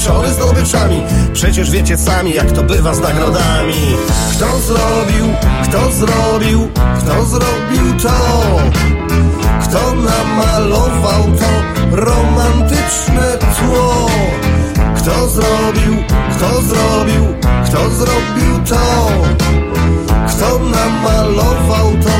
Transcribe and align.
obiuczony 0.00 0.34
zdobyczami 0.34 1.02
Przecież 1.32 1.70
wiecie 1.70 1.96
sami 1.96 2.34
jak 2.34 2.52
to 2.52 2.62
bywa 2.62 2.94
z 2.94 3.00
nagrodami 3.00 3.96
Kto 4.32 4.58
zrobił, 4.58 5.26
kto 5.64 5.92
zrobił, 5.92 6.68
kto 6.98 7.24
zrobił 7.24 8.00
to 8.02 8.10
kto 9.62 9.94
namalował 9.94 11.22
to 11.38 11.96
romantyczne 11.96 13.38
tło? 13.38 14.06
Kto 14.96 15.28
zrobił, 15.28 15.96
kto 16.36 16.62
zrobił, 16.62 17.26
kto 17.66 17.90
zrobił 17.90 18.64
to? 18.68 19.10
Kto 20.28 20.58
namalował 20.58 21.92
to 22.02 22.10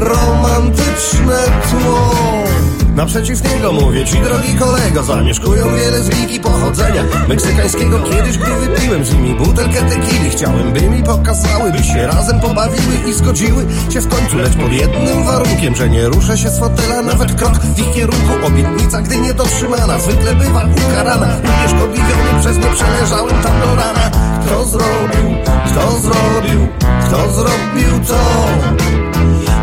romantyczne 0.00 1.38
tło? 1.70 2.28
Naprzeciw 2.98 3.54
niego 3.54 3.72
mówię 3.72 4.04
ci, 4.04 4.18
drogi 4.18 4.54
kolego 4.54 5.02
Zamieszkują 5.02 5.76
wiele 5.76 6.02
z 6.02 6.08
wiki 6.08 6.40
pochodzenia. 6.40 7.04
Meksykańskiego 7.28 7.98
Kiedyś, 7.98 8.38
gdy 8.38 8.50
wypiłem 8.50 9.04
z 9.04 9.14
nimi 9.14 9.34
butelkę 9.34 9.82
tequili 9.82 10.30
Chciałem, 10.30 10.72
by 10.72 10.80
mi 10.80 11.02
pokazały, 11.02 11.72
by 11.72 11.84
się 11.84 12.06
razem 12.06 12.40
pobawiły 12.40 12.94
I 13.08 13.12
zgodziły 13.12 13.66
się 13.90 14.00
w 14.00 14.08
końcu, 14.08 14.36
lecz 14.36 14.56
pod 14.56 14.72
jednym 14.72 15.24
warunkiem 15.24 15.76
Że 15.76 15.88
nie 15.88 16.06
ruszę 16.06 16.38
się 16.38 16.50
z 16.50 16.58
fotela, 16.58 17.02
nawet 17.02 17.34
krok 17.34 17.58
w 17.58 17.78
ich 17.78 17.94
kierunku. 17.94 18.46
Obietnica, 18.46 19.02
gdy 19.02 19.16
nie 19.18 19.34
dotrzymana 19.34 19.98
Zwykle 19.98 20.34
bywa 20.34 20.64
ukarana. 20.88 21.36
Unieszkodliwiony 21.58 22.40
przez 22.40 22.56
nie 22.56 22.70
przeleżałem 22.74 23.42
tam 23.42 23.60
do 23.60 23.74
rana. 23.74 24.10
Kto 24.46 24.64
zrobił, 24.64 25.36
kto 25.66 26.00
zrobił, 26.00 26.68
kto 27.06 27.32
zrobił 27.32 28.06
to? 28.08 28.18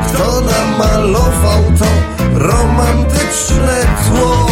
Kto 0.08 0.42
namalował 0.42 1.64
to 1.80 2.15
romantyczne 2.36 3.86
tło? 4.08 4.48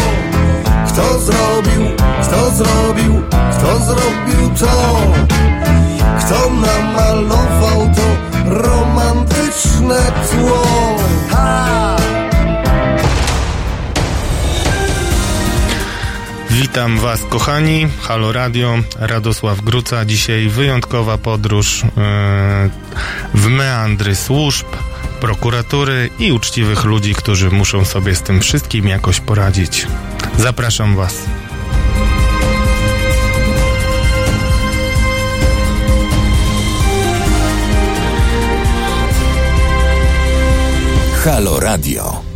Kto 0.88 1.18
zrobił, 1.18 1.96
kto 2.22 2.50
zrobił, 2.50 3.22
kto 3.28 3.78
zrobił 3.78 4.50
to? 4.60 5.00
Kto 6.20 6.50
namalował 6.50 7.94
to 7.94 8.06
romantyczne 8.50 9.98
tło? 10.30 10.64
Ha! 11.30 11.96
Witam 16.50 16.98
Was, 16.98 17.20
kochani. 17.28 17.88
Halo 18.02 18.32
Radio, 18.32 18.78
Radosław 18.98 19.60
Gruca. 19.60 20.04
Dzisiaj 20.04 20.48
wyjątkowa 20.48 21.18
podróż 21.18 21.82
yy, 21.82 21.90
w 23.34 23.48
meandry 23.48 24.16
służb, 24.16 24.66
prokuratury 25.24 26.10
i 26.18 26.32
uczciwych 26.32 26.84
ludzi, 26.84 27.14
którzy 27.14 27.50
muszą 27.50 27.84
sobie 27.84 28.14
z 28.14 28.22
tym 28.22 28.40
wszystkim 28.40 28.88
jakoś 28.88 29.20
poradzić. 29.20 29.86
Zapraszam 30.38 30.96
Was. 30.96 31.14
Halo 41.24 41.60
Radio. 41.60 42.33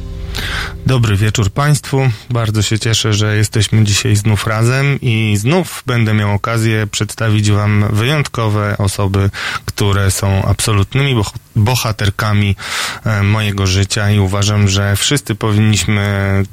Dobry 0.89 1.17
wieczór 1.17 1.51
Państwu. 1.51 2.11
Bardzo 2.31 2.63
się 2.63 2.79
cieszę, 2.79 3.13
że 3.13 3.37
jesteśmy 3.37 3.85
dzisiaj 3.85 4.17
znów 4.17 4.47
razem 4.47 4.99
i 5.01 5.37
znów 5.37 5.83
będę 5.87 6.15
miał 6.15 6.35
okazję 6.35 6.87
przedstawić 6.87 7.51
Wam 7.51 7.85
wyjątkowe 7.93 8.79
osoby, 8.79 9.31
które 9.65 10.11
są 10.11 10.45
absolutnymi 10.45 11.15
boh 11.15 11.33
bohaterkami 11.57 12.57
e, 13.05 13.23
mojego 13.23 13.67
życia 13.67 14.11
i 14.11 14.19
uważam, 14.19 14.69
że 14.69 14.97
wszyscy 14.97 15.35
powinniśmy 15.35 16.03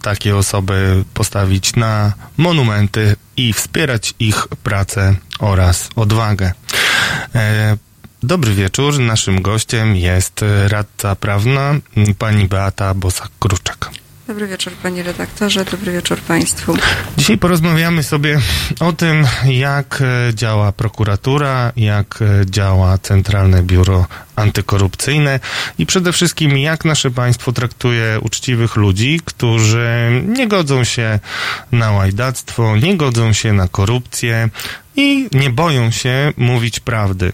takie 0.02 0.36
osoby 0.36 1.04
postawić 1.14 1.76
na 1.76 2.14
monumenty 2.38 3.16
i 3.38 3.54
wspierać 3.54 4.14
ich 4.20 4.48
pracę 4.48 5.16
oraz 5.40 5.90
odwagę. 5.96 6.54
E, 7.36 7.78
Dobry 8.24 8.54
wieczór. 8.54 9.00
Naszym 9.00 9.42
gościem 9.42 9.96
jest 9.96 10.46
radca 10.68 11.16
prawna 11.16 11.76
pani 12.18 12.48
Beata 12.48 12.94
Bosak-Kruczak. 12.94 14.05
Dobry 14.28 14.48
wieczór 14.48 14.74
panie 14.74 15.04
redaktorze, 15.04 15.66
dobry 15.66 15.92
wieczór 15.92 16.20
państwu. 16.20 16.78
Dzisiaj 17.18 17.38
porozmawiamy 17.38 18.04
sobie 18.04 18.40
o 18.80 18.94
tym, 18.94 19.28
jak 19.46 20.04
działa 20.34 20.72
prokuratura, 20.72 21.72
jak 21.76 22.20
działa 22.46 22.98
Centralne 22.98 23.64
Biuro 23.64 24.08
Antykorupcyjne 24.36 25.40
i 25.78 25.86
przede 25.86 26.12
wszystkim 26.12 26.58
jak 26.58 26.86
nasze 26.86 27.12
państwo 27.12 27.52
traktuje 27.52 28.20
uczciwych 28.22 28.76
ludzi, 28.76 29.22
którzy 29.26 30.22
nie 30.28 30.48
godzą 30.48 30.84
się 30.84 31.20
na 31.72 31.92
łajdactwo, 31.92 32.78
nie 32.78 32.98
godzą 32.98 33.34
się 33.34 33.54
na 33.54 33.68
korupcję, 33.68 34.50
i 34.98 35.30
nie 35.32 35.50
boją 35.50 35.92
się 35.92 36.34
mówić 36.38 36.80
prawdy. 36.80 37.34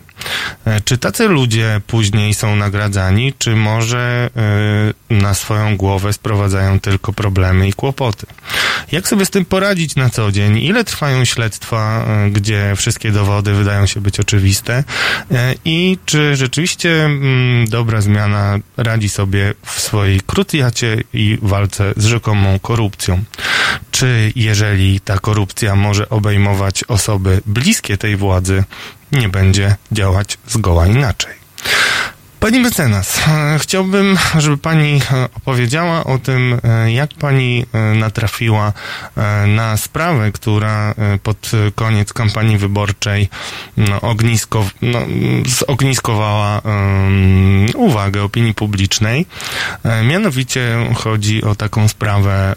Czy 0.86 0.98
tacy 0.98 1.28
ludzie 1.28 1.82
później 1.88 2.34
są 2.34 2.56
nagradzani, 2.56 3.34
czy 3.38 3.56
może 3.56 4.30
y, 5.10 5.14
na 5.14 5.34
swoją 5.34 5.78
głowę 5.78 6.14
sprowadzają 6.14 6.80
tylko 6.80 7.14
problemy 7.14 7.68
i 7.68 7.74
kłopoty? 7.74 8.26
Jak 8.92 9.08
sobie 9.08 9.26
z 9.26 9.30
tym 9.30 9.46
poradzić 9.46 9.96
na 9.96 10.10
co 10.10 10.32
dzień? 10.32 10.58
Ile 10.58 10.84
trwają 10.84 11.26
śledztwa, 11.26 12.06
y, 12.28 12.32
gdzie 12.32 12.74
wszystkie 12.76 13.12
dowody 13.12 13.54
wydają 13.54 13.86
się 13.86 14.02
być 14.02 14.20
oczywiste? 14.20 14.84
I 15.66 15.98
czy 16.06 16.36
rzeczywiście 16.36 17.06
mm, 17.06 17.68
dobra 17.68 18.02
zmiana 18.02 18.58
radzi 18.78 19.10
sobie 19.10 19.54
w 19.66 19.82
swojej 19.82 20.22
krucjacie 20.22 20.98
i 21.14 21.38
walce 21.42 21.94
z 21.98 22.06
rzekomą 22.06 22.60
korupcją? 22.60 23.24
Czy 24.02 24.32
jeżeli 24.36 25.00
ta 25.00 25.20
korupcja 25.20 25.76
może 25.76 26.10
obejmować 26.10 26.84
osoby 26.84 27.42
bliskie 27.46 27.98
tej 27.98 28.16
władzy, 28.16 28.64
nie 29.12 29.30
będzie 29.30 29.76
działać 29.92 30.38
zgoła 30.48 30.88
inaczej. 30.88 31.34
Pani 32.42 32.60
mecenas, 32.60 33.22
chciałbym, 33.58 34.18
żeby 34.38 34.58
pani 34.58 35.02
opowiedziała 35.36 36.04
o 36.04 36.18
tym, 36.18 36.60
jak 36.88 37.14
pani 37.14 37.66
natrafiła 37.96 38.74
na 39.48 39.78
sprawę, 39.78 40.32
która 40.32 40.96
pod 41.24 41.52
koniec 41.76 42.14
kampanii 42.14 42.58
wyborczej 42.58 43.30
no, 43.78 44.02
ognisko, 44.02 44.66
no, 44.82 45.00
zogniskowała 45.46 46.62
uwagę 47.76 48.24
opinii 48.24 48.54
publicznej. 48.54 49.26
Mianowicie 50.04 50.78
chodzi 50.96 51.44
o 51.44 51.56
taką 51.56 51.88
sprawę 51.88 52.56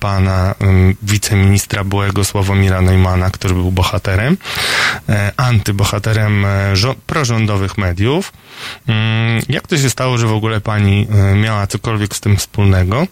pana 0.00 0.54
wiceministra 1.02 1.84
byłego 1.84 2.24
Sławomira 2.24 2.80
Neumana, 2.80 3.30
który 3.30 3.54
był 3.54 3.72
bohaterem, 3.72 4.36
antybohaterem 5.36 6.46
prorządowych 7.06 7.78
mediów. 7.78 8.32
Jak 9.48 9.66
to 9.66 9.78
się 9.78 9.90
stało, 9.90 10.18
że 10.18 10.26
w 10.26 10.32
ogóle 10.32 10.60
pani 10.60 11.06
miała 11.42 11.66
cokolwiek 11.66 12.16
z 12.16 12.20
tym 12.20 12.36
wspólnego? 12.36 13.06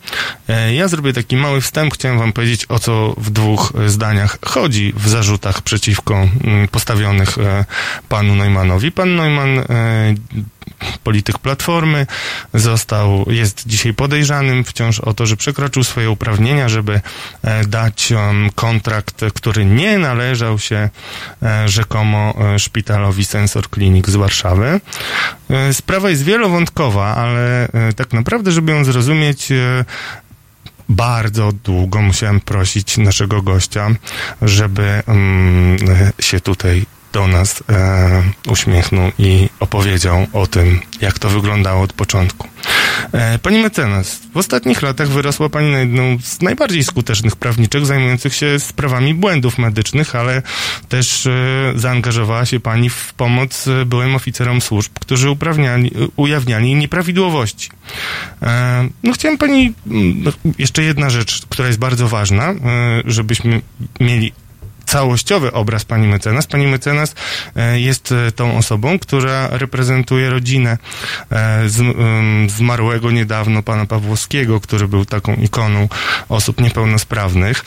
Ja 0.72 0.88
zrobię 0.88 1.12
taki 1.12 1.36
mały 1.36 1.60
wstęp. 1.60 1.94
Chciałem 1.94 2.18
wam 2.18 2.32
powiedzieć, 2.32 2.66
o 2.68 2.78
co 2.78 3.14
w 3.16 3.30
dwóch 3.30 3.72
zdaniach 3.86 4.38
chodzi 4.46 4.92
w 4.96 5.08
zarzutach 5.08 5.62
przeciwko 5.62 6.28
postawionych 6.70 7.36
panu 8.08 8.34
Neumanowi. 8.34 8.92
Pan 8.92 9.16
Neumann 9.16 9.64
polityk 11.04 11.38
Platformy, 11.38 12.06
został, 12.54 13.24
jest 13.30 13.62
dzisiaj 13.66 13.94
podejrzanym 13.94 14.64
wciąż 14.64 15.00
o 15.00 15.14
to, 15.14 15.26
że 15.26 15.36
przekroczył 15.36 15.84
swoje 15.84 16.10
uprawnienia, 16.10 16.68
żeby 16.68 17.00
dać 17.68 18.12
kontrakt, 18.54 19.24
który 19.34 19.64
nie 19.64 19.98
należał 19.98 20.58
się 20.58 20.88
rzekomo 21.66 22.34
szpitalowi 22.58 23.24
Sensor 23.24 23.70
Clinic 23.70 24.08
z 24.08 24.16
Warszawy. 24.16 24.80
Sprawa 25.72 26.10
jest 26.10 26.24
wielowątkowa, 26.24 27.16
ale 27.16 27.68
tak 27.96 28.12
naprawdę, 28.12 28.52
żeby 28.52 28.72
ją 28.72 28.84
zrozumieć, 28.84 29.48
bardzo 30.88 31.52
długo 31.64 32.02
musiałem 32.02 32.40
prosić 32.40 32.98
naszego 32.98 33.42
gościa, 33.42 33.90
żeby 34.42 35.02
um, 35.06 35.76
się 36.20 36.40
tutaj 36.40 36.86
do 37.12 37.26
nas 37.26 37.64
e, 37.68 38.22
uśmiechnął 38.48 39.12
i 39.18 39.48
opowiedział 39.60 40.26
o 40.32 40.46
tym, 40.46 40.80
jak 41.00 41.18
to 41.18 41.28
wyglądało 41.28 41.82
od 41.82 41.92
początku. 41.92 42.48
E, 43.12 43.38
pani 43.38 43.62
mecenas, 43.62 44.20
w 44.34 44.36
ostatnich 44.36 44.82
latach 44.82 45.08
wyrosła 45.08 45.48
Pani 45.48 45.72
na 45.72 45.78
jedną 45.78 46.18
z 46.22 46.42
najbardziej 46.42 46.84
skutecznych 46.84 47.36
prawniczek 47.36 47.86
zajmujących 47.86 48.34
się 48.34 48.60
sprawami 48.60 49.14
błędów 49.14 49.58
medycznych, 49.58 50.16
ale 50.16 50.42
też 50.88 51.26
e, 51.26 51.32
zaangażowała 51.76 52.46
się 52.46 52.60
Pani 52.60 52.90
w 52.90 53.14
pomoc 53.14 53.68
e, 53.68 53.84
byłym 53.84 54.14
oficerom 54.14 54.60
służb, 54.60 54.92
którzy 55.00 55.30
uprawniali, 55.30 55.90
ujawniali 56.16 56.74
nieprawidłowości. 56.74 57.70
No 59.02 59.12
chciałem 59.12 59.38
Pani, 59.38 59.72
mm, 59.86 60.32
jeszcze 60.58 60.82
jedna 60.82 61.10
rzecz, 61.10 61.46
która 61.48 61.68
jest 61.68 61.78
bardzo 61.78 62.08
ważna, 62.08 62.54
żebyśmy 63.04 63.60
mieli 64.00 64.32
całościowy 64.90 65.52
obraz 65.52 65.84
pani 65.84 66.08
mecenas. 66.08 66.46
Pani 66.46 66.66
mecenas 66.66 67.14
e, 67.56 67.80
jest 67.80 68.12
e, 68.12 68.32
tą 68.32 68.56
osobą, 68.56 68.98
która 68.98 69.48
reprezentuje 69.50 70.30
rodzinę 70.30 70.78
e, 71.32 71.62
zmarłego 72.48 73.10
niedawno 73.10 73.62
pana 73.62 73.86
Pawłowskiego, 73.86 74.60
który 74.60 74.88
był 74.88 75.04
taką 75.04 75.34
ikoną 75.34 75.88
osób 76.28 76.60
niepełnosprawnych. 76.60 77.64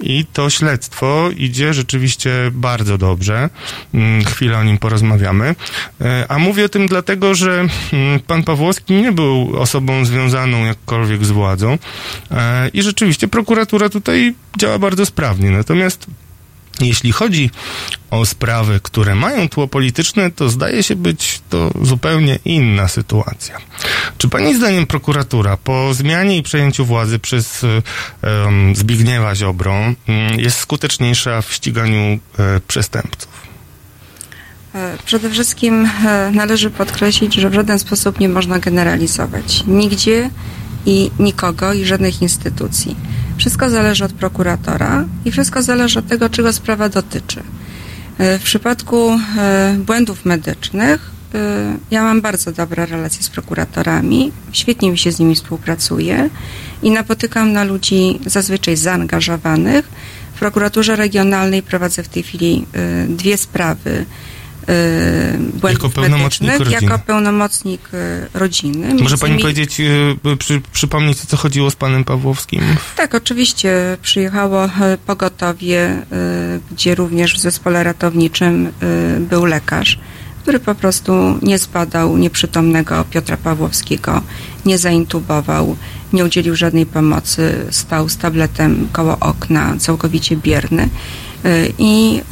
I 0.00 0.24
to 0.32 0.50
śledztwo 0.50 1.30
idzie 1.36 1.74
rzeczywiście 1.74 2.30
bardzo 2.52 2.98
dobrze. 2.98 3.50
Mm, 3.94 4.24
chwilę 4.24 4.58
o 4.58 4.64
nim 4.64 4.78
porozmawiamy. 4.78 5.54
A 6.28 6.38
mówię 6.38 6.64
o 6.64 6.68
tym 6.68 6.86
dlatego, 6.86 7.34
że 7.34 7.66
mm, 7.92 8.20
pan 8.20 8.42
Pawłowski 8.42 8.94
nie 8.94 9.12
był 9.12 9.60
osobą 9.60 10.04
związaną 10.04 10.64
jakkolwiek 10.64 11.24
z 11.24 11.30
władzą 11.30 11.78
i 12.72 12.82
rzeczywiście 12.82 13.28
prokuratura 13.28 13.88
tutaj 13.88 14.34
działa 14.58 14.78
bardzo 14.78 15.06
sprawnie. 15.06 15.50
Natomiast 15.50 16.06
jeśli 16.80 17.12
chodzi 17.12 17.50
o 18.10 18.26
sprawy, 18.26 18.80
które 18.82 19.14
mają 19.14 19.48
tło 19.48 19.68
polityczne, 19.68 20.30
to 20.30 20.48
zdaje 20.48 20.82
się 20.82 20.96
być 20.96 21.40
to 21.50 21.70
zupełnie 21.82 22.38
inna 22.44 22.88
sytuacja. 22.88 23.58
Czy 24.18 24.28
Pani 24.28 24.54
zdaniem 24.54 24.86
prokuratura 24.86 25.56
po 25.56 25.94
zmianie 25.94 26.36
i 26.36 26.42
przejęciu 26.42 26.84
władzy 26.84 27.18
przez 27.18 27.62
um, 27.62 28.76
Zbigniewa 28.76 29.34
Ziobrą 29.34 29.94
um, 30.08 30.40
jest 30.40 30.58
skuteczniejsza 30.58 31.42
w 31.42 31.52
ściganiu 31.52 32.02
um, 32.02 32.18
przestępców? 32.68 33.50
E, 34.74 34.98
przede 35.04 35.30
wszystkim 35.30 35.88
e, 36.06 36.30
należy 36.34 36.70
podkreślić, 36.70 37.34
że 37.34 37.50
w 37.50 37.54
żaden 37.54 37.78
sposób 37.78 38.20
nie 38.20 38.28
można 38.28 38.58
generalizować. 38.58 39.64
Nigdzie 39.66 40.30
i 40.86 41.10
nikogo 41.18 41.72
i 41.72 41.84
żadnych 41.84 42.22
instytucji. 42.22 42.96
Wszystko 43.40 43.70
zależy 43.70 44.04
od 44.04 44.12
prokuratora 44.12 45.04
i 45.24 45.30
wszystko 45.30 45.62
zależy 45.62 45.98
od 45.98 46.06
tego, 46.06 46.28
czego 46.28 46.52
sprawa 46.52 46.88
dotyczy. 46.88 47.42
E, 48.18 48.38
w 48.38 48.42
przypadku 48.42 49.18
e, 49.38 49.76
błędów 49.78 50.24
medycznych 50.24 51.10
e, 51.34 51.38
ja 51.90 52.02
mam 52.02 52.20
bardzo 52.20 52.52
dobre 52.52 52.86
relacje 52.86 53.22
z 53.22 53.28
prokuratorami, 53.28 54.32
świetnie 54.52 54.90
mi 54.90 54.98
się 54.98 55.12
z 55.12 55.18
nimi 55.18 55.34
współpracuje 55.34 56.30
i 56.82 56.90
napotykam 56.90 57.52
na 57.52 57.64
ludzi 57.64 58.20
zazwyczaj 58.26 58.76
zaangażowanych. 58.76 59.88
W 60.34 60.38
prokuraturze 60.38 60.96
regionalnej 60.96 61.62
prowadzę 61.62 62.02
w 62.02 62.08
tej 62.08 62.22
chwili 62.22 62.66
dwie 63.08 63.36
sprawy 63.36 64.06
błędów 65.38 65.82
jako 65.82 65.88
pełnomocnik 65.88 66.50
medycznych 66.50 66.72
rodziny. 66.72 66.92
jako 66.92 67.06
pełnomocnik 67.06 67.80
y, 67.94 68.26
rodziny. 68.34 68.94
Może 68.94 69.18
pani 69.18 69.30
innymi... 69.30 69.42
powiedzieć, 69.42 69.80
y, 69.80 70.36
przy, 70.38 70.60
przypomnieć, 70.72 71.18
co 71.20 71.36
chodziło 71.36 71.70
z 71.70 71.76
panem 71.76 72.04
Pawłowskim? 72.04 72.62
Tak, 72.96 73.14
oczywiście. 73.14 73.96
Przyjechało 74.02 74.68
pogotowie, 75.06 76.02
gdzie 76.70 76.94
również 76.94 77.34
w 77.34 77.38
zespole 77.38 77.84
ratowniczym 77.84 78.72
był 79.20 79.44
lekarz, 79.44 79.98
który 80.42 80.60
po 80.60 80.74
prostu 80.74 81.38
nie 81.42 81.58
zbadał 81.58 82.16
nieprzytomnego 82.16 83.04
Piotra 83.10 83.36
Pawłowskiego, 83.36 84.22
nie 84.66 84.78
zaintubował, 84.78 85.76
nie 86.12 86.24
udzielił 86.24 86.56
żadnej 86.56 86.86
pomocy, 86.86 87.66
stał 87.70 88.08
z 88.08 88.16
tabletem 88.16 88.88
koło 88.92 89.18
okna, 89.20 89.74
całkowicie 89.78 90.36
bierny 90.36 90.88
i 91.78 92.22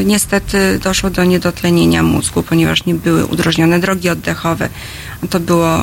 y, 0.00 0.04
niestety 0.04 0.78
doszło 0.82 1.10
do 1.10 1.24
niedotlenienia 1.24 2.02
mózgu, 2.02 2.42
ponieważ 2.42 2.84
nie 2.84 2.94
były 2.94 3.26
udrożnione 3.26 3.80
drogi 3.80 4.08
oddechowe. 4.08 4.68
To 5.30 5.40
było, 5.40 5.78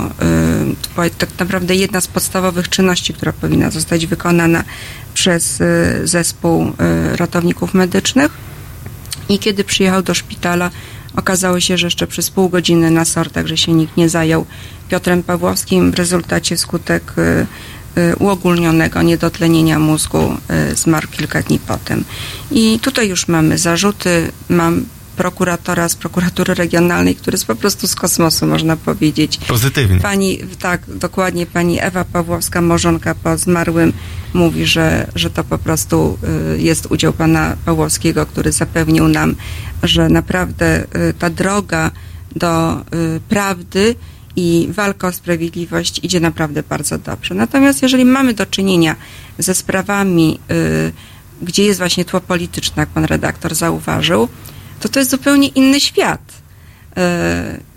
była 0.96 1.10
tak 1.18 1.30
naprawdę 1.40 1.76
jedna 1.76 2.02
z 2.02 2.08
podstawowych 2.08 2.70
czynności, 2.70 3.14
która 3.14 3.34
powinna 3.34 3.72
zostać 3.72 4.06
wykonana 4.06 4.64
przez 5.14 5.62
y, 5.62 6.02
zespół 6.04 6.72
ratowników 7.16 7.74
medycznych. 7.74 8.32
I 9.30 9.40
kiedy 9.40 9.64
przyjechał 9.64 10.02
do 10.02 10.14
szpitala, 10.14 10.72
okazało 11.16 11.60
się, 11.60 11.78
że 11.78 11.88
jeszcze 11.88 12.08
przez 12.08 12.30
pół 12.30 12.50
godziny 12.50 12.92
na 12.92 13.06
SOR, 13.06 13.30
także 13.30 13.58
się 13.58 13.74
nikt 13.74 13.98
nie 13.98 14.10
zajął 14.10 14.46
Piotrem 14.90 15.24
Pawłowskim. 15.24 15.92
W 15.92 15.96
rezultacie 15.96 16.58
skutek 16.58 17.14
uogólnionego 18.20 19.02
niedotlenienia 19.02 19.80
mózgu 19.80 20.38
y, 20.72 20.76
zmarł 20.76 21.08
kilka 21.08 21.42
dni 21.42 21.60
potem. 21.60 22.04
I 22.52 22.80
tutaj 22.82 23.10
już 23.10 23.28
mamy 23.28 23.58
zarzuty, 23.58 24.32
mam 24.50 24.86
prokuratora 25.18 25.90
z 25.90 25.96
prokuratury 25.96 26.54
regionalnej, 26.54 27.16
który 27.16 27.36
jest 27.36 27.46
po 27.46 27.56
prostu 27.56 27.88
z 27.88 27.96
kosmosu, 27.96 28.48
można 28.48 28.78
powiedzieć. 28.78 29.38
Pozytywnie. 29.38 30.00
Pani, 30.00 30.40
tak, 30.60 30.82
dokładnie 30.88 31.46
pani 31.46 31.82
Ewa 31.82 32.06
Pawłowska, 32.06 32.62
morzonka 32.62 33.16
po 33.16 33.38
zmarłym, 33.38 33.94
mówi, 34.34 34.66
że, 34.66 35.08
że 35.16 35.30
to 35.30 35.44
po 35.44 35.58
prostu 35.58 36.18
y, 36.56 36.62
jest 36.62 36.86
udział 36.86 37.14
pana 37.14 37.56
Pawłowskiego, 37.66 38.26
który 38.26 38.52
zapewnił 38.52 39.08
nam, 39.08 39.36
że 39.84 40.10
naprawdę 40.10 40.88
ta 41.20 41.30
droga 41.30 41.92
do 42.36 42.82
prawdy 43.30 43.96
i 44.36 44.68
walka 44.72 45.08
o 45.08 45.12
sprawiedliwość 45.12 46.00
idzie 46.04 46.20
naprawdę 46.20 46.64
bardzo 46.64 46.98
dobrze. 46.98 47.36
Natomiast 47.36 47.82
jeżeli 47.82 48.06
mamy 48.06 48.34
do 48.34 48.46
czynienia 48.46 48.96
ze 49.40 49.56
sprawami, 49.56 50.40
y, 50.52 50.92
gdzie 51.42 51.64
jest 51.64 51.80
właśnie 51.80 52.06
tło 52.06 52.22
polityczne, 52.22 52.82
jak 52.82 52.90
pan 52.90 53.06
redaktor 53.06 53.56
zauważył, 53.56 54.28
to 54.80 54.90
to 54.90 55.00
jest 55.00 55.12
zupełnie 55.12 55.48
inny 55.48 55.80
świat. 55.80 56.22
Y, 56.32 57.02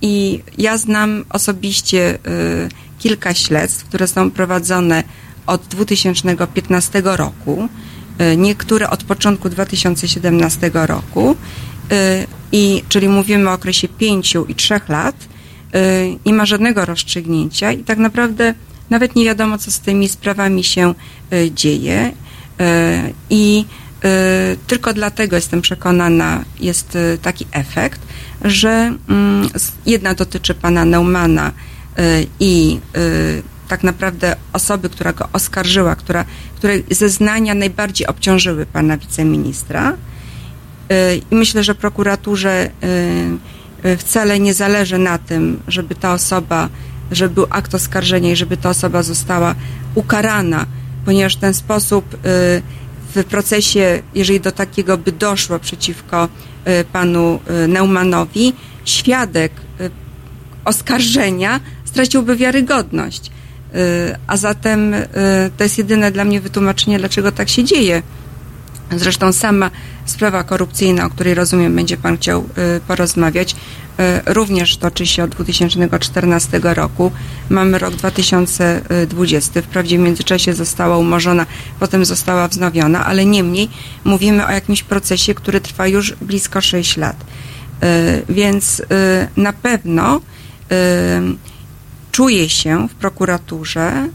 I 0.02 0.42
ja 0.58 0.78
znam 0.78 1.24
osobiście 1.30 2.14
y, 2.14 2.68
kilka 2.98 3.34
śledztw, 3.34 3.84
które 3.84 4.06
są 4.06 4.30
prowadzone 4.30 5.04
od 5.46 5.66
2015 5.66 7.02
roku, 7.04 7.68
y, 8.32 8.36
niektóre 8.36 8.90
od 8.90 9.04
początku 9.04 9.48
2017 9.48 10.70
roku, 10.74 11.36
y, 11.92 12.26
i, 12.52 12.82
czyli 12.88 13.08
mówimy 13.08 13.50
o 13.50 13.52
okresie 13.52 13.88
pięciu 13.88 14.44
i 14.44 14.54
trzech 14.54 14.88
lat, 14.88 15.16
nie 16.26 16.32
ma 16.32 16.46
żadnego 16.46 16.84
rozstrzygnięcia 16.84 17.72
i 17.72 17.84
tak 17.84 17.98
naprawdę 17.98 18.54
nawet 18.90 19.16
nie 19.16 19.24
wiadomo, 19.24 19.58
co 19.58 19.70
z 19.70 19.80
tymi 19.80 20.08
sprawami 20.08 20.64
się 20.64 20.94
y, 21.32 21.50
dzieje. 21.50 22.12
Y, 22.60 23.14
I 23.30 23.64
tylko 24.66 24.92
dlatego 24.92 25.36
jestem 25.36 25.62
przekonana, 25.62 26.44
jest 26.60 26.98
taki 27.22 27.46
efekt, 27.52 28.00
że 28.44 28.94
mm, 29.08 29.48
jedna 29.86 30.14
dotyczy 30.14 30.54
pana 30.54 30.84
Neumana 30.84 31.52
i 32.40 32.80
tak 33.68 33.82
naprawdę 33.82 34.36
osoby, 34.52 34.88
która 34.88 35.12
go 35.12 35.28
oskarżyła, 35.32 35.96
która, 35.96 36.24
której 36.56 36.84
zeznania 36.90 37.54
najbardziej 37.54 38.06
obciążyły 38.06 38.66
pana 38.66 38.96
wiceministra. 38.96 39.96
I 41.30 41.34
myślę, 41.34 41.64
że 41.64 41.74
prokuraturze 41.74 42.70
Y, 42.84 43.57
wcale 43.98 44.40
nie 44.40 44.54
zależy 44.54 44.98
na 44.98 45.18
tym, 45.18 45.60
żeby 45.68 45.94
ta 45.94 46.12
osoba, 46.12 46.68
żeby 47.10 47.34
był 47.34 47.46
akt 47.50 47.74
oskarżenia 47.74 48.32
i 48.32 48.36
żeby 48.36 48.56
ta 48.56 48.70
osoba 48.70 49.02
została 49.02 49.54
ukarana, 49.94 50.66
ponieważ 51.04 51.36
w 51.36 51.40
ten 51.40 51.54
sposób 51.54 52.14
y, 52.14 52.18
w 53.14 53.24
procesie, 53.24 54.02
jeżeli 54.14 54.40
do 54.40 54.52
takiego 54.52 54.98
by 54.98 55.12
doszło 55.12 55.58
przeciwko 55.58 56.28
y, 56.68 56.84
panu 56.92 57.40
Neumanowi, 57.68 58.52
świadek 58.84 59.52
oskarżenia 60.64 61.60
straciłby 61.84 62.36
wiarygodność. 62.36 63.30
A 64.26 64.36
zatem 64.36 64.94
to 65.56 65.64
jest 65.64 65.78
jedyne 65.78 66.10
dla 66.10 66.24
mnie 66.24 66.40
wytłumaczenie, 66.40 66.98
dlaczego 66.98 67.32
tak 67.32 67.48
się 67.48 67.64
dzieje. 67.64 68.02
Zresztą 68.96 69.32
sama 69.32 69.70
sprawa 70.04 70.44
korupcyjna, 70.44 71.04
o 71.04 71.10
której 71.10 71.34
rozumiem 71.34 71.76
będzie 71.76 71.96
Pan 71.96 72.16
chciał 72.16 72.44
y, 72.76 72.80
porozmawiać, 72.80 73.52
y, 73.52 74.34
również 74.34 74.76
toczy 74.76 75.06
się 75.06 75.24
od 75.24 75.30
2014 75.30 76.60
roku. 76.62 77.12
Mamy 77.50 77.78
rok 77.78 77.94
2020. 77.94 79.62
Wprawdzie 79.62 79.98
w 79.98 80.00
międzyczasie 80.00 80.54
została 80.54 80.98
umorzona, 80.98 81.46
potem 81.80 82.04
została 82.04 82.48
wznowiona, 82.48 83.06
ale 83.06 83.26
niemniej 83.26 83.68
mówimy 84.04 84.46
o 84.46 84.50
jakimś 84.50 84.82
procesie, 84.82 85.34
który 85.34 85.60
trwa 85.60 85.86
już 85.86 86.12
blisko 86.12 86.60
6 86.60 86.96
lat. 86.96 87.16
Y, 87.20 88.22
więc 88.28 88.82
na 89.36 89.52
pewno 89.52 90.20
czuję 92.12 92.48
się 92.48 92.88
w 92.88 92.94
prokuraturze, 92.94 94.08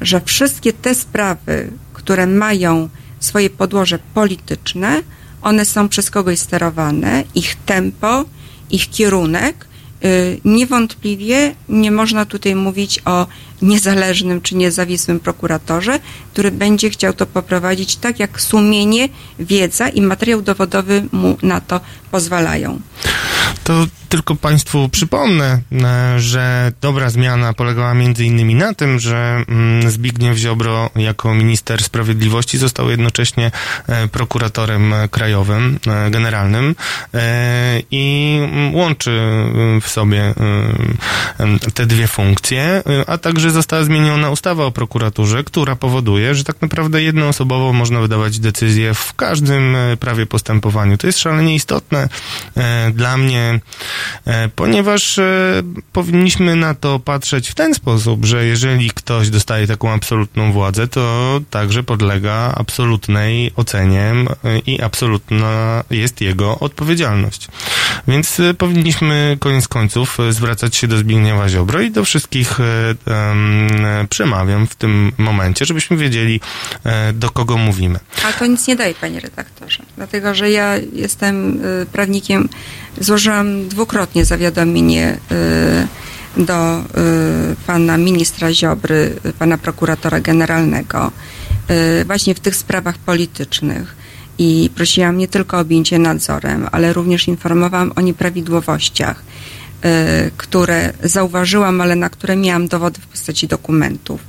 że 0.00 0.20
wszystkie 0.20 0.72
te 0.72 0.94
sprawy, 0.94 1.70
które 1.92 2.26
mają 2.26 2.88
swoje 3.24 3.50
podłoże 3.50 3.98
polityczne, 4.14 5.02
one 5.42 5.64
są 5.64 5.88
przez 5.88 6.10
kogoś 6.10 6.38
sterowane, 6.38 7.24
ich 7.34 7.56
tempo, 7.66 8.24
ich 8.70 8.90
kierunek. 8.90 9.66
Y, 10.04 10.40
Niewątpliwie 10.44 11.54
nie 11.68 11.90
można 11.90 12.26
tutaj 12.26 12.54
mówić 12.54 13.00
o 13.04 13.26
niezależnym 13.64 14.40
czy 14.40 14.56
niezawisłym 14.56 15.20
prokuratorze, 15.20 16.00
który 16.32 16.50
będzie 16.50 16.90
chciał 16.90 17.12
to 17.12 17.26
poprowadzić 17.26 17.96
tak, 17.96 18.20
jak 18.20 18.40
sumienie, 18.40 19.08
wiedza 19.38 19.88
i 19.88 20.00
materiał 20.02 20.42
dowodowy 20.42 21.04
mu 21.12 21.36
na 21.42 21.60
to 21.60 21.80
pozwalają. 22.10 22.80
To 23.64 23.86
tylko 24.14 24.36
Państwu 24.36 24.88
przypomnę, 24.88 25.60
e, 25.72 26.20
że 26.20 26.72
dobra 26.80 27.10
zmiana 27.10 27.52
polegała 27.52 27.94
między 27.94 28.24
innymi 28.24 28.54
na 28.54 28.74
tym, 28.74 28.98
że 28.98 29.44
mm, 29.48 29.90
Zbigniew 29.90 30.36
Ziobro 30.36 30.90
jako 30.96 31.34
minister 31.34 31.82
sprawiedliwości 31.82 32.58
został 32.58 32.90
jednocześnie 32.90 33.50
e, 33.86 34.08
prokuratorem 34.08 34.94
krajowym, 35.10 35.78
e, 35.86 36.10
generalnym 36.10 36.74
i 37.90 38.38
mm, 38.44 38.74
łączy 38.74 39.20
w 39.82 39.88
sobie 39.88 40.34
te 41.74 41.86
dwie 41.86 42.06
funkcje, 42.06 42.82
a 43.06 43.18
także 43.18 43.50
została 43.54 43.84
zmieniona 43.84 44.30
ustawa 44.30 44.64
o 44.64 44.70
prokuraturze, 44.70 45.44
która 45.44 45.76
powoduje, 45.76 46.34
że 46.34 46.44
tak 46.44 46.62
naprawdę 46.62 47.02
jednoosobowo 47.02 47.72
można 47.72 48.00
wydawać 48.00 48.38
decyzje 48.38 48.94
w 48.94 49.14
każdym 49.14 49.76
prawie 50.00 50.26
postępowaniu. 50.26 50.98
To 50.98 51.06
jest 51.06 51.18
szalenie 51.18 51.54
istotne 51.54 52.08
dla 52.92 53.16
mnie 53.16 53.60
E, 54.24 54.48
ponieważ 54.48 55.18
e, 55.18 55.62
powinniśmy 55.92 56.56
na 56.56 56.74
to 56.74 56.98
patrzeć 56.98 57.48
w 57.48 57.54
ten 57.54 57.74
sposób, 57.74 58.24
że 58.24 58.44
jeżeli 58.44 58.90
ktoś 58.90 59.30
dostaje 59.30 59.66
taką 59.66 59.92
absolutną 59.92 60.52
władzę, 60.52 60.88
to 60.88 61.40
także 61.50 61.82
podlega 61.82 62.54
absolutnej 62.56 63.52
ocenie 63.56 64.12
e, 64.44 64.58
i 64.58 64.82
absolutna 64.82 65.84
jest 65.90 66.20
jego 66.20 66.58
odpowiedzialność. 66.58 67.48
Więc 68.08 68.40
powinniśmy 68.58 69.36
koniec 69.40 69.68
końców 69.68 70.18
zwracać 70.30 70.76
się 70.76 70.88
do 70.88 70.98
Zbigniewa 70.98 71.48
Ziobro 71.48 71.80
i 71.80 71.90
do 71.90 72.04
wszystkich 72.04 72.58
przemawiam 74.08 74.66
w 74.66 74.74
tym 74.74 75.12
momencie, 75.18 75.64
żebyśmy 75.64 75.96
wiedzieli, 75.96 76.40
do 77.14 77.30
kogo 77.30 77.56
mówimy. 77.56 77.98
A 78.28 78.32
to 78.32 78.46
nic 78.46 78.66
nie 78.66 78.76
daje, 78.76 78.94
panie 78.94 79.20
redaktorze, 79.20 79.82
dlatego 79.96 80.34
że 80.34 80.50
ja 80.50 80.74
jestem 80.92 81.60
prawnikiem 81.92 82.48
Złożyłam 83.00 83.68
dwukrotnie 83.68 84.24
zawiadomienie 84.24 85.18
y, 86.36 86.44
do 86.44 86.82
pana 87.66 87.96
ministra 87.96 88.52
Ziobry, 88.52 89.16
pana 89.38 89.58
prokuratora 89.58 90.20
generalnego, 90.20 91.12
właśnie 92.06 92.34
w 92.34 92.40
tych 92.40 92.56
sprawach 92.56 92.98
politycznych. 92.98 93.96
I 94.38 94.70
prosiłam 94.74 95.18
nie 95.18 95.28
tylko 95.28 95.56
o 95.56 95.60
objęcie 95.60 95.98
nadzorem, 95.98 96.68
ale 96.72 96.92
również 96.92 97.28
informowałam 97.28 97.92
o 97.96 98.00
nieprawidłowościach, 98.00 99.22
które 100.36 100.92
zauważyłam, 101.02 101.80
ale 101.80 101.96
na 101.96 102.10
które 102.10 102.36
miałam 102.36 102.68
dowody 102.68 103.00
w 103.00 103.06
postaci 103.06 103.48
dokumentów. 103.48 104.20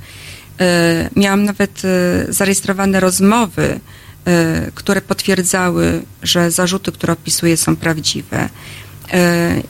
Miałam 1.16 1.44
nawet 1.44 1.82
zarejestrowane 2.28 3.00
rozmowy 3.00 3.80
Y, 4.28 4.72
które 4.74 5.00
potwierdzały, 5.00 6.02
że 6.22 6.50
zarzuty, 6.50 6.92
które 6.92 7.12
opisuję, 7.12 7.56
są 7.56 7.76
prawdziwe. 7.76 8.44
Y, 8.44 8.48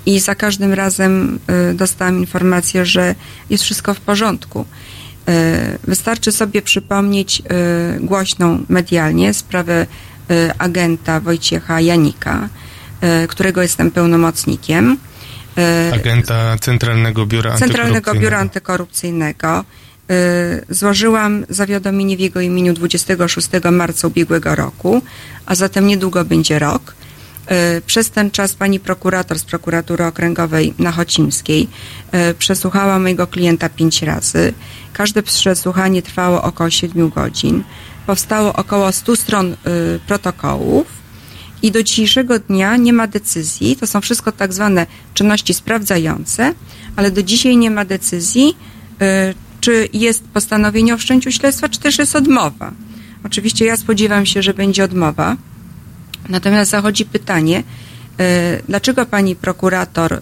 I 0.07 0.21
za 0.21 0.35
każdym 0.35 0.73
razem 0.73 1.39
y, 1.71 1.75
dostałam 1.75 2.19
informację, 2.19 2.87
że 2.87 3.15
jest 3.51 3.65
wszystko 3.65 3.95
w 3.95 4.01
porządku. 4.01 4.65
Wystarczy 5.85 6.33
sobie 6.33 6.63
przypomnieć 6.63 7.43
głośną 8.01 8.65
medialnie 8.69 9.35
sprawę 9.35 9.87
agenta 10.59 11.21
Wojciecha 11.21 11.81
Janika, 11.81 12.49
którego 13.29 13.63
jestem 13.63 13.91
pełnomocnikiem. 13.91 14.97
Agenta 15.95 16.57
Centralnego 16.61 17.27
Biura 17.27 17.57
Centralnego 17.57 18.15
Biura 18.15 18.39
Antykorupcyjnego 18.39 19.65
Y, 20.11 20.75
złożyłam 20.75 21.47
zawiadomienie 21.49 22.17
w 22.17 22.21
jego 22.21 22.41
imieniu 22.41 22.73
26 22.75 23.49
marca 23.73 24.09
ubiegłego 24.09 24.55
roku, 24.55 25.03
a 25.47 25.55
zatem 25.55 25.87
niedługo 25.87 26.25
będzie 26.25 26.59
rok. 26.59 26.95
Y, 27.77 27.83
przez 27.87 28.11
ten 28.11 28.31
czas 28.31 28.55
pani 28.55 28.81
prokurator 28.81 29.39
z 29.39 29.45
prokuratury 29.45 30.05
okręgowej 30.05 30.75
na 30.79 30.93
Chocimskiej 30.93 31.69
y, 32.31 32.35
przesłuchała 32.35 32.99
mojego 32.99 33.27
klienta 33.27 33.69
pięć 33.69 34.03
razy. 34.03 34.53
Każde 34.93 35.23
przesłuchanie 35.23 36.03
trwało 36.03 36.43
około 36.43 36.71
7 36.71 37.09
godzin. 37.09 37.65
Powstało 38.07 38.53
około 38.53 38.93
100 38.93 39.17
stron 39.17 39.57
protokołów 40.07 40.87
i 41.63 41.71
do 41.71 41.83
dzisiejszego 41.83 42.39
dnia 42.39 42.77
nie 42.77 42.93
ma 42.93 43.07
decyzji. 43.07 43.77
To 43.77 43.87
są 43.87 44.01
wszystko 44.01 44.33
tak 44.33 44.53
zwane 44.53 44.87
czynności 45.15 45.55
sprawdzające, 45.55 46.55
ale 46.97 47.11
do 47.11 47.23
dzisiaj 47.23 47.57
nie 47.57 47.71
ma 47.71 47.85
decyzji, 47.85 48.57
czy 49.61 49.89
jest 49.93 50.25
postanowienie 50.25 50.95
o 50.95 50.99
wszczęciu 50.99 51.33
śledztwa, 51.33 51.69
czy 51.69 51.81
też 51.81 51.99
jest 51.99 52.17
odmowa. 52.17 52.73
Oczywiście 53.25 53.65
ja 53.65 53.77
spodziewam 53.77 54.27
się, 54.27 54.43
że 54.43 54.55
będzie 54.55 54.85
odmowa. 54.85 55.37
Natomiast 56.29 56.71
zachodzi 56.71 57.05
pytanie, 57.05 57.59
y, 57.59 58.63
dlaczego 58.69 59.07
pani 59.07 59.37
prokurator 59.37 60.13
y, 60.13 60.21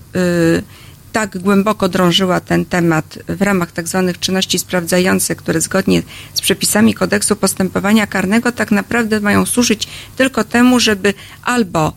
tak 1.15 1.39
głęboko 1.39 1.89
drążyła 1.89 2.41
ten 2.41 2.65
temat 2.65 3.19
w 3.29 3.43
ramach 3.43 3.73
tak 3.73 3.89
zwanych 3.89 4.19
czynności 4.19 4.59
sprawdzających, 4.59 5.37
które 5.37 5.61
zgodnie 5.61 6.03
z 6.35 6.41
przepisami 6.41 6.95
kodeksu 6.95 7.37
postępowania 7.37 8.07
karnego 8.07 8.53
tak 8.53 8.71
naprawdę 8.71 9.21
mają 9.21 9.47
służyć 9.47 9.89
tylko 10.17 10.45
temu, 10.45 10.81
żeby 10.81 11.15
albo 11.43 11.93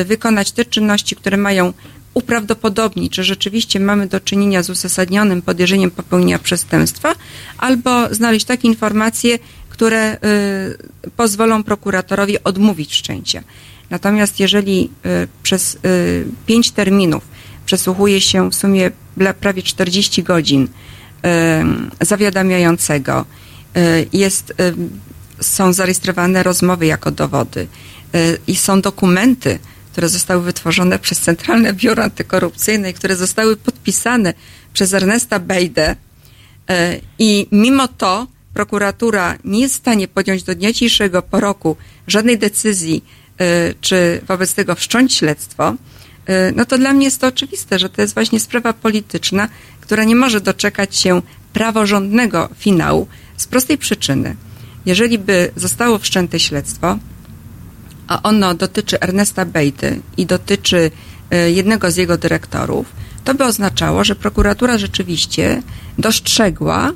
y, 0.00 0.04
wykonać 0.04 0.52
te 0.52 0.64
czynności, 0.64 1.16
które 1.16 1.36
mają 1.36 1.72
uprawdopodobnić, 2.14 3.12
czy 3.12 3.24
rzeczywiście 3.24 3.80
mamy 3.80 4.06
do 4.06 4.20
czynienia 4.20 4.62
z 4.62 4.70
uzasadnionym 4.70 5.42
podejrzeniem 5.42 5.90
popełnienia 5.90 6.38
przestępstwa, 6.38 7.14
albo 7.58 8.14
znaleźć 8.14 8.46
takie 8.46 8.68
informacje, 8.68 9.38
które 9.68 10.14
y, 10.14 11.10
pozwolą 11.10 11.62
prokuratorowi 11.62 12.44
odmówić 12.44 12.92
wszczęcia. 12.92 13.42
Natomiast 13.90 14.40
jeżeli 14.40 14.90
y, 15.06 15.28
przez 15.42 15.74
y, 15.74 16.24
pięć 16.46 16.70
terminów 16.70 17.32
przesłuchuje 17.66 18.20
się 18.20 18.50
w 18.50 18.54
sumie 18.54 18.90
prawie 19.40 19.62
40 19.62 20.22
godzin 20.22 20.68
zawiadamiającego, 22.00 23.24
y, 23.76 24.06
jest, 24.12 24.54
są 25.40 25.72
zarejestrowane 25.72 26.42
rozmowy 26.42 26.86
jako 26.86 27.10
dowody 27.10 27.66
i 28.46 28.56
są 28.56 28.80
dokumenty, 28.80 29.58
które 29.92 30.08
zostały 30.08 30.42
wytworzone 30.42 30.98
przez 30.98 31.20
Centralne 31.20 31.72
Biuro 31.72 32.04
Antykorupcyjne 32.04 32.90
i 32.90 32.94
które 32.94 33.16
zostały 33.16 33.56
podpisane 33.56 34.34
przez 34.72 34.94
Ernesta 34.94 35.38
Bejdę. 35.38 35.96
E, 36.68 37.00
I 37.18 37.46
mimo 37.52 37.88
to 37.88 38.26
prokuratura 38.54 39.38
nie 39.44 39.60
jest 39.60 39.74
w 39.74 39.78
stanie 39.78 40.08
podjąć 40.08 40.42
do 40.42 40.54
dnia 40.54 40.72
dzisiejszego 40.72 41.22
po 41.22 41.40
roku 41.40 41.76
żadnej 42.06 42.38
decyzji, 42.38 43.04
e, 43.38 43.74
czy 43.80 44.20
wobec 44.28 44.54
tego 44.54 44.74
wszcząć 44.74 45.14
śledztwo, 45.14 45.68
e, 45.68 45.76
no 46.56 46.64
to 46.64 46.78
dla 46.78 46.92
mnie 46.92 47.04
jest 47.04 47.20
to 47.20 47.26
oczywiste, 47.26 47.78
że 47.78 47.88
to 47.88 48.02
jest 48.02 48.14
właśnie 48.14 48.40
sprawa 48.40 48.72
polityczna, 48.72 49.48
która 49.80 50.04
nie 50.04 50.16
może 50.16 50.40
doczekać 50.40 50.96
się 50.96 51.22
praworządnego 51.52 52.48
finału 52.58 53.06
z 53.36 53.46
prostej 53.46 53.78
przyczyny. 53.78 54.36
Jeżeli 54.86 55.18
by 55.18 55.50
zostało 55.56 55.98
wszczęte 55.98 56.40
śledztwo, 56.40 56.98
a 58.08 58.22
ono 58.22 58.54
dotyczy 58.54 59.00
Ernesta 59.00 59.44
Bejty 59.44 60.00
i 60.16 60.26
dotyczy 60.26 60.90
e, 61.30 61.50
jednego 61.50 61.90
z 61.90 61.96
jego 61.96 62.18
dyrektorów, 62.18 62.86
to 63.24 63.34
by 63.34 63.44
oznaczało, 63.44 64.04
że 64.04 64.14
prokuratura 64.14 64.78
rzeczywiście 64.78 65.62
dostrzegła, 65.98 66.92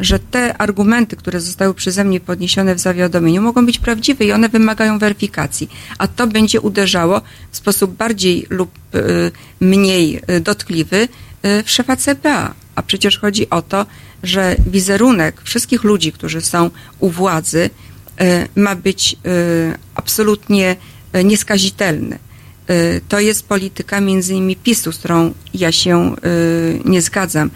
że 0.00 0.18
te 0.18 0.58
argumenty, 0.58 1.16
które 1.16 1.40
zostały 1.40 1.74
przeze 1.74 2.04
mnie 2.04 2.20
podniesione 2.20 2.74
w 2.74 2.78
zawiadomieniu, 2.78 3.42
mogą 3.42 3.66
być 3.66 3.78
prawdziwe 3.78 4.24
i 4.24 4.32
one 4.32 4.48
wymagają 4.48 4.98
weryfikacji, 4.98 5.70
a 5.98 6.08
to 6.08 6.26
będzie 6.26 6.60
uderzało 6.60 7.20
w 7.50 7.56
sposób 7.56 7.96
bardziej 7.96 8.46
lub 8.50 8.70
e, 8.94 8.98
mniej 9.60 10.20
e, 10.26 10.40
dotkliwy 10.40 11.08
w 11.64 11.70
szefa 11.70 11.96
CPA. 11.96 12.54
A 12.74 12.82
przecież 12.82 13.18
chodzi 13.18 13.50
o 13.50 13.62
to, 13.62 13.86
że 14.22 14.56
wizerunek 14.66 15.40
wszystkich 15.44 15.84
ludzi, 15.84 16.12
którzy 16.12 16.40
są 16.40 16.70
u 16.98 17.10
władzy, 17.10 17.70
ma 18.56 18.74
być 18.76 19.16
absolutnie 19.94 20.76
nieskazitelny. 21.24 22.18
To 23.08 23.20
jest 23.20 23.48
polityka 23.48 24.00
między 24.00 24.34
innymi 24.34 24.56
PiSu, 24.56 24.92
z 24.92 24.98
którą 24.98 25.34
ja 25.54 25.72
się 25.72 26.14
nie 26.84 27.02
zgadzam. 27.02 27.50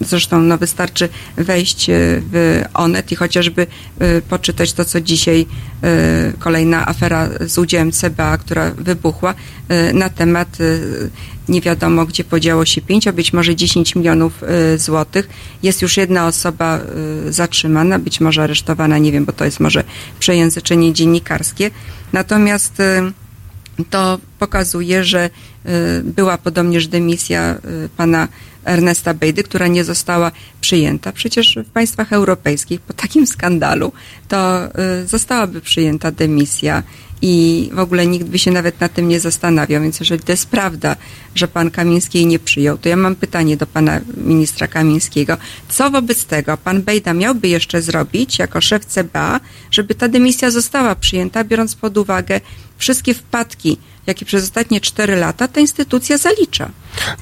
Zresztą 0.00 0.40
no, 0.40 0.58
wystarczy 0.58 1.08
wejść 1.36 1.86
w 2.32 2.62
Onet 2.74 3.12
i 3.12 3.16
chociażby 3.16 3.66
poczytać 4.28 4.72
to, 4.72 4.84
co 4.84 5.00
dzisiaj 5.00 5.46
kolejna 6.38 6.88
afera 6.88 7.28
z 7.40 7.58
udziałem 7.58 7.92
CBA, 7.92 8.38
która 8.38 8.70
wybuchła 8.70 9.34
na 9.94 10.08
temat 10.10 10.58
nie 11.48 11.60
wiadomo, 11.60 12.06
gdzie 12.06 12.24
podziało 12.24 12.64
się 12.64 12.80
5, 12.80 13.08
a 13.08 13.12
być 13.12 13.32
może 13.32 13.56
10 13.56 13.94
milionów 13.94 14.42
y, 14.74 14.78
złotych. 14.78 15.28
Jest 15.62 15.82
już 15.82 15.96
jedna 15.96 16.26
osoba 16.26 16.80
y, 17.28 17.32
zatrzymana, 17.32 17.98
być 17.98 18.20
może 18.20 18.42
aresztowana, 18.42 18.98
nie 18.98 19.12
wiem, 19.12 19.24
bo 19.24 19.32
to 19.32 19.44
jest 19.44 19.60
może 19.60 19.84
przejęzyczenie 20.18 20.92
dziennikarskie. 20.92 21.70
Natomiast 22.12 22.80
y, 22.80 23.12
to 23.90 24.18
pokazuje, 24.38 25.04
że 25.04 25.30
była 26.04 26.38
podobnież 26.38 26.88
dymisja 26.88 27.58
pana 27.96 28.28
Ernesta 28.64 29.14
Bejdy, 29.14 29.42
która 29.42 29.66
nie 29.66 29.84
została 29.84 30.32
przyjęta. 30.60 31.12
Przecież 31.12 31.58
w 31.66 31.70
państwach 31.70 32.12
europejskich 32.12 32.80
po 32.80 32.92
takim 32.92 33.26
skandalu 33.26 33.92
to 34.28 34.60
zostałaby 35.06 35.60
przyjęta 35.60 36.10
dymisja 36.10 36.82
i 37.22 37.70
w 37.72 37.78
ogóle 37.78 38.06
nikt 38.06 38.26
by 38.26 38.38
się 38.38 38.50
nawet 38.50 38.80
na 38.80 38.88
tym 38.88 39.08
nie 39.08 39.20
zastanawiał. 39.20 39.82
Więc 39.82 40.00
jeżeli 40.00 40.22
to 40.22 40.32
jest 40.32 40.46
prawda, 40.46 40.96
że 41.34 41.48
pan 41.48 41.70
Kamiński 41.70 42.18
jej 42.18 42.26
nie 42.26 42.38
przyjął, 42.38 42.78
to 42.78 42.88
ja 42.88 42.96
mam 42.96 43.14
pytanie 43.14 43.56
do 43.56 43.66
pana 43.66 44.00
ministra 44.16 44.66
Kamińskiego. 44.66 45.36
Co 45.68 45.90
wobec 45.90 46.24
tego 46.24 46.56
pan 46.56 46.82
Bejda 46.82 47.14
miałby 47.14 47.48
jeszcze 47.48 47.82
zrobić 47.82 48.38
jako 48.38 48.60
szef 48.60 48.86
CBA, 48.86 49.40
żeby 49.70 49.94
ta 49.94 50.08
dymisja 50.08 50.50
została 50.50 50.94
przyjęta, 50.94 51.44
biorąc 51.44 51.74
pod 51.74 51.98
uwagę 51.98 52.40
wszystkie 52.78 53.14
wpadki, 53.14 53.78
jakie 54.06 54.24
przez 54.24 54.44
ostatnie 54.44 54.80
cztery 54.80 55.16
lata 55.16 55.48
ta 55.48 55.60
instytucja 55.60 56.18
zalicza? 56.18 56.70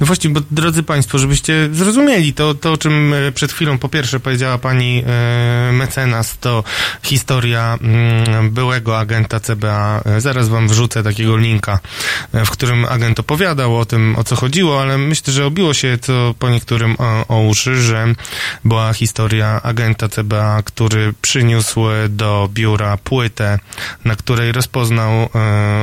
No 0.01 0.07
właśnie, 0.07 0.31
bo 0.31 0.41
drodzy 0.51 0.83
Państwo, 0.83 1.19
żebyście 1.19 1.69
zrozumieli 1.73 2.35
to, 2.35 2.55
to 2.55 2.73
o 2.73 2.77
czym 2.77 3.15
e, 3.15 3.33
przed 3.33 3.53
chwilą 3.53 3.79
po 3.79 3.89
pierwsze 3.89 4.21
powiedziała 4.21 4.59
pani 4.59 5.03
e, 5.07 5.73
mecenas, 5.73 6.39
to 6.39 6.65
historia 7.03 7.79
mm, 7.81 8.51
byłego 8.51 8.99
agenta 8.99 9.41
CBA. 9.41 10.01
E, 10.05 10.21
zaraz 10.21 10.49
wam 10.49 10.69
wrzucę 10.69 11.03
takiego 11.03 11.37
linka, 11.37 11.79
w 12.33 12.51
którym 12.51 12.85
agent 12.85 13.21
opowiadał 13.21 13.79
o 13.79 13.85
tym, 13.85 14.17
o 14.19 14.25
co 14.25 14.37
chodziło, 14.37 14.83
ale 14.83 14.99
myślę, 14.99 15.33
że 15.33 15.47
obiło 15.47 15.75
się 15.75 15.99
to 16.07 16.35
po 16.39 16.51
niektórym 16.51 16.97
o, 16.99 17.27
o 17.29 17.41
uszy, 17.41 17.83
że 17.83 18.15
była 18.65 18.93
historia 18.93 19.61
agenta 19.63 20.09
CBA, 20.09 20.63
który 20.63 21.15
przyniósł 21.23 21.81
do 22.09 22.49
biura 22.53 22.97
płytę, 22.97 23.59
na 24.05 24.17
której 24.17 24.53
rozpoznał 24.53 25.13
e, 25.13 25.29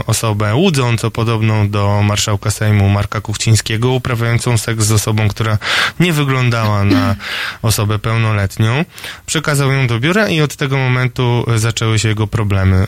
osobę 0.07 0.55
łudząco 0.55 1.12
podobną 1.12 1.69
do 1.69 2.01
marszałka 2.03 2.51
Sejmu 2.51 2.89
Marka 2.89 3.21
Kuchcińskiego, 3.21 3.80
takiego 3.81 3.93
uprawiającą 3.93 4.57
seks 4.57 4.85
z 4.85 4.91
osobą, 4.91 5.27
która 5.27 5.57
nie 6.00 6.13
wyglądała 6.13 6.83
na 6.83 7.15
osobę 7.61 8.00
pełnoletnią. 8.00 8.85
Przekazał 9.25 9.71
ją 9.71 9.88
do 9.88 10.00
biura 10.00 10.29
i 10.29 10.41
od 10.41 10.55
tego 10.55 10.77
momentu 10.77 11.45
zaczęły 11.55 12.00
się 12.00 12.09
jego 12.09 12.27
problemy. 12.27 12.88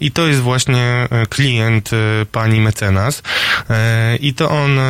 I 0.00 0.10
to 0.10 0.26
jest 0.26 0.40
właśnie 0.40 1.08
e, 1.10 1.26
klient 1.26 1.90
e, 1.92 2.26
pani 2.26 2.60
mecenas. 2.60 3.22
E, 3.70 4.16
I 4.16 4.34
to 4.34 4.50
on 4.50 4.80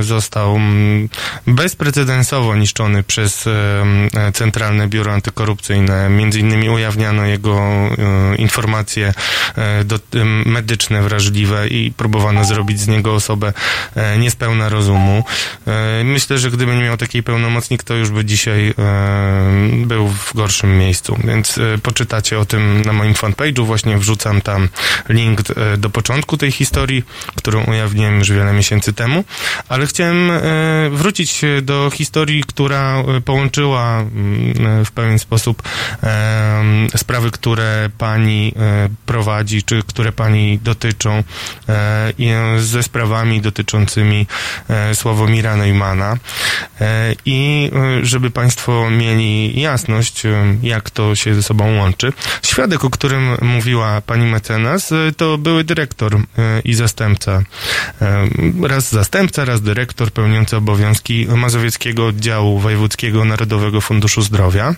został 0.00 0.56
mm, 0.56 1.08
bezprecedensowo 1.46 2.56
niszczony 2.56 3.02
przez 3.02 3.44
Centralne 4.34 4.88
Biuro 4.88 5.12
Antykorupcyjne. 5.12 6.08
Między 6.10 6.40
innymi 6.40 6.70
ujawniano 6.70 7.26
jego 7.26 7.60
informacje 8.38 9.14
medyczne 10.46 11.02
wrażliwe 11.02 11.68
i 11.68 11.92
próbowano 11.96 12.44
zrobić 12.44 12.80
z 12.80 12.88
niego 12.88 13.14
osobę 13.14 13.52
niespełna 14.18 14.68
rozumu. 14.68 15.24
E, 15.66 16.04
myślę, 16.04 16.38
że 16.38 16.50
gdyby 16.50 16.76
nie 16.76 16.82
miał 16.82 16.96
takiej 16.96 17.22
pełnomocnik, 17.22 17.82
to 17.82 17.94
już 17.94 18.10
by 18.10 18.24
dzisiaj 18.24 18.68
e, 18.68 18.74
był 19.86 20.08
w 20.08 20.34
gorszym 20.34 20.78
miejscu. 20.78 21.18
Więc 21.24 21.58
poczytacie 21.82 22.38
o 22.38 22.44
tym 22.44 22.82
na 22.82 22.92
moim 22.92 23.14
fanpage'u. 23.14 23.66
Właśnie 23.66 23.98
wrzucam 23.98 24.40
tam 24.40 24.68
link 25.08 25.40
do 25.78 25.90
początku 25.90 26.36
tej 26.36 26.52
historii, 26.52 27.04
którą 27.36 27.64
ujawniłem 27.64 28.18
już 28.18 28.32
wiele 28.32 28.52
miesięcy 28.52 28.92
temu. 28.92 29.24
Ale 29.68 29.86
chciałem 29.86 30.30
wrócić 30.90 31.40
do 31.62 31.90
historii, 31.94 32.44
która 32.46 33.02
połączyła 33.24 34.00
mm, 34.00 34.84
w 34.84 34.92
pewien 34.92 35.18
sposób 35.18 35.62
sprawy, 36.96 37.30
które 37.30 37.90
pani 37.98 38.52
prowadzi, 39.06 39.62
czy 39.62 39.82
które 39.86 40.12
pani 40.12 40.58
dotyczą 40.58 41.22
ze 42.58 42.82
sprawami 42.82 43.40
dotyczącymi 43.40 43.85
dotyczącymi 43.86 44.26
e, 44.68 44.94
Sławomira 44.94 45.56
Neumana 45.56 46.16
e, 46.80 47.14
i 47.24 47.70
e, 48.00 48.06
żeby 48.06 48.30
Państwo 48.30 48.90
mieli 48.90 49.60
jasność, 49.60 50.22
jak 50.62 50.90
to 50.90 51.14
się 51.14 51.34
ze 51.34 51.42
sobą 51.42 51.76
łączy. 51.76 52.12
Świadek, 52.42 52.84
o 52.84 52.90
którym 52.90 53.36
mówiła 53.40 54.00
pani 54.00 54.26
mecenas, 54.26 54.90
to 55.16 55.38
były 55.38 55.64
dyrektor 55.64 56.18
i 56.64 56.74
zastępca. 56.74 57.42
Raz 58.62 58.92
zastępca, 58.92 59.44
raz 59.44 59.60
dyrektor 59.60 60.10
pełniący 60.10 60.56
obowiązki 60.56 61.26
Mazowieckiego 61.36 62.06
Oddziału 62.06 62.58
Wojewódzkiego 62.58 63.24
Narodowego 63.24 63.80
Funduszu 63.80 64.22
Zdrowia 64.22 64.74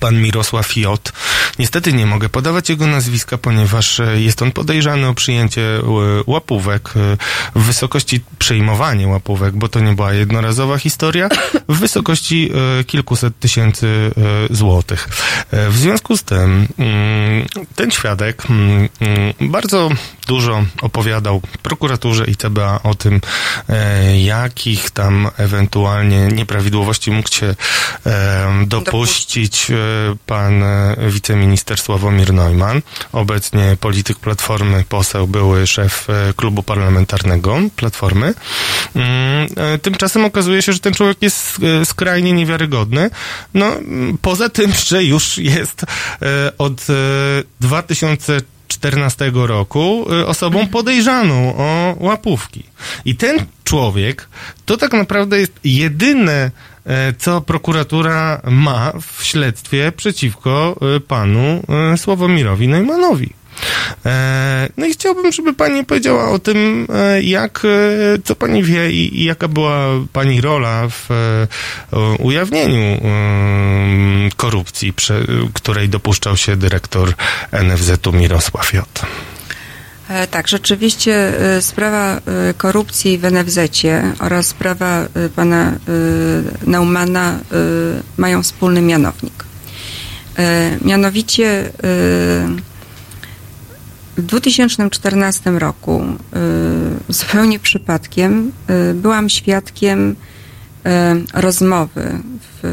pan 0.00 0.22
Mirosław 0.22 0.76
J. 0.76 1.12
Niestety 1.58 1.92
nie 1.92 2.06
mogę 2.06 2.28
podawać 2.28 2.68
jego 2.68 2.86
nazwiska, 2.86 3.38
ponieważ 3.38 4.00
e, 4.00 4.20
jest 4.20 4.42
on 4.42 4.52
podejrzany 4.52 5.08
o 5.08 5.14
przyjęcie 5.14 5.62
e, 5.62 5.82
łapówek 6.26 6.88
e, 6.96 7.16
w 7.54 7.62
wysokości 7.62 8.20
przejmowanie 8.38 9.08
łapówek, 9.08 9.56
bo 9.56 9.68
to 9.68 9.80
nie 9.80 9.92
była 9.92 10.12
jednorazowa 10.12 10.78
historia, 10.78 11.28
w 11.68 11.78
wysokości 11.78 12.50
kilkuset 12.86 13.38
tysięcy 13.38 14.10
złotych. 14.50 15.08
W 15.52 15.76
związku 15.76 16.16
z 16.16 16.22
tym 16.22 16.68
mm, 16.78 17.46
ten 17.76 17.90
świadek 17.90 18.42
mm, 18.50 18.88
mm, 19.00 19.32
bardzo 19.40 19.90
dużo 20.26 20.64
opowiadał 20.82 21.42
prokuraturze 21.62 22.24
i 22.24 22.36
CBA 22.36 22.80
o 22.82 22.94
tym, 22.94 23.20
jakich 24.24 24.90
tam 24.90 25.30
ewentualnie 25.36 26.26
nieprawidłowości 26.26 27.10
mógł 27.10 27.34
się 27.34 27.54
dopuścić 28.66 29.70
pan 30.26 30.64
wiceminister 31.08 31.78
Sławomir 31.78 32.32
Neumann, 32.32 32.82
obecnie 33.12 33.76
polityk 33.80 34.18
Platformy, 34.18 34.84
poseł, 34.88 35.26
były 35.26 35.66
szef 35.66 36.10
e, 36.10 36.32
klubu 36.36 36.62
parlamentarnego 36.62 37.58
Platformy. 37.76 38.34
Mm, 38.94 39.48
e, 39.56 39.78
tymczasem 39.78 40.24
okazuje 40.24 40.62
się, 40.62 40.72
że 40.72 40.78
ten 40.78 40.94
człowiek 40.94 41.22
jest 41.22 41.58
e, 41.82 41.86
skrajnie 41.86 42.32
niewiarygodny. 42.32 43.10
No, 43.54 43.72
poza 44.22 44.48
tym, 44.48 44.72
że 44.86 45.04
już 45.04 45.38
jest 45.38 45.84
od 46.58 46.86
2014 48.68 49.32
roku 49.34 50.06
osobą 50.26 50.68
podejrzaną 50.68 51.56
o 51.56 51.96
łapówki. 52.00 52.62
I 53.04 53.16
ten 53.16 53.46
człowiek 53.64 54.28
to 54.66 54.76
tak 54.76 54.92
naprawdę 54.92 55.38
jest 55.38 55.52
jedyne 55.64 56.50
E, 56.86 57.14
co 57.18 57.40
prokuratura 57.40 58.40
ma 58.44 58.92
w 59.00 59.24
śledztwie 59.24 59.92
przeciwko 59.92 60.76
e, 60.96 61.00
panu 61.00 61.62
e, 61.92 61.96
Sławomirowi 61.96 62.68
Neumanowi. 62.68 63.30
No 64.76 64.86
i 64.86 64.92
chciałbym, 64.92 65.32
żeby 65.32 65.54
Pani 65.54 65.84
powiedziała 65.84 66.30
o 66.30 66.38
tym, 66.38 66.86
jak, 67.22 67.62
co 68.24 68.34
Pani 68.34 68.62
wie 68.62 68.90
i, 68.90 69.20
i 69.20 69.24
jaka 69.24 69.48
była 69.48 69.86
Pani 70.12 70.40
rola 70.40 70.88
w 70.88 71.08
ujawnieniu 72.18 73.00
korupcji, 74.36 74.94
której 75.54 75.88
dopuszczał 75.88 76.36
się 76.36 76.56
dyrektor 76.56 77.14
NFZ-u 77.52 78.12
Mirosław 78.12 78.72
J. 78.72 79.06
E, 80.08 80.26
tak, 80.26 80.48
rzeczywiście 80.48 81.40
e, 81.56 81.62
sprawa 81.62 82.16
e, 82.16 82.20
korupcji 82.54 83.18
w 83.18 83.32
NFZ 83.32 83.58
oraz 84.18 84.46
sprawa 84.46 85.06
pana 85.36 85.72
Naumana 86.66 87.38
mają 88.16 88.42
wspólny 88.42 88.82
mianownik. 88.82 89.44
Mianowicie 90.84 91.72
w 94.16 94.22
2014 94.22 95.50
roku 95.50 96.04
zupełnie 97.08 97.58
przypadkiem 97.58 98.52
byłam 98.94 99.28
świadkiem 99.28 100.16
rozmowy, 101.34 102.18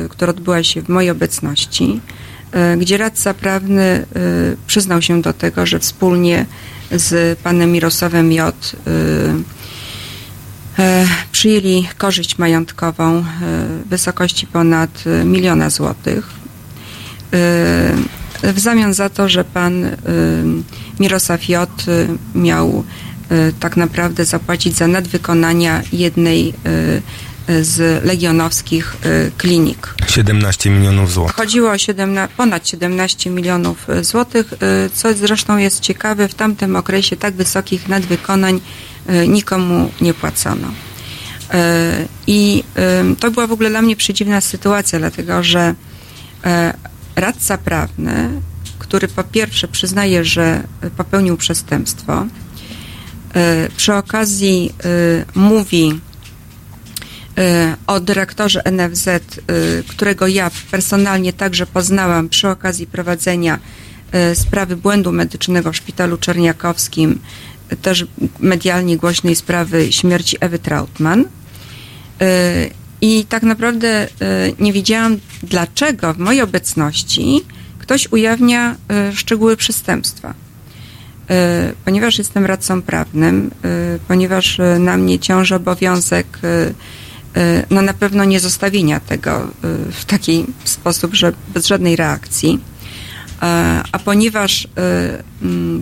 która 0.10 0.30
odbyła 0.30 0.64
się 0.64 0.82
w 0.82 0.90
mojej 0.90 1.12
obecności, 1.12 2.02
gdzie 2.78 2.98
radca 2.98 3.34
prawny 3.34 4.06
przyznał 4.68 5.02
się 5.02 5.22
do 5.22 5.34
tego, 5.34 5.66
że 5.66 5.80
wspólnie 5.80 6.46
z 6.96 7.40
panem 7.40 7.72
Mirosławem 7.72 8.32
J. 8.32 8.56
Y, 8.88 8.92
y, 10.82 11.08
przyjęli 11.32 11.88
korzyść 11.98 12.38
majątkową 12.38 13.20
y, 13.20 13.24
w 13.86 13.90
wysokości 13.90 14.48
ponad 14.48 15.04
miliona 15.26 15.70
złotych 15.70 16.30
w 18.44 18.60
zamian 18.60 18.94
za 18.94 19.10
to, 19.10 19.30
że 19.30 19.44
pan 19.44 19.90
Mirosław 21.00 21.50
J. 21.50 21.70
miał 22.36 22.84
tak 23.60 23.78
naprawdę 23.78 24.26
zapłacić 24.26 24.76
za 24.76 24.88
nadwykonania 24.88 25.82
jednej 25.92 26.54
z 27.62 28.04
legionowskich 28.06 28.96
y, 29.06 29.32
klinik. 29.38 29.94
17 30.08 30.70
milionów 30.70 31.12
złotych. 31.12 31.36
Chodziło 31.36 31.72
o 31.72 31.78
17, 31.78 32.36
ponad 32.38 32.68
17 32.68 33.30
milionów 33.30 33.90
y, 33.90 34.04
złotych, 34.04 34.54
y, 34.54 34.58
co 34.94 35.14
zresztą 35.14 35.58
jest 35.58 35.80
ciekawe, 35.80 36.28
w 36.28 36.36
tamtym 36.36 36.76
okresie 36.76 37.16
tak 37.16 37.34
wysokich 37.34 37.88
nadwykonań 37.88 38.62
nikomu 39.28 39.92
nie 40.02 40.14
płacono. 40.14 40.68
I 42.28 42.64
to 43.20 43.32
była 43.32 43.48
w 43.48 43.52
ogóle 43.52 43.70
dla 43.70 43.82
mnie 43.82 43.96
przedziwna 43.96 44.42
sytuacja, 44.42 45.00
dlatego 45.00 45.44
że 45.44 45.76
radca 47.16 47.58
prawny, 47.58 48.42
który 48.80 49.08
po 49.08 49.24
pierwsze 49.24 49.68
przyznaje, 49.68 50.26
że 50.26 50.64
popełnił 50.98 51.38
przestępstwo, 51.38 52.26
Przy 53.78 53.94
okazji 53.94 54.74
mówi 55.36 56.00
o 57.88 58.00
dyrektorze 58.00 58.62
NFZ, 58.72 59.10
którego 59.88 60.28
ja 60.28 60.52
personalnie 60.72 61.34
także 61.34 61.66
poznałam 61.66 62.30
przy 62.30 62.50
okazji 62.50 62.88
prowadzenia 62.88 63.60
sprawy 64.34 64.78
błędu 64.78 65.12
medycznego 65.12 65.72
w 65.72 65.76
szpitalu 65.76 66.18
czerniakowskim, 66.18 67.20
też 67.82 68.06
medialnie 68.40 68.98
głośnej 68.98 69.36
sprawy 69.36 69.94
śmierci 69.94 70.38
Ewy 70.40 70.60
Trautmann. 70.60 71.26
I 73.06 73.26
tak 73.30 73.44
naprawdę 73.44 74.08
nie 74.60 74.74
wiedziałam, 74.74 75.18
dlaczego 75.44 76.14
w 76.14 76.18
mojej 76.18 76.42
obecności 76.42 77.42
ktoś 77.80 78.12
ujawnia 78.12 78.76
szczegóły 79.14 79.58
przestępstwa. 79.58 80.34
Ponieważ 81.86 82.18
jestem 82.18 82.46
radcą 82.46 82.82
prawnym, 82.82 83.52
ponieważ 84.08 84.58
na 84.80 84.98
mnie 84.98 85.20
ciąży 85.20 85.56
obowiązek 85.56 86.40
no 87.70 87.82
na 87.82 87.94
pewno 87.94 88.26
nie 88.26 88.40
zostawienia 88.40 89.00
tego 89.00 89.48
w 89.92 90.06
taki 90.06 90.46
sposób, 90.64 91.16
że 91.16 91.34
bez 91.54 91.68
żadnej 91.68 91.96
reakcji. 91.96 92.60
A 93.92 94.00
ponieważ 94.06 94.68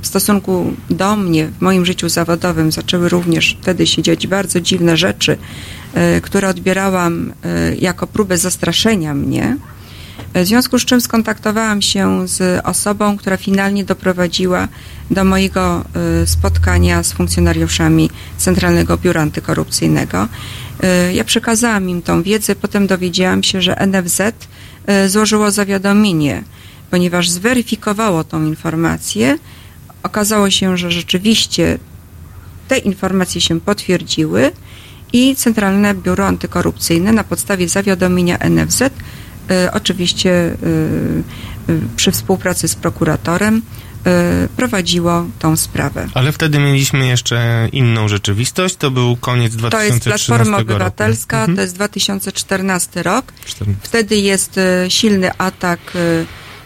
w 0.01 0.07
stosunku 0.07 0.73
do 0.89 1.15
mnie, 1.15 1.47
w 1.47 1.61
moim 1.61 1.85
życiu 1.85 2.09
zawodowym, 2.09 2.71
zaczęły 2.71 3.09
również 3.09 3.57
wtedy 3.61 3.87
się 3.87 4.01
dziać 4.01 4.27
bardzo 4.27 4.61
dziwne 4.61 4.97
rzeczy, 4.97 5.37
które 6.21 6.49
odbierałam 6.49 7.33
jako 7.79 8.07
próbę 8.07 8.37
zastraszenia 8.37 9.13
mnie, 9.13 9.57
w 10.35 10.45
związku 10.45 10.79
z 10.79 10.85
czym 10.85 11.01
skontaktowałam 11.01 11.81
się 11.81 12.27
z 12.27 12.65
osobą, 12.65 13.17
która 13.17 13.37
finalnie 13.37 13.83
doprowadziła 13.83 14.67
do 15.11 15.23
mojego 15.23 15.85
spotkania 16.25 17.03
z 17.03 17.13
funkcjonariuszami 17.13 18.09
Centralnego 18.37 18.97
Biura 18.97 19.21
Antykorupcyjnego. 19.21 20.27
Ja 21.13 21.23
przekazałam 21.23 21.89
im 21.89 22.01
tą 22.01 22.23
wiedzę, 22.23 22.55
potem 22.55 22.87
dowiedziałam 22.87 23.43
się, 23.43 23.61
że 23.61 23.87
NFZ 23.87 24.21
złożyło 25.07 25.51
zawiadomienie, 25.51 26.43
ponieważ 26.91 27.29
zweryfikowało 27.29 28.23
tą 28.23 28.45
informację. 28.45 29.37
Okazało 30.03 30.49
się, 30.49 30.77
że 30.77 30.91
rzeczywiście 30.91 31.77
te 32.67 32.77
informacje 32.77 33.41
się 33.41 33.59
potwierdziły 33.59 34.51
i 35.13 35.35
Centralne 35.35 35.93
Biuro 35.95 36.27
Antykorupcyjne 36.27 37.11
na 37.11 37.23
podstawie 37.23 37.69
zawiadomienia 37.69 38.37
NFZ 38.49 38.83
oczywiście 39.73 40.55
przy 41.95 42.11
współpracy 42.11 42.67
z 42.67 42.75
prokuratorem 42.75 43.61
prowadziło 44.57 45.25
tą 45.39 45.55
sprawę. 45.57 46.07
Ale 46.13 46.31
wtedy 46.31 46.59
mieliśmy 46.59 47.07
jeszcze 47.07 47.69
inną 47.71 48.07
rzeczywistość. 48.07 48.75
To 48.75 48.91
był 48.91 49.15
koniec 49.15 49.55
2013 49.55 49.99
To 50.05 50.13
jest 50.15 50.25
Platforma 50.27 50.57
roku. 50.57 50.71
Obywatelska, 50.71 51.37
Mhm. 51.39 51.55
to 51.55 51.61
jest 51.61 51.75
2014 51.75 53.03
rok. 53.03 53.33
14. 53.45 53.87
Wtedy 53.89 54.15
jest 54.17 54.59
silny 54.89 55.31
atak 55.37 55.79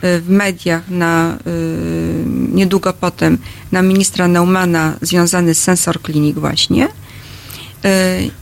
w 0.01 0.25
mediach 0.29 0.89
na 0.89 1.37
niedługo 2.53 2.93
potem 2.93 3.37
na 3.71 3.81
ministra 3.81 4.27
Neumana 4.27 4.93
związany 5.01 5.53
z 5.53 5.63
Sensor 5.63 6.01
Clinic 6.01 6.37
właśnie. 6.37 6.87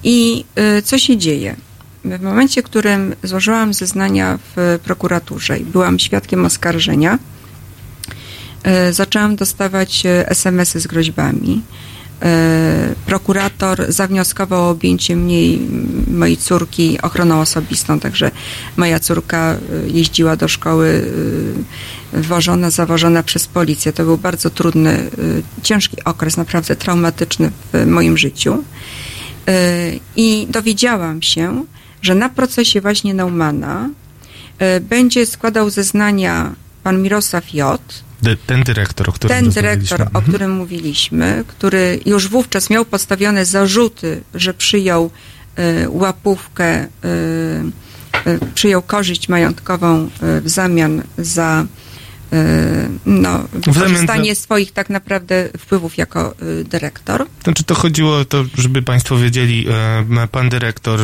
I 0.03 0.45
co 0.83 0.99
się 0.99 1.17
dzieje? 1.17 1.55
W 2.05 2.21
momencie, 2.21 2.61
w 2.61 2.65
którym 2.65 3.15
złożyłam 3.23 3.73
zeznania 3.73 4.39
w 4.55 4.79
prokuraturze 4.83 5.57
i 5.59 5.65
byłam 5.65 5.99
świadkiem 5.99 6.45
oskarżenia, 6.45 7.19
zaczęłam 8.91 9.35
dostawać 9.35 10.03
SMS-y 10.25 10.79
z 10.79 10.87
groźbami. 10.87 11.61
Prokurator 13.05 13.85
zawnioskował 13.89 14.63
o 14.63 14.69
objęcie 14.69 15.15
mnie 15.15 15.57
mojej 16.07 16.37
córki 16.37 17.01
ochroną 17.01 17.41
osobistą, 17.41 17.99
także 17.99 18.31
moja 18.77 18.99
córka 18.99 19.57
jeździła 19.87 20.35
do 20.35 20.47
szkoły 20.47 21.11
wożona, 22.13 22.69
zawożona 22.69 23.23
przez 23.23 23.47
policję. 23.47 23.93
To 23.93 24.03
był 24.03 24.17
bardzo 24.17 24.49
trudny, 24.49 25.09
ciężki 25.63 26.03
okres, 26.03 26.37
naprawdę 26.37 26.75
traumatyczny 26.75 27.51
w 27.73 27.85
moim 27.87 28.17
życiu. 28.17 28.63
I 30.15 30.47
dowiedziałam 30.49 31.21
się, 31.21 31.65
że 32.01 32.15
na 32.15 32.29
procesie 32.29 32.81
właśnie 32.81 33.13
Naumana 33.13 33.89
będzie 34.81 35.25
składał 35.25 35.69
zeznania 35.69 36.53
pan 36.83 37.01
Mirosław 37.01 37.53
J., 37.53 37.81
Ten 38.47 38.63
dyrektor, 38.63 39.09
o 39.09 39.11
którym 39.11 39.37
ten 39.37 39.49
dyrektor, 39.49 40.01
o 40.01 40.05
Mhm. 40.05 40.25
którym 40.25 40.51
mówiliśmy, 40.51 41.43
który 41.47 41.99
już 42.05 42.27
wówczas 42.27 42.69
miał 42.69 42.85
postawione 42.85 43.45
zarzuty, 43.45 44.21
że 44.35 44.53
przyjął 44.53 45.09
y, 45.59 45.89
łapówkę, 45.89 46.83
y, 46.83 46.87
y, 48.27 48.39
przyjął 48.55 48.81
korzyść 48.81 49.29
majątkową 49.29 50.09
y, 50.37 50.41
w 50.41 50.49
zamian 50.49 51.03
za 51.17 51.63
y, 51.63 51.92
no, 53.05 53.39
wykorzystanie 53.53 54.35
swoich 54.35 54.71
tak 54.71 54.89
naprawdę 54.89 55.49
wpływów 55.57 55.97
jako 55.97 56.35
y, 56.61 56.63
dyrektor. 56.63 57.25
Znaczy 57.43 57.63
to 57.63 57.75
chodziło 57.75 58.17
o 58.17 58.25
to, 58.25 58.43
żeby 58.57 58.81
Państwo 58.81 59.17
wiedzieli, 59.17 59.65
e, 59.69 60.27
pan 60.27 60.49
dyrektor, 60.49 60.99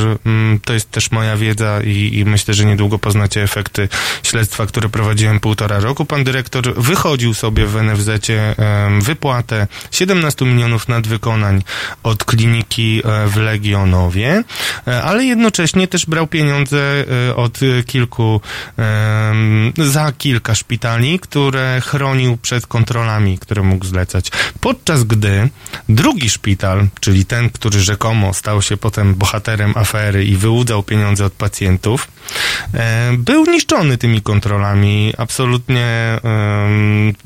to 0.65 0.73
jest 0.73 0.91
też 0.91 1.11
moja 1.11 1.37
wiedza 1.37 1.81
i, 1.81 2.17
i 2.17 2.25
myślę, 2.25 2.53
że 2.53 2.65
niedługo 2.65 2.99
poznacie 2.99 3.43
efekty 3.43 3.89
śledztwa, 4.23 4.65
które 4.65 4.89
prowadziłem 4.89 5.39
półtora 5.39 5.79
roku. 5.79 6.05
Pan 6.05 6.23
dyrektor 6.23 6.73
wychodził 6.81 7.33
sobie 7.33 7.65
w 7.65 7.75
NFZ-cie 7.83 8.55
wypłatę 9.01 9.67
17 9.91 10.45
milionów 10.45 10.87
nadwykonań 10.87 11.63
od 12.03 12.23
kliniki 12.23 13.01
w 13.27 13.37
Legionowie, 13.37 14.43
ale 15.03 15.25
jednocześnie 15.25 15.87
też 15.87 16.05
brał 16.05 16.27
pieniądze 16.27 17.05
od 17.35 17.59
kilku, 17.85 18.41
za 19.77 20.11
kilka 20.11 20.55
szpitali, 20.55 21.18
które 21.19 21.81
chronił 21.85 22.37
przed 22.37 22.67
kontrolami, 22.67 23.37
które 23.37 23.63
mógł 23.63 23.85
zlecać. 23.85 24.31
Podczas 24.61 25.03
gdy 25.03 25.49
drugi 25.89 26.29
szpital, 26.29 26.87
czyli 26.99 27.25
ten, 27.25 27.49
który 27.49 27.79
rzekomo 27.79 28.33
stał 28.33 28.61
się 28.61 28.77
potem 28.77 29.15
bohaterem 29.15 29.73
afery 29.75 30.25
i 30.25 30.35
wyłudzał 30.35 30.83
pieniądze 30.83 31.25
od 31.25 31.33
pacjentów, 31.33 32.07
e, 32.73 33.11
był 33.17 33.45
niszczony 33.45 33.97
tymi 33.97 34.21
kontrolami 34.21 35.13
absolutnie 35.17 36.19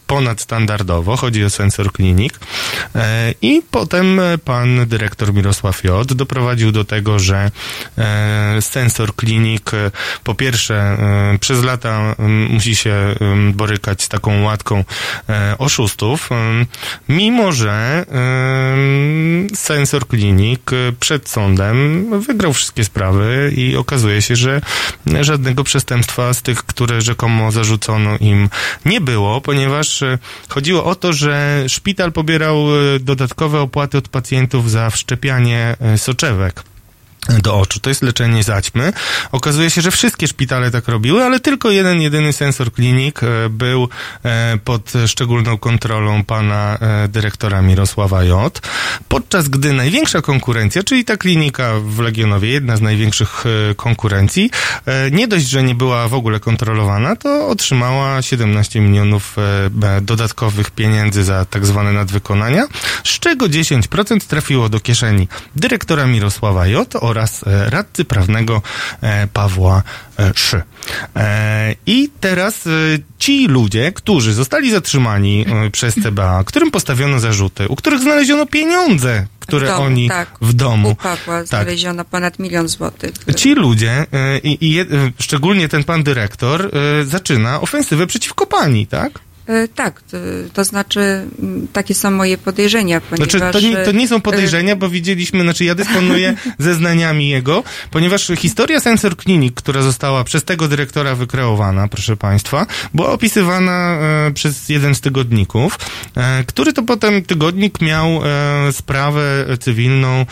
ponadstandardowo. 0.07 1.17
Chodzi 1.17 1.43
o 1.43 1.49
Sensor 1.49 1.93
Clinic. 1.93 2.33
E, 2.95 3.33
I 3.41 3.61
potem 3.71 4.21
pan 4.45 4.87
dyrektor 4.87 5.33
Mirosław 5.33 5.83
J. 5.83 6.13
doprowadził 6.13 6.71
do 6.71 6.85
tego, 6.85 7.19
że 7.19 7.51
e, 7.97 8.61
Sensor 8.61 9.15
Clinic 9.15 9.73
e, 9.73 9.91
po 10.23 10.35
pierwsze 10.35 10.97
przez 11.39 11.63
lata 11.63 12.15
musi 12.49 12.75
się 12.75 13.15
em, 13.19 13.53
borykać 13.83 14.03
z 14.03 14.09
taką 14.09 14.43
łatką 14.43 14.83
e, 15.29 15.55
oszustów, 15.57 16.31
em, 16.31 16.65
mimo 17.09 17.51
że 17.51 18.05
em, 18.09 19.47
Sensor 19.55 20.07
Clinic 20.07 20.61
e, 20.71 20.91
przed 20.99 21.29
sądem 21.29 22.05
wygrał 22.21 22.53
wszystkie 22.53 22.83
sprawy 22.83 23.51
i 23.55 23.75
okazuje 23.75 24.21
się, 24.21 24.35
że 24.35 24.61
żadnego 25.21 25.63
przestępstwa 25.63 26.33
z 26.33 26.41
tych, 26.41 26.63
które 26.63 27.01
rzekomo 27.01 27.51
zarzucono 27.51 28.17
im 28.19 28.49
nie 28.85 29.01
było, 29.01 29.41
ponieważ 29.41 30.01
e, 30.01 30.17
chodziło 30.49 30.85
o 30.85 30.95
to, 30.95 31.13
że 31.13 31.63
szpital 31.67 32.11
pobierał 32.11 32.55
e, 32.55 32.99
dodatkowe 32.99 33.59
opłaty 33.59 33.97
od 33.97 34.09
pacjentów 34.09 34.71
za 34.71 34.89
wszczepianie 34.89 35.75
e, 35.79 35.97
soczewek 35.97 36.72
do 37.29 37.59
oczu. 37.59 37.79
To 37.79 37.89
jest 37.89 38.01
leczenie 38.01 38.43
zaćmy. 38.43 38.93
Okazuje 39.31 39.69
się, 39.69 39.81
że 39.81 39.91
wszystkie 39.91 40.27
szpitale 40.27 40.71
tak 40.71 40.87
robiły, 40.87 41.23
ale 41.23 41.39
tylko 41.39 41.71
jeden, 41.71 42.01
jedyny 42.01 42.33
sensor 42.33 42.71
klinik 42.71 43.23
e, 43.23 43.49
był 43.49 43.89
e, 44.23 44.57
pod 44.63 44.93
szczególną 45.07 45.57
kontrolą 45.57 46.23
pana 46.23 46.77
e, 46.81 47.07
dyrektora 47.07 47.61
Mirosława 47.61 48.23
J. 48.23 48.61
Podczas 49.07 49.49
gdy 49.49 49.73
największa 49.73 50.21
konkurencja, 50.21 50.83
czyli 50.83 51.05
ta 51.05 51.17
klinika 51.17 51.73
w 51.85 51.99
Legionowie, 51.99 52.49
jedna 52.49 52.77
z 52.77 52.81
największych 52.81 53.43
konkurencji, 53.75 54.49
nie 55.11 55.27
dość, 55.27 55.49
że 55.49 55.63
nie 55.63 55.75
była 55.75 56.07
w 56.07 56.13
ogóle 56.13 56.39
kontrolowana, 56.39 57.15
to 57.15 57.47
otrzymała 57.47 58.21
17 58.21 58.81
milionów 58.81 59.35
dodatkowych 60.01 60.71
pieniędzy 60.71 61.23
za 61.23 61.45
tak 61.45 61.65
zwane 61.65 61.93
nadwykonania, 61.93 62.67
z 63.03 63.19
czego 63.19 63.45
10% 63.45 64.19
trafiło 64.27 64.69
do 64.69 64.79
kieszeni 64.79 65.27
dyrektora 65.55 66.07
Mirosława 66.07 66.67
J. 66.67 66.95
oraz 67.13 67.43
e, 67.47 67.69
radcy 67.69 68.05
prawnego 68.05 68.61
e, 69.01 69.27
Pawła 69.27 69.83
e, 70.19 70.31
Szy. 70.35 70.61
I 71.85 72.09
teraz 72.19 72.63
ci 73.17 73.47
ludzie, 73.47 73.91
którzy 73.91 74.33
zostali 74.33 74.71
zatrzymani 74.71 75.45
przez 75.71 75.95
CBA, 75.95 76.43
którym 76.43 76.71
postawiono 76.71 77.19
zarzuty, 77.19 77.67
u 77.67 77.75
których 77.75 77.99
znaleziono 77.99 78.45
pieniądze, 78.45 79.25
które 79.39 79.67
w 79.67 79.69
domu, 79.69 79.85
oni 79.85 80.09
tak, 80.09 80.29
w 80.41 80.53
domu. 80.53 80.89
U 80.89 80.95
Pawła 80.95 81.45
znaleziono 81.45 82.05
ponad 82.05 82.39
milion 82.39 82.67
złotych. 82.67 83.11
Ci 83.35 83.55
ludzie, 83.55 84.05
i, 84.43 84.57
i 84.61 84.85
szczególnie 85.19 85.69
ten 85.69 85.83
pan 85.83 86.03
dyrektor, 86.03 86.71
zaczyna 87.05 87.61
ofensywę 87.61 88.07
przeciwko 88.07 88.45
pani, 88.45 88.87
tak? 88.87 89.19
E, 89.47 89.67
Tak, 89.67 90.01
to, 90.01 90.17
to 90.53 90.63
znaczy 90.63 90.99
m, 91.43 91.67
takie 91.73 91.95
są 91.95 92.11
moje 92.11 92.37
podejrzenia, 92.37 93.01
ponieważ... 93.01 93.31
Znaczy, 93.31 93.53
to 93.53 93.59
nie, 93.59 93.77
to 93.77 93.91
nie 93.91 94.07
są 94.07 94.15
e, 94.15 94.21
podejrzenia, 94.21 94.75
bo 94.75 94.89
widzieliśmy, 94.89 95.43
znaczy 95.43 95.65
ja 95.65 95.75
dysponuję 95.75 96.35
zeznaniami 96.59 97.29
jego, 97.29 97.63
ponieważ 97.91 98.31
historia 98.37 98.79
Sensor 98.79 99.17
Clinic, 99.17 99.53
która 99.55 99.81
została 99.81 100.23
przez 100.23 100.43
tego 100.43 100.67
dyrektora 100.67 101.15
wykreowana, 101.15 101.87
proszę 101.87 102.17
Państwa, 102.17 102.65
była 102.93 103.09
opisywana 103.09 103.97
e, 104.27 104.31
przez 104.31 104.69
jeden 104.69 104.95
z 104.95 105.01
tygodników, 105.01 105.79
e, 106.15 106.43
który 106.43 106.73
to 106.73 106.83
potem 106.83 107.21
tygodnik 107.23 107.81
miał 107.81 108.07
e, 108.07 108.71
sprawę 108.71 109.45
cywilną 109.59 110.09
e, 110.21 110.25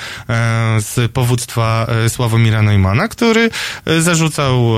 z 0.80 1.12
powództwa 1.12 1.88
Sławomira 2.08 2.62
Neumana, 2.62 3.08
który 3.08 3.50
zarzucał, 4.00 4.74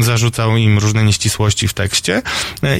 zarzucał 0.00 0.56
im 0.56 0.78
różne 0.78 1.04
nieścisłości 1.04 1.68
w 1.68 1.74
tekście. 1.74 2.22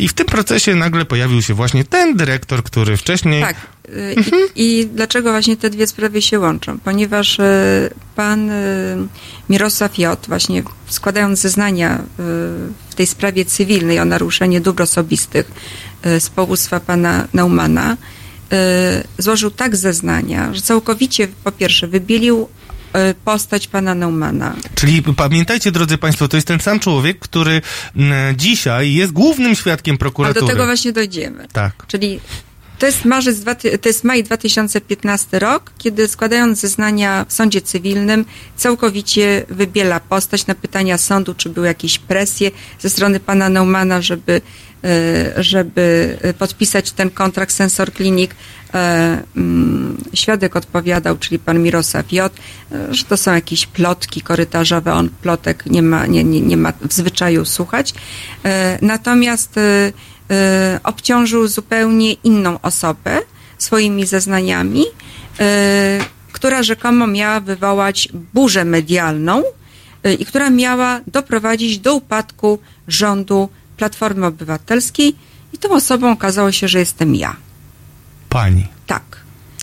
I 0.00 0.08
w 0.08 0.12
tym 0.12 0.26
procesie 0.26 0.43
nagle 0.74 1.04
pojawił 1.04 1.42
się 1.42 1.54
właśnie 1.54 1.85
ten 1.85 2.16
dyrektor, 2.16 2.62
który 2.62 2.96
wcześniej 2.96 3.42
Tak. 3.42 3.57
y, 3.88 4.14
I, 4.57 4.80
I 4.80 4.87
dlaczego 4.87 5.30
właśnie 5.30 5.57
te 5.57 5.70
dwie 5.70 5.87
sprawy 5.87 6.22
się 6.22 6.38
łączą? 6.38 6.78
Ponieważ 6.78 7.38
y, 7.38 7.90
pan 8.16 8.50
y, 8.50 8.96
Mirosław 9.48 9.98
J., 9.98 10.26
właśnie 10.28 10.62
składając 10.87 11.40
zeznania 11.40 12.02
w 12.88 12.94
tej 12.94 13.07
sprawie 13.07 13.44
cywilnej 13.44 13.98
o 14.00 14.04
naruszenie 14.04 14.61
dóbr 14.61 14.83
osobistych 14.83 15.50
z 16.18 16.28
powództwa 16.30 16.80
pana 16.80 17.28
Naumana, 17.33 17.96
złożył 19.18 19.50
tak 19.50 19.76
zeznania, 19.76 20.54
że 20.54 20.62
całkowicie 20.62 21.28
po 21.44 21.52
pierwsze 21.52 21.88
wybielił 21.88 22.48
postać 23.24 23.68
pana 23.68 23.94
Naumana. 23.94 24.54
Czyli 24.74 25.02
pamiętajcie, 25.02 25.72
drodzy 25.72 25.98
Państwo, 25.98 26.28
to 26.28 26.37
jest 26.37 26.46
ten 26.46 26.61
sam 26.61 26.80
człowiek, 26.80 27.18
który 27.18 27.62
mm, 27.96 28.37
dzisiaj 28.37 28.94
jest 28.94 29.12
głównym 29.12 29.54
świadkiem 29.54 29.98
prokuratury. 29.98 30.40
do 30.40 30.46
tego 30.46 30.64
właśnie 30.64 30.92
dojdziemy. 30.92 31.48
Tak. 31.52 31.87
Czyli 31.87 32.20
to 32.78 32.87
jest, 32.87 33.04
marzec, 33.04 33.37
to 33.80 33.88
jest 33.88 34.04
maj 34.04 34.24
2015 34.24 35.38
rok, 35.38 35.72
kiedy 35.78 36.09
składając 36.09 36.61
zeznania 36.61 37.26
w 37.28 37.33
sądzie 37.33 37.62
cywilnym 37.62 38.24
całkowicie 38.57 39.46
wybiela 39.48 40.00
postać 40.00 40.46
na 40.46 40.54
pytania 40.54 40.98
sądu, 40.98 41.35
czy 41.35 41.48
były 41.50 41.66
jakieś 41.66 41.98
presje 41.98 42.50
ze 42.80 42.90
strony 42.90 43.20
pana 43.20 43.48
Neumana, 43.48 44.02
żeby, 44.02 44.40
e, 44.85 45.42
żeby 45.42 46.18
podpisać 46.38 46.92
ten 46.92 47.11
kontrakt 47.11 47.52
Sensor 47.52 47.92
Clinic. 47.92 48.30
E, 48.74 49.22
mm, 49.37 49.96
Świadek 50.14 50.56
odpowiadał, 50.56 51.18
czyli 51.18 51.38
pan 51.38 51.62
Mirosław 51.62 52.12
J., 52.12 52.32
e, 52.72 52.94
że 52.94 53.04
to 53.04 53.16
są 53.16 53.34
jakieś 53.34 53.66
plotki 53.66 54.20
korytarzowe, 54.20 54.92
on 54.92 55.08
plotek 55.08 55.66
nie 55.66 55.82
ma, 55.82 56.06
nie, 56.06 56.24
nie, 56.24 56.40
nie 56.40 56.56
ma 56.56 56.72
w 56.88 56.92
zwyczaju 56.92 57.44
słuchać. 57.44 57.94
E, 58.44 58.78
Natomiast 58.82 59.54
obciążył 60.84 61.48
zupełnie 61.48 62.12
inną 62.12 62.60
osobę 62.60 63.20
swoimi 63.58 64.06
zeznaniami, 64.06 64.84
która 66.32 66.62
rzekomo 66.62 67.06
miała 67.06 67.40
wywołać 67.40 68.08
burzę 68.34 68.64
medialną 68.64 69.42
i 70.18 70.26
która 70.26 70.50
miała 70.50 71.00
doprowadzić 71.06 71.78
do 71.78 71.94
upadku 71.94 72.58
rządu 72.88 73.48
Platformy 73.76 74.26
Obywatelskiej 74.26 75.16
i 75.52 75.58
tą 75.58 75.70
osobą 75.70 76.12
okazało 76.12 76.52
się, 76.52 76.68
że 76.68 76.78
jestem 76.78 77.14
ja. 77.14 77.37
Pani. 78.35 78.66
Tak. 78.87 79.03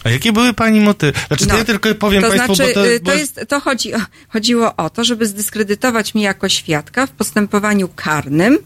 A 0.03 0.09
jakie 0.09 0.33
były 0.33 0.53
Pani 0.53 0.79
motywy? 0.79 1.19
Znaczy, 1.27 1.45
to 1.45 1.53
No, 1.53 1.57
ja 1.57 1.65
tylko 1.65 1.95
powiem 1.95 2.21
to 2.21 2.29
Państwu, 2.29 2.55
znaczy, 2.55 2.73
bo 2.75 2.81
to, 2.81 2.87
y, 2.87 2.99
bo 2.99 3.11
to, 3.11 3.17
jest, 3.17 3.39
to 3.47 3.59
chodzi, 3.59 3.91
chodziło 4.29 4.75
o 4.75 4.89
to, 4.89 5.03
żeby 5.03 5.25
zdyskredytować 5.25 6.15
mnie 6.15 6.23
jako 6.23 6.49
świadka 6.49 7.07
w 7.07 7.11
postępowaniu 7.11 7.89
karnym, 7.95 8.57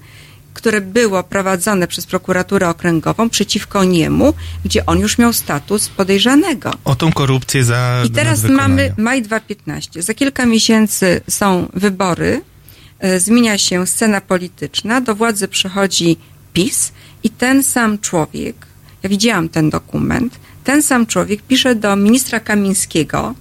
które 0.53 0.81
było 0.81 1.23
prowadzone 1.23 1.87
przez 1.87 2.05
prokuraturę 2.05 2.69
okręgową 2.69 3.29
przeciwko 3.29 3.83
niemu, 3.83 4.33
gdzie 4.65 4.85
on 4.85 4.99
już 4.99 5.17
miał 5.17 5.33
status 5.33 5.89
podejrzanego. 5.89 6.71
o 6.83 6.95
tą 6.95 7.11
korupcję 7.11 7.63
za 7.63 8.03
I 8.05 8.09
teraz 8.09 8.43
mamy 8.43 8.93
maj 8.97 9.21
2015. 9.21 10.01
Za 10.01 10.13
kilka 10.13 10.45
miesięcy 10.45 11.21
są 11.29 11.69
wybory, 11.73 12.41
e, 12.99 13.19
zmienia 13.19 13.57
się 13.57 13.87
scena 13.87 14.21
polityczna, 14.21 15.01
do 15.01 15.15
władzy 15.15 15.47
przychodzi 15.47 16.17
PiS 16.53 16.91
i 17.23 17.29
ten 17.29 17.63
sam 17.63 17.99
człowiek, 17.99 18.55
ja 19.05 19.09
widziałam 19.09 19.49
ten 19.49 19.69
dokument, 19.69 20.39
ten 20.63 20.83
sam 20.83 21.05
człowiek 21.05 21.41
pisze 21.41 21.75
do 21.75 21.95
ministra 21.95 22.39
Kamińskiego, 22.39 23.35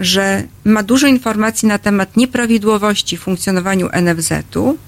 że 0.00 0.42
ma 0.64 0.82
dużo 0.82 1.06
informacji 1.06 1.68
na 1.68 1.78
temat 1.78 2.16
nieprawidłowości 2.16 3.16
w 3.16 3.20
funkcjonowaniu 3.20 3.88
NFZ-u 4.02 4.78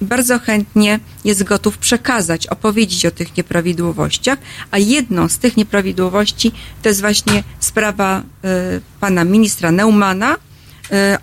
i 0.00 0.04
bardzo 0.04 0.38
chętnie 0.38 1.00
jest 1.24 1.42
gotów 1.42 1.78
przekazać, 1.78 2.46
opowiedzieć 2.46 3.06
o 3.06 3.10
tych 3.10 3.36
nieprawidłowościach, 3.36 4.38
a 4.70 4.78
jedną 4.78 5.28
z 5.28 5.38
tych 5.38 5.56
nieprawidłowości 5.56 6.52
to 6.82 6.88
jest 6.88 7.00
właśnie 7.00 7.44
sprawa 7.60 8.20
y, 8.20 8.80
pana 9.00 9.24
ministra 9.24 9.72
Neumana 9.72 10.34
y, 10.34 10.38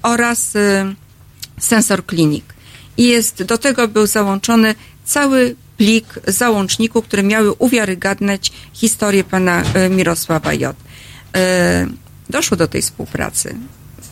oraz 0.04 0.56
y, 0.56 0.60
Sensor 1.60 2.06
Clinic. 2.06 2.46
I 2.98 3.04
jest, 3.04 3.44
do 3.44 3.58
tego 3.58 3.88
był 3.88 4.08
załączony 4.08 4.76
cały 5.06 5.56
plik 5.80 6.20
załączników, 6.28 7.06
które 7.06 7.24
miały 7.24 7.54
uwiarygadniać 7.54 8.52
historię 8.74 9.24
pana 9.24 9.64
y, 9.86 9.90
Mirosława 9.90 10.54
J. 10.54 10.76
Y, 10.76 11.40
Doszło 12.30 12.58
do 12.58 12.68
tej 12.68 12.82
współpracy. 12.82 13.56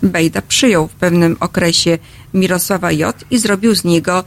Bejda 0.04 0.42
przyjął 0.42 0.88
w 0.88 0.92
pewnym 0.92 1.38
okresie 1.40 1.98
Mirosława 2.34 2.92
J. 2.92 3.24
i 3.32 3.38
zrobił 3.38 3.76
z 3.76 3.84
niego 3.84 4.24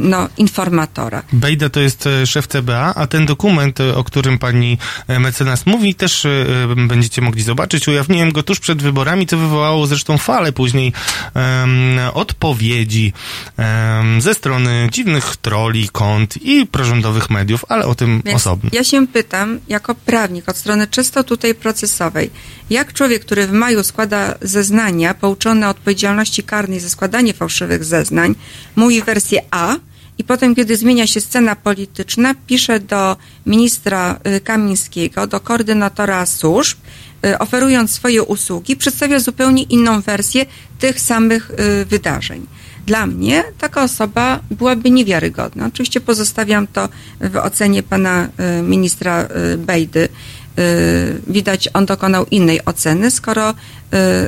no, 0.00 0.28
informatora. 0.36 1.22
Bejda 1.32 1.68
to 1.68 1.80
jest 1.80 2.06
e, 2.06 2.26
szef 2.26 2.46
CBA, 2.46 2.94
a 2.94 3.06
ten 3.06 3.26
dokument, 3.26 3.80
e, 3.80 3.96
o 3.96 4.04
którym 4.04 4.38
pani 4.38 4.78
e, 5.08 5.18
mecenas 5.18 5.66
mówi, 5.66 5.94
też 5.94 6.26
będziecie 6.76 7.22
mogli 7.22 7.42
zobaczyć. 7.42 7.88
Ujawniłem 7.88 8.32
go 8.32 8.42
tuż 8.42 8.60
przed 8.60 8.82
wyborami, 8.82 9.26
co 9.26 9.36
wywołało 9.38 9.86
zresztą 9.86 10.18
falę 10.18 10.52
później 10.52 10.92
em, 11.34 11.98
odpowiedzi 12.14 13.12
em, 13.56 14.20
ze 14.20 14.34
strony 14.34 14.88
dziwnych 14.92 15.36
troli, 15.36 15.88
kont 15.88 16.36
i 16.42 16.66
prorządowych 16.66 17.30
mediów, 17.30 17.64
ale 17.68 17.86
o 17.86 17.94
tym 17.94 18.22
Więc 18.24 18.36
osobno. 18.36 18.70
ja 18.72 18.84
się 18.84 19.06
pytam, 19.06 19.60
jako 19.68 19.94
prawnik 19.94 20.48
od 20.48 20.56
strony 20.56 20.86
czysto 20.86 21.24
tutaj 21.24 21.54
procesowej, 21.54 22.30
jak 22.70 22.92
człowiek, 22.92 23.24
który 23.24 23.46
w 23.46 23.52
maju 23.52 23.82
składa 23.82 24.34
zeznania 24.42 25.14
pouczone 25.14 25.68
odpowiedzialności 25.68 26.42
karnej 26.42 26.80
za 26.80 26.88
składanie 26.88 27.34
fałszywych 27.34 27.84
zeznań, 27.84 28.34
mówi 28.76 29.02
wersję 29.02 29.42
A 29.50 29.63
i 30.18 30.24
potem, 30.24 30.54
kiedy 30.54 30.76
zmienia 30.76 31.06
się 31.06 31.20
scena 31.20 31.56
polityczna, 31.56 32.34
pisze 32.46 32.80
do 32.80 33.16
ministra 33.46 34.20
y, 34.36 34.40
Kamińskiego, 34.40 35.26
do 35.26 35.40
koordynatora 35.40 36.26
służb, 36.26 36.78
y, 37.26 37.38
oferując 37.38 37.90
swoje 37.90 38.22
usługi, 38.22 38.76
przedstawia 38.76 39.18
zupełnie 39.18 39.62
inną 39.62 40.00
wersję 40.00 40.46
tych 40.78 41.00
samych 41.00 41.50
y, 41.50 41.84
wydarzeń. 41.84 42.46
Dla 42.86 43.06
mnie 43.06 43.44
taka 43.58 43.82
osoba 43.82 44.40
byłaby 44.50 44.90
niewiarygodna. 44.90 45.66
Oczywiście 45.66 46.00
pozostawiam 46.00 46.66
to 46.66 46.88
w 47.20 47.36
ocenie 47.36 47.82
pana 47.82 48.28
ministra 48.62 49.28
Bejdy. 49.58 50.08
Y, 50.58 51.20
Widać, 51.26 51.68
on 51.72 51.86
dokonał 51.86 52.26
innej 52.30 52.64
oceny, 52.64 53.10
skoro, 53.10 53.54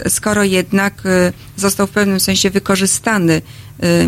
y, 0.07 0.11
skoro 0.11 0.45
jednak 0.45 1.07
y, 1.07 1.33
został 1.57 1.87
w 1.87 1.91
pewnym 1.91 2.21
sensie 2.21 2.51
wykorzystany 2.51 3.43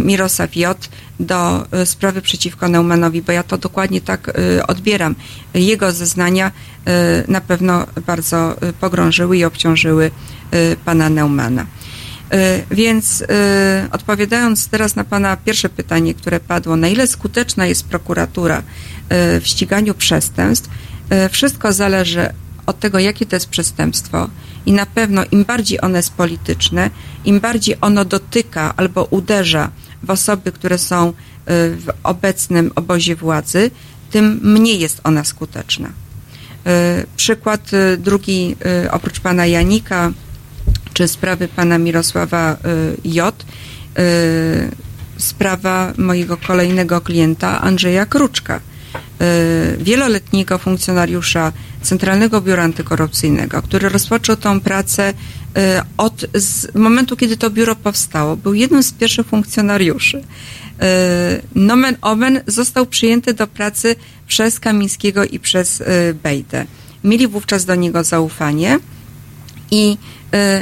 Mirosław 0.01 0.57
J. 0.57 0.89
do 1.21 1.67
sprawy 1.85 2.23
przeciwko 2.23 2.69
Neumanowi, 2.69 3.23
bo 3.23 3.33
ja 3.33 3.43
to 3.43 3.59
dokładnie 3.59 4.01
tak 4.01 4.31
odbieram. 4.69 5.15
Jego 5.55 5.93
zeznania 5.93 6.53
na 7.29 7.41
pewno 7.41 7.87
bardzo 8.07 8.57
pogrążyły 8.81 9.39
i 9.39 9.45
obciążyły 9.45 10.11
pana 10.85 11.09
Neumana. 11.09 11.67
Więc 12.71 13.25
odpowiadając 13.93 14.69
teraz 14.69 14.97
na 14.97 15.05
Pana 15.05 15.37
pierwsze 15.37 15.69
pytanie, 15.69 16.15
które 16.15 16.41
padło, 16.41 16.77
na 16.77 16.89
ile 16.89 17.07
skuteczna 17.07 17.67
jest 17.67 17.85
prokuratura 17.85 18.63
w 19.11 19.43
ściganiu 19.45 19.95
przestępstw, 19.95 20.71
wszystko 21.31 21.73
zależy 21.73 22.29
od 22.69 22.79
tego, 22.79 22.99
jakie 22.99 23.27
to 23.27 23.37
jest 23.37 23.49
przestępstwo 23.49 24.29
i 24.67 24.73
na 24.73 24.87
pewno 24.87 25.23
im 25.31 25.45
bardziej 25.45 25.81
ono 25.81 25.97
jest 25.97 26.13
polityczne, 26.13 26.91
im 27.25 27.41
bardziej 27.41 27.77
ono 27.81 28.05
dotyka 28.05 28.75
albo 28.77 29.05
uderza 29.05 29.71
w 30.03 30.11
osoby, 30.11 30.53
które 30.53 30.79
są 30.79 31.09
y, 31.09 31.13
w 31.77 31.87
obecnym 32.03 32.71
obozie 32.75 33.17
władzy, 33.17 33.71
tym 34.11 34.41
mniej 34.43 34.81
jest 34.81 35.01
ona 35.05 35.25
skuteczna. 35.25 35.89
Y, 35.89 37.07
Przykład 37.17 37.71
drugi, 37.99 38.57
oprócz 38.91 39.21
pana 39.21 39.47
Janika, 39.47 40.13
czy 40.93 41.09
sprawy 41.09 41.49
pana 41.49 41.79
Mirosława 41.79 42.57
J. 43.05 43.45
Sprawa 45.17 45.93
mojego 45.99 46.37
kolejnego 46.37 47.01
klienta 47.01 47.61
Andrzeja 47.61 48.07
Kruczka. 48.07 48.61
Wieloletniego 49.79 50.59
funkcjonariusza 50.59 51.53
Centralnego 51.83 52.41
Biura 52.41 52.63
Antykorupcyjnego, 52.63 53.63
który 53.63 53.89
rozpoczął 53.89 54.37
tą 54.37 54.61
pracę 54.61 55.15
od 55.97 56.27
momentu, 56.75 57.17
kiedy 57.17 57.37
to 57.37 57.51
biuro 57.51 57.77
powstało. 57.77 58.37
Był 58.37 58.55
jednym 58.55 58.83
z 58.83 58.93
pierwszych 58.93 59.27
funkcjonariuszy. 59.27 60.23
Nomen 61.55 61.97
omen 62.01 62.41
został 62.47 62.87
przyjęty 62.87 63.35
do 63.35 63.47
pracy 63.47 63.97
przez 64.27 64.61
Kamińskiego 64.61 65.25
i 65.25 65.39
przez 65.39 65.83
Bejdę. 66.23 66.67
Mieli 67.05 67.29
wówczas 67.29 67.65
do 67.65 67.75
niego 67.75 68.05
zaufanie 68.05 68.79
i 69.71 69.97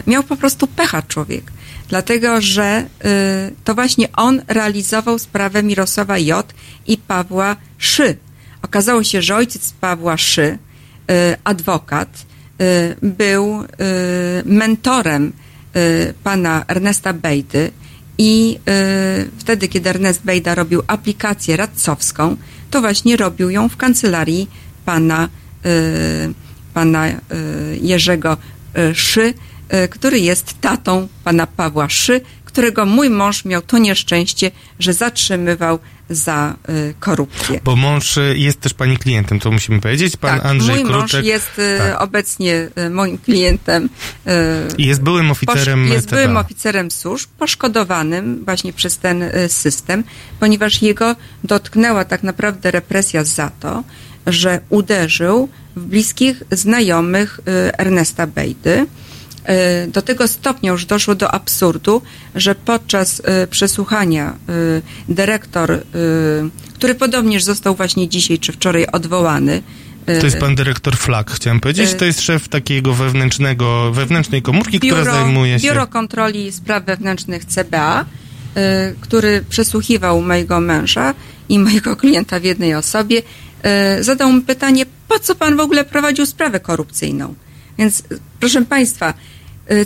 miał 0.07 0.23
po 0.23 0.37
prostu 0.37 0.67
pecha 0.67 1.03
człowiek 1.03 1.53
dlatego 1.89 2.41
że 2.41 2.85
y, 3.05 3.55
to 3.65 3.75
właśnie 3.75 4.13
on 4.13 4.43
realizował 4.49 5.19
sprawę 5.19 5.63
Mirosława 5.63 6.19
J. 6.19 6.55
i 6.87 6.99
Pawła 6.99 7.57
Szy. 7.79 8.17
Okazało 8.63 9.05
się, 9.05 9.23
że 9.23 9.37
ojciec 9.37 9.73
Pawła 9.73 10.17
Szy, 10.17 10.43
y, 10.43 10.59
adwokat, 11.45 12.27
y, 12.61 12.97
był 13.03 13.65
mentorem 14.45 15.33
pana 16.25 16.65
Ernesta 16.69 17.13
Bejdy 17.13 17.71
i 18.19 18.59
wtedy, 19.39 19.69
kiedy 19.69 19.91
Ernest 19.91 20.23
Bejda 20.25 20.55
robił 20.55 20.83
aplikację 20.87 21.57
radcowską, 21.57 22.37
to 22.71 22.81
właśnie 22.81 23.17
robił 23.17 23.51
ją 23.51 23.69
w 23.69 23.77
kancelarii 23.77 24.49
pana, 24.85 25.29
pana 26.75 27.07
Jerzego 27.81 28.37
Szy, 28.95 29.35
który 29.91 30.19
jest 30.19 30.61
tatą 30.61 31.09
pana 31.25 31.47
Pawła 31.47 31.89
Szy, 31.89 32.21
którego 32.57 32.87
mój 32.87 33.11
mąż 33.11 33.45
miał 33.45 33.63
to 33.63 33.79
nieszczęście, 33.79 34.51
że 34.79 34.93
zatrzymywał 34.93 35.79
za 36.11 36.55
y, 36.69 36.95
korupcję. 37.01 37.61
Bo 37.65 37.77
mąż 37.77 38.19
e, 38.19 38.37
jest 38.37 38.61
też 38.61 38.75
pani 38.75 38.97
klientem, 38.97 39.41
to 39.41 39.51
musimy 39.51 39.81
powiedzieć. 39.81 40.17
Pan 40.17 40.39
tak, 40.39 40.47
Andrzej 40.47 40.75
mój 40.75 40.85
Kruczek. 40.85 41.21
mąż 41.21 41.27
jest 41.27 41.51
tak. 41.79 42.03
obecnie 42.03 42.69
moim 42.91 43.19
klientem. 43.19 43.89
I 44.79 44.87
jest 44.87 45.03
byłym 45.03 45.31
oficerem 45.31 45.89
Jest 45.89 46.11
byłym 46.11 46.37
oficerem 46.37 46.91
służb, 46.91 47.29
poszkodowanym 47.39 48.45
właśnie 48.45 48.73
przez 48.73 48.99
ten 48.99 49.25
system, 49.49 50.05
ponieważ 50.41 50.83
jego 50.83 51.17
dotknęła 51.45 52.05
tak 52.05 52.23
naprawdę 52.23 52.71
represja 52.71 53.25
za 53.25 53.51
to, 53.61 53.85
że 54.27 54.61
uderzył 54.69 55.49
w 55.77 55.85
bliskich 55.85 56.43
znajomych 56.51 57.41
Ernesta 57.79 58.27
Bejdy, 58.27 58.77
E, 58.81 58.87
do 59.89 60.03
tego 60.03 60.29
stopnia 60.29 60.73
już 60.73 60.85
doszło 60.85 61.15
do 61.15 61.35
absurdu, 61.35 62.03
że 62.35 62.55
podczas 62.55 63.23
e, 63.25 63.47
przesłuchania 63.47 64.29
e, 64.29 64.35
dyrektor, 65.09 65.83
który 66.75 66.95
podobnież 66.95 67.45
został 67.45 67.75
właśnie 67.75 68.09
dzisiaj 68.09 68.39
czy 68.39 68.53
wczoraj 68.53 68.87
odwołany, 68.87 69.63
to 70.07 70.27
jest 70.27 70.39
pan 70.39 70.55
dyrektor 70.55 70.97
Flak, 70.97 71.31
chciałem 71.31 71.61
powiedzieć. 71.61 71.95
To 71.95 72.05
jest 72.05 72.21
szef 72.21 72.49
takiego 72.49 72.95
wewnętrznego, 72.95 73.93
wewnętrznej 73.93 74.43
komórki, 74.43 74.81
biuro, 74.81 75.01
która 75.01 75.15
zajmuje 75.15 75.59
się... 75.59 75.69
Biuro 75.69 75.87
Kontroli 75.87 76.53
Spraw 76.53 76.85
Wewnętrznych 76.85 77.45
CBA, 77.45 78.05
który 79.01 79.45
przesłuchiwał 79.49 80.23
mojego 80.23 80.61
męża 80.61 81.15
i 81.49 81.59
mojego 81.59 81.97
klienta 81.97 82.41
w 82.41 82.45
jednej 82.45 82.75
osobie, 82.75 83.23
zadał 84.01 84.33
mi 84.33 84.43
pytanie, 84.43 84.87
po 85.09 85.19
co 85.19 85.35
pan 85.35 85.57
w 85.57 85.61
ogóle 85.61 85.85
prowadził 85.85 86.27
sprawę 86.27 86.61
korupcyjną? 86.61 87.35
Więc 87.79 88.03
proszę 88.41 88.65
państwa, 88.65 89.15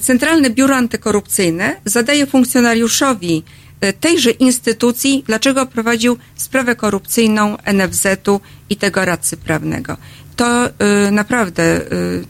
Centralne 0.01 0.51
Biuro 0.51 0.77
Antykorupcyjne 0.77 1.77
zadaje 1.85 2.27
funkcjonariuszowi 2.27 3.43
y, 3.85 3.93
tejże 3.93 4.31
instytucji, 4.31 5.25
dlaczego 5.27 5.67
prowadził 5.67 6.17
sprawę 6.37 6.77
korupcyjną 6.77 7.57
NFZ-u 7.75 8.41
i 8.71 8.77
tego 8.77 9.05
radcy 9.05 9.37
prawnego. 9.37 9.97
To 10.37 10.67
y, 10.69 10.71
naprawdę 11.11 11.81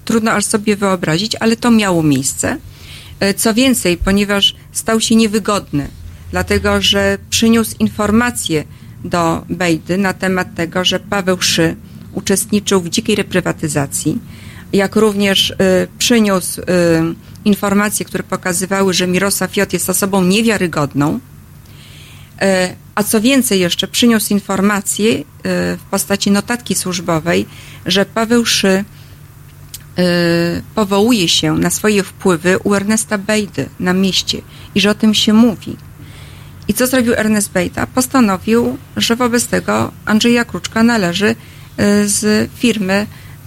trudno 0.04 0.32
aż 0.32 0.44
sobie 0.44 0.76
wyobrazić, 0.76 1.36
ale 1.40 1.56
to 1.56 1.70
miało 1.70 2.02
miejsce. 2.02 2.58
Co 3.36 3.54
więcej, 3.54 3.96
ponieważ 3.96 4.54
stał 4.72 5.00
się 5.00 5.16
niewygodny, 5.16 5.88
dlatego 6.30 6.80
że 6.80 7.18
przyniósł 7.30 7.76
informacje 7.78 8.64
do 9.04 9.44
Bejdy 9.48 9.98
na 9.98 10.12
temat 10.12 10.54
tego, 10.54 10.84
że 10.84 11.00
Paweł 11.00 11.42
Szy 11.42 11.76
uczestniczył 12.12 12.80
w 12.80 12.88
dzikiej 12.88 13.16
reprywatyzacji, 13.16 14.18
jak 14.72 14.96
również 14.96 15.54
przyniósł 15.98 16.60
informacje, 17.44 18.07
które 18.07 18.24
pokazywały, 18.24 18.94
że 18.94 19.07
Mirosław 19.07 19.57
J. 19.57 19.72
jest 19.72 19.90
osobą 19.90 20.24
niewiarygodną, 20.24 21.20
e, 22.40 22.76
a 22.94 23.03
co 23.03 23.20
więcej 23.20 23.61
jeszcze 23.61 23.88
przyniósł 23.88 24.33
informację 24.33 25.12
e, 25.12 25.22
w 25.76 25.81
postaci 25.90 26.31
notatki 26.31 26.74
służbowej, 26.74 27.46
że 27.87 28.05
Paweł 28.05 28.46
Szy 28.46 28.68
e, 28.68 28.85
powołuje 30.74 31.29
się 31.29 31.59
na 31.59 31.70
swoje 31.70 32.03
wpływy 32.03 32.59
u 32.59 32.74
Ernesta 32.74 33.18
Bejdy 33.18 33.68
na 33.81 33.92
mieście 33.92 34.42
i 34.74 34.81
że 34.81 34.90
o 34.90 34.94
tym 34.94 35.14
się 35.14 35.33
mówi. 35.33 35.76
I 36.68 36.74
co 36.74 36.87
zrobił 36.87 37.14
Ernest 37.14 37.53
Bejda? 37.53 37.87
Postanowił, 37.87 38.79
że 38.96 39.16
wobec 39.16 39.46
tego 39.46 39.92
Andrzeja 40.05 40.44
Kruczka 40.44 40.83
należy 40.83 41.37
z 42.05 42.50
firmy 42.55 43.07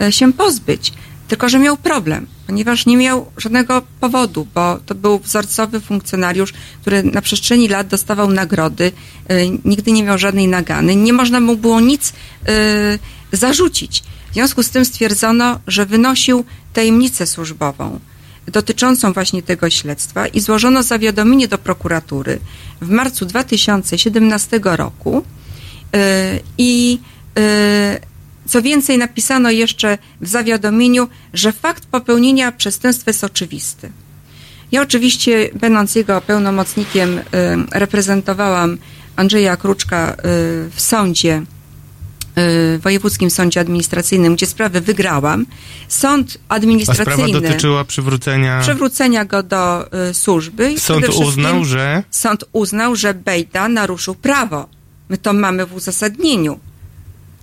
się 0.10 0.34
pozbyć. 0.34 0.94
Tylko, 1.28 1.50
że 1.50 1.60
miał 1.60 1.78
problem, 1.78 2.28
ponieważ 2.48 2.86
nie 2.86 2.98
miał 2.98 3.32
żadnego 3.38 3.82
powodu, 4.00 4.48
bo 4.56 4.80
to 4.86 4.96
był 4.96 5.20
wzorcowy 5.20 5.80
funkcjonariusz, 5.80 6.54
który 6.82 7.04
na 7.04 7.22
przestrzeni 7.22 7.68
lat 7.68 7.88
dostawał 7.88 8.32
nagrody, 8.32 8.92
y, 9.32 9.60
nigdy 9.66 9.92
nie 9.92 10.04
miał 10.04 10.18
żadnej 10.18 10.48
nagany, 10.48 10.96
nie 10.96 11.14
można 11.14 11.40
mu 11.40 11.58
było 11.58 11.80
nic 11.80 12.14
y, 13.30 13.36
zarzucić. 13.38 14.04
W 14.32 14.34
związku 14.34 14.64
z 14.64 14.70
tym 14.70 14.86
stwierdzono, 14.86 15.60
że 15.68 15.86
wynosił 15.86 16.46
tajemnicę 16.74 17.28
służbową 17.28 18.00
dotyczącą 18.48 19.14
właśnie 19.14 19.44
tego 19.44 19.70
śledztwa 19.70 20.28
i 20.28 20.40
złożono 20.40 20.84
zawiadomienie 20.84 21.48
do 21.48 21.58
prokuratury 21.58 22.40
w 22.82 22.90
marcu 22.90 23.26
2017 23.26 24.60
roku 24.64 25.24
y, 25.96 26.40
i 26.58 27.00
co 28.46 28.62
więcej, 28.62 28.98
napisano 28.98 29.52
jeszcze 29.52 29.98
w 30.22 30.28
zawiadomieniu, 30.28 31.08
że 31.34 31.52
fakt 31.52 31.86
popełnienia 31.86 32.52
przestępstwa 32.52 33.10
jest 33.10 33.24
oczywisty. 33.24 33.92
Ja 34.72 34.82
oczywiście, 34.82 35.50
będąc 35.54 35.96
jego 35.96 36.22
pełnomocnikiem, 36.22 37.18
y, 37.18 37.24
reprezentowałam 37.72 38.78
Andrzeja 39.16 39.58
Kruczka 39.58 40.14
y, 40.14 40.16
w 40.70 40.82
sądzie, 40.82 41.44
y, 42.76 42.80
Wojewódzkim 42.80 43.30
Sądzie 43.30 43.60
Administracyjnym, 43.60 44.36
gdzie 44.36 44.46
sprawę 44.46 44.82
wygrałam. 44.82 45.46
Sąd 45.88 46.38
administracyjny... 46.50 47.24
A 47.24 47.28
sprawa 47.28 47.42
dotyczyła 47.42 47.84
przywrócenia... 47.84 48.62
Przywrócenia 48.62 49.26
go 49.26 49.44
do 49.44 49.90
służby. 50.14 50.80
Sąd 50.80 51.10
uznał, 51.10 51.66
że... 51.66 52.04
Sąd 52.12 52.46
uznał, 52.52 52.96
że 52.96 53.14
Bejda 53.14 53.68
naruszył 53.68 54.16
prawo. 54.16 54.68
My 55.10 55.18
to 55.18 55.34
mamy 55.34 55.66
w 55.66 55.74
uzasadnieniu 55.74 56.60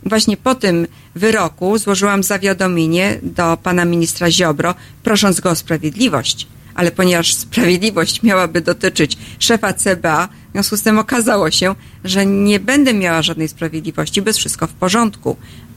właśnie 0.07 0.37
po 0.37 0.55
tym 0.55 0.87
wyroku 1.15 1.79
złożyłam 1.79 2.23
zawiadomienie 2.23 3.19
do 3.23 3.57
pana 3.57 3.85
ministra 3.85 4.31
Ziobro, 4.31 4.75
prosząc 5.03 5.41
go 5.41 5.51
o 5.51 5.55
sprawiedliwość. 5.55 6.47
Ale 6.75 6.91
ponieważ 6.91 7.35
sprawiedliwość 7.35 8.23
miałaby 8.23 8.61
dotyczyć 8.61 9.19
szefa 9.39 9.73
CBA, 9.73 10.29
w 10.49 10.53
związku 10.53 10.77
z 10.77 10.83
tym 10.83 10.99
okazało 10.99 11.51
się, 11.51 11.75
że 12.05 12.27
nie 12.27 12.61
będę 12.61 12.95
miała 12.95 13.23
żadnej 13.23 13.49
sprawiedliwości, 13.49 14.23
bez 14.23 14.39
wszystko 14.39 14.67
w 14.67 14.73
porządku. 14.73 15.37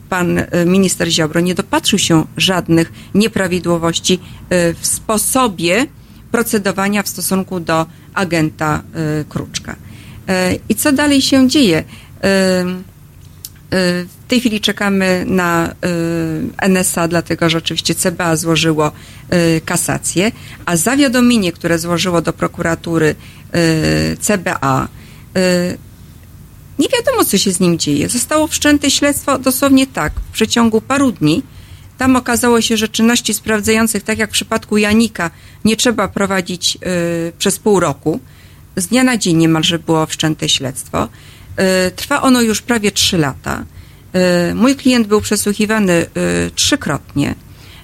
Pan 0.09 0.39
y, 0.39 0.47
minister 0.65 1.07
Ziobro 1.09 1.41
nie 1.41 1.55
dopatrzył 1.55 1.99
się 1.99 2.25
żadnych 2.37 2.91
nieprawidłowości 3.15 4.13
y, 4.13 4.75
w 4.79 4.87
sposobie 4.87 5.87
procedowania 6.31 7.03
w 7.03 7.07
stosunku 7.07 7.59
do 7.59 7.85
agenta 8.13 8.83
y, 9.21 9.25
Kruczka. 9.25 9.75
I 10.69 10.75
co 10.75 10.91
dalej 10.91 11.21
się 11.21 11.47
dzieje? 11.47 11.83
W 13.73 14.27
tej 14.27 14.39
chwili 14.39 14.61
czekamy 14.61 15.25
na 15.27 15.69
y, 15.69 16.69
NSA, 16.69 17.07
dlatego 17.07 17.49
że 17.49 17.57
oczywiście 17.57 17.95
CBA 17.95 18.35
złożyło 18.35 18.91
y, 19.57 19.61
kasację, 19.65 20.31
a 20.65 20.75
zawiadomienie, 20.75 21.51
które 21.51 21.79
złożyło 21.79 22.21
do 22.21 22.33
prokuratury 22.33 23.15
y, 23.55 24.17
CBA, 24.17 24.87
nie 26.79 26.87
wiadomo, 26.89 27.25
co 27.25 27.37
się 27.37 27.51
z 27.51 27.59
nim 27.59 27.79
dzieje. 27.79 28.09
Zostało 28.09 28.47
wszczęte 28.47 28.91
śledztwo 28.91 29.39
dosłownie 29.39 29.87
tak, 29.87 30.13
w 30.13 30.33
przeciągu 30.33 30.81
paru 30.81 31.11
dni. 31.11 31.43
Tam 31.97 32.15
okazało 32.15 32.61
się, 32.61 32.77
że 32.77 32.87
czynności 32.87 33.33
sprawdzających, 33.33 34.03
tak 34.03 34.17
jak 34.17 34.29
w 34.29 34.33
przypadku 34.33 34.77
Janika, 34.77 35.31
nie 35.65 35.75
trzeba 35.75 36.07
prowadzić 36.07 36.77
przez 37.37 37.59
pół 37.59 37.79
roku. 37.79 38.19
Z 38.75 38.87
dnia 38.87 39.03
na 39.03 39.17
dzień 39.17 39.37
niemalże 39.37 39.79
było 39.79 40.05
wszczęte 40.05 40.49
śledztwo. 40.49 41.07
E, 41.57 41.91
trwa 41.91 42.21
ono 42.21 42.41
już 42.41 42.61
prawie 42.61 42.91
trzy 42.91 43.17
lata. 43.17 43.65
E, 44.13 44.55
mój 44.55 44.75
klient 44.75 45.07
był 45.07 45.21
przesłuchiwany 45.21 45.93
e, 45.93 46.05
trzykrotnie. 46.55 47.35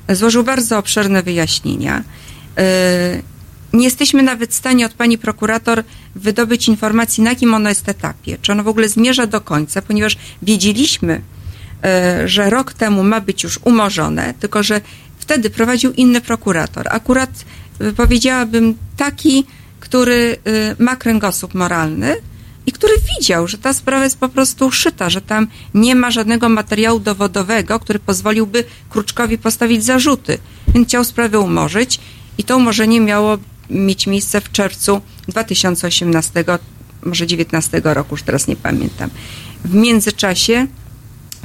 Złożył 0.10 0.44
bardzo 0.44 0.78
obszerne 0.78 1.24
wyjaśnienia. 1.24 2.04
Nie 3.74 3.84
jesteśmy 3.84 4.24
nawet 4.24 4.52
w 4.52 4.54
stanie 4.54 4.86
od 4.86 4.94
pani 4.94 5.18
prokurator 5.18 5.84
wydobyć 6.16 6.68
informacji, 6.68 7.24
na 7.24 7.30
jakim 7.30 7.54
ono 7.54 7.70
jest 7.70 7.90
etapie, 7.90 8.38
czy 8.42 8.52
ono 8.52 8.64
w 8.64 8.68
ogóle 8.68 8.90
zmierza 8.90 9.28
do 9.28 9.42
końca, 9.42 9.82
ponieważ 9.82 10.18
wiedzieliśmy, 10.42 11.22
że 12.26 12.50
rok 12.50 12.74
temu 12.74 13.04
ma 13.04 13.22
być 13.22 13.44
już 13.44 13.60
umorzone, 13.64 14.34
tylko 14.40 14.64
że 14.64 14.82
wtedy 15.20 15.50
prowadził 15.50 15.92
inny 15.92 16.22
prokurator. 16.22 16.88
Akurat 16.92 17.30
powiedziałabym 17.98 18.78
taki, 18.98 19.46
który 19.80 20.38
ma 20.80 20.96
kręgosłup 20.96 21.54
moralny 21.54 22.16
i 22.66 22.72
który 22.72 22.93
widział, 23.18 23.47
że 23.47 23.57
ta 23.57 23.74
sprawa 23.74 24.03
jest 24.03 24.20
po 24.20 24.30
prostu 24.30 24.72
szyta, 24.72 25.10
że 25.10 25.22
tam 25.22 25.47
nie 25.74 25.95
ma 25.95 26.12
żadnego 26.12 26.49
materiału 26.49 26.99
dowodowego, 26.99 27.80
który 27.80 27.99
pozwoliłby 27.99 28.64
Kruczkowi 28.89 29.38
postawić 29.38 29.84
zarzuty. 29.84 30.38
Więc 30.74 30.88
chciał 30.88 31.03
sprawę 31.03 31.39
umorzyć 31.39 31.99
i 32.38 32.43
to 32.43 32.57
umorzenie 32.57 33.01
miało 33.01 33.38
mieć 33.70 34.07
miejsce 34.07 34.41
w 34.41 34.51
czerwcu 34.51 35.01
2018, 35.28 36.45
może 37.05 37.28
19 37.28 37.82
roku, 37.84 38.10
już 38.12 38.24
teraz 38.24 38.47
nie 38.47 38.55
pamiętam. 38.55 39.10
W 39.66 39.74
międzyczasie 39.74 40.68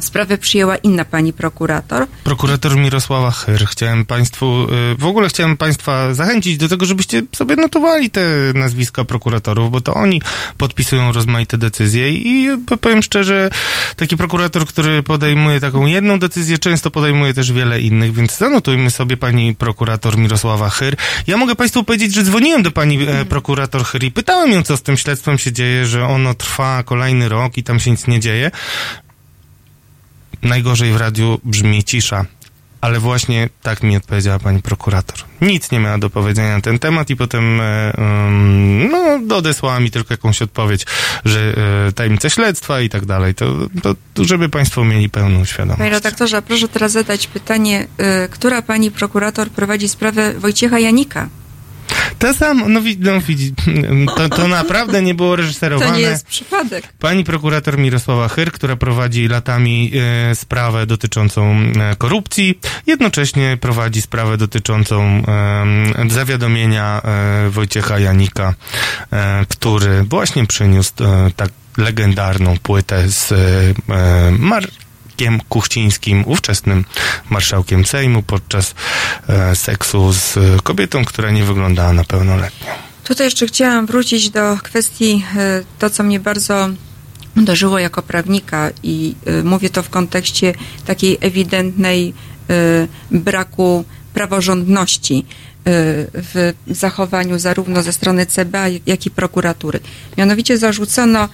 Sprawę 0.01 0.39
przyjęła 0.39 0.77
inna 0.77 1.05
pani 1.05 1.33
prokurator. 1.33 2.07
Prokurator 2.25 2.77
Mirosława 2.77 3.31
Chyr. 3.31 3.67
Chciałem 3.67 4.07
państwu, 4.07 4.67
y, 4.93 4.95
w 4.99 5.05
ogóle 5.05 5.29
chciałem 5.29 5.57
państwa 5.57 6.15
zachęcić 6.15 6.57
do 6.57 6.69
tego, 6.69 6.87
żebyście 6.87 7.23
sobie 7.37 7.57
notowali 7.57 8.11
te 8.11 8.21
nazwiska 8.55 9.05
prokuratorów, 9.05 9.71
bo 9.71 9.81
to 9.81 9.95
oni 9.95 10.23
podpisują 10.59 11.13
rozmaite 11.13 11.59
decyzje 11.59 12.13
i 12.13 12.49
powiem 12.81 13.03
szczerze, 13.03 13.51
taki 13.97 14.17
prokurator, 14.17 14.67
który 14.67 15.03
podejmuje 15.03 15.61
taką 15.61 15.87
jedną 15.87 16.19
decyzję, 16.19 16.59
często 16.59 16.91
podejmuje 16.91 17.35
też 17.35 17.53
wiele 17.53 17.81
innych, 17.81 18.13
więc 18.13 18.39
zanotujmy 18.39 18.91
sobie 18.91 19.17
pani 19.17 19.55
prokurator 19.55 20.19
Mirosława 20.19 20.71
Chyr. 20.71 20.97
Ja 21.27 21.37
mogę 21.37 21.55
państwu 21.55 21.85
powiedzieć, 21.85 22.15
że 22.15 22.23
dzwoniłem 22.23 22.63
do 22.63 22.71
pani 22.71 23.09
e, 23.09 23.25
prokurator 23.25 23.85
Chyr 23.85 24.05
i 24.05 24.11
pytałem 24.11 24.53
ją, 24.53 24.63
co 24.63 24.77
z 24.77 24.83
tym 24.83 24.97
śledztwem 24.97 25.39
się 25.39 25.53
dzieje, 25.53 25.87
że 25.87 26.07
ono 26.07 26.35
trwa 26.35 26.83
kolejny 26.83 27.29
rok 27.29 27.57
i 27.57 27.63
tam 27.63 27.81
się 27.81 27.91
nic 27.91 28.07
nie 28.07 28.21
dzieje 28.21 28.51
najgorzej 30.45 30.93
w 30.93 30.97
radiu 30.97 31.41
brzmi 31.45 31.85
cisza. 31.85 32.25
Ale 32.81 33.01
właśnie 33.01 33.49
tak 33.63 33.83
mi 33.83 33.97
odpowiedziała 33.97 34.39
pani 34.39 34.63
prokurator. 34.63 35.19
Nic 35.41 35.71
nie 35.71 35.81
miała 35.81 35.99
do 35.99 36.11
powiedzenia 36.11 36.55
na 36.57 36.61
ten 36.61 36.79
temat 36.79 37.11
i 37.11 37.17
potem 37.17 37.61
um, 37.99 38.91
no, 39.27 39.37
odesłała 39.37 39.81
mi 39.81 39.91
tylko 39.91 40.15
jakąś 40.15 40.43
odpowiedź, 40.43 40.87
że 41.25 41.55
e, 41.89 41.93
tajemnica 41.93 42.31
śledztwa 42.31 42.81
i 42.81 42.89
tak 42.89 43.07
dalej. 43.07 43.35
To, 43.35 43.47
to, 44.15 44.25
żeby 44.25 44.49
państwo 44.49 44.85
mieli 44.85 45.11
pełną 45.11 45.45
świadomość. 45.45 45.79
Panie 45.79 45.91
redaktorze, 45.91 46.43
proszę 46.43 46.69
teraz 46.69 46.93
zadać 46.93 47.27
pytanie, 47.27 47.87
y, 48.25 48.29
która 48.29 48.63
pani 48.63 48.91
prokurator 48.91 49.51
prowadzi 49.51 49.89
sprawę 49.89 50.35
Wojciecha 50.39 50.79
Janika? 50.79 51.29
To 52.19 52.35
samo, 52.35 52.69
no, 52.69 52.81
no 52.99 53.21
widzi, 53.21 53.55
to, 54.17 54.29
to 54.29 54.49
naprawdę 54.49 55.03
nie 55.03 55.15
było 55.15 55.37
reżyserowane. 55.37 55.91
To 55.91 55.97
nie 55.97 56.03
jest 56.03 56.27
przypadek. 56.27 56.93
Pani 56.99 57.25
prokurator 57.25 57.79
Mirosława 57.79 58.29
Chyr, 58.29 58.53
która 58.53 58.77
prowadzi 58.77 59.29
latami 59.29 59.93
e, 60.31 60.35
sprawę 60.35 60.87
dotyczącą 60.87 61.57
e, 61.57 61.97
korupcji, 61.97 62.61
jednocześnie 62.87 63.59
prowadzi 63.61 64.03
sprawę 64.03 64.37
dotyczącą 64.37 65.03
e, 65.03 66.11
zawiadomienia 66.11 67.03
e, 67.05 67.51
Wojciecha 67.51 67.99
Janika, 67.99 68.55
e, 69.13 69.47
który 69.49 70.03
właśnie 70.03 70.47
przyniósł 70.47 70.93
e, 71.01 71.31
tak 71.37 71.51
legendarną 71.77 72.57
płytę 72.63 73.09
z 73.09 73.33
Mar 74.39 74.65
Kiem 75.17 75.41
Kuchcińskim, 75.49 76.25
ówczesnym 76.27 76.85
marszałkiem 77.31 77.87
Sejmu, 77.87 78.23
podczas 78.23 78.75
e, 79.29 79.57
seksu 79.57 80.13
z 80.13 80.39
kobietą, 80.63 81.05
która 81.05 81.31
nie 81.31 81.45
wyglądała 81.45 81.93
na 81.93 82.05
pełnoletnią. 82.05 82.67
Tutaj 83.05 83.27
jeszcze 83.27 83.47
chciałam 83.47 83.87
wrócić 83.87 84.31
do 84.31 84.57
kwestii 84.63 85.25
e, 85.37 85.63
to, 85.79 85.91
co 85.91 86.03
mnie 86.03 86.21
bardzo 86.21 86.69
uderzyło 87.37 87.79
jako 87.79 88.03
prawnika 88.03 88.71
i 88.83 89.15
e, 89.27 89.43
mówię 89.43 89.71
to 89.71 89.83
w 89.83 89.91
kontekście 89.91 90.55
takiej 90.87 91.19
ewidentnej 91.21 92.15
braku 93.11 93.85
praworządności 94.15 95.27
w 96.15 96.53
zachowaniu 96.67 97.39
zarówno 97.39 97.83
ze 97.83 97.93
strony 97.93 98.27
CBA, 98.27 98.65
jak 98.87 99.07
i 99.07 99.11
prokuratury. 99.11 99.81
Mianowicie 100.19 100.59
zarzucono 100.59 101.29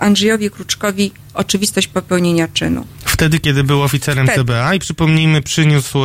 Andrzejowi 0.00 0.50
Kruczkowi 0.50 1.12
oczywistość 1.34 1.88
popełnienia 1.88 2.48
czynu. 2.48 2.86
Wtedy, 3.04 3.40
kiedy 3.40 3.64
był 3.64 3.82
oficerem 3.82 4.26
Wtedy. 4.26 4.40
CBA 4.40 4.74
i 4.74 4.78
przypomnijmy, 4.78 5.42
przyniósł 5.42 5.98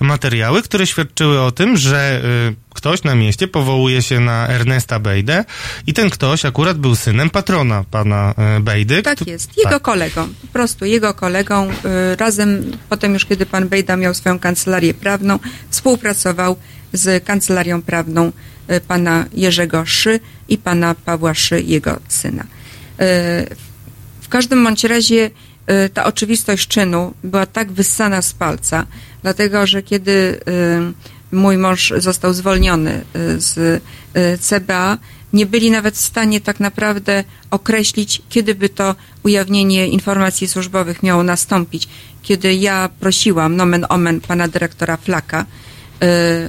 materiały, 0.00 0.62
które 0.62 0.86
świadczyły 0.86 1.40
o 1.40 1.50
tym, 1.50 1.76
że 1.76 2.22
y, 2.50 2.54
ktoś 2.74 3.02
na 3.02 3.14
mieście 3.14 3.48
powołuje 3.48 4.02
się 4.02 4.20
na 4.20 4.48
Ernesta 4.48 4.98
Bejdę 4.98 5.44
i 5.86 5.92
ten 5.92 6.10
ktoś 6.10 6.44
akurat 6.44 6.78
był 6.78 6.96
synem 6.96 7.30
patrona 7.30 7.84
pana 7.90 8.34
y, 8.58 8.60
Bejdy. 8.60 9.02
Tak 9.02 9.26
jest, 9.26 9.56
jego 9.56 9.70
tak. 9.70 9.82
kolegą, 9.82 10.28
po 10.42 10.46
prostu 10.46 10.84
jego 10.84 11.14
kolegą. 11.14 11.70
Y, 12.12 12.16
razem, 12.16 12.72
potem 12.88 13.14
już 13.14 13.24
kiedy 13.24 13.46
pan 13.46 13.68
Bejda 13.68 13.96
miał 13.96 14.14
swoją 14.14 14.38
kancelarię 14.38 14.94
prawną, 14.94 15.38
współpracował 15.70 16.56
z 16.92 17.24
kancelarią 17.24 17.82
prawną 17.82 18.32
y, 18.70 18.80
pana 18.80 19.24
Jerzego 19.32 19.86
Szy 19.86 20.20
i 20.48 20.58
pana 20.58 20.94
Pawła 20.94 21.34
Szy, 21.34 21.60
jego 21.60 22.00
syna. 22.08 22.44
Y, 23.00 23.56
w 24.20 24.28
każdym 24.28 24.64
bądź 24.64 24.84
razie 24.84 25.30
y, 25.86 25.88
ta 25.88 26.04
oczywistość 26.04 26.68
czynu 26.68 27.14
była 27.24 27.46
tak 27.46 27.72
wyssana 27.72 28.22
z 28.22 28.32
palca, 28.32 28.86
dlatego 29.22 29.66
że 29.66 29.82
kiedy 29.82 30.10
y, 30.12 31.36
mój 31.36 31.58
mąż 31.58 31.92
został 31.96 32.32
zwolniony 32.32 33.04
z 33.36 33.82
CBA, 34.40 34.98
nie 35.32 35.46
byli 35.46 35.70
nawet 35.70 35.94
w 35.94 36.00
stanie 36.00 36.40
tak 36.40 36.60
naprawdę 36.60 37.24
określić, 37.50 38.22
kiedy 38.28 38.54
by 38.54 38.68
to 38.68 38.94
ujawnienie 39.22 39.88
informacji 39.88 40.48
służbowych 40.48 41.02
miało 41.02 41.22
nastąpić. 41.22 41.88
Kiedy 42.22 42.54
ja 42.54 42.88
prosiłam, 43.00 43.56
nomen 43.56 43.86
omen, 43.88 44.20
pana 44.20 44.48
dyrektora 44.48 44.96
Flaka, 44.96 45.46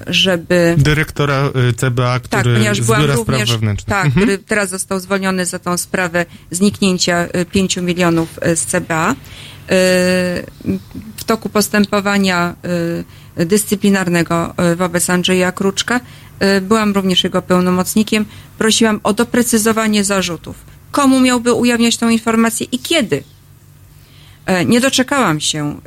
żeby... 0.08 0.76
Dyrektora 0.78 1.50
y, 1.70 1.74
CBA, 1.74 2.20
który 2.20 2.44
tak, 2.44 2.54
ponieważ 2.54 2.82
byłam 2.82 3.06
również, 3.06 3.50
Tak, 3.86 4.06
mhm. 4.06 4.12
który 4.12 4.38
teraz 4.38 4.70
został 4.70 5.00
zwolniony 5.00 5.46
za 5.46 5.60
tą 5.60 5.78
sprawę 5.78 6.26
zniknięcia 6.52 7.28
5 7.52 7.78
y, 7.78 7.82
milionów 7.82 8.40
z 8.56 8.66
CBA. 8.66 9.16
W 11.18 11.24
toku 11.26 11.50
postępowania 11.50 12.56
dyscyplinarnego 13.36 14.54
wobec 14.76 15.10
Andrzeja 15.10 15.52
Kruczka 15.52 16.00
byłam 16.62 16.94
również 16.94 17.24
jego 17.24 17.42
pełnomocnikiem. 17.42 18.26
Prosiłam 18.58 19.00
o 19.04 19.14
doprecyzowanie 19.14 20.04
zarzutów. 20.04 20.56
Komu 20.92 21.20
miałby 21.20 21.54
ujawniać 21.54 21.98
tą 21.98 22.10
informację 22.10 22.68
i 22.72 22.80
kiedy? 22.80 23.24
Nie 24.66 24.82
doczekałam 24.82 25.40
się 25.40 25.80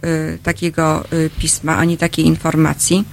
takiego 0.42 1.04
pisma 1.38 1.76
ani 1.76 1.96
takiej 1.96 2.26
informacji. 2.26 3.04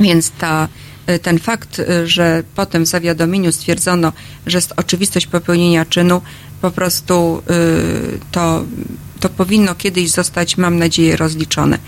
Więc 0.00 0.30
ta, 0.30 0.68
y, 1.10 1.18
ten 1.18 1.38
fakt, 1.38 1.78
y, 1.78 2.08
że 2.08 2.42
potem 2.54 2.84
w 2.84 2.88
zawiadomieniu 2.88 3.52
stwierdzono, 3.52 4.12
że 4.46 4.58
jest 4.58 4.72
oczywistość 4.76 5.26
popełnienia 5.26 5.84
czynu, 5.84 6.22
po 6.62 6.70
prostu 6.70 7.42
y, 7.50 8.18
to, 8.30 8.64
to 9.20 9.28
powinno 9.28 9.74
kiedyś 9.74 10.10
zostać, 10.10 10.56
mam 10.56 10.78
nadzieję, 10.78 11.16
rozliczone. 11.16 11.78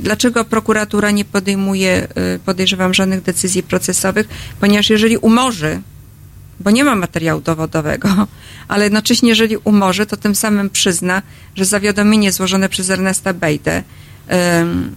Dlaczego 0.00 0.44
prokuratura 0.44 1.10
nie 1.10 1.24
podejmuje, 1.24 2.08
podejrzewam, 2.44 2.94
żadnych 2.94 3.22
decyzji 3.22 3.62
procesowych? 3.62 4.28
Ponieważ 4.60 4.90
jeżeli 4.90 5.16
umorzy, 5.16 5.80
bo 6.60 6.70
nie 6.70 6.84
ma 6.84 6.94
materiału 6.94 7.40
dowodowego, 7.40 8.08
ale 8.68 8.84
jednocześnie 8.84 9.28
jeżeli 9.28 9.56
umorzy, 9.56 10.06
to 10.06 10.16
tym 10.16 10.34
samym 10.34 10.70
przyzna, 10.70 11.22
że 11.56 11.64
zawiadomienie 11.64 12.32
złożone 12.32 12.68
przez 12.68 12.90
Ernesta 12.90 13.32
Bejdę 13.32 13.82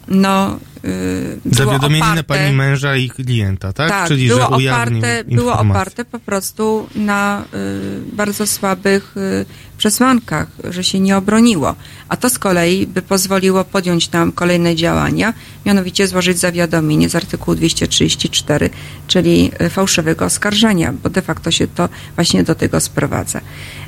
no, 0.08 0.60
y, 0.86 1.56
Zawiadomienie 1.56 2.16
na 2.16 2.24
pani 2.24 2.56
męża 2.56 2.96
i 2.96 3.10
klienta, 3.10 3.74
tak? 3.74 3.90
tak 3.90 4.08
Czyli, 4.08 4.28
było, 4.28 4.60
że 4.60 4.70
oparte, 4.70 5.24
było 5.24 5.60
oparte 5.60 6.06
po 6.06 6.20
prostu 6.20 6.90
na 6.96 7.46
y, 7.54 8.16
bardzo 8.16 8.48
słabych 8.48 9.18
y, 9.18 9.46
przesłankach, 9.78 10.48
że 10.70 10.84
się 10.84 11.00
nie 11.00 11.18
obroniło. 11.18 11.76
A 12.10 12.18
to 12.18 12.30
z 12.30 12.40
kolei 12.40 12.88
by 12.88 13.02
pozwoliło 13.02 13.66
podjąć 13.66 14.12
nam 14.12 14.32
kolejne 14.32 14.76
działania, 14.76 15.34
mianowicie 15.66 16.08
złożyć 16.08 16.38
zawiadomienie 16.38 17.10
z 17.10 17.16
artykułu 17.16 17.56
234, 17.56 18.70
czyli 19.08 19.52
y, 19.62 19.70
fałszywego 19.70 20.26
oskarżenia, 20.26 20.94
bo 21.04 21.10
de 21.10 21.22
facto 21.22 21.52
się 21.52 21.68
to 21.68 21.90
właśnie 22.16 22.44
do 22.44 22.56
tego 22.56 22.80
sprowadza. 22.80 23.42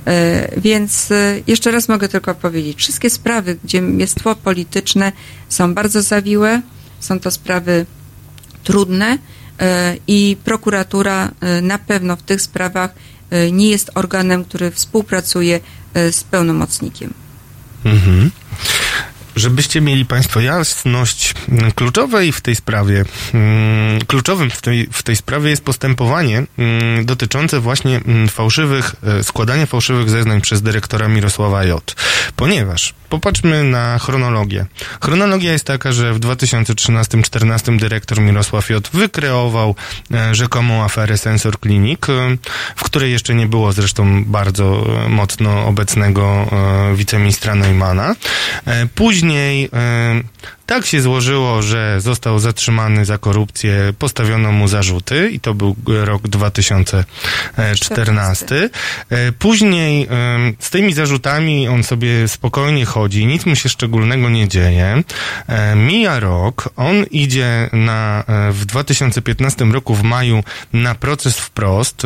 Y, 0.09 0.61
więc 0.61 1.11
y, 1.11 1.43
jeszcze 1.47 1.71
raz 1.71 1.89
mogę 1.89 2.09
tylko 2.09 2.35
powiedzieć, 2.35 2.77
wszystkie 2.77 3.09
sprawy, 3.09 3.57
gdzie 3.63 3.77
jest 3.77 4.15
tło 4.15 4.35
polityczne 4.35 5.11
są 5.49 5.73
bardzo 5.73 6.01
zawiłe, 6.01 6.61
są 6.99 7.19
to 7.19 7.31
sprawy 7.31 7.85
trudne 8.63 9.17
i 10.07 10.37
prokuratura 10.43 11.31
na 11.61 11.77
pewno 11.77 12.15
w 12.15 12.21
tych 12.21 12.41
sprawach 12.41 12.91
nie 13.51 13.69
jest 13.69 13.91
organem, 13.95 14.45
który 14.45 14.71
współpracuje 14.71 15.59
z 16.11 16.23
pełnomocnikiem. 16.23 17.13
Mhm. 17.85 18.31
Żebyście 19.39 19.81
mieli 19.81 20.05
Państwo 20.05 20.39
jasność, 20.39 21.33
mm, 21.49 21.71
kluczowej 21.71 22.31
w 22.31 22.41
tej 22.41 22.55
sprawie, 22.55 23.05
mm, 23.33 24.01
kluczowym 24.07 24.49
w 24.49 24.61
tej, 24.61 24.87
w 24.91 25.03
tej 25.03 25.15
sprawie 25.15 25.49
jest 25.49 25.63
postępowanie 25.63 26.43
mm, 26.57 27.05
dotyczące 27.05 27.59
właśnie 27.59 28.01
fałszywych, 28.29 28.95
e, 29.03 29.23
składania 29.23 29.65
fałszywych 29.65 30.09
zeznań 30.09 30.41
przez 30.41 30.61
dyrektora 30.61 31.07
Mirosława 31.07 31.65
J. 31.65 31.95
Ponieważ 32.35 32.93
popatrzmy 33.09 33.63
na 33.63 33.99
chronologię. 33.99 34.65
Chronologia 35.01 35.51
jest 35.51 35.65
taka, 35.65 35.91
że 35.91 36.13
w 36.13 36.19
2013-2014 36.19 37.79
dyrektor 37.79 38.21
Mirosław 38.21 38.69
J. 38.69 38.89
wykreował 38.93 39.75
e, 40.13 40.35
rzekomą 40.35 40.83
aferę 40.83 41.17
Sensor 41.17 41.59
Clinic, 41.59 42.09
e, 42.09 42.37
w 42.75 42.83
której 42.83 43.11
jeszcze 43.11 43.35
nie 43.35 43.47
było 43.47 43.71
zresztą 43.71 44.23
bardzo 44.25 44.85
e, 45.05 45.09
mocno 45.09 45.65
obecnego 45.67 46.47
wiceministra 46.95 47.55
Neumana. 47.55 48.15
Później 48.95 49.69
tak 50.69 50.85
się 50.85 51.01
złożyło, 51.01 51.61
że 51.61 52.01
został 52.01 52.39
zatrzymany 52.39 53.05
za 53.05 53.17
korupcję, 53.17 53.93
postawiono 53.99 54.51
mu 54.51 54.67
zarzuty 54.67 55.29
i 55.31 55.39
to 55.39 55.53
był 55.53 55.75
rok 55.87 56.27
2014. 56.27 58.69
E, 59.09 59.31
Później 59.31 60.07
z 60.59 60.69
tymi 60.69 60.93
zarzutami 60.93 61.67
on 61.67 61.83
sobie 61.83 62.27
spokojnie 62.27 62.85
chodzi, 62.85 63.25
nic 63.25 63.45
mu 63.45 63.55
się 63.55 63.69
szczególnego 63.69 64.29
nie 64.29 64.47
dzieje. 64.47 65.03
E, 65.47 65.75
Mija 65.75 66.19
rok, 66.19 66.69
on 66.75 67.05
idzie 67.11 67.69
na, 67.73 68.23
e, 68.27 68.51
w 68.51 68.65
2015 68.65 69.65
roku 69.65 69.95
w 69.95 70.03
maju 70.03 70.43
na 70.73 70.95
proces 70.95 71.37
wprost, 71.37 72.03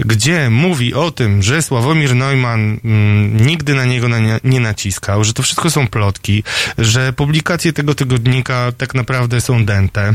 gdzie 0.00 0.50
mówi 0.50 0.94
o 0.94 1.10
tym, 1.10 1.42
że 1.42 1.62
Sławomir 1.62 2.14
Neumann 2.14 2.78
mm, 2.84 3.46
nigdy 3.46 3.74
na 3.74 3.84
niego 3.84 4.08
nie, 4.44 4.60
naciskał, 4.60 5.24
że 5.24 5.32
to 5.32 5.42
wszystko 5.42 5.70
są 5.70 5.88
plotki, 5.88 6.42
że 6.78 7.12
publikacje 7.12 7.72
tego 7.72 7.94
tygodnika 8.06 8.72
tak 8.78 8.94
naprawdę 8.94 9.40
są 9.40 9.64
dęte. 9.64 10.14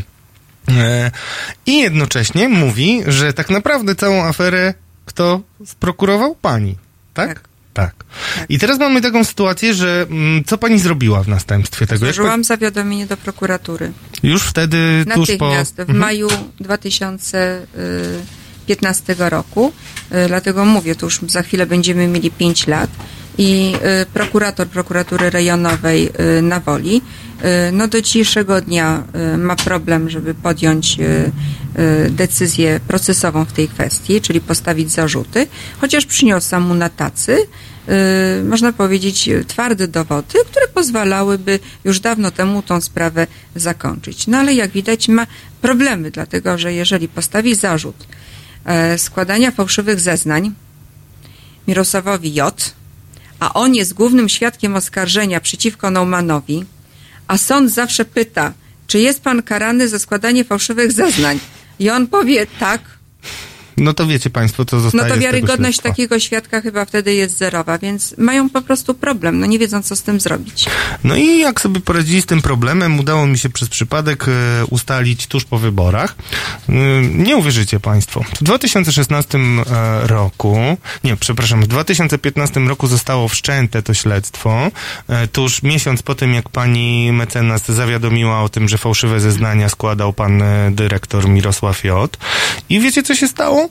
E, 0.70 1.12
I 1.66 1.78
jednocześnie 1.78 2.50
mówi, 2.50 3.02
że 3.08 3.34
tak 3.34 3.50
naprawdę 3.50 3.96
całą 3.96 4.24
aferę 4.24 4.74
kto 5.06 5.42
sprokurował? 5.66 6.36
Pani. 6.36 6.76
Tak? 7.14 7.28
Tak. 7.28 7.42
Tak. 7.74 7.94
I 8.50 8.60
teraz 8.60 8.80
mamy 8.80 9.02
taką 9.02 9.24
sytuację, 9.24 9.74
że 9.74 10.06
mm, 10.10 10.44
co 10.44 10.58
pani 10.58 10.80
zrobiła 10.80 11.24
w 11.24 11.28
następstwie 11.28 11.88
tego? 11.88 12.00
Złożyłam 12.06 12.44
zawiadomienie 12.44 13.06
do 13.06 13.18
prokuratury. 13.18 13.92
Już 14.24 14.44
wtedy 14.44 15.06
tuż 15.14 15.28
po... 15.38 15.46
Natychmiast, 15.46 15.76
w 15.76 15.80
Mhm. 15.80 15.98
maju 16.00 16.28
2015 16.60 19.16
roku. 19.18 19.74
Y, 20.12 20.28
Dlatego 20.28 20.66
mówię, 20.66 20.96
to 20.96 21.06
już 21.06 21.20
za 21.28 21.42
chwilę 21.44 21.66
będziemy 21.66 22.08
mieli 22.08 22.32
5 22.32 22.68
lat. 22.68 22.90
I 23.38 23.74
y, 24.02 24.06
prokurator 24.06 24.68
prokuratury 24.68 25.30
rejonowej 25.30 26.10
y, 26.38 26.42
na 26.42 26.60
Woli 26.60 27.02
y, 27.68 27.72
no 27.72 27.88
do 27.88 28.02
dzisiejszego 28.02 28.62
dnia 28.62 29.04
ma 29.38 29.56
problem, 29.56 30.10
żeby 30.10 30.34
podjąć 30.34 30.98
decyzję 32.10 32.80
procesową 32.88 33.46
w 33.46 33.54
tej 33.54 33.68
kwestii, 33.68 34.22
czyli 34.22 34.42
postawić 34.42 34.92
zarzuty, 34.92 35.48
chociaż 35.82 36.06
przyniosłam 36.06 36.64
mu 36.64 36.74
na 36.74 36.90
tacy 36.90 37.38
można 38.44 38.74
powiedzieć, 38.74 39.30
twarde 39.48 39.88
dowody, 39.88 40.40
które 40.52 40.68
pozwalałyby 40.68 41.60
już 41.84 42.00
dawno 42.00 42.32
temu 42.32 42.62
tą 42.62 42.82
sprawę 42.82 43.28
zakończyć. 43.56 44.28
No 44.28 44.38
ale 44.38 44.54
jak 44.54 44.72
widać 44.72 45.08
ma 45.08 45.28
problemy, 45.62 46.12
dlatego 46.12 46.58
że 46.58 46.74
jeżeli 46.74 47.08
postawi 47.08 47.56
zarzut 47.56 48.08
e, 48.66 48.98
składania 48.98 49.52
fałszywych 49.52 50.00
zeznań 50.00 50.54
Mirosławowi 51.68 52.34
J., 52.34 52.74
a 53.42 53.54
on 53.54 53.76
jest 53.76 53.94
głównym 53.94 54.30
świadkiem 54.30 54.76
oskarżenia 54.76 55.40
przeciwko 55.40 55.92
Naumanowi, 55.92 56.66
a 57.28 57.38
sąd 57.38 57.72
zawsze 57.72 58.06
pyta, 58.06 58.54
czy 58.88 59.00
jest 59.00 59.22
pan 59.22 59.44
karany 59.44 59.88
za 59.88 60.00
składanie 60.00 60.44
fałszywych 60.44 60.92
zeznań? 60.92 61.40
I 61.80 61.90
on 61.90 62.08
powie 62.08 62.48
tak, 62.60 62.82
No 63.82 63.94
to 63.94 64.08
wiecie 64.08 64.30
państwo, 64.30 64.66
co 64.66 64.80
zostaje 64.80 65.10
no 65.10 65.16
to 65.16 65.22
wiarygodność 65.22 65.80
takiego 65.80 66.20
świadka 66.20 66.62
chyba 66.62 66.86
wtedy 66.86 67.14
jest 67.14 67.38
zerowa, 67.38 67.78
więc 67.78 68.16
mają 68.18 68.50
po 68.50 68.62
prostu 68.62 68.94
problem, 68.94 69.40
no 69.40 69.46
nie 69.46 69.60
wiedzą, 69.60 69.84
co 69.84 69.96
z 69.96 70.04
tym 70.04 70.20
zrobić. 70.20 70.66
No 71.04 71.16
i 71.16 71.40
jak 71.40 71.62
sobie 71.62 71.80
poradzili 71.80 72.22
z 72.22 72.26
tym 72.26 72.42
problemem, 72.42 73.00
udało 73.00 73.28
mi 73.28 73.38
się 73.38 73.50
przez 73.50 73.70
przypadek 73.70 74.26
e, 74.28 74.66
ustalić 74.66 75.28
tuż 75.28 75.46
po 75.46 75.58
wyborach. 75.58 76.16
E, 76.70 76.74
nie 77.02 77.38
uwierzycie 77.38 77.80
Państwo. 77.80 78.24
W 78.40 78.44
2016 78.44 79.38
e, 79.38 80.08
roku, 80.08 80.78
nie, 81.04 81.18
przepraszam, 81.18 81.62
w 81.64 81.68
2015 81.68 82.60
roku 82.60 82.88
zostało 82.88 83.28
wszczęte 83.28 83.84
to 83.84 83.94
śledztwo. 83.94 84.72
Tuż 85.32 85.64
miesiąc 85.64 86.02
po 86.02 86.16
tym, 86.16 86.34
jak 86.34 86.50
pani 86.50 87.12
mecenas 87.12 87.66
zawiadomiła 87.72 88.42
o 88.42 88.50
tym, 88.50 88.70
że 88.70 88.78
fałszywe 88.78 89.20
zeznania 89.20 89.70
składał 89.70 90.14
pan 90.14 90.44
dyrektor 90.72 91.30
Mirosław 91.30 91.84
J. 91.84 92.18
I 92.70 92.80
wiecie, 92.80 93.04
co 93.04 93.16
się 93.16 93.28
stało? 93.28 93.70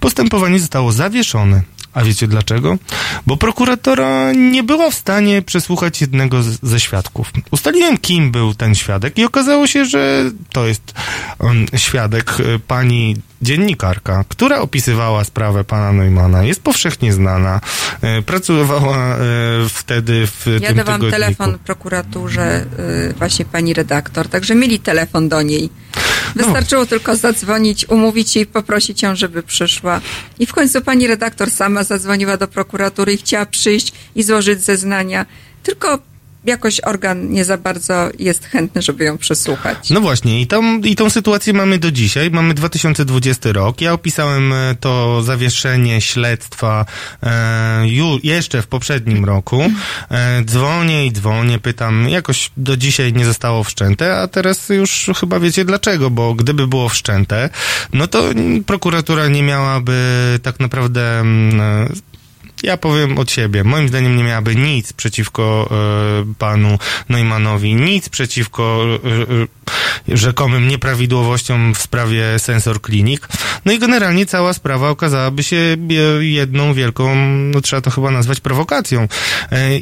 Postępowanie 0.00 0.60
zostało 0.60 0.92
zawieszone. 0.92 1.62
A 1.92 2.04
wiecie 2.04 2.28
dlaczego? 2.28 2.78
Bo 3.26 3.36
prokuratora 3.36 4.32
nie 4.32 4.62
była 4.62 4.90
w 4.90 4.94
stanie 4.94 5.42
przesłuchać 5.42 6.00
jednego 6.00 6.42
z, 6.42 6.58
ze 6.62 6.80
świadków. 6.80 7.32
Ustaliłem, 7.50 7.98
kim 7.98 8.30
był 8.30 8.54
ten 8.54 8.74
świadek 8.74 9.18
i 9.18 9.24
okazało 9.24 9.66
się, 9.66 9.84
że 9.84 10.30
to 10.52 10.66
jest 10.66 10.94
um, 11.38 11.66
świadek 11.76 12.34
e, 12.40 12.58
pani 12.58 13.16
dziennikarka, 13.42 14.24
która 14.28 14.60
opisywała 14.60 15.24
sprawę 15.24 15.64
pana 15.64 15.92
Neumana. 15.92 16.44
Jest 16.44 16.62
powszechnie 16.62 17.12
znana. 17.12 17.60
E, 18.02 18.22
pracowała 18.22 18.96
e, 18.96 19.18
wtedy 19.68 20.26
w 20.26 20.46
Ja 20.60 20.68
tym 20.68 20.76
dawałam 20.76 21.00
tygodniku. 21.00 21.10
telefon 21.10 21.58
prokuraturze, 21.58 22.64
y, 23.10 23.14
właśnie 23.18 23.44
pani 23.44 23.74
redaktor, 23.74 24.28
także 24.28 24.54
mieli 24.54 24.80
telefon 24.80 25.28
do 25.28 25.42
niej. 25.42 25.70
No. 26.36 26.44
Wystarczyło 26.44 26.86
tylko 26.86 27.16
zadzwonić, 27.16 27.88
umówić 27.88 28.36
jej, 28.36 28.46
poprosić 28.46 29.02
ją, 29.02 29.16
żeby 29.16 29.42
przyszła. 29.42 30.00
I 30.38 30.46
w 30.46 30.52
końcu 30.52 30.80
pani 30.80 31.06
redaktor 31.06 31.50
sama 31.50 31.84
zadzwoniła 31.84 32.36
do 32.36 32.48
prokuratury 32.48 33.12
i 33.12 33.16
chciała 33.16 33.46
przyjść 33.46 33.92
i 34.14 34.22
złożyć 34.22 34.64
zeznania. 34.64 35.26
Tylko 35.62 35.98
jakoś 36.44 36.80
organ 36.80 37.30
nie 37.30 37.44
za 37.44 37.58
bardzo 37.58 38.10
jest 38.18 38.46
chętny, 38.46 38.82
żeby 38.82 39.04
ją 39.04 39.18
przesłuchać. 39.18 39.90
No 39.90 40.00
właśnie, 40.00 40.40
i 40.40 40.46
tą, 40.46 40.78
i 40.78 40.96
tą 40.96 41.10
sytuację 41.10 41.52
mamy 41.52 41.78
do 41.78 41.90
dzisiaj. 41.90 42.30
Mamy 42.30 42.54
2020 42.54 43.52
rok. 43.52 43.80
Ja 43.80 43.92
opisałem 43.92 44.52
e, 44.52 44.74
to 44.80 45.22
zawieszenie 45.22 46.00
śledztwa 46.00 46.84
e, 47.22 47.88
ju, 47.88 48.18
jeszcze 48.22 48.62
w 48.62 48.66
poprzednim 48.66 49.24
roku. 49.24 49.62
E, 50.10 50.42
dzwonię 50.44 51.06
i 51.06 51.12
dzwonię, 51.12 51.58
pytam, 51.58 52.08
jakoś 52.08 52.50
do 52.56 52.76
dzisiaj 52.76 53.12
nie 53.12 53.24
zostało 53.24 53.64
wszczęte, 53.64 54.16
a 54.16 54.28
teraz 54.28 54.68
już 54.68 55.10
chyba 55.20 55.40
wiecie 55.40 55.64
dlaczego, 55.64 56.10
bo 56.10 56.34
gdyby 56.34 56.66
było 56.66 56.88
wszczęte, 56.88 57.50
no 57.92 58.06
to 58.06 58.22
prokuratura 58.66 59.28
nie 59.28 59.42
miałaby 59.42 59.92
tak 60.42 60.60
naprawdę 60.60 61.20
mm, 61.20 61.60
e, 61.60 62.11
ja 62.62 62.76
powiem 62.76 63.18
od 63.18 63.30
siebie. 63.30 63.64
Moim 63.64 63.88
zdaniem 63.88 64.16
nie 64.16 64.24
miałaby 64.24 64.56
nic 64.56 64.92
przeciwko 64.92 65.70
e, 65.70 66.34
panu 66.38 66.78
Neumanowi, 67.08 67.74
nic 67.74 68.08
przeciwko 68.08 68.84
e, 69.04 70.14
e, 70.14 70.16
rzekomym 70.16 70.68
nieprawidłowościom 70.68 71.74
w 71.74 71.78
sprawie 71.78 72.38
Sensor 72.38 72.82
Clinic. 72.82 73.22
No 73.64 73.72
i 73.72 73.78
generalnie 73.78 74.26
cała 74.26 74.52
sprawa 74.52 74.90
okazałaby 74.90 75.42
się 75.42 75.76
jedną 76.20 76.74
wielką, 76.74 77.16
no 77.26 77.60
trzeba 77.60 77.82
to 77.82 77.90
chyba 77.90 78.10
nazwać 78.10 78.40
prowokacją. 78.40 79.08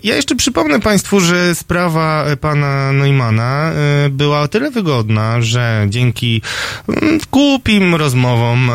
Ja 0.04 0.16
jeszcze 0.16 0.36
przypomnę 0.36 0.80
państwu, 0.80 1.20
że 1.20 1.54
sprawa 1.54 2.24
pana 2.40 2.92
Neumana 2.92 3.72
była 4.10 4.40
o 4.40 4.48
tyle 4.48 4.70
wygodna, 4.70 5.42
że 5.42 5.86
dzięki 5.88 6.42
mm, 6.88 7.18
głupim 7.32 7.94
rozmowom 7.94 8.70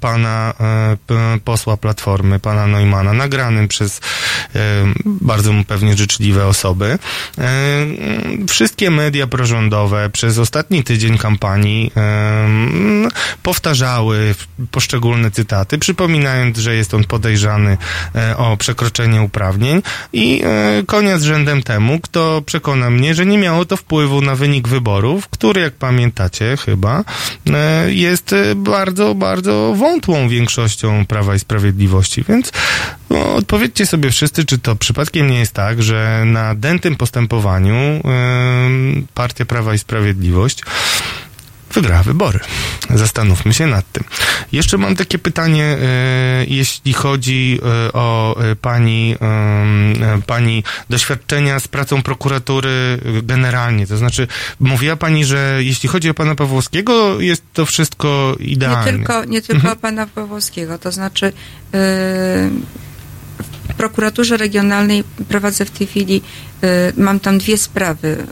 pana 0.00 0.54
posła 1.44 1.76
Platformy, 1.76 2.38
pana 2.38 2.66
Neumana, 2.66 3.12
przez 3.68 4.00
e, 4.54 4.60
bardzo 5.04 5.52
mu 5.52 5.64
pewnie 5.64 5.96
życzliwe 5.96 6.46
osoby, 6.46 6.98
e, 7.38 7.48
wszystkie 8.48 8.90
media 8.90 9.26
prorządowe 9.26 10.10
przez 10.10 10.38
ostatni 10.38 10.84
tydzień 10.84 11.18
kampanii 11.18 11.92
e, 11.96 12.48
powtarzały 13.42 14.34
poszczególne 14.70 15.30
cytaty, 15.30 15.78
przypominając, 15.78 16.58
że 16.58 16.74
jest 16.74 16.94
on 16.94 17.04
podejrzany 17.04 17.78
o 18.36 18.56
przekroczenie 18.56 19.22
uprawnień 19.22 19.82
i 20.12 20.42
konia 20.86 21.18
z 21.18 21.22
rzędem 21.22 21.62
temu, 21.62 22.00
kto 22.00 22.42
przekona 22.46 22.90
mnie, 22.90 23.14
że 23.14 23.26
nie 23.26 23.38
miało 23.38 23.64
to 23.64 23.76
wpływu 23.76 24.20
na 24.20 24.36
wynik 24.36 24.68
wyborów, 24.68 25.28
który, 25.28 25.60
jak 25.60 25.74
pamiętacie 25.74 26.56
chyba, 26.56 27.04
jest 27.86 28.34
bardzo, 28.56 29.14
bardzo 29.14 29.74
wątłą 29.76 30.28
większością 30.28 31.06
Prawa 31.06 31.34
i 31.34 31.38
Sprawiedliwości, 31.38 32.24
więc 32.28 32.52
no, 33.10 33.34
odpowiedzcie 33.34 33.86
sobie 33.86 34.10
wszyscy, 34.10 34.44
czy 34.44 34.58
to 34.58 34.76
przypadkiem 34.76 35.30
nie 35.30 35.38
jest 35.38 35.52
tak, 35.52 35.82
że 35.82 36.22
na 36.26 36.54
dętym 36.54 36.96
postępowaniu 36.96 37.74
em, 37.74 39.06
Partia 39.14 39.44
Prawa 39.44 39.74
i 39.74 39.78
Sprawiedliwość 39.78 40.62
wygrała 41.72 42.02
wybory. 42.02 42.40
Zastanówmy 42.94 43.54
się 43.54 43.66
nad 43.66 43.92
tym. 43.92 44.04
Jeszcze 44.52 44.78
mam 44.78 44.96
takie 44.96 45.18
pytanie, 45.18 45.64
e, 45.64 45.76
jeśli 46.48 46.92
chodzi 46.92 47.60
e, 47.62 47.92
o 47.92 48.40
e, 48.42 48.56
pani, 48.56 49.16
pani 50.26 50.64
doświadczenia 50.90 51.60
z 51.60 51.68
pracą 51.68 52.02
prokuratury 52.02 52.98
generalnie. 53.22 53.86
To 53.86 53.96
znaczy, 53.96 54.26
mówiła 54.60 54.96
pani, 54.96 55.24
że 55.24 55.58
jeśli 55.58 55.88
chodzi 55.88 56.10
o 56.10 56.14
pana 56.14 56.34
Pawłowskiego, 56.34 57.20
jest 57.20 57.42
to 57.52 57.66
wszystko 57.66 58.36
Nie 58.40 58.46
idealnie. 58.46 58.92
tylko, 58.92 59.24
nie 59.24 59.42
tylko 59.42 59.76
pana 59.76 60.06
Pawłowskiego, 60.06 60.78
to 60.78 60.92
znaczy 60.92 61.32
yy, 61.72 61.80
prokuraturze 63.80 64.36
regionalnej 64.36 65.04
prowadzę 65.28 65.64
w 65.64 65.70
tej 65.70 65.86
chwili, 65.86 66.22
y, 66.64 66.92
mam 66.96 67.20
tam 67.20 67.38
dwie 67.38 67.58
sprawy 67.58 68.08
y, 68.08 68.24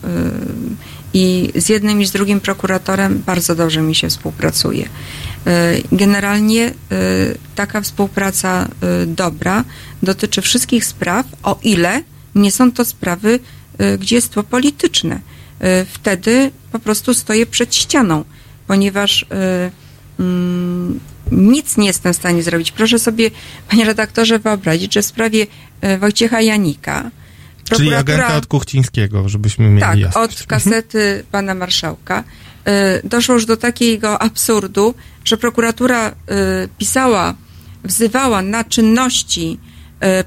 i 1.15 1.53
z 1.55 1.69
jednym 1.69 2.01
i 2.01 2.07
z 2.07 2.13
drugim 2.13 2.41
prokuratorem 2.41 3.23
bardzo 3.27 3.55
dobrze 3.55 3.83
mi 3.83 3.95
się 3.95 4.09
współpracuje. 4.09 4.85
Y, 4.85 4.89
generalnie 5.93 6.75
taka 7.55 7.81
współpraca 7.81 8.69
dobra 9.07 9.65
dotyczy 10.03 10.43
wszystkich 10.43 10.85
spraw, 10.85 11.27
o 11.43 11.59
ile 11.63 12.03
nie 12.35 12.53
są 12.53 12.73
to 12.73 12.85
sprawy, 12.85 13.41
gdzie 13.99 14.17
jest 14.17 14.33
to 14.33 14.43
polityczne. 14.43 15.21
Wtedy 15.93 16.51
po 16.73 16.79
prostu 16.79 17.15
stoję 17.15 17.47
przed 17.47 17.75
ścianą, 17.75 18.25
ponieważ 18.67 19.27
mm, 20.19 21.01
nic 21.33 21.77
nie 21.77 21.87
jestem 21.87 22.13
w 22.13 22.17
stanie 22.17 22.43
zrobić. 22.43 22.73
Proszę 22.73 22.99
sobie, 22.99 23.31
panie 23.71 23.85
redaktorze, 23.85 24.39
wyobrazić, 24.39 24.95
że 24.95 25.03
w 25.03 25.07
sprawie 25.07 25.47
e, 25.81 25.99
Wojciecha 25.99 26.41
Janika 26.41 27.11
Czyli 27.77 27.95
agenta 27.95 28.37
od 28.37 28.47
Kuchcińskiego, 28.47 29.29
żebyśmy 29.29 29.69
mieli 29.69 29.81
tak, 29.81 29.99
jasność. 29.99 30.41
od 30.41 30.47
kasety 30.47 31.25
pana 31.33 31.55
marszałka. 31.55 32.25
e, 32.65 33.01
Doszło 33.09 33.35
już 33.35 33.47
do 33.47 33.57
takiego 33.57 34.23
absurdu, 34.23 34.95
że 35.25 35.37
prokuratura 35.37 36.09
e, 36.09 36.15
pisała, 36.79 37.35
wzywała 37.85 38.43
na 38.43 38.65
czynności 38.65 39.59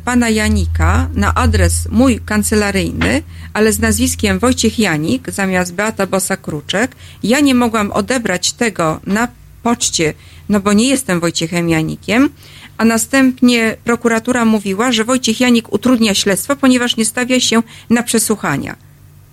pana 0.06 0.30
Janika 0.30 1.10
na 1.14 1.34
adres 1.34 1.88
mój 1.92 2.20
kancelaryjny, 2.20 3.24
ale 3.54 3.74
z 3.74 3.80
nazwiskiem 3.80 4.40
Wojciech 4.40 4.80
Janik 4.80 5.32
zamiast 5.32 5.74
Beata 5.74 6.08
Bosa-Kruczek. 6.08 6.88
Ja 7.24 7.40
nie 7.40 7.56
mogłam 7.56 7.92
odebrać 7.92 8.54
tego 8.54 9.00
na 9.08 9.28
poczcie, 9.64 10.14
no 10.52 10.60
bo 10.60 10.74
nie 10.74 10.88
jestem 10.88 11.20
Wojciechem 11.20 11.70
Janikiem, 11.70 12.30
a 12.78 12.86
następnie 12.86 13.78
prokuratura 13.84 14.46
mówiła, 14.46 14.92
że 14.92 15.04
Wojciech 15.04 15.40
Janik 15.40 15.74
utrudnia 15.74 16.14
śledztwo, 16.14 16.56
ponieważ 16.56 16.98
nie 16.98 17.06
stawia 17.06 17.40
się 17.40 17.64
na 17.90 18.04
przesłuchania. 18.04 18.76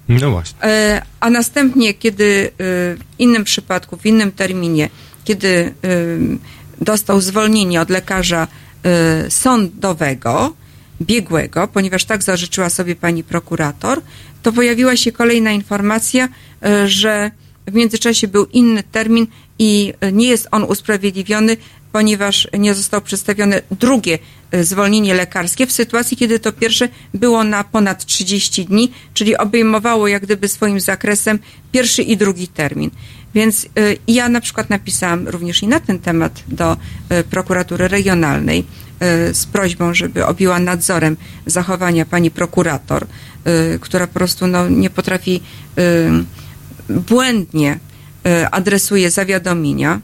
No 0.08 0.30
właśnie. 0.30 0.62
E, 0.62 1.02
A 1.20 1.30
następnie, 1.30 1.94
kiedy 1.94 2.24
e, 2.24 2.50
w 2.96 3.00
innym 3.18 3.44
przypadku, 3.44 3.96
w 3.96 4.06
innym 4.06 4.32
terminie, 4.32 4.90
kiedy 5.24 5.48
e, 5.48 5.72
dostał 6.80 7.20
zwolnienie 7.20 7.80
od 7.80 7.90
lekarza 7.90 8.48
sądowego, 9.28 10.52
biegłego, 11.02 11.68
ponieważ 11.68 12.04
tak 12.04 12.22
zażyczyła 12.22 12.70
sobie 12.70 12.96
pani 12.96 13.24
prokurator, 13.24 14.00
to 14.42 14.52
pojawiła 14.52 14.96
się 14.96 15.12
kolejna 15.12 15.50
informacja, 15.52 16.28
że 16.86 17.30
w 17.66 17.74
międzyczasie 17.74 18.28
był 18.28 18.46
inny 18.46 18.82
termin 18.82 19.26
i 19.58 19.92
e, 20.00 20.12
nie 20.12 20.28
jest 20.28 20.48
on 20.50 20.64
usprawiedliwiony, 20.64 21.56
ponieważ 21.92 22.48
nie 22.58 22.74
zostało 22.74 23.00
przedstawione 23.00 23.62
drugie 23.70 24.18
e, 24.50 24.64
zwolnienie 24.64 25.14
lekarskie 25.14 25.66
w 25.66 25.72
sytuacji, 25.72 26.16
kiedy 26.16 26.38
to 26.38 26.52
pierwsze 26.52 26.88
było 27.14 27.44
na 27.44 27.64
ponad 27.64 28.04
30 28.04 28.64
dni, 28.64 28.92
czyli 29.14 29.36
obejmowało 29.36 30.08
jak 30.08 30.22
gdyby 30.22 30.48
swoim 30.48 30.80
zakresem 30.80 31.38
pierwszy 31.72 32.02
i 32.02 32.16
drugi 32.16 32.48
termin. 32.48 32.90
Więc 33.34 33.64
y, 33.64 33.68
ja 34.08 34.28
na 34.28 34.40
przykład 34.40 34.70
napisałam 34.70 35.28
również 35.28 35.62
i 35.62 35.68
na 35.68 35.80
ten 35.80 35.98
temat 35.98 36.42
do 36.48 36.76
y, 37.12 37.24
prokuratury 37.24 37.88
regionalnej 37.88 38.64
z 39.32 39.46
prośbą, 39.46 39.94
żeby 39.94 40.26
objęła 40.26 40.58
nadzorem 40.58 41.16
zachowania 41.46 42.06
pani 42.06 42.30
prokurator, 42.30 43.06
która 43.80 44.06
po 44.06 44.14
prostu 44.14 44.46
no, 44.46 44.68
nie 44.68 44.90
potrafi 44.90 45.40
błędnie 46.88 47.78
adresuje 48.50 49.10
zawiadomienia. 49.10 50.00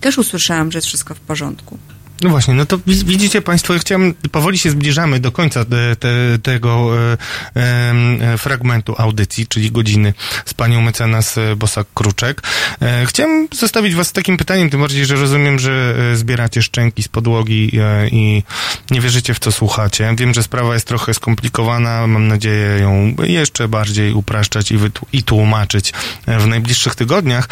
Też 0.00 0.18
usłyszałam, 0.18 0.72
że 0.72 0.78
jest 0.78 0.88
wszystko 0.88 1.14
w 1.14 1.20
porządku. 1.20 1.78
No 2.20 2.30
właśnie, 2.30 2.54
no 2.54 2.66
to 2.66 2.78
wi- 2.86 3.04
widzicie 3.04 3.42
Państwo, 3.42 3.72
ja 3.74 3.78
chciałem, 3.80 4.14
powoli 4.32 4.58
się 4.58 4.70
zbliżamy 4.70 5.20
do 5.20 5.32
końca 5.32 5.64
te, 5.64 5.96
te, 5.96 6.08
tego 6.42 6.90
e, 6.98 7.16
e, 8.34 8.38
fragmentu 8.38 8.94
audycji, 8.98 9.46
czyli 9.46 9.70
godziny 9.70 10.14
z 10.44 10.54
panią 10.54 10.80
mecenas 10.80 11.38
e, 11.38 11.56
Bosak-Kruczek. 11.56 12.34
E, 12.82 13.06
chciałem 13.06 13.48
zostawić 13.52 13.94
Was 13.94 14.06
z 14.06 14.12
takim 14.12 14.36
pytaniem, 14.36 14.70
tym 14.70 14.80
bardziej, 14.80 15.06
że 15.06 15.14
rozumiem, 15.14 15.58
że 15.58 15.94
e, 16.12 16.16
zbieracie 16.16 16.62
szczęki 16.62 17.02
z 17.02 17.08
podłogi 17.08 17.70
e, 17.80 18.08
i 18.08 18.42
nie 18.90 19.00
wierzycie 19.00 19.34
w 19.34 19.38
co 19.38 19.52
słuchacie. 19.52 20.14
Wiem, 20.18 20.34
że 20.34 20.42
sprawa 20.42 20.74
jest 20.74 20.86
trochę 20.86 21.14
skomplikowana, 21.14 22.06
mam 22.06 22.28
nadzieję 22.28 22.78
ją 22.80 23.14
jeszcze 23.22 23.68
bardziej 23.68 24.12
upraszczać 24.12 24.72
i, 24.72 24.78
i 25.12 25.22
tłumaczyć 25.22 25.92
w 26.26 26.46
najbliższych 26.46 26.94
tygodniach, 26.94 27.48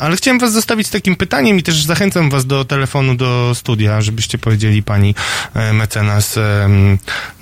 ale 0.00 0.16
chciałem 0.16 0.38
Was 0.38 0.52
zostawić 0.52 0.86
z 0.86 0.90
takim 0.90 1.16
pytaniem 1.16 1.58
i 1.58 1.62
też 1.62 1.84
zachęcam 1.84 2.30
Was 2.30 2.46
do 2.46 2.64
telefonu 2.64 3.14
do 3.14 3.52
studia, 3.54 3.85
żebyście 4.00 4.38
powiedzieli 4.38 4.82
pani 4.82 5.14
e, 5.54 5.72
mecenas 5.72 6.36
e, 6.38 6.68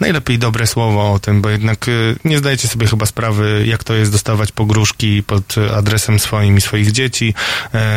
najlepiej 0.01 0.39
dobre 0.39 0.67
słowo 0.67 1.13
o 1.13 1.19
tym, 1.19 1.43
bo 1.43 1.51
jednak 1.51 1.89
e, 1.89 1.93
nie 2.25 2.39
zdajecie 2.39 2.69
sobie 2.69 2.87
chyba 2.87 3.07
sprawy, 3.07 3.65
jak 3.67 3.85
to 3.85 3.95
jest 3.95 4.13
dostawać 4.13 4.53
pogróżki 4.53 5.23
pod 5.23 5.55
adresem 5.77 6.19
swoim 6.19 6.57
i 6.57 6.61
swoich 6.61 6.93
dzieci, 6.93 7.35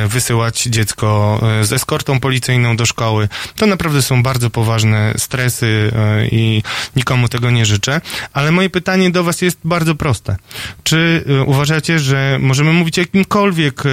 wysyłać 0.07 0.63
dziecko 0.63 1.41
z 1.61 1.73
eskortą 1.73 2.19
policyjną 2.19 2.77
do 2.77 2.85
szkoły. 2.85 3.29
To 3.55 3.65
naprawdę 3.65 4.01
są 4.01 4.23
bardzo 4.23 4.49
poważne 4.49 5.13
stresy 5.17 5.91
i 6.31 6.63
nikomu 6.95 7.27
tego 7.27 7.51
nie 7.51 7.65
życzę. 7.65 8.01
Ale 8.33 8.51
moje 8.51 8.69
pytanie 8.69 9.09
do 9.09 9.23
Was 9.23 9.41
jest 9.41 9.59
bardzo 9.63 9.95
proste. 9.95 10.35
Czy 10.83 11.23
uważacie, 11.45 11.99
że 11.99 12.37
możemy 12.41 12.73
mówić 12.73 12.97
o 12.97 13.01
jakimkolwiek 13.01 13.83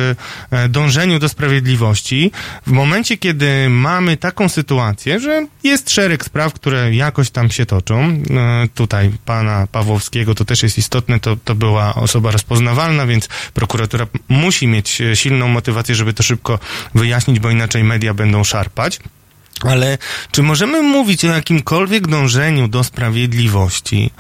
dążeniu 0.69 1.19
do 1.19 1.29
sprawiedliwości 1.29 2.31
w 2.67 2.71
momencie, 2.71 3.17
kiedy 3.17 3.69
mamy 3.69 4.17
taką 4.17 4.44
sytuację, 4.49 5.21
że 5.21 5.47
jest 5.63 5.91
szereg 5.91 6.25
spraw, 6.25 6.53
które 6.53 6.95
jakoś 6.95 7.31
tam 7.31 7.51
się 7.51 7.67
toczą. 7.67 8.01
E, 8.03 8.69
Tutaj 8.75 9.11
pana 9.25 9.67
Pawłowskiego 9.73 10.35
to 10.35 10.45
też 10.45 10.63
jest 10.63 10.79
istotne, 10.79 11.21
to, 11.21 11.37
to 11.45 11.55
była 11.55 11.95
osoba 11.95 12.31
rozpoznawalna, 12.31 13.07
więc 13.07 13.29
prokuratura 13.55 14.07
musi 14.29 14.67
mieć 14.67 15.03
silną 15.15 15.49
motywację, 15.49 15.95
żeby 15.95 16.15
to 16.15 16.23
szybko 16.23 16.59
wyjaśnić, 16.95 17.41
bo 17.41 17.51
inaczej 17.51 17.85
media 17.85 18.15
będą 18.15 18.45
szarpać. 18.45 19.01
Ale 19.63 19.99
czy 20.31 20.43
możemy 20.43 20.83
mówić 20.83 21.25
o 21.25 21.29
jakimkolwiek 21.29 22.07
dążeniu 22.07 22.69
do 22.69 22.85
sprawiedliwości, 22.85 24.11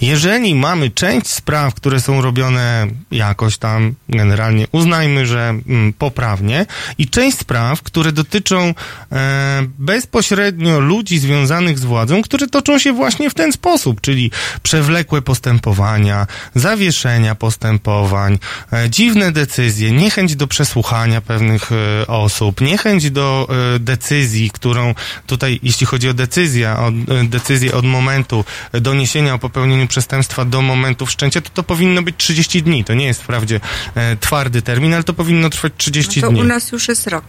jeżeli 0.00 0.54
mamy 0.54 0.90
część 0.90 1.26
spraw, 1.26 1.74
które 1.74 2.00
są 2.00 2.22
robione 2.22 2.86
jakoś 3.10 3.58
tam, 3.58 3.94
generalnie 4.08 4.66
uznajmy, 4.72 5.26
że 5.26 5.48
mm, 5.48 5.92
poprawnie, 5.92 6.66
i 6.98 7.08
część 7.08 7.38
spraw, 7.38 7.82
które 7.82 8.12
dotyczą 8.12 8.74
e, 9.12 9.66
bezpośrednio 9.78 10.80
ludzi 10.80 11.18
związanych 11.18 11.78
z 11.78 11.84
władzą, 11.84 12.22
które 12.22 12.46
toczą 12.46 12.78
się 12.78 12.92
właśnie 12.92 13.30
w 13.30 13.34
ten 13.34 13.52
sposób, 13.52 14.00
czyli 14.00 14.30
przewlekłe 14.62 15.22
postępowania, 15.22 16.26
zawieszenia 16.54 17.34
postępowań, 17.34 18.38
e, 18.72 18.90
dziwne 18.90 19.32
decyzje, 19.32 19.92
niechęć 19.92 20.36
do 20.36 20.46
przesłuchania 20.46 21.20
pewnych 21.20 21.70
e, 21.72 22.06
osób, 22.06 22.60
niechęć 22.60 23.10
do 23.10 23.48
e, 23.74 23.78
decyzji, 23.78 24.50
którą 24.50 24.83
tutaj, 25.26 25.60
jeśli 25.62 25.86
chodzi 25.86 26.08
o 26.08 26.14
decyzję, 26.14 26.72
od, 26.76 26.94
e, 26.94 27.24
decyzję 27.24 27.72
od 27.74 27.84
momentu 27.84 28.44
doniesienia 28.72 29.34
o 29.34 29.38
popełnieniu 29.38 29.86
przestępstwa 29.86 30.44
do 30.44 30.62
momentu 30.62 31.06
wszczęcia, 31.06 31.40
to 31.40 31.50
to 31.54 31.62
powinno 31.62 32.02
być 32.02 32.14
30 32.16 32.62
dni. 32.62 32.84
To 32.84 32.94
nie 32.94 33.06
jest 33.06 33.22
wprawdzie 33.22 33.60
e, 33.94 34.16
twardy 34.16 34.62
termin, 34.62 34.94
ale 34.94 35.02
to 35.04 35.14
powinno 35.14 35.50
trwać 35.50 35.72
30 35.76 36.20
No 36.20 36.26
to 36.26 36.32
dni. 36.32 36.40
u 36.40 36.44
nas 36.44 36.72
już 36.72 36.88
jest 36.88 37.06
rok, 37.06 37.24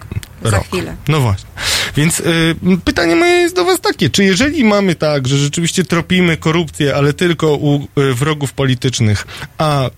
za 0.49 0.59
chwilę. 0.59 0.95
No 1.07 1.19
właśnie. 1.19 1.49
Więc 1.97 2.19
y, 2.19 2.55
pytanie 2.85 3.15
moje 3.15 3.31
jest 3.31 3.55
do 3.55 3.65
Was 3.65 3.81
takie, 3.81 4.09
czy 4.09 4.23
jeżeli 4.23 4.63
mamy 4.63 4.95
tak, 4.95 5.27
że 5.27 5.37
rzeczywiście 5.37 5.83
tropimy 5.83 6.37
korupcję, 6.37 6.95
ale 6.95 7.13
tylko 7.13 7.55
u 7.55 7.81
y, 7.83 8.13
wrogów 8.13 8.53
politycznych, 8.53 9.27
a 9.57 9.85
y, 9.87 9.89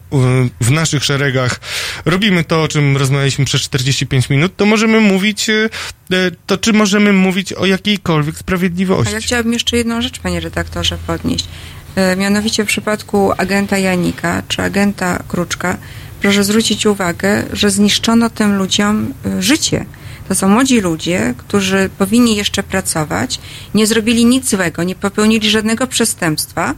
w 0.62 0.72
naszych 0.72 1.04
szeregach 1.04 1.60
robimy 2.06 2.44
to, 2.44 2.64
o 2.64 2.68
czym 2.68 2.98
rozmawialiśmy 2.98 3.46
przez 3.46 3.62
45 3.62 4.30
minut, 4.30 4.56
to 4.56 4.66
możemy 4.66 5.00
mówić, 5.00 5.50
y, 5.50 5.70
y, 6.14 6.32
to 6.46 6.58
czy 6.58 6.74
możemy 6.74 7.14
mówić 7.14 7.54
o 7.54 7.66
jakiejkolwiek 7.66 8.38
sprawiedliwości? 8.38 9.14
ja 9.14 9.20
chciałabym 9.20 9.54
jeszcze 9.54 9.78
jedną 9.78 10.02
rzecz, 10.02 10.20
panie 10.20 10.40
redaktorze, 10.40 10.98
podnieść. 11.08 11.48
E, 11.96 12.16
Mianowicie 12.16 12.64
w 12.64 12.68
przypadku 12.68 13.32
agenta 13.38 13.78
Janika 13.78 14.44
czy 14.48 14.62
agenta 14.62 15.24
Kruczka, 15.28 15.78
proszę 16.22 16.44
zwrócić 16.44 16.86
uwagę, 16.86 17.44
że 17.54 17.72
zniszczono 17.72 18.30
tym 18.30 18.58
ludziom 18.58 19.14
życie. 19.40 19.86
To 20.28 20.36
są 20.36 20.50
młodzi 20.50 20.82
ludzie, 20.82 21.34
którzy 21.38 21.90
powinni 21.98 22.36
jeszcze 22.36 22.64
pracować, 22.64 23.40
nie 23.74 23.88
zrobili 23.88 24.26
nic 24.26 24.50
złego, 24.50 24.84
nie 24.84 24.96
popełnili 24.96 25.50
żadnego 25.50 25.88
przestępstwa, 25.88 26.76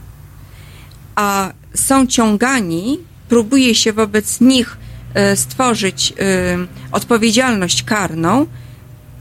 a 1.14 1.52
są 1.74 2.06
ciągani, 2.06 2.98
próbuje 3.28 3.74
się 3.74 3.92
wobec 3.92 4.40
nich 4.40 4.76
e, 5.14 5.36
stworzyć 5.36 6.12
e, 6.12 6.14
odpowiedzialność 6.92 7.82
karną, 7.82 8.46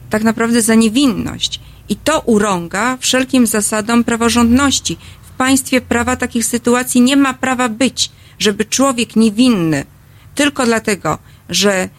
tak 0.09 0.23
naprawdę 0.23 0.61
za 0.61 0.75
niewinność. 0.75 1.59
I 1.89 1.95
to 1.95 2.19
urąga 2.19 2.97
wszelkim 2.97 3.47
zasadom 3.47 4.03
praworządności. 4.03 4.97
W 5.23 5.31
państwie 5.37 5.81
prawa 5.81 6.15
takich 6.15 6.45
sytuacji 6.45 7.01
nie 7.01 7.17
ma 7.17 7.33
prawa 7.33 7.69
być, 7.69 8.11
żeby 8.39 8.65
człowiek 8.65 9.15
niewinny 9.15 9.85
tylko 10.39 10.65
dlatego, 10.65 11.17
że 11.49 11.89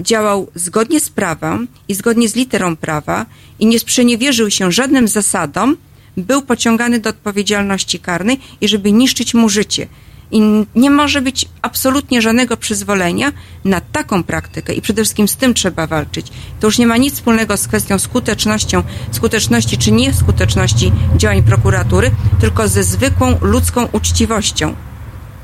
działał 0.00 0.50
zgodnie 0.54 1.00
z 1.00 1.10
prawem 1.10 1.68
i 1.88 1.94
zgodnie 1.94 2.28
z 2.28 2.36
literą 2.36 2.76
prawa 2.76 3.26
i 3.58 3.66
nie 3.66 3.78
sprzeniewierzył 3.78 4.50
się 4.50 4.72
żadnym 4.72 5.08
zasadom, 5.08 5.76
był 6.16 6.42
pociągany 6.42 7.00
do 7.00 7.10
odpowiedzialności 7.10 7.98
karnej 7.98 8.40
i 8.60 8.68
żeby 8.68 8.92
niszczyć 8.92 9.34
mu 9.34 9.48
życie. 9.48 9.86
I 10.32 10.42
nie 10.74 10.90
może 10.90 11.22
być 11.22 11.48
absolutnie 11.62 12.22
żadnego 12.22 12.56
przyzwolenia 12.56 13.32
na 13.64 13.80
taką 13.80 14.22
praktykę 14.22 14.74
i 14.74 14.82
przede 14.82 15.02
wszystkim 15.02 15.28
z 15.28 15.36
tym 15.36 15.54
trzeba 15.54 15.86
walczyć. 15.86 16.26
To 16.60 16.66
już 16.66 16.78
nie 16.78 16.86
ma 16.86 16.96
nic 16.96 17.14
wspólnego 17.14 17.56
z 17.56 17.68
kwestią 17.68 17.98
skutecznością, 17.98 18.82
skuteczności 19.12 19.78
czy 19.78 19.92
nieskuteczności 19.92 20.92
działań 21.16 21.42
prokuratury, 21.42 22.10
tylko 22.40 22.68
ze 22.68 22.82
zwykłą 22.82 23.38
ludzką 23.40 23.88
uczciwością. 23.92 24.74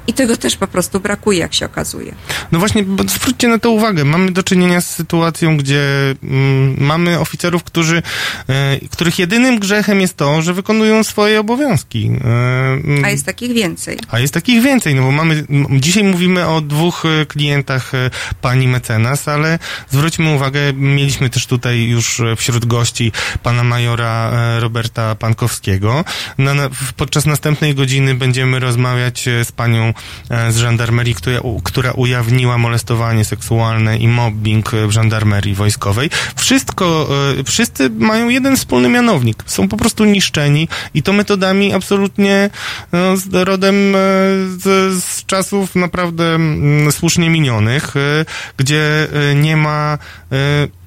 I 0.06 0.12
tego 0.12 0.36
też 0.36 0.56
po 0.56 0.66
prostu 0.66 1.00
brakuje, 1.00 1.38
jak 1.38 1.54
się 1.54 1.66
okazuje. 1.66 2.14
No 2.52 2.58
właśnie, 2.58 2.84
zwróćcie 3.08 3.48
na 3.48 3.58
to 3.58 3.70
uwagę. 3.70 4.04
Mamy 4.04 4.30
do 4.30 4.42
czynienia 4.42 4.80
z 4.80 4.90
sytuacją, 4.90 5.56
gdzie 5.56 5.82
mm, 6.22 6.76
mamy 6.78 7.20
oficerów, 7.20 7.64
którzy, 7.64 8.02
e, 8.48 8.80
których 8.90 9.18
jedynym 9.18 9.58
grzechem 9.58 10.00
jest 10.00 10.16
to, 10.16 10.42
że 10.42 10.54
wykonują 10.54 11.04
swoje 11.04 11.40
obowiązki. 11.40 12.10
E, 13.00 13.04
a 13.04 13.10
jest 13.10 13.26
takich 13.26 13.52
więcej. 13.52 13.98
A 14.10 14.18
jest 14.18 14.34
takich 14.34 14.62
więcej, 14.62 14.94
no 14.94 15.02
bo 15.02 15.10
mamy, 15.10 15.44
dzisiaj 15.70 16.04
mówimy 16.04 16.46
o 16.46 16.60
dwóch 16.60 17.04
e, 17.04 17.26
klientach 17.26 17.94
e, 17.94 18.10
pani 18.40 18.68
mecenas, 18.68 19.28
ale 19.28 19.58
zwróćmy 19.90 20.34
uwagę, 20.34 20.72
mieliśmy 20.72 21.30
też 21.30 21.46
tutaj 21.46 21.82
już 21.82 22.22
wśród 22.36 22.66
gości 22.66 23.12
pana 23.42 23.64
majora 23.64 24.32
Roberta 24.60 25.14
Pankowskiego. 25.14 26.04
Na, 26.38 26.54
na, 26.54 26.70
podczas 26.96 27.26
następnej 27.26 27.74
godziny 27.74 28.14
będziemy 28.14 28.58
rozmawiać 28.58 29.28
z 29.44 29.52
panią 29.52 29.86
E, 29.88 29.94
z 30.50 30.56
żandarmerii, 30.56 31.14
która, 31.14 31.40
która 31.64 31.92
ujawniła 31.92 32.58
molestowanie 32.58 33.24
seksualne 33.24 33.98
i 33.98 34.08
mobbing 34.08 34.70
w 34.70 34.90
żandarmerii 34.90 35.54
wojskowej. 35.54 36.10
Wszystko, 36.36 37.08
e, 37.38 37.44
wszyscy 37.44 37.90
mają 37.90 38.28
jeden 38.28 38.56
wspólny 38.56 38.88
mianownik. 38.88 39.42
Są 39.46 39.68
po 39.68 39.76
prostu 39.76 40.04
niszczeni 40.04 40.68
i 40.94 41.02
to 41.02 41.12
metodami 41.12 41.72
absolutnie 41.72 42.50
no, 42.92 43.14
rodem 43.44 43.74
e, 43.74 43.98
z, 44.58 44.64
z 45.04 45.26
czasów 45.26 45.74
naprawdę 45.74 46.34
mm, 46.34 46.92
słusznie 46.92 47.30
minionych, 47.30 47.94
gdzie 48.56 49.08
nie 49.34 49.56
ma 49.56 49.98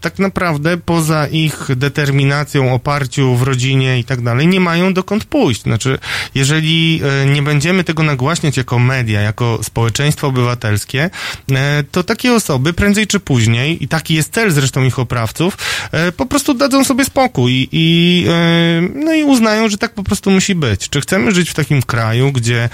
tak 0.02 0.20
naprawdę 0.20 0.78
poza 0.78 1.28
ich 1.28 1.68
determinacją, 1.76 2.74
oparciu 2.74 3.36
w 3.36 3.44
rodzinie 3.44 4.00
i 4.00 4.04
tak 4.04 4.22
dalej, 4.22 4.48
nie 4.48 4.60
mają 4.60 4.94
dokąd 4.94 5.26
pójść. 5.26 5.62
Znaczy, 5.62 6.00
jeżeli 6.36 7.02
nie 7.26 7.42
będziemy 7.42 7.84
tego 7.84 8.04
nagłaśniać 8.04 8.58
jako 8.58 8.80
media, 8.80 9.22
jako 9.22 9.60
społeczeństwo 9.64 10.28
obywatelskie, 10.28 11.10
e, 11.52 11.84
to 11.92 12.04
takie 12.04 12.34
osoby 12.34 12.74
prędzej 12.74 13.08
czy 13.08 13.20
później, 13.20 13.84
i 13.84 13.88
taki 13.88 14.14
jest 14.14 14.34
cel 14.34 14.52
zresztą 14.52 14.84
ich 14.84 15.00
oprawców, 15.00 15.58
e, 15.92 16.12
po 16.12 16.26
prostu 16.26 16.54
dadzą 16.54 16.84
sobie 16.84 17.06
spokój 17.06 17.70
i, 17.72 18.26
e, 18.30 18.82
no 18.96 19.14
i 19.14 19.24
uznają, 19.24 19.70
że 19.70 19.78
tak 19.78 19.94
po 19.94 20.04
prostu 20.04 20.32
musi 20.32 20.56
być. 20.56 20.90
Czy 20.90 21.02
chcemy 21.02 21.32
żyć 21.32 21.50
w 21.50 21.54
takim 21.54 21.82
kraju, 21.82 22.32
gdzie 22.32 22.70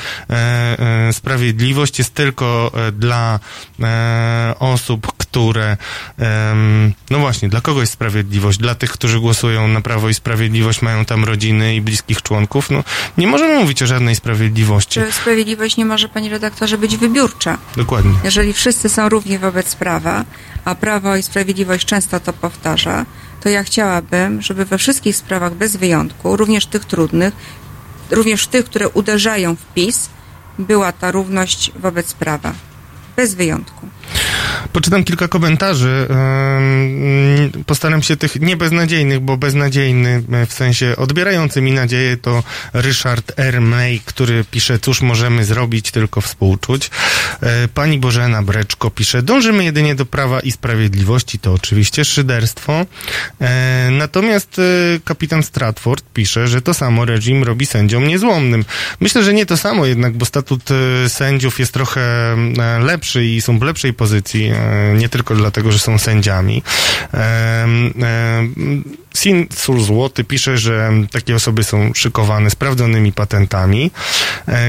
sprawiedliwość 1.12 2.00
jest 2.00 2.14
tylko 2.14 2.72
dla 2.94 3.40
osób, 4.60 5.12
które, 5.18 5.78
no 7.16 7.22
właśnie, 7.22 7.50
dla 7.50 7.62
kogo 7.62 7.82
jest 7.82 7.94
sprawiedliwość? 7.94 8.58
Dla 8.58 8.76
tych, 8.76 8.92
którzy 8.92 9.20
głosują 9.20 9.68
na 9.68 9.82
Prawo 9.82 10.10
i 10.10 10.14
Sprawiedliwość, 10.14 10.82
mają 10.82 11.06
tam 11.06 11.24
rodziny 11.24 11.76
i 11.76 11.82
bliskich 11.82 12.22
członków? 12.22 12.70
No, 12.70 12.84
nie 13.18 13.28
możemy 13.28 13.60
mówić 13.60 13.84
o 13.84 13.88
żadnej 13.88 14.16
sprawiedliwości. 14.16 15.00
Sprawiedliwość 15.12 15.78
nie 15.78 15.86
może, 15.86 16.10
pani 16.10 16.30
redaktorze, 16.30 16.78
być 16.78 16.98
wybiórcza? 16.98 17.58
Dokładnie. 17.78 18.12
Jeżeli 18.24 18.54
wszyscy 18.54 18.90
są 18.90 19.10
równi 19.10 19.38
wobec 19.38 19.76
prawa, 19.76 20.26
a 20.66 20.76
Prawo 20.76 21.16
i 21.16 21.24
Sprawiedliwość 21.24 21.86
często 21.86 22.20
to 22.20 22.34
powtarza, 22.34 23.06
to 23.42 23.50
ja 23.50 23.64
chciałabym, 23.64 24.42
żeby 24.42 24.66
we 24.66 24.78
wszystkich 24.78 25.16
sprawach 25.16 25.54
bez 25.54 25.76
wyjątku, 25.76 26.38
również 26.38 26.66
tych 26.66 26.86
trudnych, 26.86 27.34
również 28.12 28.48
tych, 28.48 28.66
które 28.66 28.90
uderzają 28.90 29.56
w 29.56 29.74
PiS, 29.74 30.10
była 30.60 30.92
ta 30.92 31.12
równość 31.12 31.72
wobec 31.76 32.14
prawa. 32.14 32.54
Bez 33.16 33.36
wyjątku. 33.36 33.88
Poczytam 34.74 35.04
kilka 35.04 35.28
komentarzy. 35.28 36.08
Postaram 37.66 38.02
się 38.04 38.18
tych 38.18 38.42
nie 38.42 38.58
beznadziejnych, 38.58 39.20
bo 39.20 39.38
beznadziejny 39.38 40.24
e, 40.32 40.46
w 40.46 40.54
sensie 40.54 40.96
odbierający 40.98 41.62
mi 41.62 41.72
nadzieję 41.72 42.18
to 42.18 42.44
Ryszard 42.74 43.32
R. 43.38 43.62
May, 43.62 44.02
który 44.06 44.44
pisze, 44.52 44.80
cóż 44.80 45.02
możemy 45.02 45.46
zrobić, 45.46 45.92
tylko 45.92 46.22
współczuć. 46.22 46.90
E, 47.42 47.68
pani 47.68 48.00
Bożena 48.00 48.44
Breczko 48.44 48.90
pisze, 48.90 49.24
dążymy 49.24 49.64
jedynie 49.64 49.96
do 49.96 50.06
prawa 50.06 50.40
i 50.40 50.52
sprawiedliwości, 50.52 51.40
to 51.40 51.54
oczywiście 51.54 52.06
szyderstwo. 52.06 52.86
E, 53.42 53.90
natomiast 53.92 54.62
kapitan 55.04 55.44
Stratford 55.44 56.06
pisze, 56.14 56.48
że 56.48 56.62
to 56.62 56.74
samo 56.74 57.06
reżim 57.06 57.44
robi 57.44 57.66
sędziom 57.66 58.08
niezłomnym. 58.08 58.66
Myślę, 59.00 59.24
że 59.24 59.34
nie 59.34 59.46
to 59.46 59.58
samo 59.58 59.86
jednak, 59.86 60.18
bo 60.18 60.26
statut 60.26 60.64
sędziów 61.08 61.60
jest 61.60 61.74
trochę 61.74 62.36
lepszy 62.80 63.26
i 63.26 63.42
są 63.42 63.60
w 63.60 63.62
lepszej 63.62 63.94
pozycji 63.94 64.35
E, 64.44 64.94
nie 64.98 65.10
tylko 65.10 65.36
dlatego, 65.36 65.72
że 65.72 65.80
są 65.80 65.98
sędziami. 65.98 66.64
E, 69.16 69.30
e, 69.30 69.46
Sin 69.56 69.80
Złoty 69.80 70.24
pisze, 70.24 70.58
że 70.58 70.92
takie 71.12 71.36
osoby 71.36 71.64
są 71.64 71.94
szykowane 71.94 72.50
sprawdzonymi 72.50 73.12
patentami. 73.12 73.92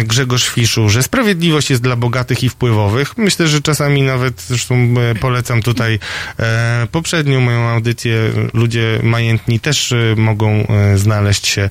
Grzegorz 0.05 0.49
Fiszu, 0.49 0.89
że 0.89 1.03
sprawiedliwość 1.03 1.71
jest 1.71 1.83
dla 1.83 1.97
bogatych 1.97 2.45
i 2.45 2.49
wpływowych. 2.49 3.19
Myślę, 3.19 3.49
że 3.49 3.61
czasami 3.61 4.03
nawet, 4.03 4.43
zresztą 4.49 4.95
polecam 5.21 5.63
tutaj 5.63 5.99
poprzednią 6.93 7.41
moją 7.41 7.69
audycję, 7.69 8.17
ludzie 8.55 9.01
majętni 9.03 9.61
też 9.61 9.95
mogą 10.17 10.67
znaleźć 10.95 11.47
się 11.47 11.71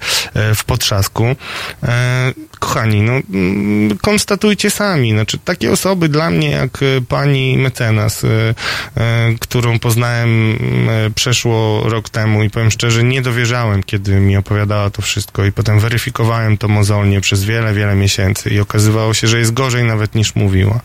w 0.56 0.64
potrzasku. 0.66 1.36
Kochani, 2.60 3.02
no 3.02 3.14
konstatujcie 4.02 4.72
sami, 4.72 5.12
znaczy 5.12 5.38
takie 5.38 5.72
osoby 5.72 6.10
dla 6.10 6.30
mnie 6.30 6.50
jak 6.50 6.78
pani 7.08 7.58
mecenas, 7.58 8.26
którą 9.40 9.80
poznałem 9.80 10.52
y, 11.08 11.12
przeszło 11.16 11.90
rok 11.90 12.10
temu 12.10 12.44
i 12.44 12.50
powiem 12.50 12.65
szczerze, 12.72 13.04
nie 13.04 13.22
dowierzałem, 13.22 13.84
kiedy 13.84 14.20
mi 14.20 14.38
opowiadała 14.38 14.90
to 14.90 15.02
wszystko 15.02 15.46
i 15.46 15.52
potem 15.52 15.80
weryfikowałem 15.80 16.58
to 16.58 16.68
mozolnie 16.68 17.22
przez 17.22 17.44
wiele, 17.44 17.74
wiele 17.74 17.96
miesięcy 17.96 18.50
i 18.50 18.60
okazywało 18.60 19.14
się, 19.14 19.28
że 19.28 19.40
jest 19.40 19.54
gorzej 19.54 19.84
nawet 19.84 20.16
niż 20.16 20.36
mówiła. 20.36 20.80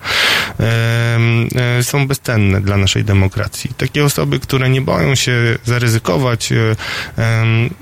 Są 1.83 2.07
bezcenne 2.07 2.61
dla 2.61 2.76
naszej 2.76 3.05
demokracji. 3.05 3.70
Takie 3.76 4.05
osoby, 4.05 4.41
które 4.41 4.70
nie 4.70 4.81
boją 4.81 5.14
się 5.14 5.59
zaryzykować 5.64 6.53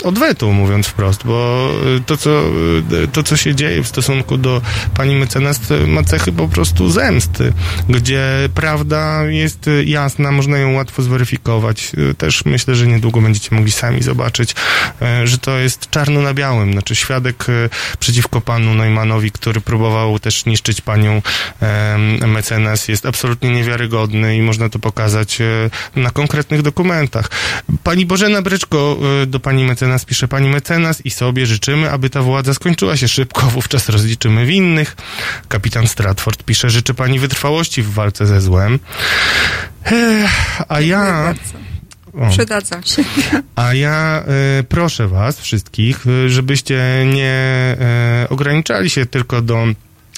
odwetu, 0.04 0.52
mówiąc 0.52 0.86
wprost, 0.86 1.24
bo 1.24 1.70
to, 2.06 2.16
co, 2.16 2.42
to, 3.12 3.22
co 3.22 3.36
się 3.36 3.54
dzieje 3.54 3.82
w 3.82 3.88
stosunku 3.88 4.36
do 4.38 4.62
pani 4.96 5.16
mecenas 5.16 5.60
ma 5.86 6.02
cechy 6.02 6.32
po 6.32 6.48
prostu 6.48 6.90
zemsty, 6.90 7.52
gdzie 7.88 8.22
prawda 8.54 9.24
jest 9.24 9.70
jasna, 9.84 10.32
można 10.32 10.58
ją 10.58 10.72
łatwo 10.72 11.02
zweryfikować. 11.02 11.92
Też 12.18 12.44
myślę, 12.44 12.74
że 12.74 12.86
niedługo 12.86 13.20
będziecie 13.20 13.54
mogli 13.54 13.72
sami 13.72 13.87
zobaczyć, 14.00 14.54
e, 15.02 15.26
że 15.26 15.38
to 15.38 15.58
jest 15.58 15.90
czarno 15.90 16.22
na 16.22 16.34
białym. 16.34 16.72
Znaczy 16.72 16.96
świadek 16.96 17.46
e, 17.48 17.68
przeciwko 17.98 18.40
panu 18.40 18.74
Neumannowi, 18.74 19.30
który 19.30 19.60
próbował 19.60 20.18
też 20.18 20.46
niszczyć 20.46 20.80
panią 20.80 21.22
mecenas, 22.26 22.88
jest 22.88 23.06
absolutnie 23.06 23.50
niewiarygodny 23.50 24.36
i 24.36 24.42
można 24.42 24.68
to 24.68 24.78
pokazać 24.78 25.40
e, 25.40 25.44
na 25.96 26.10
konkretnych 26.10 26.62
dokumentach. 26.62 27.30
Pani 27.82 28.06
Bożena 28.06 28.42
Bryczko 28.42 28.98
do 29.26 29.40
pani 29.40 29.64
mecenas 29.64 30.04
pisze, 30.04 30.28
pani 30.28 30.48
mecenas 30.48 31.06
i 31.06 31.10
sobie 31.10 31.46
życzymy, 31.46 31.90
aby 31.90 32.10
ta 32.10 32.22
władza 32.22 32.54
skończyła 32.54 32.96
się 32.96 33.08
szybko, 33.08 33.42
wówczas 33.54 33.88
rozliczymy 33.88 34.46
winnych. 34.46 34.96
Kapitan 35.48 35.88
Stratford 35.88 36.42
pisze, 36.42 36.70
życzy 36.70 36.94
pani 36.94 37.18
wytrwałości 37.18 37.82
w 37.82 37.92
walce 37.92 38.26
ze 38.26 38.40
złem. 38.40 38.78
A 40.68 40.80
ja... 40.80 41.34
Przydadzą 42.30 42.82
się. 42.82 43.04
A 43.56 43.74
ja 43.74 44.24
e, 44.58 44.62
proszę 44.62 45.08
was 45.08 45.40
wszystkich, 45.40 46.06
e, 46.06 46.28
żebyście 46.28 47.04
nie 47.14 47.76
e, 47.80 48.26
ograniczali 48.30 48.90
się 48.90 49.06
tylko 49.06 49.42
do 49.42 49.66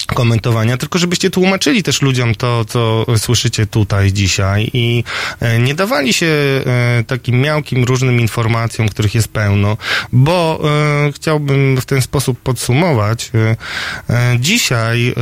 komentowania, 0.05 0.77
tylko 0.77 0.99
żebyście 0.99 1.29
tłumaczyli 1.29 1.83
też 1.83 2.01
ludziom 2.01 2.35
to, 2.35 2.65
co 2.65 3.05
słyszycie 3.17 3.67
tutaj 3.67 4.13
dzisiaj 4.13 4.69
i 4.73 5.03
e, 5.39 5.59
nie 5.59 5.75
dawali 5.75 6.13
się 6.13 6.25
e, 6.25 7.03
takim 7.07 7.41
miałkim 7.41 7.83
różnym 7.83 8.19
informacjom, 8.19 8.89
których 8.89 9.15
jest 9.15 9.27
pełno, 9.27 9.77
bo 10.11 10.61
e, 11.07 11.11
chciałbym 11.11 11.77
w 11.81 11.85
ten 11.85 12.01
sposób 12.01 12.39
podsumować. 12.39 13.31
Dzisiaj 14.39 15.15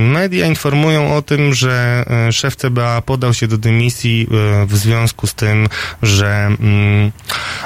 media 0.00 0.46
informują 0.46 1.16
o 1.16 1.22
tym, 1.22 1.54
że 1.54 2.04
szef 2.32 2.56
CBA 2.56 3.02
podał 3.02 3.34
się 3.34 3.48
do 3.48 3.58
dymisji 3.58 4.26
w 4.66 4.76
związku 4.76 5.26
z 5.26 5.34
tym, 5.34 5.68
że 6.02 6.46
mm, 6.46 7.12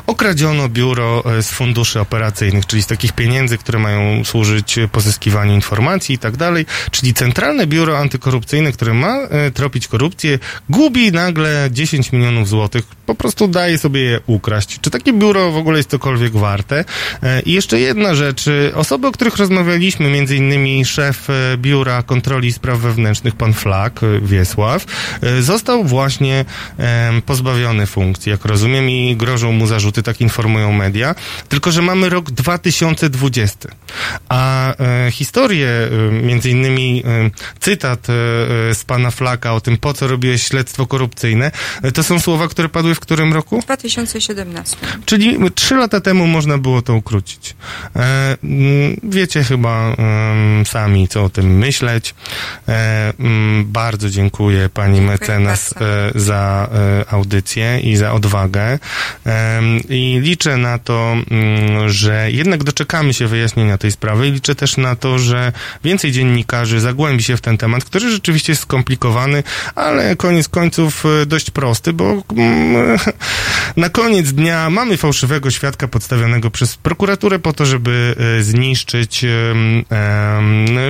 okradziono 0.06 0.68
biuro 0.68 1.24
z 1.42 1.50
funduszy 1.50 2.00
operacyjnych, 2.00 2.66
czyli 2.66 2.82
z 2.82 2.86
takich 2.86 3.12
pieniędzy, 3.12 3.58
które 3.58 3.78
mają 3.78 4.24
służyć 4.24 4.78
pozyskiwaniu 4.92 5.54
informacji 5.54 6.14
i 6.14 6.18
tak 6.18 6.36
dalej 6.36 6.41
dalej, 6.42 6.66
czyli 6.90 7.14
Centralne 7.14 7.66
Biuro 7.66 7.98
Antykorupcyjne, 7.98 8.72
które 8.72 8.94
ma 8.94 9.16
e, 9.16 9.50
tropić 9.50 9.88
korupcję, 9.88 10.38
gubi 10.68 11.12
nagle 11.12 11.68
10 11.70 12.12
milionów 12.12 12.48
złotych, 12.48 12.84
po 13.06 13.14
prostu 13.14 13.48
daje 13.48 13.78
sobie 13.78 14.00
je 14.00 14.20
ukraść. 14.26 14.80
Czy 14.80 14.90
takie 14.90 15.12
biuro 15.12 15.52
w 15.52 15.56
ogóle 15.56 15.76
jest 15.78 15.90
cokolwiek 15.90 16.32
warte? 16.32 16.84
E, 17.22 17.40
I 17.40 17.52
jeszcze 17.52 17.80
jedna 17.80 18.14
rzecz. 18.14 18.44
Osoby, 18.74 19.06
o 19.06 19.12
których 19.12 19.36
rozmawialiśmy, 19.36 20.10
między 20.10 20.36
innymi 20.36 20.84
szef 20.84 21.30
e, 21.30 21.56
Biura 21.56 22.02
Kontroli 22.02 22.52
Spraw 22.52 22.78
Wewnętrznych, 22.78 23.34
pan 23.36 23.52
Flak, 23.54 24.00
Wiesław, 24.22 24.84
został 25.40 25.84
właśnie 25.84 26.44
pozbawiony 27.26 27.86
funkcji, 27.86 28.30
jak 28.30 28.44
rozumiem, 28.44 28.90
i 28.90 29.16
grożą 29.16 29.52
mu 29.52 29.66
zarzuty, 29.66 30.02
tak 30.02 30.20
informują 30.20 30.72
media. 30.72 31.14
Tylko, 31.48 31.70
że 31.70 31.82
mamy 31.82 32.08
rok 32.08 32.30
2020. 32.30 33.68
A 34.28 34.74
historię, 35.10 35.68
między 36.32 36.50
innymi 36.50 37.02
e, 37.06 37.30
cytat 37.60 38.10
e, 38.10 38.12
e, 38.70 38.74
z 38.74 38.84
pana 38.84 39.10
Flaka 39.10 39.52
o 39.52 39.60
tym, 39.60 39.76
po 39.76 39.94
co 39.94 40.06
robiłeś 40.06 40.42
śledztwo 40.42 40.86
korupcyjne, 40.86 41.50
to 41.94 42.02
są 42.02 42.20
słowa, 42.20 42.48
które 42.48 42.68
padły 42.68 42.94
w 42.94 43.00
którym 43.00 43.32
roku? 43.32 43.60
W 43.60 43.64
2017. 43.64 44.76
Czyli 45.04 45.38
trzy 45.54 45.74
lata 45.74 46.00
temu 46.00 46.26
można 46.26 46.58
było 46.58 46.82
to 46.82 46.94
ukrócić. 46.94 47.56
E, 47.96 48.36
mm, 48.44 48.96
wiecie 49.02 49.44
chyba 49.44 49.96
sami, 50.64 51.08
co 51.08 51.24
o 51.24 51.28
tym 51.28 51.58
myśleć. 51.58 52.14
E, 52.68 53.12
mm, 53.20 53.64
bardzo 53.72 54.10
dziękuję 54.10 54.68
pani 54.68 55.00
mecenas 55.00 55.74
bardzo. 55.74 56.18
e, 56.18 56.20
za 56.20 56.68
audycję 57.10 57.80
i 57.80 57.96
za 57.96 58.12
odwagę. 58.12 58.78
I 59.88 60.20
liczę 60.22 60.56
na 60.56 60.78
to, 60.78 61.16
mm, 61.30 61.88
że 61.88 62.32
jednak 62.32 62.64
doczekamy 62.64 63.14
się 63.14 63.26
wyjaśnienia 63.26 63.78
tej 63.78 63.92
sprawy 63.92 64.28
i 64.28 64.32
liczę 64.32 64.54
też 64.54 64.76
na 64.76 64.96
to, 64.96 65.18
że 65.18 65.52
więcej 65.84 66.12
dziennikarzy 66.12 66.21
zagłębi 66.80 67.22
się 67.22 67.36
w 67.36 67.40
ten 67.40 67.58
temat, 67.58 67.84
który 67.84 68.10
rzeczywiście 68.10 68.52
jest 68.52 68.62
skomplikowany, 68.62 69.42
ale 69.74 70.16
koniec 70.16 70.48
końców 70.48 71.04
e, 71.22 71.26
dość 71.26 71.50
prosty, 71.50 71.92
bo 71.92 72.22
mm, 72.36 72.98
na 73.76 73.88
koniec 73.88 74.32
dnia 74.32 74.70
mamy 74.70 74.96
fałszywego 74.96 75.50
świadka 75.50 75.88
podstawionego 75.88 76.50
przez 76.50 76.76
prokuraturę 76.76 77.38
po 77.38 77.52
to, 77.52 77.66
żeby 77.66 78.14
e, 78.38 78.42
zniszczyć 78.42 79.24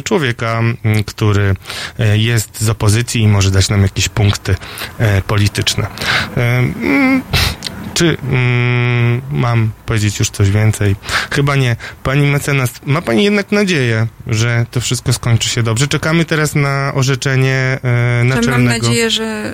człowieka, 0.04 0.62
który 1.06 1.54
e, 1.98 2.18
jest 2.18 2.60
z 2.60 2.68
opozycji 2.68 3.22
i 3.22 3.28
może 3.28 3.50
dać 3.50 3.68
nam 3.68 3.82
jakieś 3.82 4.08
punkty 4.08 4.56
polityczne. 5.26 5.86
Czy 7.94 8.16
mm, 8.22 9.20
mam 9.30 9.70
powiedzieć 9.86 10.18
już 10.18 10.30
coś 10.30 10.50
więcej? 10.50 10.96
Chyba 11.30 11.56
nie. 11.56 11.76
Pani 12.02 12.26
mecenas, 12.26 12.70
ma 12.86 13.02
pani 13.02 13.24
jednak 13.24 13.52
nadzieję, 13.52 14.06
że 14.26 14.66
to 14.70 14.80
wszystko 14.80 15.12
skończy 15.12 15.48
się 15.48 15.62
dobrze? 15.62 15.88
Czekamy 15.88 16.24
teraz 16.24 16.54
na 16.54 16.92
orzeczenie 16.94 17.54
e, 17.54 17.78
Że 17.82 18.24
Mam 18.24 18.28
naczelnego. 18.28 18.86
nadzieję, 18.86 19.10
że 19.10 19.52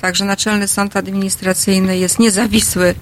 także 0.00 0.24
Naczelny 0.24 0.68
Sąd 0.68 0.96
Administracyjny 0.96 1.98
jest 1.98 2.18
niezawisły. 2.18 2.94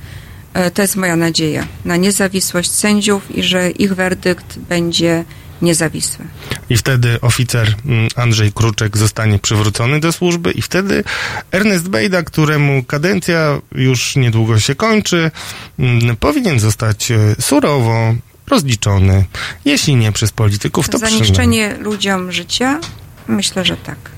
E, 0.54 0.70
To 0.70 0.82
jest 0.82 0.96
moja 0.96 1.16
nadzieja 1.16 1.66
na 1.84 1.96
niezawisłość 1.96 2.70
sędziów 2.70 3.36
i 3.36 3.42
że 3.42 3.70
ich 3.70 3.94
werdykt 3.94 4.58
będzie 4.58 5.24
niezawisły. 5.62 6.24
I 6.70 6.76
wtedy 6.76 7.20
oficer 7.20 7.74
mm, 7.86 8.08
Andrzej 8.16 8.52
Kruczek 8.52 8.96
zostanie 8.96 9.38
przywrócony 9.38 10.00
do 10.00 10.12
służby 10.12 10.52
i 10.52 10.62
wtedy 10.62 11.04
Ernest 11.52 11.88
Bejda, 11.88 12.22
któremu 12.22 12.82
kadencja 12.84 13.60
już 13.72 14.16
niedługo 14.16 14.58
się 14.60 14.74
kończy, 14.74 15.30
mm, 15.78 16.16
powinien 16.16 16.60
zostać 16.60 17.10
e, 17.10 17.18
surowo 17.40 18.14
rozliczony. 18.46 19.24
Jeśli 19.64 19.96
nie 19.96 20.12
przez 20.12 20.32
polityków, 20.32 20.88
to 20.88 20.98
Za 20.98 21.06
przynajmniej. 21.06 21.78
ludziom 21.78 22.32
życia? 22.32 22.80
Myślę, 23.28 23.64
że 23.64 23.76
tak. 23.76 24.15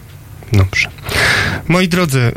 Dobrze. 0.53 0.89
Moi 1.69 1.89
drodzy, 1.89 2.33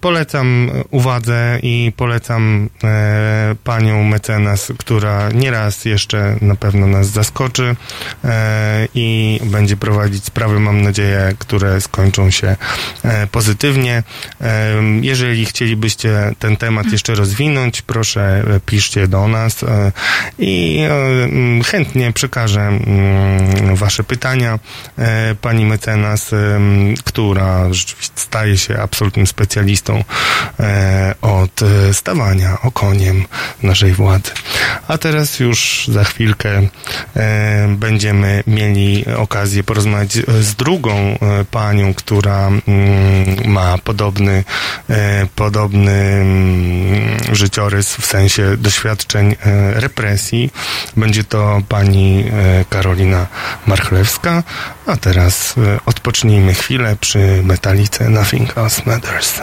polecam 0.00 0.70
uwadze 0.90 1.58
i 1.62 1.92
polecam 1.96 2.68
e, 2.84 3.54
panią 3.64 4.04
mecenas, 4.04 4.72
która 4.78 5.28
nieraz 5.28 5.84
jeszcze 5.84 6.36
na 6.40 6.54
pewno 6.54 6.86
nas 6.86 7.06
zaskoczy 7.06 7.76
e, 8.24 8.88
i 8.94 9.40
będzie 9.44 9.76
prowadzić 9.76 10.24
sprawy, 10.24 10.60
mam 10.60 10.82
nadzieję, 10.82 11.34
które 11.38 11.80
skończą 11.80 12.30
się 12.30 12.56
e, 13.04 13.26
pozytywnie. 13.26 14.02
Jeżeli 15.00 15.44
chcielibyście 15.44 16.32
ten 16.38 16.56
temat 16.56 16.92
jeszcze 16.92 17.14
rozwinąć, 17.14 17.82
proszę 17.82 18.44
piszcie 18.66 19.08
do 19.08 19.28
nas 19.28 19.64
i 20.38 20.80
chętnie 21.66 22.12
przekażę 22.12 22.78
wasze 23.74 24.04
pytania 24.04 24.58
pani 25.40 25.64
mecenas, 25.64 26.32
em, 26.32 26.94
która 27.28 27.72
rzeczywiście 27.74 28.12
staje 28.16 28.58
się 28.58 28.80
absolutnym 28.82 29.26
specjalistą 29.26 30.04
e, 30.60 31.14
od 31.20 31.62
e, 31.62 31.94
stawania 31.94 32.58
okoniem 32.62 33.24
naszej 33.62 33.92
władzy. 33.92 34.30
A 34.88 34.98
teraz 34.98 35.40
już 35.40 35.84
za 35.92 36.04
chwilkę 36.04 36.62
e, 37.16 37.68
będziemy 37.78 38.42
mieli 38.46 39.04
okazję 39.16 39.64
porozmawiać 39.64 40.12
z- 40.12 40.54
drugą 40.54 41.18
panią, 41.50 41.94
która 41.94 42.46
mm, 42.48 42.62
ma 43.44 43.78
podobny, 43.78 44.44
podobny 45.34 45.92
mm, 45.92 47.34
życiorys 47.34 47.94
w 47.96 48.06
sensie 48.06 48.56
doświadczeń 48.56 49.36
represji. 49.74 50.50
Będzie 50.96 51.24
to 51.24 51.60
pani 51.68 52.24
Karolina 52.70 53.26
Marchlewska, 53.66 54.42
a 54.86 54.96
teraz 54.96 55.54
odpocznijmy 55.86 56.54
chwilę 56.54 56.96
przy 57.00 57.17
metalice 57.42 58.08
Nothing 58.08 58.50
Else 58.56 58.82
Matters. 58.84 59.42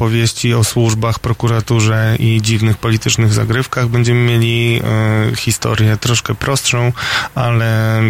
opowieści 0.00 0.54
o 0.54 0.64
służbach, 0.64 1.18
prokuraturze 1.18 2.16
i 2.18 2.42
dziwnych 2.42 2.76
politycznych 2.76 3.32
zagrywkach. 3.32 3.88
Będziemy 3.88 4.20
mieli 4.20 4.82
y, 5.32 5.36
historię 5.36 5.96
troszkę 5.96 6.34
prostszą, 6.34 6.92
ale 7.34 8.00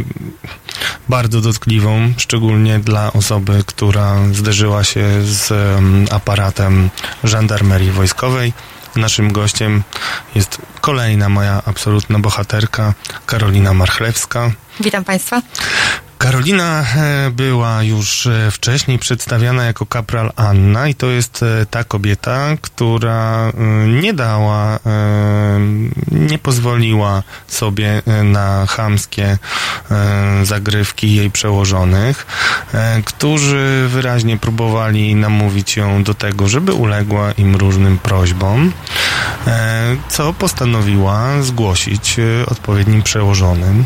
bardzo 1.09 1.41
dotkliwą, 1.41 2.13
szczególnie 2.17 2.79
dla 2.79 3.13
osoby, 3.13 3.63
która 3.67 4.17
zderzyła 4.33 4.85
się 4.85 5.05
z 5.23 5.51
y, 5.51 6.15
aparatem 6.15 6.91
żandarmerii 7.25 7.91
wojskowej. 7.91 8.53
Naszym 8.97 9.33
gościem 9.33 9.83
jest 10.35 10.59
kolejna 10.81 11.29
moja 11.29 11.63
absolutna 11.67 12.19
bohaterka, 12.19 12.95
Karolina 13.27 13.75
Marchlewska. 13.75 14.51
Witam 14.81 15.05
Państwa. 15.05 15.43
Karolina 16.21 16.85
e, 16.97 17.31
była 17.31 17.83
już 17.83 18.27
e, 18.27 18.51
wcześniej 18.51 18.99
przedstawiana 18.99 19.65
jako 19.65 19.87
kapral 19.87 20.33
Anna 20.37 20.89
i 20.89 20.95
to 20.95 21.07
jest 21.07 21.43
e, 21.43 21.67
ta 21.67 21.85
kobieta, 21.85 22.49
która 22.61 23.53
nie 23.87 24.15
dała, 24.15 24.79
nie 26.13 26.39
pozwoliła 26.39 27.23
sobie 27.49 28.03
na 28.25 28.67
chamskie 28.67 29.39
zagrywki 30.43 31.15
jej 31.15 31.31
przełożonych, 31.31 32.27
którzy 33.05 33.87
wyraźnie 33.89 34.39
próbowali 34.39 35.15
namówić 35.15 35.77
ją 35.77 36.03
do 36.03 36.15
tego, 36.15 36.49
żeby 36.49 36.73
uległa 36.73 37.33
im 37.33 37.57
różnym 37.57 37.99
prośbom, 37.99 38.73
co 40.09 40.33
postanowiła 40.33 41.43
zgłosić 41.43 42.17
odpowiednim 42.47 43.03
przełożonym. 43.03 43.85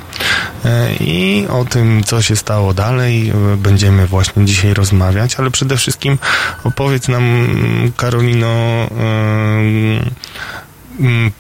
I 1.00 1.46
o 1.50 1.64
tym, 1.64 2.04
co 2.04 2.22
się 2.24 2.36
stało 2.36 2.74
dalej, 2.74 3.30
e, 3.30 3.56
będziemy 3.56 4.06
właśnie 4.06 4.44
dzisiaj 4.44 4.74
rozmawiać, 4.74 5.36
ale 5.36 5.51
przede 5.51 5.76
wszystkim 5.76 6.18
opowiedz 6.64 7.09
nam, 7.09 7.22
mm, 7.22 7.92
Karolino, 7.96 8.86
Mm, 8.90 10.10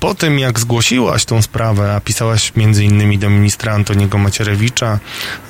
Po 0.00 0.14
tym, 0.14 0.38
jak 0.38 0.60
zgłosiłaś 0.60 1.24
tą 1.24 1.42
sprawę, 1.42 1.94
a 1.94 2.00
pisałaś 2.00 2.52
między 2.56 2.84
innymi 2.84 3.18
do 3.18 3.30
ministra 3.30 3.72
Antoniego 3.72 4.18
Macierewicza 4.18 4.98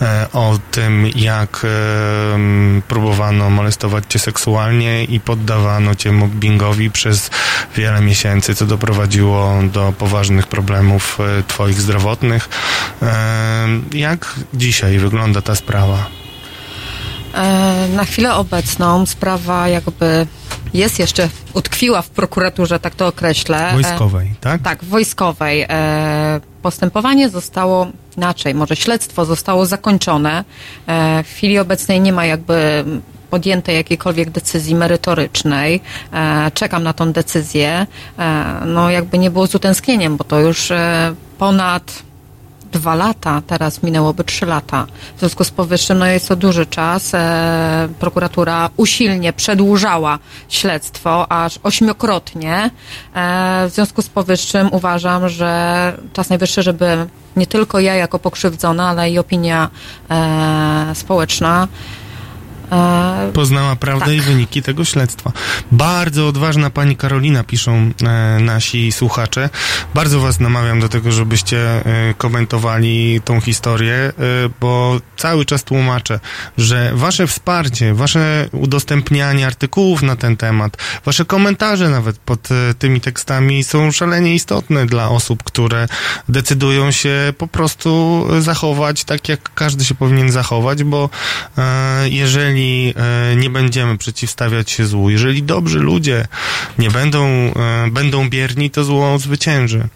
e, 0.02 0.26
o 0.32 0.58
tym, 0.70 1.06
jak 1.16 1.62
e, 1.64 2.34
m, 2.34 2.82
próbowano 2.88 3.50
molestować 3.50 4.04
cię 4.08 4.18
seksualnie 4.18 5.04
i 5.04 5.20
poddawano 5.20 5.94
cię 5.94 6.12
mobbingowi 6.12 6.90
przez 6.90 7.30
wiele 7.76 8.00
miesięcy, 8.00 8.54
co 8.54 8.66
doprowadziło 8.66 9.62
do 9.72 9.92
poważnych 9.98 10.46
problemów 10.46 11.18
e, 11.20 11.42
twoich 11.42 11.80
zdrowotnych. 11.80 12.48
Jak 13.92 14.34
dzisiaj 14.54 14.98
wygląda 14.98 15.42
ta 15.42 15.54
sprawa? 15.54 16.23
E, 17.34 17.88
Na 17.96 18.04
chwilę 18.04 18.34
obecną 18.34 19.06
sprawa 19.06 19.68
jakby 19.68 20.26
jest 20.74 20.98
jeszcze, 20.98 21.28
utkwiła 21.54 22.02
w 22.02 22.08
prokuraturze, 22.10 22.80
tak 22.80 22.94
to 22.94 23.06
określę. 23.06 23.68
E, 23.68 23.72
Wojskowej, 23.72 24.30
tak? 24.40 24.62
Tak, 24.62 24.84
wojskowej. 24.84 25.66
E, 25.68 26.40
Postępowanie 26.62 27.28
zostało 27.28 27.86
inaczej, 28.16 28.54
może 28.54 28.76
śledztwo 28.76 29.24
zostało 29.24 29.66
zakończone. 29.66 30.44
W 31.24 31.28
chwili 31.32 31.58
obecnej 31.58 32.00
nie 32.00 32.12
ma 32.12 32.26
jakby 32.26 32.84
podjętej 33.30 33.76
jakiejkolwiek 33.76 34.30
decyzji 34.30 34.74
merytorycznej. 34.74 35.80
Czekam 36.54 36.82
na 36.82 36.92
tą 36.92 37.12
decyzję. 37.12 37.86
No 38.66 38.90
jakby 38.90 39.18
nie 39.18 39.30
było 39.30 39.46
z 39.46 39.54
utęsknieniem, 39.54 40.16
bo 40.16 40.24
to 40.24 40.40
już 40.40 40.72
ponad 41.38 42.02
dwa 42.74 42.94
lata, 42.94 43.42
teraz 43.46 43.82
minęłoby 43.82 44.24
trzy 44.24 44.46
lata. 44.46 44.86
W 45.16 45.18
związku 45.20 45.44
z 45.44 45.50
powyższym 45.50 45.98
no 45.98 46.06
jest 46.06 46.28
to 46.28 46.36
duży 46.36 46.66
czas. 46.66 47.14
E, 47.14 47.88
prokuratura 47.98 48.70
usilnie 48.76 49.32
przedłużała 49.32 50.18
śledztwo 50.48 51.32
aż 51.32 51.58
ośmiokrotnie. 51.62 52.70
E, 53.14 53.66
w 53.68 53.74
związku 53.74 54.02
z 54.02 54.08
powyższym 54.08 54.68
uważam, 54.72 55.28
że 55.28 55.92
czas 56.12 56.28
najwyższy, 56.28 56.62
żeby 56.62 57.06
nie 57.36 57.46
tylko 57.46 57.80
ja 57.80 57.94
jako 57.94 58.18
pokrzywdzona, 58.18 58.88
ale 58.88 59.10
i 59.10 59.18
opinia 59.18 59.70
e, 60.10 60.94
społeczna 60.94 61.68
Poznała 63.34 63.76
prawdę 63.76 64.06
Tak. 64.06 64.14
i 64.14 64.20
wyniki 64.20 64.62
tego 64.62 64.84
śledztwa. 64.84 65.32
Bardzo 65.72 66.28
odważna 66.28 66.70
pani 66.70 66.96
Karolina, 66.96 67.44
piszą 67.44 67.90
e, 68.02 68.38
nasi 68.40 68.92
słuchacze. 68.92 69.50
Bardzo 69.94 70.20
was 70.20 70.40
namawiam 70.40 70.80
do 70.80 70.88
tego, 70.88 71.12
żebyście 71.12 71.58
e, 71.58 72.14
komentowali 72.18 73.20
tą 73.24 73.40
historię, 73.40 73.94
e, 73.94 74.12
bo 74.60 75.00
cały 75.16 75.44
czas 75.44 75.64
tłumaczę, 75.64 76.20
że 76.58 76.90
wasze 76.94 77.26
wsparcie, 77.26 77.94
wasze 77.94 78.48
udostępnianie 78.52 79.46
artykułów 79.46 80.02
na 80.02 80.16
ten 80.16 80.36
temat, 80.36 80.76
wasze 81.04 81.24
komentarze 81.24 81.88
nawet 81.88 82.18
pod 82.18 82.48
e, 82.50 82.74
tymi 82.74 83.00
tekstami 83.00 83.64
są 83.64 83.92
szalenie 83.92 84.34
istotne 84.34 84.86
dla 84.86 85.08
osób, 85.08 85.42
które 85.42 85.88
decydują 86.28 86.90
się 86.90 87.32
po 87.38 87.46
prostu 87.46 88.24
zachować 88.40 89.04
tak, 89.04 89.28
jak 89.28 89.54
każdy 89.54 89.84
się 89.84 89.94
powinien 89.94 90.32
zachować, 90.32 90.84
bo 90.84 91.10
e, 91.58 92.08
jeżeli 92.54 92.94
e, 92.96 93.36
nie 93.36 93.50
będziemy 93.50 93.98
przeciwstawiać 93.98 94.70
się 94.70 94.86
złu, 94.86 95.10
jeżeli 95.10 95.42
dobrzy 95.42 95.78
ludzie 95.78 96.26
nie 96.78 96.90
będą, 96.90 97.26
e, 97.26 97.52
będą 97.90 98.28
bierni, 98.28 98.70
to 98.70 98.84
zło 98.84 99.18
zwycięży. 99.18 99.88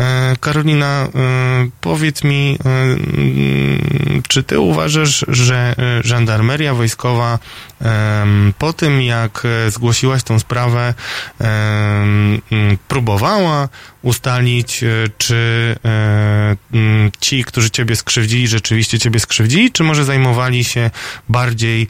E, 0.00 0.36
Karolina, 0.40 1.08
powiedz 1.80 2.24
mi, 2.24 2.58
mm, 2.64 4.22
czy 4.28 4.42
ty 4.42 4.60
uważasz, 4.60 5.24
że 5.28 5.74
żandarmeria 6.04 6.74
wojskowa 6.74 7.38
po 8.58 8.72
tym, 8.72 9.02
jak 9.02 9.42
zgłosiłaś 9.68 10.22
tą 10.22 10.38
sprawę, 10.38 10.94
mm, 11.38 12.40
próbowała 12.88 13.68
ustalić, 14.02 14.84
czy 15.18 15.74
mm, 15.82 17.10
ci, 17.20 17.44
którzy 17.44 17.70
ciebie 17.70 17.96
skrzywdzili, 17.96 18.48
rzeczywiście 18.48 18.98
ciebie 18.98 19.20
skrzywdzili, 19.20 19.72
czy 19.72 19.82
może 19.84 20.04
zajmowali 20.04 20.64
się 20.64 20.90
bardziej 21.28 21.88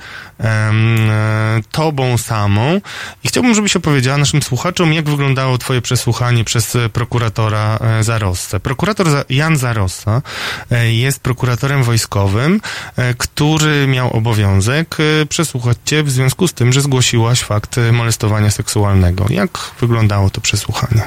tobą 1.71 2.19
samą. 2.19 2.81
I 3.25 3.29
chciałbym, 3.29 3.55
żebyś 3.55 3.77
opowiedziała 3.77 4.19
naszym 4.19 4.43
słuchaczom, 4.43 4.93
jak 4.93 5.09
wyglądało 5.11 5.59
twoje 5.59 5.83
przesłuchanie 5.83 6.45
przez 6.45 6.77
e, 6.77 6.89
prokuratora 6.89 7.79
e, 7.81 8.05
Zarossę. 8.05 8.61
Prokurator 8.61 9.07
Jan 9.29 9.57
Zarossa 9.57 10.23
e, 10.71 10.93
jest 10.93 11.21
prokuratorem 11.21 11.83
wojskowym, 11.83 12.61
e, 12.97 13.15
który 13.15 13.87
miał 13.87 14.17
obowiązek 14.17 14.97
e, 15.01 15.27
przesłuchać 15.27 15.79
cię 15.85 16.03
w 16.03 16.11
związku 16.11 16.49
z 16.49 16.53
tym, 16.53 16.73
że 16.73 16.81
zgłosiłaś 16.81 17.41
fakt 17.41 17.79
e, 17.79 17.93
molestowania 17.93 18.51
seksualnego. 18.51 19.27
Jak 19.31 19.59
wyglądało 19.81 20.31
to 20.31 20.41
przesłuchanie? 20.41 21.03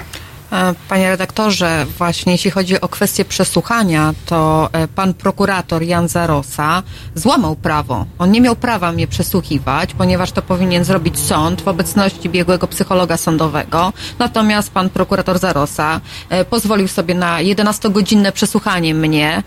E, 0.52 0.74
Panie 0.90 1.10
redaktorze, 1.10 1.86
właśnie 1.98 2.32
jeśli 2.32 2.52
chodzi 2.52 2.82
o 2.82 2.88
kwestię 2.88 3.26
przesłuchania, 3.26 4.14
to 4.26 4.70
e, 4.74 4.88
pan 4.88 5.14
prokurator 5.14 5.84
Jan 5.84 6.08
Zarosa 6.08 6.84
złamał 7.16 7.56
prawo. 7.56 8.06
On 8.20 8.32
nie 8.32 8.42
miał 8.42 8.56
prawa 8.56 8.92
mnie 8.92 9.08
przesłuchiwać, 9.08 9.94
ponieważ 9.94 10.32
to 10.32 10.42
powinien 10.42 10.84
zrobić 10.84 11.20
sąd 11.20 11.62
w 11.62 11.68
obecności 11.68 12.30
biegłego 12.30 12.68
psychologa 12.68 13.18
sądowego. 13.18 13.94
Natomiast 14.20 14.72
pan 14.72 14.90
prokurator 14.90 15.40
Zarosa 15.40 16.02
e, 16.30 16.46
pozwolił 16.46 16.88
sobie 16.88 17.16
na 17.16 17.38
11-godzinne 17.38 18.32
przesłuchanie 18.32 18.94
mnie. 18.96 19.44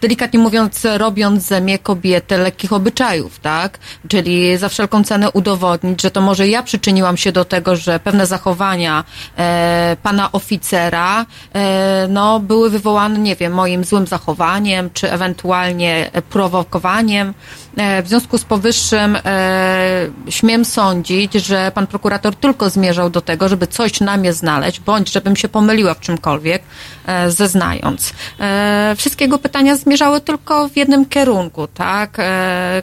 Delikatnie 0.00 0.38
mówiąc, 0.38 0.86
robiąc 0.96 1.42
ze 1.42 1.78
kobietę 1.82 2.38
lekkich 2.38 2.72
obyczajów, 2.72 3.40
tak? 3.40 3.78
Czyli 4.08 4.56
za 4.56 4.68
wszelką 4.68 5.04
cenę 5.04 5.30
udowodnić, 5.30 6.02
że 6.02 6.10
to 6.10 6.20
może 6.20 6.48
ja 6.48 6.62
przyczyniłam 6.62 7.16
się 7.16 7.32
do 7.32 7.44
tego, 7.44 7.76
że 7.76 8.00
pewne 8.00 8.26
zachowania 8.26 9.04
e, 9.36 9.96
pana 10.02 10.32
oficera 10.32 11.26
e, 11.54 12.06
no, 12.08 12.40
były 12.40 12.70
wywołane, 12.70 13.18
nie 13.18 13.36
wiem, 13.36 13.52
moim 13.52 13.84
złym 13.84 14.06
zachowaniem, 14.06 14.90
czy 14.94 15.12
ewentualnie 15.12 16.10
prowokowaniem. 16.30 17.34
E, 17.76 18.02
w 18.02 18.08
związku 18.08 18.38
z 18.38 18.44
powyższym 18.44 19.18
e, 19.24 20.10
śmiem 20.28 20.64
sądzić, 20.64 21.32
że 21.32 21.72
pan 21.74 21.86
prokurator 21.86 22.34
tylko 22.34 22.70
zmierzał 22.70 23.10
do 23.10 23.20
tego, 23.20 23.48
żeby 23.48 23.66
coś 23.66 24.00
na 24.00 24.16
mnie 24.16 24.32
znaleźć, 24.32 24.80
bądź 24.80 25.12
żebym 25.12 25.36
się 25.36 25.48
pomyliła 25.48 25.94
w 25.94 26.00
czymkolwiek, 26.00 26.62
e, 27.06 27.30
zeznając. 27.30 28.12
Wszystkie 28.96 29.24
jego 29.24 29.38
pytania 29.38 29.76
zmierzały 29.76 30.20
tylko 30.20 30.68
w 30.68 30.76
jednym 30.76 31.06
kierunku, 31.06 31.66
tak? 31.66 32.16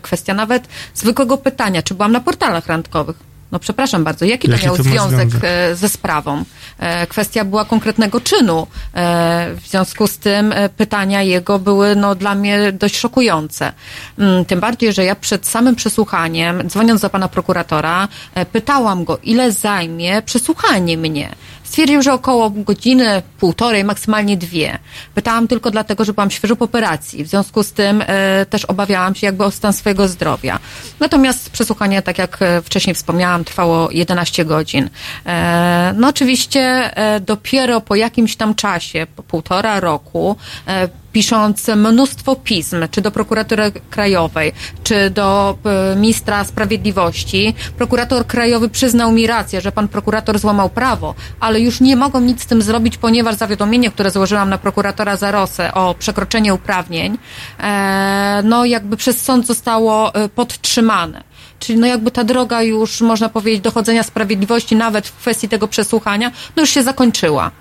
Kwestia 0.01 0.34
nawet 0.34 0.68
zwykłego 0.93 1.38
pytania, 1.38 1.81
czy 1.81 1.93
byłam 1.93 2.11
na 2.11 2.19
portalach 2.19 2.68
randkowych. 2.68 3.15
No 3.52 3.60
przepraszam 3.60 4.03
bardzo, 4.03 4.26
jaki 4.26 4.48
to 4.48 4.53
Jaki 4.53 4.65
miał 4.65 4.78
to 4.78 4.84
związek, 4.84 5.30
e, 5.44 5.76
ze 5.76 5.90
sprawą? 5.90 6.44
E, 6.80 7.07
kwestia 7.07 7.45
była 7.45 7.65
konkretnego 7.65 8.22
czynu. 8.22 8.68
E, 8.94 9.48
w 9.61 9.68
związku 9.68 10.07
z 10.07 10.18
tym 10.18 10.53
pytania 10.78 11.22
jego 11.22 11.60
były 11.60 11.95
no, 11.95 12.15
dla 12.15 12.36
mnie 12.36 12.72
dość 12.72 12.98
szokujące. 12.98 13.74
Mm, 14.19 14.45
Tym 14.45 14.60
bardziej, 14.60 14.94
że 14.94 15.06
ja 15.06 15.15
przed 15.15 15.48
samym 15.48 15.76
przesłuchaniem, 15.76 16.69
dzwoniąc 16.69 17.02
do 17.02 17.10
pana 17.10 17.28
prokuratora, 17.28 18.07
pytałam 18.52 19.03
go, 19.03 19.19
ile 19.24 19.52
zajmie 19.52 20.22
przesłuchanie 20.22 20.98
mnie. 20.98 21.36
Stwierdził, 21.68 22.02
że 22.02 22.14
około 22.14 22.49
godziny, 22.49 23.22
półtorej, 23.39 23.84
maksymalnie 23.84 24.38
dwie. 24.38 24.80
Pytałam 25.15 25.48
tylko 25.48 25.72
dlatego, 25.72 26.06
że 26.06 26.14
byłam 26.14 26.31
świeżo 26.31 26.56
po 26.56 26.65
operacji. 26.65 27.23
W 27.23 27.27
związku 27.27 27.64
z 27.64 27.72
tym 27.72 28.03
e, 28.07 28.45
też 28.45 28.65
obawiałam 28.65 29.15
się 29.15 29.27
jakby 29.27 29.44
o 29.44 29.52
stan 29.52 29.73
swojego 29.73 30.07
zdrowia. 30.07 30.60
Natomiast 30.99 31.49
przesłuchanie, 31.49 32.02
tak 32.02 32.18
jak 32.18 32.41
e, 32.41 32.61
wcześniej 32.61 32.94
wspomniałam, 32.94 33.44
trwało 33.44 33.91
11 33.91 34.45
godzin. 34.45 34.89
E, 35.26 35.94
no 35.98 36.07
oczywiście 36.07 36.61
e, 36.98 37.19
dopiero 37.19 37.81
po 37.81 37.95
jakimś 37.95 38.35
tam 38.35 38.56
czasie, 38.56 39.07
po 39.15 39.23
półtora 39.23 39.80
roku, 39.80 40.35
e, 40.68 40.89
pisząc 41.18 41.68
mnóstwo 41.68 42.35
pism, 42.35 42.77
czy 42.91 43.02
do 43.02 43.11
prokuratury 43.11 43.72
krajowej, 43.89 44.52
czy 44.84 45.10
do 45.10 45.57
e, 45.65 45.95
ministra 45.95 46.44
sprawiedliwości, 46.44 47.53
prokurator 47.77 48.27
krajowy 48.27 48.69
przyznał 48.69 49.11
mi 49.11 49.27
rację, 49.27 49.61
że 49.61 49.72
pan 49.72 49.88
prokurator 49.88 50.39
złamał 50.39 50.69
prawo, 50.69 51.15
ale 51.39 51.60
już 51.60 51.81
nie 51.81 51.95
mogą 51.95 52.19
nic 52.19 52.41
z 52.44 52.45
tym 52.45 52.61
zrobić, 52.61 52.98
ponieważ 52.98 53.35
zawiadomienie, 53.35 53.91
które 53.91 54.11
złożyłam 54.11 54.49
na 54.49 54.57
prokuratora 54.57 55.18
Zarosę 55.18 55.73
o 55.73 55.95
przekroczenie 55.99 56.53
uprawnień, 56.53 57.18
e, 57.60 58.41
no 58.44 58.65
jakby 58.65 58.98
przez 58.98 59.22
sąd 59.22 59.48
zostało 59.48 60.15
e, 60.15 60.30
podtrzymane. 60.30 61.23
Czyli 61.60 61.80
no 61.80 61.88
jakby 61.88 62.11
ta 62.11 62.23
droga 62.23 62.61
już, 62.61 63.02
można 63.02 63.30
powiedzieć, 63.30 63.61
dochodzenia 63.61 64.03
sprawiedliwości, 64.03 64.76
nawet 64.76 65.07
w 65.07 65.18
kwestii 65.18 65.49
tego 65.49 65.68
przesłuchania, 65.68 66.31
no 66.56 66.61
już 66.64 66.69
się 66.69 66.84
zakończyła. 66.84 67.52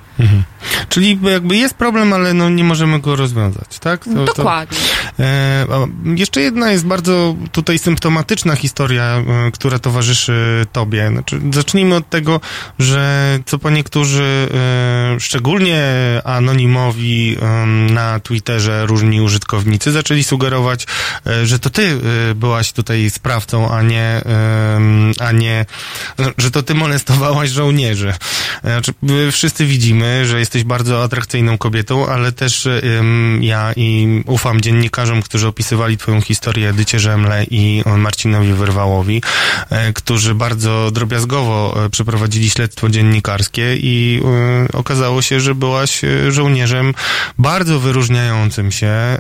Czyli 0.89 1.19
jakby 1.23 1.57
jest 1.57 1.75
problem, 1.75 2.13
ale 2.13 2.35
no 2.35 2.49
nie 2.51 2.65
możemy 2.65 3.01
go 3.01 3.17
rozwiązać, 3.17 3.79
tak? 3.81 4.05
To- 4.05 4.15
to- 4.15 4.25
Dokładnie. 4.25 4.79
E, 5.21 5.67
a 5.73 5.77
jeszcze 6.15 6.41
jedna 6.41 6.71
jest 6.71 6.87
bardzo 6.87 7.37
tutaj 7.53 7.79
symptomatyczna 7.79 8.57
historia, 8.57 9.05
e, 9.05 9.51
która 9.51 9.79
towarzyszy 9.79 10.67
tobie. 10.73 11.09
Znaczy, 11.09 11.41
zacznijmy 11.53 11.95
od 11.95 12.11
tego, 12.11 12.41
że 12.79 13.39
co 13.47 13.59
po 13.59 13.71
niektórzy, 13.71 14.49
e, 15.15 15.21
szczególnie 15.21 15.83
anonimowi 16.25 17.37
na 17.91 18.21
Twitterze 18.21 18.87
różni 18.87 19.21
użytkownicy 19.21 19.93
zaczęli 19.93 20.25
sugerować, 20.25 20.87
e, 21.27 21.47
że 21.47 21.59
to 21.59 21.71
ty 21.71 21.99
e, 22.31 22.35
byłaś 22.35 22.73
tutaj 22.73 23.11
sprawcą, 23.11 23.71
a 23.71 23.83
nie, 23.83 24.21
a 25.21 25.33
nie, 25.33 25.67
że 26.39 26.51
to 26.51 26.63
ty 26.63 26.75
molestowałaś 26.75 27.51
żołnierzy. 27.51 28.15
E, 28.65 28.73
Znaczy, 28.73 28.93
wszyscy 29.33 29.67
widzimy, 29.67 30.06
że 30.25 30.39
jesteś 30.39 30.65
bardzo 30.65 31.03
atrakcyjną 31.03 31.59
kobietą, 31.59 32.07
ale 32.07 32.33
też 32.33 32.67
em, 32.67 33.43
ja 33.43 33.73
i 33.77 34.23
ufam 34.27 34.61
dziennikarzom, 34.61 35.23
którzy 35.23 35.49
opisywali 35.49 35.97
twoją 35.97 36.21
historię 36.21 36.69
Edycie 36.69 36.99
Rzemle 36.99 37.45
i 37.51 37.83
Marcinowi 37.97 38.53
Wyrwałowi, 38.53 39.23
e, 39.71 39.93
którzy 39.93 40.35
bardzo 40.35 40.91
drobiazgowo 40.91 41.85
e, 41.85 41.91
przeprowadzili 41.91 42.51
śledztwo 42.51 42.89
dziennikarskie 42.89 43.77
i 43.77 44.23
e, 44.73 44.79
okazało 44.79 45.23
się, 45.23 45.41
że 45.41 45.55
byłaś 45.55 46.01
żołnierzem 46.29 46.95
bardzo 47.39 47.81
wyróżniającym 47.81 48.73
się, 48.73 48.87
e, 48.87 49.19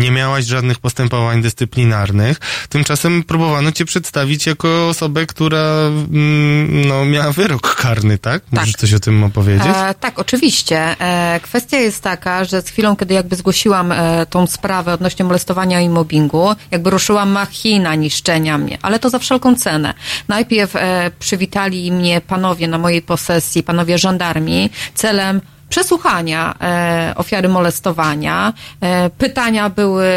nie 0.00 0.10
miałaś 0.10 0.44
żadnych 0.44 0.78
postępowań 0.78 1.42
dyscyplinarnych, 1.42 2.40
tymczasem 2.68 3.22
próbowano 3.22 3.72
cię 3.72 3.84
przedstawić 3.84 4.46
jako 4.46 4.88
osobę, 4.88 5.26
która 5.26 5.58
mm, 5.58 6.88
no, 6.88 7.04
miała 7.04 7.32
wyrok 7.32 7.74
karny, 7.74 8.18
tak? 8.18 8.42
Możesz 8.52 8.72
coś 8.72 8.94
o 8.94 9.00
tym 9.00 9.24
opowiedzieć? 9.24 9.76
E, 9.76 9.87
tak, 9.94 10.18
oczywiście. 10.18 10.78
E, 11.00 11.40
kwestia 11.42 11.78
jest 11.78 12.02
taka, 12.02 12.44
że 12.44 12.62
z 12.62 12.68
chwilą, 12.68 12.96
kiedy 12.96 13.14
jakby 13.14 13.36
zgłosiłam 13.36 13.92
e, 13.92 14.26
tą 14.26 14.46
sprawę 14.46 14.92
odnośnie 14.92 15.24
molestowania 15.24 15.80
i 15.80 15.88
mobbingu, 15.88 16.48
jakby 16.70 16.90
ruszyła 16.90 17.24
machina 17.24 17.94
niszczenia 17.94 18.58
mnie, 18.58 18.78
ale 18.82 18.98
to 18.98 19.10
za 19.10 19.18
wszelką 19.18 19.54
cenę. 19.54 19.94
Najpierw 20.28 20.76
e, 20.76 21.10
przywitali 21.18 21.92
mnie 21.92 22.20
panowie 22.20 22.68
na 22.68 22.78
mojej 22.78 23.02
posesji, 23.02 23.62
panowie 23.62 23.98
żandarmi, 23.98 24.70
celem 24.94 25.40
przesłuchania 25.68 26.54
e, 26.60 27.12
ofiary 27.16 27.48
molestowania. 27.48 28.52
E, 28.80 29.10
pytania 29.10 29.70
były 29.70 30.08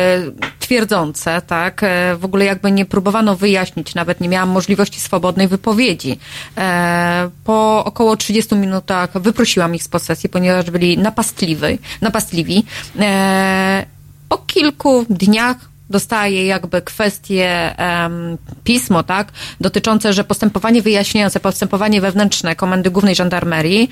twierdzące, 0.59 1.41
tak? 1.41 1.83
E, 1.83 2.15
w 2.15 2.25
ogóle 2.25 2.45
jakby 2.45 2.71
nie 2.71 2.85
próbowano 2.85 3.35
wyjaśnić, 3.35 3.95
nawet 3.95 4.21
nie 4.21 4.29
miałam 4.29 4.49
możliwości 4.49 4.99
swobodnej 4.99 5.47
wypowiedzi. 5.47 6.19
E, 6.57 7.29
po 7.43 7.85
około 7.85 8.17
30 8.17 8.55
minutach 8.55 9.21
wyprosiłam 9.21 9.75
ich 9.75 9.83
z 9.83 9.87
posesji, 9.87 10.29
ponieważ 10.29 10.71
byli 10.71 10.97
napastliwi. 10.97 11.79
napastliwi. 12.01 12.65
E, 12.99 13.85
po 14.29 14.37
kilku 14.37 15.05
dniach 15.09 15.70
dostaje 15.91 16.45
jakby 16.45 16.81
kwestie 16.81 17.77
em, 17.77 18.37
pismo, 18.63 19.03
tak, 19.03 19.31
dotyczące, 19.59 20.13
że 20.13 20.23
postępowanie 20.23 20.81
wyjaśniające, 20.81 21.39
postępowanie 21.39 22.01
wewnętrzne 22.01 22.55
Komendy 22.55 22.91
Głównej 22.91 23.15
Żandarmerii 23.15 23.89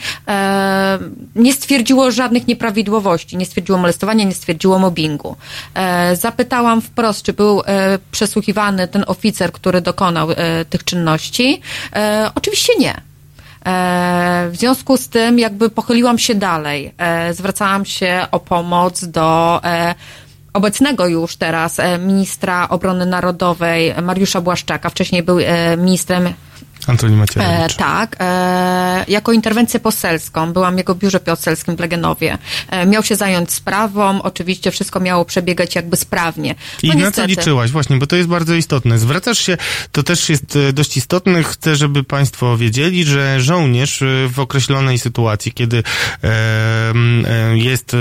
nie 1.36 1.54
stwierdziło 1.54 2.12
żadnych 2.12 2.48
nieprawidłowości, 2.48 3.38
nie 3.38 3.46
stwierdziło 3.46 3.78
molestowania, 3.78 4.24
nie 4.24 4.34
stwierdziło 4.34 4.80
mobbingu. 4.80 5.36
E, 5.74 6.16
zapytałam 6.16 6.82
wprost, 6.82 7.24
czy 7.24 7.34
był 7.34 7.62
e, 7.66 8.00
przesłuchiwany 8.12 8.88
ten 8.88 9.04
oficer, 9.08 9.52
który 9.52 9.82
dokonał 9.82 10.32
e, 10.32 10.66
tych 10.66 10.84
czynności. 10.84 11.62
Oczywiście 12.36 12.74
nie. 12.80 13.02
W 14.52 14.54
związku 14.54 14.98
z 14.98 15.10
tym 15.10 15.40
jakby 15.40 15.70
pochyliłam 15.70 16.20
się 16.20 16.36
dalej. 16.36 16.94
Zwracałam 17.32 17.86
się 17.86 18.26
o 18.32 18.40
pomoc 18.40 19.06
do 19.06 19.62
obecnego 20.54 21.08
już 21.08 21.38
teraz 21.38 21.80
e, 21.80 21.98
ministra 21.98 22.70
obrony 22.70 23.06
narodowej 23.06 23.94
Mariusza 24.02 24.42
Błaszczaka. 24.42 24.90
Wcześniej 24.90 25.24
był 25.24 25.40
e, 25.40 25.78
ministrem 25.78 26.34
Antoni 26.88 27.14
E, 27.14 27.18
Macierewicz. 27.18 27.76
tak, 27.76 28.16
e, 28.20 29.06
jako 29.08 29.32
interwencję 29.34 29.80
poselską, 29.80 30.54
byłam 30.54 30.76
w 30.76 30.78
jego 30.78 30.96
biurze 30.96 31.20
poselskim 31.20 31.76
w 31.76 31.80
Legenowie. 31.80 32.38
E, 32.70 32.86
miał 32.86 33.04
się 33.04 33.16
zająć 33.16 33.52
sprawą, 33.52 34.22
oczywiście 34.22 34.72
wszystko 34.72 35.00
miało 35.00 35.26
przebiegać 35.26 35.76
jakby 35.76 35.98
sprawnie. 35.98 36.56
I 36.84 36.88
No 36.88 36.94
na 36.94 37.00
co 37.00 37.06
niestety. 37.08 37.28
liczyłaś? 37.28 37.72
Właśnie, 37.72 37.98
bo 37.98 38.08
to 38.08 38.16
jest 38.16 38.30
bardzo 38.30 38.56
istotne. 38.56 39.00
Zwracasz 39.00 39.40
się, 39.40 39.58
to 39.92 40.04
też 40.04 40.30
jest 40.30 40.56
e, 40.56 40.74
dość 40.74 40.98
istotne. 40.98 41.44
Chcę, 41.44 41.76
żeby 41.76 42.04
Państwo 42.04 42.58
wiedzieli, 42.58 43.06
że 43.06 43.42
żołnierz 43.42 44.02
e, 44.02 44.06
w 44.30 44.40
określonej 44.40 45.00
sytuacji, 45.00 45.52
kiedy 45.52 45.78
e, 46.24 46.28
e, 46.28 47.58
jest 47.58 47.94
e, 47.94 47.98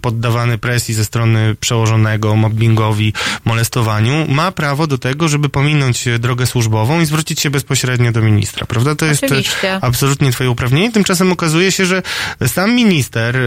poddawany 0.00 0.58
presji 0.58 0.94
ze 0.94 1.04
strony 1.04 1.54
przełożonego, 1.60 2.36
mobbingowi, 2.36 3.12
molestowaniu, 3.44 4.26
ma 4.28 4.52
prawo 4.52 4.86
do 4.86 4.98
tego, 4.98 5.28
żeby 5.28 5.48
pominąć 5.48 6.08
e, 6.08 6.18
drogę 6.18 6.46
służbową 6.46 7.00
i 7.00 7.06
zwrócić 7.06 7.40
się 7.40 7.50
bezpośrednio 7.50 8.11
do 8.12 8.22
ministra, 8.22 8.66
prawda? 8.66 8.94
To 8.94 9.06
jest 9.06 9.22
e, 9.22 9.26
Oczywiście. 9.26 9.78
absolutnie 9.80 10.32
Twoje 10.32 10.50
uprawnienie. 10.50 10.92
Tymczasem 10.92 11.32
okazuje 11.32 11.72
się, 11.72 11.86
że 11.86 12.02
sam 12.46 12.74
minister 12.74 13.36
e, 13.36 13.40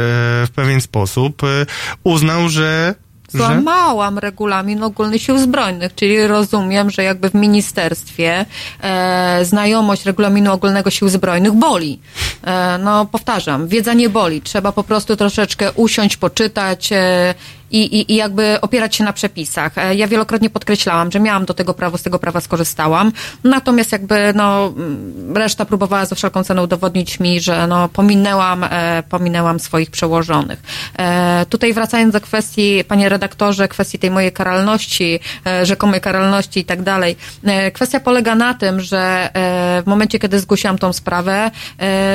w 0.48 0.50
pewien 0.56 0.82
sposób 0.82 1.44
e, 1.44 1.66
uznał, 2.04 2.50
że. 2.50 2.96
Złamałam 3.30 4.20
regulamin 4.20 4.84
ogólny 4.84 5.20
sił 5.20 5.38
zbrojnych, 5.38 5.96
czyli 5.96 6.28
rozumiem, 6.28 6.90
że 6.90 7.04
jakby 7.04 7.30
w 7.30 7.34
ministerstwie 7.34 8.46
e, 8.82 9.46
znajomość 9.46 10.06
regulaminu 10.06 10.54
ogólnego 10.54 10.90
sił 10.90 11.10
zbrojnych 11.10 11.54
boli. 11.54 12.00
E, 12.44 12.78
no 12.78 13.06
powtarzam, 13.06 13.68
wiedza 13.68 13.94
nie 13.94 14.10
boli. 14.10 14.42
Trzeba 14.42 14.72
po 14.72 14.84
prostu 14.84 15.16
troszeczkę 15.16 15.72
usiąść, 15.72 16.18
poczytać 16.18 16.92
e, 16.92 17.34
i, 17.72 17.82
i, 17.82 18.14
i 18.14 18.16
jakby 18.16 18.58
opierać 18.62 18.96
się 18.96 19.04
na 19.04 19.14
przepisach. 19.14 19.78
E, 19.78 19.96
ja 19.96 20.08
wielokrotnie 20.08 20.50
podkreślałam, 20.50 21.12
że 21.12 21.20
miałam 21.20 21.46
do 21.46 21.54
tego 21.54 21.74
prawo, 21.74 21.98
z 21.98 22.04
tego 22.04 22.20
prawa 22.20 22.42
skorzystałam. 22.42 23.12
Natomiast 23.44 23.92
jakby 23.92 24.34
no 24.36 24.74
mm, 24.78 25.38
reszta 25.38 25.66
próbowała 25.66 26.06
za 26.06 26.16
wszelką 26.16 26.44
cenę 26.44 26.64
udowodnić 26.64 27.20
mi, 27.20 27.40
że 27.40 27.68
no 27.68 27.90
pominęłam, 27.90 28.64
e, 28.64 29.04
pominęłam 29.10 29.60
swoich 29.60 29.92
przełożonych. 29.92 30.64
E, 31.00 31.46
tutaj 31.50 31.74
wracając 31.74 32.14
do 32.14 32.22
kwestii, 32.22 32.84
panie 32.88 33.10
redaktorze, 33.10 33.68
kwestii 33.68 34.00
tej 34.00 34.12
mojej 34.12 34.32
karalności, 34.32 35.20
e, 35.48 35.66
rzekomej 35.66 36.02
karalności 36.02 36.60
i 36.60 36.66
tak 36.66 36.82
dalej. 36.82 37.16
E, 37.44 37.72
kwestia 37.72 38.00
polega 38.00 38.36
na 38.36 38.54
tym, 38.54 38.82
że 38.82 39.30
e, 39.34 39.82
w 39.84 39.88
momencie, 39.88 40.20
kiedy 40.20 40.40
zgłosiłam 40.40 40.78
tą 40.78 40.94
sprawę, 40.94 41.52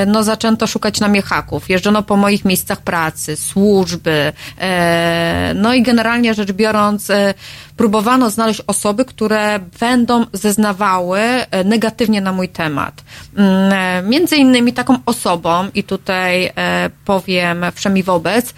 no 0.07 0.23
zaczęto 0.23 0.67
szukać 0.67 1.01
na 1.01 1.09
mnie 1.09 1.23
haków. 1.23 1.71
Jeżdżono 1.71 2.03
po 2.03 2.17
moich 2.17 2.45
miejscach 2.45 2.81
pracy, 2.83 3.37
służby, 3.37 4.33
e, 4.61 5.40
no 5.55 5.75
i 5.75 5.83
generalnie 5.83 6.35
rzecz 6.35 6.53
biorąc, 6.53 7.11
e, 7.11 7.35
próbowano 7.81 8.31
znaleźć 8.31 8.63
osoby, 8.67 9.05
które 9.05 9.61
będą 9.81 10.27
zeznawały 10.33 11.19
e, 11.21 11.65
negatywnie 11.65 12.21
na 12.21 12.33
mój 12.33 12.49
temat. 12.49 13.05
Mm, 13.37 13.73
e, 13.73 14.03
Między 14.03 14.37
innymi 14.37 14.73
taką 14.73 14.99
osobą, 15.07 15.69
i 15.75 15.85
tutaj 15.85 16.45
e, 16.57 16.91
powiem 17.05 17.65
wszemi 17.75 18.03
wobec, 18.03 18.55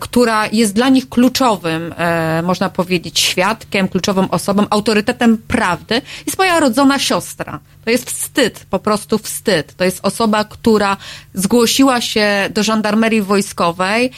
która 0.00 0.46
jest 0.46 0.74
dla 0.74 0.88
nich 0.88 1.08
kluczowym, 1.08 1.94
można 2.42 2.68
powiedzieć, 2.68 3.20
świadkiem, 3.20 3.88
kluczową 3.88 4.30
osobą, 4.30 4.66
autorytetem 4.70 5.38
prawdy, 5.38 6.02
jest 6.26 6.38
moja 6.38 6.60
rodzona 6.60 6.98
siostra. 6.98 7.60
To 7.84 7.90
jest 7.90 8.10
wstyd, 8.10 8.66
po 8.70 8.78
prostu 8.78 9.18
wstyd. 9.18 9.74
To 9.76 9.84
jest 9.84 10.00
osoba, 10.02 10.44
która 10.44 10.96
zgłosiła 11.34 12.00
się 12.00 12.48
do 12.50 12.62
żandarmerii 12.62 13.22
wojskowej, 13.22 14.10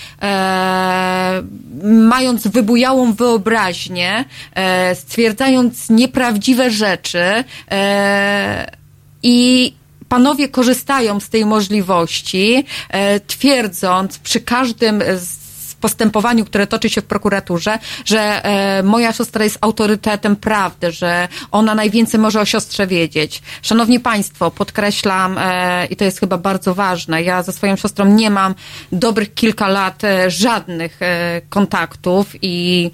mając 1.85 2.47
wybujałą 2.47 3.13
wyobraźnię, 3.13 4.25
stwierdzając 4.95 5.91
nieprawdziwe 5.91 6.71
rzeczy 6.71 7.45
e, 7.71 8.71
i 9.23 9.73
panowie 10.09 10.49
korzystają 10.49 11.21
z 11.21 11.29
tej 11.29 11.47
możliwości, 11.47 12.65
e, 12.91 13.21
twierdząc 13.21 14.19
przy 14.19 14.41
każdym 14.41 15.03
postępowaniu, 15.81 16.45
które 16.45 16.67
toczy 16.67 16.89
się 16.91 17.01
w 17.01 17.05
prokuraturze, 17.05 17.79
że 18.05 18.45
e, 18.45 18.83
moja 18.83 19.13
siostra 19.13 19.45
jest 19.45 19.59
autorytetem 19.61 20.37
prawdy, 20.37 20.93
że 20.93 21.29
ona 21.51 21.75
najwięcej 21.75 22.21
może 22.21 22.41
o 22.41 22.45
siostrze 22.45 22.87
wiedzieć. 22.87 23.43
Szanowni 23.63 24.01
Państwo, 24.01 24.51
podkreślam, 24.51 25.39
e, 25.39 25.87
i 25.87 25.97
to 25.97 26.05
jest 26.05 26.21
chyba 26.21 26.39
bardzo 26.39 26.75
ważne, 26.75 27.23
ja 27.23 27.43
ze 27.43 27.53
swoją 27.53 27.77
siostrą 27.77 28.05
nie 28.07 28.31
mam 28.31 28.55
dobrych 28.93 29.35
kilka 29.35 29.69
lat 29.69 30.05
e, 30.05 30.31
żadnych 30.31 31.03
e, 31.03 31.41
kontaktów 31.49 32.27
i 32.43 32.91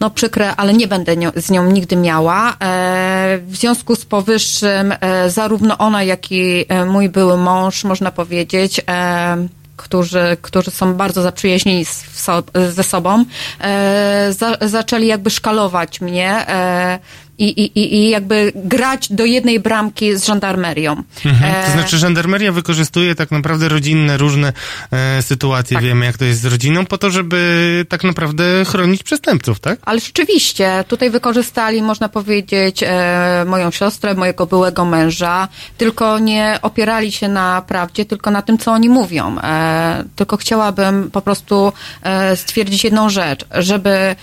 no 0.00 0.10
przykre, 0.10 0.56
ale 0.56 0.72
nie 0.72 0.88
będę 0.88 1.14
z 1.36 1.50
nią 1.50 1.72
nigdy 1.72 1.96
miała. 1.96 2.50
E, 2.50 3.38
w 3.46 3.56
związku 3.56 3.96
z 3.96 4.04
powyższym 4.04 4.94
e, 5.00 5.30
zarówno 5.30 5.78
ona, 5.78 6.02
jak 6.02 6.32
i 6.32 6.64
e, 6.68 6.84
mój 6.84 7.08
były 7.08 7.36
mąż, 7.36 7.84
można 7.84 8.10
powiedzieć, 8.10 8.80
e, 8.88 9.48
którzy, 9.76 10.36
którzy 10.42 10.70
są 10.70 10.94
bardzo 10.94 11.22
zaprzyjaźnieni 11.22 11.84
so, 12.14 12.42
ze 12.70 12.82
sobą, 12.82 13.24
e, 13.60 14.32
za, 14.32 14.56
zaczęli 14.60 15.06
jakby 15.06 15.30
szkalować 15.30 16.00
mnie 16.00 16.48
e, 16.48 16.98
i, 17.38 17.44
i, 17.44 17.94
i- 17.94 18.10
jakby 18.10 18.52
grać 18.54 19.12
do 19.12 19.24
jednej 19.24 19.60
bramki 19.60 20.16
z 20.16 20.24
żandarmerią. 20.26 20.92
Mhm. 21.24 21.52
To 21.54 21.68
E, 21.68 21.72
znaczy, 21.72 21.98
żandarmeria 21.98 22.52
wykorzystuje 22.52 23.14
tak 23.14 23.30
naprawdę 23.30 23.68
rodzinne 23.68 24.16
różne 24.16 24.52
e, 24.92 25.22
sytuacje, 25.22 25.74
Tak. 25.74 25.84
wiemy 25.84 26.06
jak 26.06 26.18
to 26.18 26.24
jest 26.24 26.40
z 26.40 26.44
rodziną, 26.44 26.86
po 26.86 26.98
to, 26.98 27.10
żeby 27.10 27.86
tak 27.88 28.04
naprawdę 28.04 28.64
chronić 28.64 29.02
przestępców, 29.02 29.60
tak? 29.60 29.78
Ale 29.84 30.00
rzeczywiście, 30.00 30.84
tutaj 30.88 31.10
wykorzystali, 31.10 31.82
można 31.82 32.08
powiedzieć, 32.08 32.82
e, 32.82 33.44
moją 33.46 33.70
siostrę, 33.70 34.14
mojego 34.14 34.46
byłego 34.46 34.84
męża, 34.84 35.48
tylko 35.78 36.18
nie 36.18 36.58
opierali 36.62 37.12
się 37.12 37.28
na 37.28 37.62
prawdzie, 37.62 38.04
tylko 38.04 38.30
na 38.30 38.42
tym, 38.42 38.58
co 38.58 38.72
oni 38.72 38.88
mówią. 38.88 39.38
E, 39.40 40.04
tylko 40.16 40.36
chciałabym 40.36 41.10
po 41.10 41.20
prostu 41.20 41.72
e, 42.02 42.36
stwierdzić 42.36 42.84
jedną 42.84 43.08
rzecz, 43.10 43.44
żeby 43.50 44.16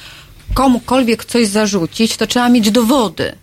komukolwiek 0.53 1.25
coś 1.25 1.47
zarzucić, 1.47 2.17
to 2.17 2.27
trzeba 2.27 2.49
mieć 2.49 2.71
dowody. 2.71 3.42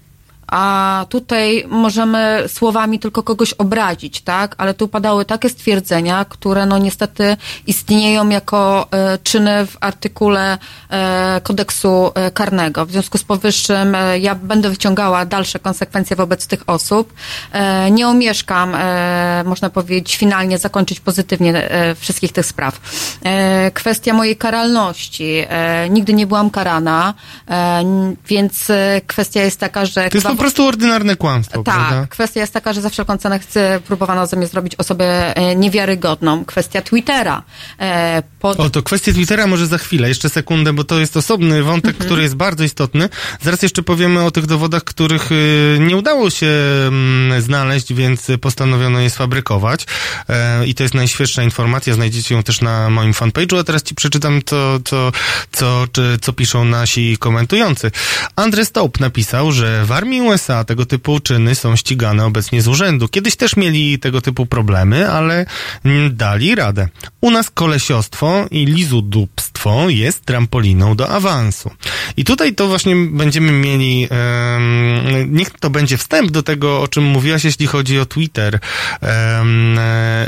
A 0.51 1.07
tutaj 1.09 1.65
możemy 1.69 2.45
słowami 2.49 2.99
tylko 2.99 3.23
kogoś 3.23 3.53
obrazić, 3.53 4.21
tak? 4.21 4.55
Ale 4.59 4.75
tu 4.75 4.89
padały 4.89 5.25
takie 5.25 5.49
stwierdzenia, 5.49 6.25
które 6.25 6.67
no 6.67 6.79
niestety 6.79 7.37
istnieją 7.67 8.29
jako 8.29 8.87
e, 8.91 9.19
czyny 9.19 9.67
w 9.67 9.77
artykule 9.81 10.59
e, 10.91 11.41
kodeksu 11.43 12.13
e, 12.15 12.31
karnego. 12.31 12.87
W 12.87 12.91
związku 12.91 13.19
z 13.19 13.25
powyższym 13.25 13.95
e, 13.95 14.19
ja 14.19 14.35
będę 14.35 14.71
wyciągała 14.71 15.25
dalsze 15.25 15.59
konsekwencje 15.59 16.17
wobec 16.17 16.47
tych 16.47 16.63
osób. 16.67 17.13
E, 17.53 17.91
nie 17.91 18.09
omieszkam, 18.09 18.75
e, 18.75 19.45
można 19.47 19.71
powiedzieć, 19.71 20.17
finalnie 20.17 20.59
zakończyć 20.59 21.01
pozytywnie 21.01 21.71
e, 21.71 21.95
wszystkich 21.95 22.33
tych 22.33 22.47
spraw. 22.47 22.81
E, 23.25 23.71
kwestia 23.71 24.15
mojej 24.15 24.37
karalności. 24.37 25.45
E, 25.49 25.89
nigdy 25.89 26.13
nie 26.13 26.27
byłam 26.27 26.51
karana, 26.51 27.15
e, 27.51 27.85
więc 28.27 28.71
e, 28.71 29.01
kwestia 29.07 29.43
jest 29.43 29.61
taka, 29.61 29.87
że 29.87 30.11
po 30.23 30.40
prostu 30.41 30.67
ordynarne 30.67 31.17
kłamstwo, 31.17 31.63
tak, 31.63 31.75
prawda? 31.75 32.07
kwestia 32.07 32.41
jest 32.41 32.53
taka, 32.53 32.73
że 32.73 32.81
za 32.81 32.91
wszelką 32.91 33.19
cenę 33.19 33.39
chce, 33.39 33.81
próbowano 33.87 34.27
ze 34.27 34.37
mnie 34.37 34.47
zrobić 34.47 34.75
osobę 34.75 35.37
e, 35.37 35.57
niewiarygodną. 35.57 36.45
Kwestia 36.45 36.83
Twittera. 36.83 37.43
E, 37.81 38.23
pod... 38.41 38.61
O, 38.61 38.71
to 38.71 38.83
kwestię 38.83 39.13
Twittera 39.13 39.47
może 39.47 39.67
za 39.67 39.79
chwilę, 39.79 40.09
jeszcze 40.09 40.29
sekundę, 40.29 40.73
bo 40.73 40.85
to 40.85 40.99
jest 40.99 41.17
osobny 41.17 41.63
wątek, 41.63 41.91
Mhm. 41.91 42.07
który 42.07 42.23
jest 42.23 42.35
bardzo 42.35 42.65
istotny. 42.65 43.09
Zaraz 43.43 43.63
jeszcze 43.63 43.83
powiemy 43.83 44.25
o 44.25 44.31
tych 44.31 44.47
dowodach, 44.47 44.85
których 44.85 45.33
y, 45.33 45.77
nie 45.81 45.97
udało 45.97 46.31
się 46.31 46.47
mm, 46.89 47.43
znaleźć, 47.43 47.93
więc 47.95 48.27
postanowiono 48.41 49.01
je 49.01 49.11
sfabrykować. 49.11 49.87
E, 50.29 50.67
I 50.67 50.75
to 50.75 50.83
jest 50.83 50.95
najświeższa 50.95 51.43
informacja, 51.43 51.95
znajdziecie 51.95 52.35
ją 52.35 52.43
też 52.43 52.61
na 52.61 52.91
moim 52.91 53.13
fanpage'u, 53.13 53.59
a 53.59 53.65
teraz 53.65 53.83
ci 53.83 53.95
przeczytam 53.95 54.43
to, 54.43 54.81
co, 54.85 55.13
co, 55.53 55.87
co 56.21 56.33
piszą 56.33 56.65
nasi 56.65 57.17
komentujący. 57.19 57.91
Andre 58.37 58.65
Staup 58.65 59.01
napisał, 59.01 59.53
że 59.53 59.85
w 59.85 59.93
armii 59.93 60.21
USA 60.31 60.65
tego 60.65 60.87
typu 60.87 61.21
czyny 61.21 61.55
są 61.55 61.77
ścigane 61.77 62.27
obecnie 62.27 62.63
z 62.63 62.69
urzędu. 62.69 63.09
Kiedyś 63.09 63.37
też 63.37 63.57
mieli 63.57 63.99
tego 63.99 64.21
typu 64.21 64.47
problemy, 64.47 65.11
ale 65.11 65.47
mm, 65.85 66.17
dali 66.17 66.55
radę. 66.55 66.89
U 67.21 67.31
nas 67.31 67.51
kolesiostwo 67.51 68.47
i 68.51 68.67
lizudupstwo 68.67 69.89
jest 69.89 70.25
trampoliną 70.25 70.97
do 70.97 71.09
awansu. 71.09 71.71
I 72.17 72.25
tutaj 72.25 72.55
to 72.55 72.69
właśnie 72.69 72.97
będziemy 72.97 73.53
mieli, 73.53 74.09
em, 74.11 75.35
niech 75.37 75.51
to 75.51 75.71
będzie 75.71 75.97
wstęp 75.97 76.31
do 76.31 76.43
tego, 76.43 76.81
o 76.81 76.89
czym 76.89 77.05
mówiłaś, 77.05 77.45
jeśli 77.45 77.67
chodzi 77.67 77.99
o 77.99 78.07
Twitter. 78.07 78.59
E, 79.03 79.09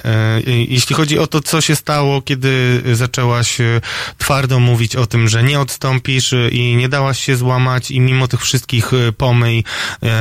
e, 0.04 0.40
jeśli 0.68 0.96
chodzi 0.96 1.18
o 1.18 1.26
to, 1.26 1.40
co 1.40 1.60
się 1.60 1.76
stało, 1.76 2.22
kiedy 2.22 2.82
zaczęłaś 2.92 3.60
e, 3.60 3.80
twardo 4.18 4.60
mówić 4.60 4.96
o 4.96 5.06
tym, 5.06 5.28
że 5.28 5.42
nie 5.42 5.60
odstąpisz 5.60 6.34
i 6.50 6.76
nie 6.76 6.88
dałaś 6.88 7.18
się 7.18 7.36
złamać 7.36 7.90
i 7.90 8.00
mimo 8.00 8.28
tych 8.28 8.40
wszystkich 8.40 8.90
pomyj 9.16 9.64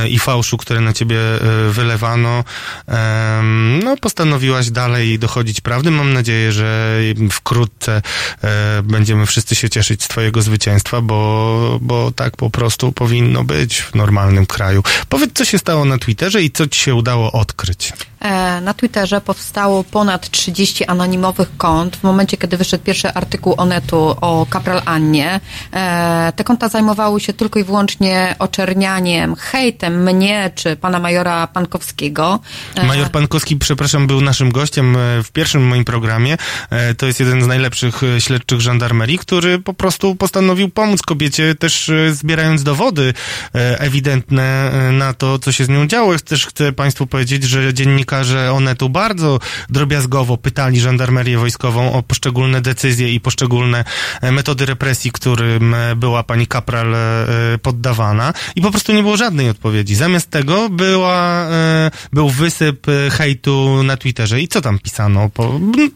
i 0.10 0.20
fałszu, 0.20 0.58
które 0.58 0.82
na 0.82 0.94
ciebie 0.94 1.18
e, 1.20 1.70
wylewano, 1.72 2.44
no 3.84 3.98
postanowiłaś 3.98 4.70
dalej 4.70 5.20
dochodzić 5.20 5.62
prawdy. 5.62 5.92
Mam 5.92 6.14
nadzieję, 6.14 6.52
że 6.52 7.00
wkrótce 7.32 8.02
e, 8.44 8.82
będziemy 8.84 9.26
wszyscy 9.26 9.56
się 9.56 9.70
cieszyć 9.70 10.04
z 10.04 10.08
twojego 10.08 10.42
zwycięstwa, 10.42 11.02
bo, 11.02 11.80
bo 11.82 12.12
tak 12.12 12.38
po 12.38 12.50
prostu 12.50 12.92
powinno 12.92 13.44
być 13.44 13.82
w 13.82 13.96
normalnym 13.96 14.46
kraju. 14.46 14.84
Powiedz, 15.10 15.32
co 15.34 15.46
się 15.46 15.58
stało 15.58 15.86
na 15.86 15.98
Twitterze 15.98 16.42
i 16.44 16.52
co 16.52 16.68
ci 16.68 16.80
się 16.80 16.96
udało 16.96 17.32
odkryć. 17.32 17.94
E, 18.22 18.62
Na 18.62 18.74
Twitterze 18.74 19.22
powstało 19.22 19.84
ponad 19.84 20.30
30 20.30 20.86
anonimowych 20.86 21.58
kont. 21.58 21.98
W 21.98 22.04
momencie, 22.04 22.38
kiedy 22.38 22.58
wyszedł 22.58 22.84
pierwszy 22.84 23.14
artykuł 23.14 23.54
Onetu 23.58 24.16
o 24.22 24.46
Kapral 24.50 24.82
Annie, 24.86 25.40
e, 25.74 26.34
te 26.36 26.44
konta 26.44 26.70
zajmowały 26.70 27.20
się 27.20 27.34
tylko 27.34 27.60
i 27.60 27.64
wyłącznie 27.64 28.36
oczernianiem, 28.40 29.36
hejtem 29.36 30.04
mnie 30.04 30.52
czy 30.56 30.76
pana 30.76 31.00
majora 31.00 31.48
Pankowskiego. 31.48 32.40
E, 32.76 32.86
Major 32.86 33.12
Pankowski, 33.12 33.56
przepraszam, 33.56 34.08
był 34.08 34.22
naszym 34.22 34.52
gościem 34.52 34.98
w 35.24 35.32
pierwszym 35.32 35.68
moim 35.68 35.86
programie. 35.86 36.38
To 36.98 37.06
jest 37.06 37.20
jeden 37.20 37.44
z 37.44 37.48
najlepszych 37.48 38.02
śledczych 38.20 38.62
żandarmerii, 38.62 39.18
który 39.18 39.60
po 39.60 39.74
prostu 39.74 40.16
postanowił 40.16 40.70
pomóc 40.70 41.02
kobiecie, 41.02 41.56
też 41.56 41.92
zbierając 42.12 42.64
dowody 42.64 43.14
ewidentne 43.54 44.72
na 44.92 45.14
to, 45.14 45.40
co 45.40 45.52
się 45.52 45.66
z 45.66 45.70
nią 45.70 45.88
działo. 45.88 46.20
Też 46.20 46.46
chcę 46.46 46.72
Państwu 46.72 47.08
powiedzieć, 47.08 47.44
że 47.44 47.64
dziennikarze 48.12 48.54
Onetu 48.54 48.90
bardzo 48.90 49.40
drobiazgowo 49.70 50.38
pytali 50.38 50.80
żandarmerię 50.80 51.38
wojskową 51.38 51.94
o 51.94 52.04
poszczególne 52.04 52.62
decyzje 52.62 53.14
i 53.14 53.20
poszczególne 53.20 53.84
e, 54.22 54.32
metody 54.32 54.66
represji, 54.66 55.12
którym 55.12 55.74
e, 55.74 55.96
była 55.96 56.24
pani 56.24 56.48
kapral 56.48 56.96
e, 56.96 56.98
poddawana 57.62 58.34
i 58.56 58.62
po 58.62 58.72
prostu 58.72 58.94
nie 58.94 59.04
było 59.04 59.18
żadnej 59.18 59.50
odpowiedzi. 59.50 59.96
Zamiast 59.96 60.30
tego 60.30 60.70
była, 60.70 61.48
był 62.14 62.30
wysyp 62.30 62.88
hejtu 63.12 63.84
na 63.84 63.98
Twitterze. 63.98 64.42
I 64.42 64.48
co 64.48 64.62
tam 64.62 64.80
pisano? 64.80 65.30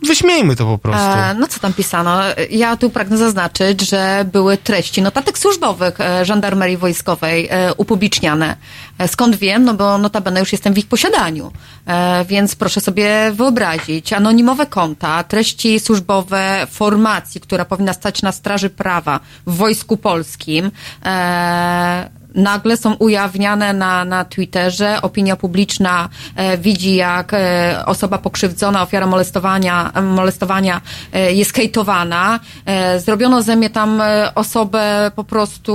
Wyśmiejmy 0.07 0.55
to 0.55 0.65
po 0.65 0.77
prostu. 0.77 1.17
E, 1.17 1.33
no 1.39 1.47
co 1.47 1.59
tam 1.59 1.73
pisano? 1.73 2.21
Ja 2.49 2.77
tu 2.77 2.89
pragnę 2.89 3.17
zaznaczyć, 3.17 3.89
że 3.89 4.25
były 4.33 4.57
treści 4.57 5.01
notatek 5.01 5.37
służbowych 5.37 5.97
żandarmerii 6.23 6.77
wojskowej 6.77 7.49
upubliczniane. 7.77 8.57
E, 8.97 9.07
skąd 9.07 9.35
wiem? 9.35 9.63
No 9.63 9.73
bo 9.73 9.97
notabene 9.97 10.39
już 10.39 10.51
jestem 10.51 10.73
w 10.73 10.77
ich 10.77 10.87
posiadaniu. 10.87 11.51
E, 11.87 12.25
więc 12.25 12.55
proszę 12.55 12.81
sobie 12.81 13.31
wyobrazić. 13.33 14.13
Anonimowe 14.13 14.65
konta, 14.65 15.23
treści 15.23 15.79
służbowe 15.79 16.67
formacji, 16.71 17.41
która 17.41 17.65
powinna 17.65 17.93
stać 17.93 18.21
na 18.21 18.31
straży 18.31 18.69
prawa 18.69 19.19
w 19.47 19.55
Wojsku 19.55 19.97
Polskim. 19.97 20.71
E, 22.35 22.41
nagle 22.41 22.77
są 22.77 22.93
ujawniane 22.93 23.73
na, 23.73 24.05
na 24.05 24.25
Twitterze. 24.25 25.01
Opinia 25.01 25.35
publiczna 25.35 26.09
e, 26.35 26.57
widzi, 26.57 26.95
jak 26.95 27.33
e, 27.33 27.83
osoba 27.85 28.17
pokrzywdzona, 28.17 28.81
ofiara 28.81 29.07
molestowania, 29.07 29.91
molestowania 30.03 30.81
e, 31.13 31.33
jest 31.33 31.55
hejtowana. 31.55 32.39
E, 32.65 32.99
zrobiono 32.99 33.41
ze 33.41 33.55
mnie 33.55 33.69
tam 33.69 34.01
e, 34.01 34.35
osobę 34.35 35.11
po 35.15 35.23
prostu 35.23 35.73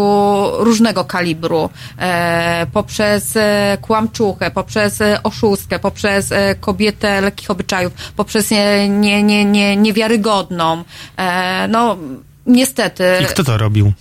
różnego 0.58 1.04
kalibru. 1.04 1.70
E, 1.98 2.66
poprzez 2.72 3.36
e, 3.36 3.78
kłamczuchę, 3.80 4.50
poprzez 4.50 5.00
e, 5.00 5.22
oszustkę, 5.22 5.78
poprzez 5.78 6.32
e, 6.32 6.54
kobietę 6.54 7.20
lekkich 7.20 7.50
obyczajów, 7.50 7.92
poprzez 8.16 8.50
nie, 8.50 8.88
nie, 8.88 9.22
nie, 9.22 9.44
nie, 9.44 9.76
niewiarygodną. 9.76 10.84
E, 11.16 11.68
no, 11.68 11.96
niestety. 12.46 13.04
I 13.22 13.26
kto 13.26 13.44
to 13.44 13.58
robił? 13.58 13.92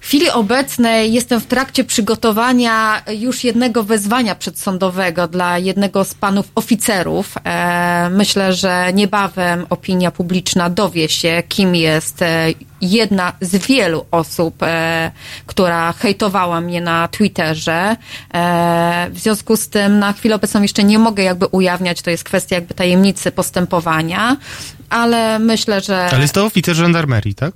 W 0.00 0.06
chwili 0.06 0.30
obecnej 0.30 1.12
jestem 1.12 1.40
w 1.40 1.46
trakcie 1.46 1.84
przygotowania 1.84 3.02
już 3.18 3.44
jednego 3.44 3.84
wezwania 3.84 4.34
przedsądowego 4.34 5.28
dla 5.28 5.58
jednego 5.58 6.04
z 6.04 6.14
panów 6.14 6.48
oficerów. 6.54 7.34
E, 7.44 8.10
myślę, 8.10 8.52
że 8.52 8.90
niebawem 8.94 9.66
opinia 9.70 10.10
publiczna 10.10 10.70
dowie 10.70 11.08
się, 11.08 11.42
kim 11.48 11.74
jest 11.74 12.22
e, 12.22 12.46
jedna 12.80 13.32
z 13.40 13.66
wielu 13.66 14.06
osób, 14.10 14.62
e, 14.62 15.10
która 15.46 15.92
hejtowała 15.92 16.60
mnie 16.60 16.80
na 16.80 17.08
Twitterze. 17.08 17.96
W 19.10 19.18
związku 19.18 19.56
z 19.56 19.68
tym 19.68 19.98
na 19.98 20.12
chwilę 20.12 20.34
obecną 20.34 20.62
jeszcze 20.62 20.84
nie 20.84 20.98
mogę 20.98 21.22
jakby 21.22 21.46
ujawniać, 21.46 22.02
to 22.02 22.10
jest 22.10 22.24
kwestia 22.24 22.54
jakby 22.54 22.74
tajemnicy 22.74 23.32
postępowania, 23.32 24.36
ale 24.90 25.38
myślę, 25.38 25.80
że... 25.80 26.06
Ale 26.06 26.22
jest 26.22 26.34
to 26.34 26.44
oficer 26.44 26.74
żandarmerii, 26.74 27.34
tak? 27.34 27.52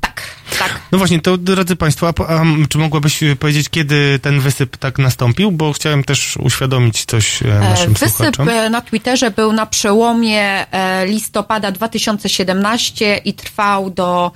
Tak, 0.00 0.22
tak. 0.58 0.80
No 0.92 0.98
właśnie, 0.98 1.20
to 1.20 1.36
drodzy 1.36 1.76
Państwo, 1.76 2.08
a, 2.08 2.26
a 2.26 2.42
czy 2.68 2.78
mogłabyś 2.78 3.22
e, 3.22 3.36
powiedzieć, 3.36 3.68
kiedy 3.68 4.18
ten 4.18 4.40
wysyp 4.40 4.76
tak 4.76 4.98
nastąpił? 4.98 5.52
Bo 5.52 5.72
chciałem 5.72 6.04
też 6.04 6.36
uświadomić 6.36 7.04
coś 7.04 7.42
e, 7.42 7.46
E, 7.60 7.60
naszym 7.60 7.92
Wysyp 7.92 8.08
słuchaczom. 8.16 8.48
e, 8.48 8.70
na 8.70 8.80
Twitterze 8.80 9.30
był 9.30 9.52
na 9.52 9.66
przełomie 9.66 10.66
listopada 11.06 11.72
2017 11.72 13.16
i 13.16 13.34
trwał 13.34 13.90
do 13.90 14.32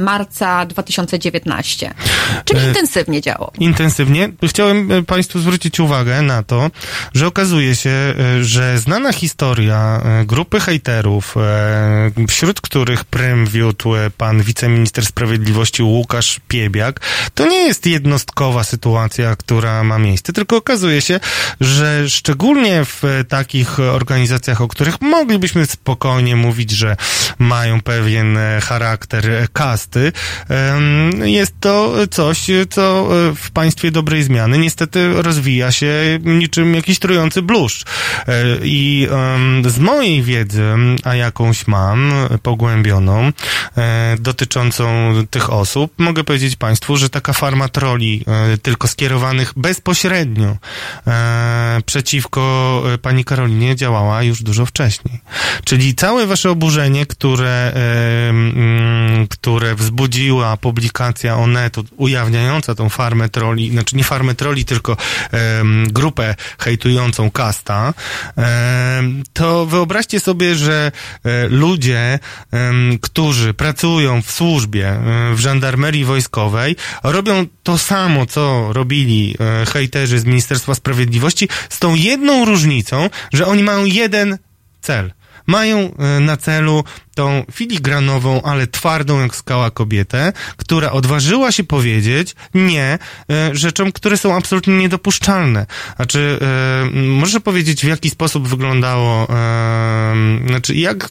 marca 0.00 0.66
2019. 0.66 1.94
Czyli 2.44 2.64
intensywnie 2.64 3.20
działał. 3.20 3.50
Intensywnie. 3.58 4.28
Chciałem 4.48 5.04
Państwu 5.06 5.38
zwrócić 5.40 5.80
uwagę 5.80 6.22
na 6.22 6.42
to, 6.42 6.70
że 7.14 7.26
okazuje 7.26 7.76
się, 7.76 7.90
że 8.40 8.78
znana 8.78 9.12
historia 9.12 10.02
grupy 10.26 10.60
hejterów, 10.60 11.34
wśród 12.28 12.60
których 12.60 13.04
prym 13.04 13.46
wiódł 13.46 13.90
pan 14.18 14.42
wiceminister 14.42 15.06
sprawiedliwości 15.06 15.57
Łukasz 15.80 16.40
Piebiak, 16.48 17.00
to 17.34 17.46
nie 17.46 17.60
jest 17.60 17.86
jednostkowa 17.86 18.64
sytuacja, 18.64 19.36
która 19.36 19.84
ma 19.84 19.98
miejsce, 19.98 20.32
tylko 20.32 20.56
okazuje 20.56 21.02
się, 21.02 21.20
że 21.60 22.10
szczególnie 22.10 22.84
w 22.84 23.02
takich 23.28 23.80
organizacjach, 23.80 24.60
o 24.60 24.68
których 24.68 25.00
moglibyśmy 25.00 25.66
spokojnie 25.66 26.36
mówić, 26.36 26.70
że 26.70 26.96
mają 27.38 27.80
pewien 27.80 28.36
e, 28.36 28.60
charakter 28.60 29.48
kasty, 29.52 30.12
jest 31.24 31.54
to 31.60 31.92
coś, 32.10 32.46
co 32.70 33.08
e, 33.30 33.34
w 33.34 33.50
państwie 33.50 33.90
dobrej 33.90 34.22
zmiany 34.22 34.58
niestety 34.58 35.22
rozwija 35.22 35.72
się 35.72 36.18
niczym 36.24 36.74
jakiś 36.74 36.98
trujący 36.98 37.42
bluszcz. 37.42 37.84
E, 38.28 38.44
I 38.62 39.08
z 39.66 39.78
mojej 39.78 40.22
wiedzy, 40.22 40.64
a 41.04 41.14
jakąś 41.14 41.66
mam, 41.66 42.12
pogłębioną, 42.42 43.32
dotyczącą 44.18 45.14
tych 45.38 45.52
osób, 45.52 45.92
mogę 45.98 46.24
powiedzieć 46.24 46.56
Państwu, 46.56 46.96
że 46.96 47.10
taka 47.10 47.32
farma 47.32 47.68
troli, 47.68 48.24
e, 48.26 48.58
tylko 48.58 48.88
skierowanych 48.88 49.52
bezpośrednio 49.56 50.56
e, 51.06 51.80
przeciwko 51.86 52.82
e, 52.94 52.98
pani 52.98 53.24
Karolinie 53.24 53.76
działała 53.76 54.22
już 54.22 54.42
dużo 54.42 54.66
wcześniej. 54.66 55.20
Czyli 55.64 55.94
całe 55.94 56.26
wasze 56.26 56.50
oburzenie, 56.50 57.06
które, 57.06 57.72
które 59.30 59.74
wzbudziła 59.74 60.56
publikacja 60.56 61.36
Onetu 61.36 61.84
ujawniająca 61.96 62.74
tą 62.74 62.88
farmę 62.88 63.28
troli, 63.28 63.70
znaczy 63.70 63.96
nie 63.96 64.04
farmę 64.04 64.34
troli, 64.34 64.64
tylko 64.64 64.96
grupę 65.88 66.34
hejtującą 66.58 67.30
Kasta, 67.30 67.94
to 69.32 69.66
wyobraźcie 69.66 70.20
sobie, 70.20 70.54
że 70.54 70.92
ludzie, 71.48 72.18
którzy 73.00 73.54
pracują 73.54 74.22
w 74.22 74.32
służbie, 74.32 75.00
w 75.34 75.38
żandarmerii 75.38 76.04
wojskowej, 76.04 76.76
robią 77.02 77.46
to 77.62 77.78
samo, 77.78 78.26
co 78.26 78.72
robili 78.72 79.36
e, 79.40 79.66
hejterzy 79.66 80.18
z 80.18 80.24
Ministerstwa 80.24 80.74
Sprawiedliwości, 80.74 81.48
z 81.68 81.78
tą 81.78 81.94
jedną 81.94 82.44
różnicą, 82.44 83.10
że 83.32 83.46
oni 83.46 83.62
mają 83.62 83.84
jeden 83.84 84.38
cel. 84.80 85.12
Mają 85.48 85.78
e, 85.78 86.20
na 86.20 86.36
celu 86.36 86.84
tą 87.18 87.44
filigranową, 87.52 88.42
ale 88.42 88.66
twardą 88.66 89.20
jak 89.20 89.34
skała 89.36 89.70
kobietę, 89.70 90.32
która 90.56 90.92
odważyła 90.92 91.52
się 91.52 91.64
powiedzieć 91.64 92.34
nie 92.54 92.98
e, 93.30 93.50
rzeczom, 93.52 93.92
które 93.92 94.16
są 94.16 94.36
absolutnie 94.36 94.76
niedopuszczalne. 94.76 95.66
Znaczy, 95.96 96.38
e, 96.40 96.82
m, 96.82 97.08
możesz 97.08 97.42
powiedzieć, 97.42 97.80
w 97.80 97.88
jaki 97.88 98.10
sposób 98.10 98.48
wyglądało, 98.48 99.28
e, 99.30 100.14
znaczy, 100.46 100.74
jak 100.74 101.08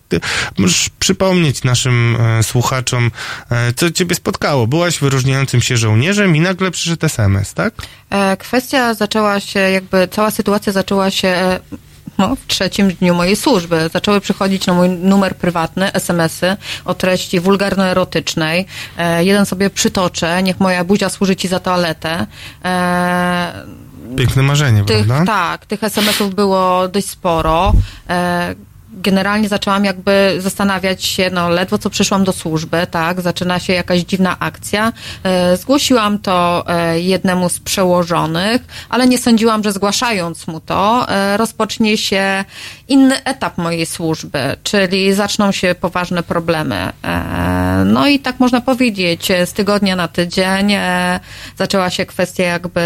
możesz 0.58 0.90
przypomnieć 1.00 1.64
naszym 1.64 2.18
słuchaczom, 2.42 3.12
co 3.76 3.92
ciebie 3.92 4.16
spotkało. 4.16 4.68
Byłaś 4.68 5.00
wyróżniającym 5.00 5.62
się 5.62 5.78
żołnierzem 5.78 6.36
i 6.36 6.40
nagle 6.40 6.72
przyszedł 6.72 7.06
SMS, 7.06 7.54
tak? 7.54 7.74
Kwestia 8.40 8.94
zaczęła 8.94 9.40
się, 9.40 9.60
jakby 9.60 10.08
cała 10.08 10.32
sytuacja 10.32 10.74
zaczęła 10.74 11.12
się 11.12 11.60
no, 12.18 12.36
w 12.36 12.48
trzecim 12.48 12.88
dniu 12.94 13.16
mojej 13.16 13.36
służby. 13.36 13.90
Zaczęły 13.94 14.22
przychodzić 14.22 14.68
na 14.68 14.74
mój 14.74 14.90
numer 14.90 15.36
prywatny 15.36 15.94
SMS-y 15.94 16.58
o 16.86 16.94
treści 16.94 17.40
wulgarno-erotycznej. 17.40 18.66
E, 18.98 19.24
jeden 19.24 19.46
sobie 19.46 19.70
przytoczę, 19.70 20.44
niech 20.44 20.60
moja 20.60 20.84
buzia 20.84 21.10
służy 21.10 21.36
ci 21.36 21.48
za 21.48 21.60
toaletę. 21.60 22.28
E, 22.66 23.66
Piękne 24.18 24.44
marzenie, 24.44 24.84
tych, 24.84 25.08
prawda? 25.08 25.26
tak, 25.34 25.66
tych 25.66 25.84
SMS-ów 25.84 26.36
było 26.36 26.88
dość 26.88 27.10
sporo. 27.10 27.74
E, 28.10 28.56
generalnie 28.98 29.50
zaczęłam 29.50 29.86
jakby 29.86 30.36
zastanawiać 30.40 31.06
się, 31.06 31.30
no 31.34 31.50
ledwo 31.50 31.78
co 31.78 31.90
przyszłam 31.90 32.24
do 32.24 32.34
służby, 32.34 32.88
tak, 32.92 33.22
zaczyna 33.22 33.60
się 33.60 33.74
jakaś 33.74 34.00
dziwna 34.00 34.40
akcja. 34.40 34.94
E, 35.24 35.58
zgłosiłam 35.58 36.20
to 36.20 36.66
e, 36.68 37.00
jednemu 37.00 37.50
z 37.50 37.60
przełożonych, 37.60 38.62
ale 38.90 39.08
nie 39.08 39.18
sądziłam, 39.18 39.64
że 39.64 39.72
zgłaszając 39.72 40.48
mu 40.48 40.60
to, 40.60 41.10
e, 41.10 41.38
rozpocznie 41.38 41.98
się 41.98 42.46
inny 42.88 43.24
etap 43.24 43.58
mojej 43.58 43.86
służby, 43.86 44.56
czyli 44.64 45.14
zaczną 45.14 45.52
się 45.52 45.76
poważne 45.82 46.24
problemy. 46.24 46.92
No 47.86 48.08
i 48.08 48.20
tak 48.20 48.40
można 48.40 48.62
powiedzieć, 48.62 49.28
z 49.46 49.54
tygodnia 49.54 49.96
na 49.96 50.08
tydzień 50.08 50.74
zaczęła 51.58 51.90
się 51.90 52.06
kwestia 52.06 52.44
jakby 52.44 52.82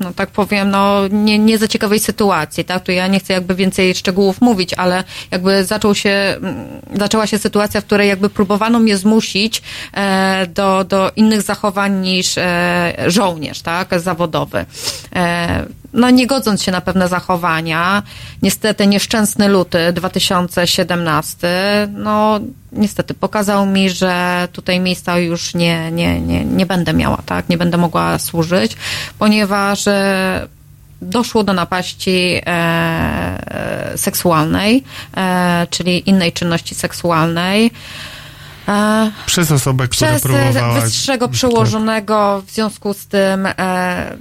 no 0.00 0.12
tak 0.14 0.30
powiem, 0.30 0.70
no 0.70 1.08
nie, 1.08 1.38
nie 1.38 1.58
za 1.58 1.68
ciekawej 1.68 2.00
sytuacji, 2.00 2.64
tak? 2.64 2.82
Tu 2.82 2.92
ja 2.92 3.06
nie 3.06 3.20
chcę 3.20 3.32
jakby 3.32 3.54
więcej 3.54 3.94
szczegółów 3.94 4.40
mówić, 4.40 4.74
ale 4.74 5.04
jakby 5.30 5.64
zaczął 5.64 5.94
się, 5.94 6.10
mm, 6.10 6.66
zaczęła 6.94 7.26
się 7.26 7.38
sytuacja, 7.38 7.80
w 7.80 7.84
której 7.84 8.08
jakby 8.08 8.30
próbowano 8.30 8.78
mnie 8.78 8.96
zmusić 8.96 9.62
e, 9.94 10.46
do, 10.46 10.84
do 10.84 11.10
innych 11.16 11.42
zachowań 11.42 12.00
niż 12.00 12.38
e, 12.38 12.94
żołnierz, 13.06 13.60
tak? 13.60 14.00
Zawodowy. 14.00 14.66
E, 15.14 15.66
no 15.92 16.10
nie 16.10 16.26
godząc 16.26 16.62
się 16.62 16.72
na 16.72 16.80
pewne 16.80 17.08
zachowania, 17.08 18.02
niestety 18.42 18.86
nieszczęsny 18.86 19.48
luty 19.48 19.92
2017, 19.92 21.48
no 21.92 22.40
niestety 22.72 23.14
pokazał 23.14 23.66
mi, 23.66 23.90
że 23.90 24.48
tutaj 24.52 24.80
miejsca 24.80 25.18
już 25.18 25.54
nie, 25.54 25.90
nie, 25.90 26.20
nie, 26.20 26.44
nie 26.44 26.66
będę 26.66 26.92
miała, 26.92 27.22
tak? 27.26 27.48
Nie 27.48 27.58
będę 27.58 27.76
mogła 27.76 28.18
służyć, 28.18 28.76
ponieważ 29.18 29.86
e, 29.86 30.48
doszło 31.02 31.44
do 31.44 31.52
napaści 31.52 32.40
e, 32.46 33.92
seksualnej, 33.96 34.84
e, 35.16 35.66
czyli 35.70 36.08
innej 36.08 36.32
czynności 36.32 36.74
seksualnej. 36.74 37.70
E, 38.68 39.10
Przez 39.26 39.52
osobę, 39.52 39.88
która 39.88 40.10
przez 40.10 40.22
próbowała... 40.22 40.74
Tak. 40.74 40.84
wyższego 40.84 41.28
przełożonego, 41.28 42.42
w 42.46 42.50
związku 42.50 42.94
z 42.94 43.06
tym 43.06 43.46
e, 43.46 44.16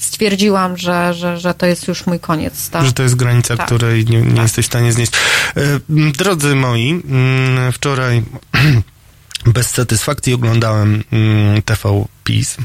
stwierdziłam, 0.00 0.76
że, 0.76 1.14
że, 1.14 1.38
że 1.38 1.54
to 1.54 1.66
jest 1.66 1.88
już 1.88 2.06
mój 2.06 2.20
koniec. 2.20 2.70
Tak? 2.70 2.84
Że 2.86 2.92
to 2.92 3.02
jest 3.02 3.14
granica, 3.14 3.56
Tak. 3.56 3.66
której 3.66 4.04
nie, 4.04 4.22
nie 4.22 4.34
Tak. 4.34 4.42
jesteś 4.42 4.64
w 4.64 4.68
stanie 4.68 4.92
znieść. 4.92 5.12
E, 5.56 5.60
Drodzy 6.12 6.54
moi, 6.54 7.02
mm, 7.08 7.72
wczoraj 7.72 8.22
bez 9.46 9.70
satysfakcji 9.70 10.34
oglądałem 10.34 11.04
mm, 11.12 11.62
TV 11.62 12.04
PiS, 12.24 12.56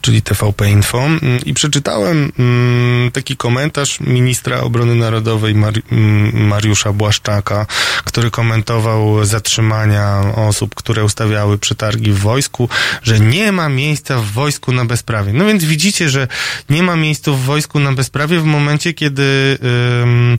czyli 0.00 0.22
TVP 0.22 0.70
Info 0.70 0.98
mm, 0.98 1.20
i 1.44 1.54
przeczytałem 1.54 2.32
mm, 2.38 3.10
taki 3.10 3.36
komentarz 3.36 4.00
ministra 4.00 4.60
obrony 4.60 4.94
narodowej 4.94 5.52
mm, 5.52 6.46
Mariusza 6.46 6.92
Błaszczaka, 6.92 7.66
który 8.04 8.30
komentował 8.30 9.24
zatrzymania 9.24 10.20
osób, 10.36 10.74
które 10.74 11.04
ustawiały 11.04 11.58
przetargi 11.58 12.12
w 12.12 12.18
wojsku, 12.18 12.68
że 13.02 13.20
nie 13.20 13.52
ma 13.52 13.68
miejsca 13.68 14.18
w 14.18 14.26
wojsku 14.26 14.72
na 14.72 14.84
bezprawie. 14.84 15.32
No 15.32 15.46
więc 15.46 15.64
widzicie, 15.64 16.08
że 16.08 16.28
nie 16.70 16.82
ma 16.82 16.96
miejsca 16.96 17.32
w 17.32 17.40
wojsku 17.40 17.80
na 17.80 17.92
bezprawie 17.92 18.40
w 18.40 18.44
momencie, 18.44 18.94
kiedy, 18.94 19.58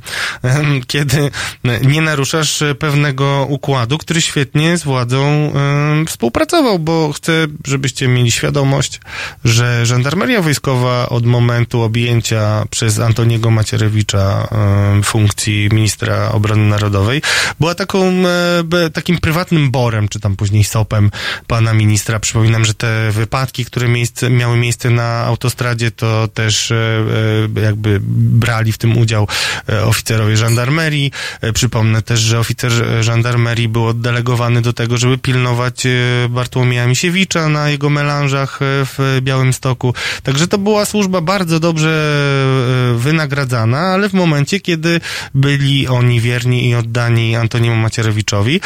kiedy 0.88 1.32
nie 1.82 2.02
naruszasz 2.02 2.64
pewnego 2.80 3.45
układu, 3.49 3.98
który 3.98 4.22
świetnie 4.22 4.78
z 4.78 4.84
władzą 4.84 5.53
współpracował, 6.07 6.80
bo 6.80 7.14
chcę, 7.14 7.48
żebyście 7.68 8.07
mieli 8.07 8.32
świadomość, 8.38 9.00
że 9.46 9.86
żandarmeria 9.86 10.42
wojskowa 10.42 11.10
od 11.10 11.26
momentu 11.26 11.82
objęcia 11.82 12.66
przez 12.70 13.00
Antoniego 13.00 13.52
Macierewicza 13.52 14.48
funkcji 15.04 15.70
ministra 15.72 16.32
obrony 16.32 16.70
narodowej 16.70 17.22
była 17.60 17.76
taką, 17.76 18.14
takim 18.94 19.18
prywatnym 19.18 19.72
borem, 19.72 20.08
czy 20.08 20.20
tam 20.20 20.36
później 20.36 20.64
sopem 20.64 21.12
pana 21.48 21.74
ministra. 21.74 22.20
Przypominam, 22.20 22.66
że 22.66 22.74
te 22.74 23.12
wypadki, 23.12 23.66
które 23.66 23.88
miejsce, 23.88 24.30
miały 24.30 24.58
miejsce 24.58 24.90
na 24.90 25.24
autostradzie, 25.24 25.92
to 25.92 26.28
też 26.28 26.72
e, 26.72 26.76
e, 27.58 27.62
jakby 27.62 28.00
brali 28.44 28.72
w 28.72 28.78
tym 28.78 28.98
udział 28.98 29.28
e, 29.70 29.84
oficerowie 29.84 30.38
żandarmerii. 30.38 31.12
Przypomnę 31.54 32.02
też, 32.02 32.20
że 32.20 32.40
oficer 32.40 32.72
żandarmerii 33.02 33.68
był 33.68 33.86
oddelegowany 33.86 34.62
do 34.62 34.74
tego, 34.74 34.98
żeby 34.98 35.18
pilnować 35.18 35.88
Bartłomieja 36.30 36.88
Misiewicza 36.88 37.50
na 37.50 37.70
jego 37.70 37.90
melanżach 37.90 38.27
e, 38.62 38.86
w 38.86 39.20
Białymstoku. 39.22 39.94
Także 40.24 40.48
to 40.48 40.58
była 40.58 40.86
służba 40.86 41.22
bardzo 41.22 41.60
dobrze 41.60 41.90
e, 42.94 42.98
wynagradzana, 42.98 43.80
ale 43.80 44.10
w 44.10 44.14
momencie, 44.14 44.60
kiedy 44.60 45.02
byli 45.34 45.88
oni 45.88 46.22
wierni 46.22 46.70
i 46.70 46.76
oddani 46.76 47.36
Antoniemu 47.36 47.76
Macierewiczowi. 47.76 48.62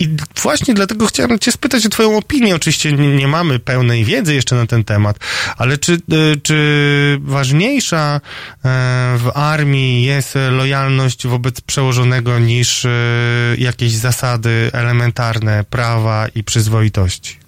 I 0.00 0.08
właśnie 0.42 0.74
dlatego 0.74 1.06
chciałem 1.06 1.38
cię 1.38 1.52
spytać 1.52 1.86
o 1.86 1.88
twoją 1.88 2.16
opinię. 2.16 2.54
Oczywiście 2.54 2.92
nie, 2.92 3.28
mamy 3.28 3.58
pełnej 3.58 4.04
wiedzy 4.04 4.34
jeszcze 4.34 4.56
na 4.56 4.66
ten 4.66 4.84
temat, 4.84 5.18
ale 5.56 5.78
czy, 5.78 5.92
e, 5.92 5.96
czy 6.42 7.18
ważniejsza 7.20 8.20
w 9.16 9.30
armii 9.34 10.04
jest 10.04 10.34
lojalność 10.50 11.26
wobec 11.26 11.60
przełożonego 11.60 12.38
niż 12.38 12.86
jakieś 13.58 13.92
zasady 13.92 14.70
elementarne 14.72 15.64
prawa 15.64 16.28
i 16.34 16.44
przyzwoitości? 16.44 17.47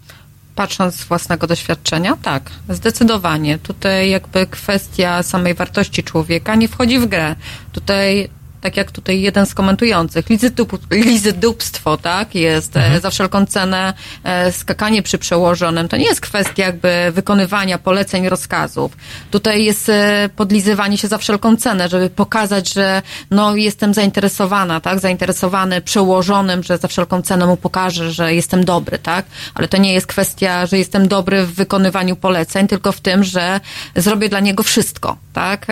Patrząc 0.54 0.94
z 0.94 1.04
własnego 1.04 1.46
doświadczenia, 1.46 2.16
tak, 2.22 2.50
zdecydowanie. 2.68 3.58
Tutaj 3.58 4.10
jakby 4.10 4.46
kwestia 4.46 5.22
samej 5.22 5.54
wartości 5.54 6.02
człowieka 6.02 6.54
nie 6.54 6.68
wchodzi 6.68 6.98
w 6.98 7.06
grę. 7.06 7.36
Tutaj, 7.72 8.30
tak 8.60 8.76
jak 8.76 8.90
tutaj 8.90 9.20
jeden 9.20 9.46
z 9.46 9.54
komentujących, 9.54 10.26
lizydup- 10.26 10.78
lizydupstwo, 10.90 11.96
tak, 11.96 12.34
jest 12.34 12.76
e, 12.76 13.00
za 13.00 13.10
wszelką 13.10 13.46
cenę 13.46 13.94
e, 14.24 14.52
skakanie 14.52 15.02
przy 15.02 15.18
przełożonym. 15.18 15.88
To 15.88 15.96
nie 15.96 16.04
jest 16.04 16.20
kwestia 16.20 16.64
jakby 16.64 17.12
wykonywania 17.12 17.78
poleceń, 17.78 18.28
rozkazów. 18.28 18.92
Tutaj 19.30 19.64
jest 19.64 19.88
e, 19.88 20.30
podlizywanie 20.36 20.98
się 20.98 21.08
za 21.08 21.18
wszelką 21.18 21.56
cenę, 21.56 21.88
żeby 21.88 22.10
pokazać, 22.10 22.72
że 22.72 23.02
no 23.30 23.56
jestem 23.56 23.94
zainteresowana, 23.94 24.80
tak, 24.80 25.00
zainteresowany 25.00 25.80
przełożonym, 25.80 26.62
że 26.62 26.78
za 26.78 26.88
wszelką 26.88 27.22
cenę 27.22 27.46
mu 27.46 27.56
pokażę, 27.56 28.12
że 28.12 28.34
jestem 28.34 28.64
dobry, 28.64 28.98
tak, 28.98 29.26
ale 29.54 29.68
to 29.68 29.76
nie 29.76 29.92
jest 29.92 30.06
kwestia, 30.06 30.66
że 30.66 30.78
jestem 30.78 31.08
dobry 31.08 31.46
w 31.46 31.54
wykonywaniu 31.54 32.16
poleceń, 32.16 32.68
tylko 32.68 32.92
w 32.92 33.00
tym, 33.00 33.24
że 33.24 33.60
zrobię 33.96 34.28
dla 34.28 34.40
niego 34.40 34.62
wszystko, 34.62 35.16
tak, 35.32 35.66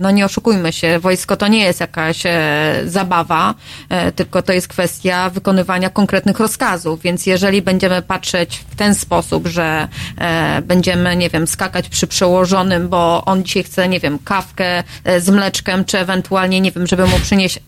no 0.00 0.10
nie 0.10 0.24
oszukujmy 0.24 0.72
się, 0.72 0.98
wojsko 0.98 1.36
to 1.36 1.48
nie 1.48 1.64
jest 1.64 1.80
jakaś 1.80 2.17
e, 2.26 2.82
zabawa, 2.86 3.54
e, 3.88 4.12
tylko 4.12 4.42
to 4.42 4.52
jest 4.52 4.68
kwestia 4.68 5.30
wykonywania 5.30 5.90
konkretnych 5.90 6.38
rozkazów, 6.40 7.02
więc 7.02 7.26
jeżeli 7.26 7.62
będziemy 7.62 8.02
patrzeć 8.02 8.64
w 8.70 8.76
ten 8.76 8.94
sposób, 8.94 9.46
że 9.46 9.88
e, 10.18 10.62
będziemy, 10.62 11.16
nie 11.16 11.30
wiem, 11.30 11.46
skakać 11.46 11.88
przy 11.88 12.06
przełożonym, 12.06 12.88
bo 12.88 13.22
on 13.24 13.44
dzisiaj 13.44 13.62
chce, 13.62 13.88
nie 13.88 14.00
wiem, 14.00 14.18
kawkę 14.24 14.84
e, 15.04 15.20
z 15.20 15.30
mleczkiem, 15.30 15.84
czy 15.84 15.98
ewentualnie, 15.98 16.60
nie 16.60 16.72
wiem, 16.72 16.86
żeby 16.86 17.06
mu 17.06 17.18
przynieść 17.20 17.60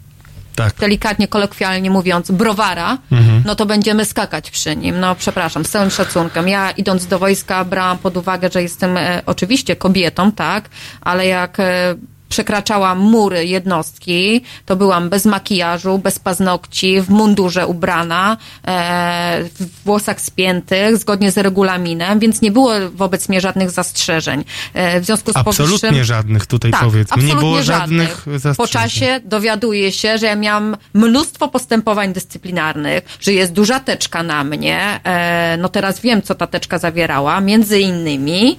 Tak. 0.57 0.75
delikatnie, 0.75 1.29
kolokwialnie 1.29 1.91
mówiąc, 1.91 2.31
browara, 2.31 2.99
no 3.45 3.55
to 3.55 3.67
będziemy 3.67 4.05
skakać 4.05 4.51
przy 4.51 4.77
nim. 4.77 5.01
No 5.01 5.15
przepraszam, 5.15 5.65
z 5.65 5.71
całym 5.71 5.91
szacunkiem. 5.91 6.49
Ja 6.49 6.71
idąc 6.71 7.07
do 7.07 7.19
wojska 7.19 7.65
brałam 7.65 7.99
pod 7.99 8.17
uwagę, 8.17 8.49
że 8.53 8.63
jestem 8.63 8.97
e, 8.97 9.23
oczywiście 9.27 9.77
kobietą, 9.77 10.33
tak, 10.33 10.69
ale 11.01 11.27
jak 11.27 11.61
e, 11.61 11.95
przekraczałam 12.31 12.99
mury 12.99 13.47
jednostki, 13.47 14.43
to 14.67 14.77
byłam 14.77 15.09
bez 15.09 15.27
makijażu, 15.27 15.99
bez 15.99 16.19
paznokci, 16.19 17.01
w 17.01 17.11
mundurze 17.11 17.67
ubrana, 17.67 18.37
e, 18.67 19.45
w 19.61 19.85
włosach 19.85 20.21
spiętych, 20.21 20.97
zgodnie 20.97 21.31
z 21.31 21.39
regulaminem, 21.39 22.19
więc 22.19 22.43
nie 22.43 22.51
było 22.51 22.73
wobec 22.95 23.29
mnie 23.29 23.41
żadnych 23.41 23.71
zastrzeżeń. 23.71 24.45
E, 24.75 25.01
w 25.01 25.05
związku 25.05 25.33
z 25.33 25.37
Absolutnie 25.37 25.79
powyższym... 25.79 26.05
żadnych 26.05 26.47
tutaj 26.47 26.71
Tak, 26.71 26.81
powiedzmy. 26.81 27.23
Nie 27.23 27.33
absolutnie 27.33 27.51
było 27.51 27.63
żadnych 27.63 28.27
zastrzeżeń. 28.27 28.55
Po 28.57 28.67
czasie 28.67 29.21
dowiaduję 29.25 29.93
się, 29.93 30.19
że 30.19 30.27
ja 30.27 30.37
miałam 30.37 30.77
mnóstwo 30.95 31.49
postępowań 31.49 32.13
dyscyplinarnych, 32.13 33.05
że 33.21 33.33
jest 33.33 33.53
duża 33.53 33.81
teczka 33.81 34.23
na 34.23 34.45
mnie. 34.45 35.01
E, 35.05 35.57
no 35.57 35.69
teraz 35.69 36.01
wiem, 36.01 36.23
co 36.23 36.35
ta 36.35 36.47
teczka 36.47 36.79
zawierała. 36.79 37.41
Między 37.41 37.81
innymi 37.81 38.59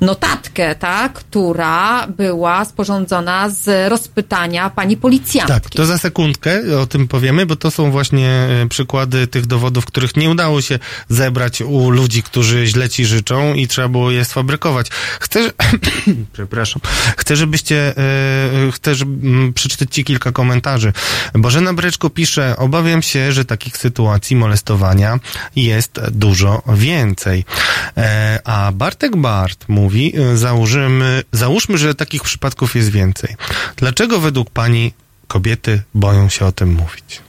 notatkę, 0.00 0.74
tak, 0.74 1.12
która 1.12 2.06
była 2.06 2.64
sporządzona 2.64 3.50
z 3.50 3.90
rozpytania 3.90 4.70
pani 4.70 4.96
policjantki. 4.96 5.54
Tak, 5.54 5.70
to 5.70 5.86
za 5.86 5.98
sekundkę 5.98 6.78
o 6.80 6.86
tym 6.86 7.08
powiemy, 7.08 7.46
bo 7.46 7.56
to 7.56 7.70
są 7.70 7.90
właśnie 7.90 8.28
e, 8.28 8.68
przykłady 8.68 9.26
tych 9.26 9.46
dowodów, 9.46 9.84
których 9.84 10.16
nie 10.16 10.30
udało 10.30 10.60
się 10.62 10.78
zebrać 11.08 11.60
u 11.60 11.90
ludzi, 11.90 12.22
którzy 12.22 12.66
źle 12.66 12.88
ci 12.88 13.06
życzą 13.06 13.54
i 13.54 13.68
trzeba 13.68 13.88
było 13.88 14.10
je 14.10 14.24
sfabrykować. 14.24 14.88
Chcę, 15.20 15.50
przepraszam, 16.32 16.82
chcę, 17.16 17.36
żebyście, 17.36 17.96
e, 17.96 18.72
chcę 18.72 18.94
żeby, 18.94 19.26
mm, 19.26 19.52
przeczytać 19.52 19.94
ci 19.94 20.04
kilka 20.04 20.32
komentarzy. 20.32 20.92
Bożena 21.34 21.74
Breczko 21.74 22.10
pisze, 22.10 22.56
obawiam 22.56 23.02
się, 23.02 23.32
że 23.32 23.44
takich 23.44 23.76
sytuacji 23.76 24.36
molestowania 24.36 25.18
jest 25.56 26.00
dużo 26.10 26.62
więcej. 26.68 27.44
E, 27.96 28.40
a 28.44 28.72
Bartek 28.72 29.16
Bart 29.16 29.64
mówi, 29.68 29.89
e, 29.96 30.36
założymy, 30.36 31.22
załóżmy, 31.32 31.78
że 31.78 31.94
takich 31.94 32.22
przypadków 32.22 32.76
jest 32.76 32.90
więcej. 32.90 33.36
Dlaczego 33.76 34.20
według 34.20 34.50
pani 34.50 34.92
kobiety 35.28 35.82
boją 35.94 36.28
się 36.28 36.46
o 36.46 36.52
tym 36.52 36.72
mówić? 36.72 37.20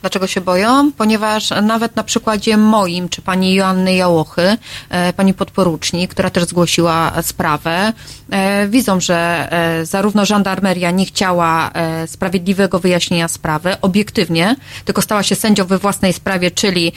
Dlaczego 0.00 0.26
się 0.26 0.40
boją? 0.40 0.92
Ponieważ 0.92 1.50
nawet 1.62 1.96
na 1.96 2.04
przykładzie 2.04 2.56
moim, 2.56 3.08
czy 3.08 3.22
pani 3.22 3.54
Joanny 3.54 3.94
Jałochy, 3.94 4.56
e, 4.88 5.12
pani 5.12 5.34
podporucznik, 5.34 6.10
która 6.10 6.30
też 6.30 6.44
zgłosiła 6.44 7.22
sprawę, 7.22 7.92
e, 8.30 8.68
widzą, 8.68 9.00
że 9.00 9.48
zarówno 9.82 10.24
żandarmeria 10.24 10.90
nie 10.90 11.06
chciała 11.06 11.70
sprawiedliwego 12.06 12.78
wyjaśnienia 12.78 13.28
sprawy, 13.28 13.76
obiektywnie, 13.80 14.56
tylko 14.84 15.02
stała 15.02 15.22
się 15.22 15.34
sędzią 15.34 15.64
we 15.64 15.78
własnej 15.78 16.12
sprawie, 16.12 16.50
czyli 16.50 16.92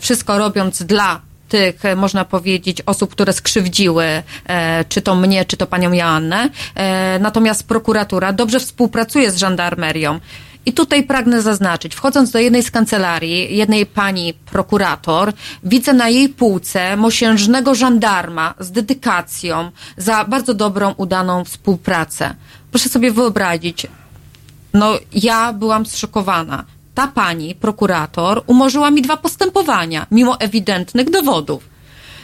wszystko 0.00 0.38
robiąc 0.38 0.82
dla 0.82 1.20
tych, 1.50 1.84
e, 1.84 1.96
można 1.96 2.24
powiedzieć, 2.24 2.82
osób, 2.86 3.10
które 3.10 3.32
skrzywdziły, 3.32 4.04
e, 4.04 4.84
czy 4.88 5.02
to 5.02 5.14
mnie, 5.14 5.44
czy 5.44 5.56
to 5.56 5.66
panią 5.66 5.92
Joannę. 5.92 6.48
E, 6.74 7.18
natomiast 7.18 7.68
prokuratura 7.68 8.32
dobrze 8.32 8.60
współpracuje 8.60 9.30
z 9.30 9.36
żandarmerią. 9.36 10.20
I 10.66 10.72
tutaj 10.72 11.02
pragnę 11.02 11.42
zaznaczyć, 11.42 11.94
wchodząc 11.94 12.30
do 12.30 12.38
jednej 12.38 12.62
z 12.62 12.70
kancelarii, 12.70 13.56
jednej 13.56 13.86
pani 13.86 14.34
prokurator, 14.34 15.32
widzę 15.64 15.92
na 15.92 16.08
jej 16.08 16.28
półce 16.28 16.96
mosiężnego 16.96 17.74
żandarma 17.74 18.54
z 18.58 18.70
dedykacją 18.70 19.70
za 19.96 20.24
bardzo 20.24 20.54
dobrą, 20.54 20.94
udaną 20.96 21.44
współpracę. 21.44 22.34
Proszę 22.70 22.88
sobie 22.88 23.12
wyobrazić, 23.12 23.86
no 24.74 24.98
ja 25.12 25.52
byłam 25.52 25.86
zszokowana. 25.86 26.64
Ta 27.00 27.06
pani, 27.06 27.54
prokurator, 27.54 28.42
umorzyła 28.46 28.90
mi 28.90 29.02
dwa 29.02 29.16
postępowania, 29.16 30.06
mimo 30.10 30.40
ewidentnych 30.40 31.10
dowodów. 31.10 31.69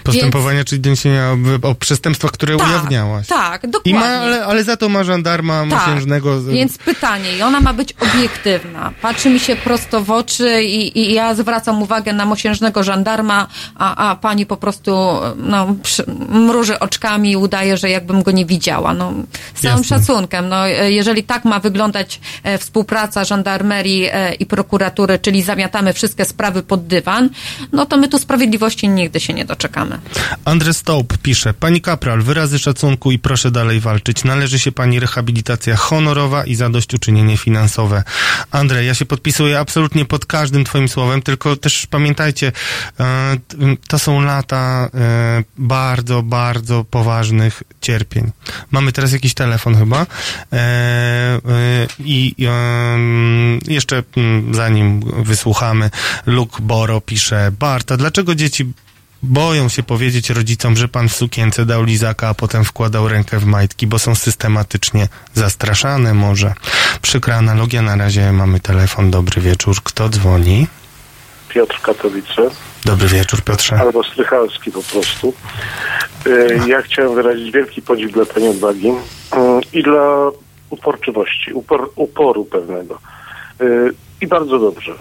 Postępowania, 0.07 0.65
czyli 0.65 0.81
doniesienia 0.81 1.37
o, 1.63 1.69
o 1.69 1.75
przestępstwach, 1.75 2.31
które 2.31 2.57
Tak, 2.57 2.69
ujawniałaś. 2.69 3.27
tak, 3.27 3.65
I 3.65 3.69
dokładnie. 3.69 3.95
ma, 3.95 4.07
ale, 4.07 4.47
ale 4.47 4.65
za 4.65 4.77
to 4.77 4.89
ma 4.89 5.05
żandarma 5.05 5.65
Tak, 5.71 5.87
mosiężnego. 5.87 6.43
więc 6.43 6.79
pytanie, 6.79 7.37
i 7.37 7.43
ona 7.43 7.61
ma 7.61 7.73
być 7.73 7.93
obiektywna. 7.93 8.93
Patrzy 9.03 9.31
mi 9.31 9.41
się 9.41 9.57
prosto 9.57 10.05
w 10.05 10.11
oczy 10.11 10.63
i, 10.65 10.99
i 10.99 11.15
ja 11.15 11.35
zwracam 11.35 11.83
uwagę 11.83 12.13
na 12.13 12.25
mosiężnego 12.25 12.83
żandarma, 12.83 13.47
a, 13.75 14.11
a 14.11 14.17
pani 14.17 14.47
po 14.47 14.57
prostu 14.57 14.97
no, 15.37 15.67
przy, 15.83 16.05
mruży 16.29 16.79
oczkami 16.79 17.31
i 17.31 17.37
udaje, 17.37 17.77
że 17.77 17.91
jakbym 17.91 18.23
go 18.23 18.31
nie 18.31 18.47
widziała. 18.47 18.95
No, 18.95 19.13
z 19.55 19.61
całym 19.61 19.79
Jasne. 19.79 19.99
szacunkiem. 19.99 20.49
No, 20.49 20.67
jeżeli 20.67 21.23
tak 21.23 21.45
ma 21.45 21.61
wyglądać 21.61 22.21
e, 22.43 22.59
współpraca 22.59 23.25
żandarmerii 23.25 24.09
e, 24.13 24.35
i 24.35 24.47
prokuratury, 24.47 25.19
czyli 25.19 25.43
zamiatamy 25.43 25.93
wszystkie 25.93 26.25
sprawy 26.25 26.63
pod 26.63 26.87
dywan, 26.87 27.31
no 27.73 27.87
to 27.87 27.97
my 27.97 28.09
tu 28.09 28.19
sprawiedliwości 28.19 28.89
nigdy 28.89 29.21
się 29.21 29.35
nie 29.35 29.45
doczekamy. 29.45 29.96
Andrzej 30.45 30.75
Stołp 30.75 31.19
pisze, 31.19 31.55
Pani 31.55 31.81
Kapral, 31.81 32.23
wyrazy 32.23 32.59
szacunku 32.59 33.13
i 33.13 33.19
proszę 33.19 33.51
dalej 33.51 33.81
walczyć. 33.81 34.25
Należy 34.25 34.59
się 34.59 34.73
Pani 34.73 35.01
rehabilitacja 35.01 35.77
honorowa 35.77 36.45
i 36.45 36.55
zadośćuczynienie 36.55 37.37
finansowe. 37.37 38.03
Andrzej, 38.51 38.87
ja 38.87 38.95
się 38.95 39.07
podpisuję 39.07 39.59
absolutnie 39.59 40.05
pod 40.05 40.27
każdym 40.27 40.65
Twoim 40.65 40.89
słowem, 40.89 41.23
tylko 41.23 41.57
też 41.57 41.87
pamiętajcie, 41.87 42.53
e, 43.01 43.37
to 43.89 43.99
są 43.99 44.21
lata 44.23 44.89
e, 44.95 45.45
bardzo, 45.59 46.23
bardzo 46.23 46.85
poważnych 46.85 47.63
cierpień. 47.81 48.31
Mamy 48.71 48.93
teraz 48.93 49.13
jakiś 49.13 49.35
telefon 49.35 49.77
chyba. 49.77 50.07
E, 50.53 51.39
I 51.99 52.35
em, 52.49 53.59
jeszcze 53.69 54.03
mm, 54.17 54.55
zanim 54.55 55.01
wysłuchamy, 55.01 55.91
Luke 56.27 56.63
Boro 56.63 57.01
pisze, 57.01 57.53
Barta, 57.59 57.97
dlaczego 57.97 58.35
dzieci 58.35 58.73
boją 59.23 59.69
się 59.69 59.83
powiedzieć 59.83 60.31
rodzicom, 60.31 60.77
że 60.77 60.89
pan 60.89 61.09
w 61.09 61.15
sukience 61.15 61.67
dał 61.67 61.85
lizaka, 61.85 62.29
a 62.29 62.35
potem 62.35 62.65
wkładał 62.65 63.09
rękę 63.09 63.39
w 63.39 63.45
majtki, 63.45 63.87
bo 63.87 63.99
są 63.99 64.15
systematycznie 64.15 65.09
zastraszane 65.35 66.15
może. 66.15 66.55
Przykra 67.03 67.37
analogia, 67.37 67.83
na 67.83 67.97
razie 67.97 68.33
mamy 68.33 68.61
telefon. 68.61 69.11
Dobry 69.11 69.41
wieczór. 69.43 69.77
Kto 69.85 70.09
dzwoni? 70.09 70.67
Piotr 71.49 71.81
Katowice, 71.83 72.43
Dobry 72.85 73.09
wieczór, 73.09 73.43
Piotrze. 73.43 73.81
albo 73.81 74.05
Strychalski 74.05 74.73
po 74.73 74.83
prostu. 74.83 75.35
Y, 76.27 76.61
Ja 76.69 76.83
chciałem 76.83 77.15
wyrazić 77.15 77.53
wielki 77.53 77.83
podziw 77.83 78.13
dla 78.13 78.25
Pani 78.27 78.49
odwagi 78.49 78.89
y, 78.89 78.93
i 79.73 79.83
dla 79.83 80.31
uporczywości, 80.71 81.53
upor, 81.53 81.91
uporu 81.97 82.45
pewnego. 82.45 82.99
Y, 83.61 83.91
I 84.21 84.27
bardzo 84.27 84.59
dobrze. 84.59 84.93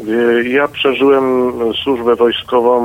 Y, 0.00 0.48
Ja 0.48 0.68
przeżyłem 0.68 1.52
służbę 1.84 2.16
wojskową 2.16 2.80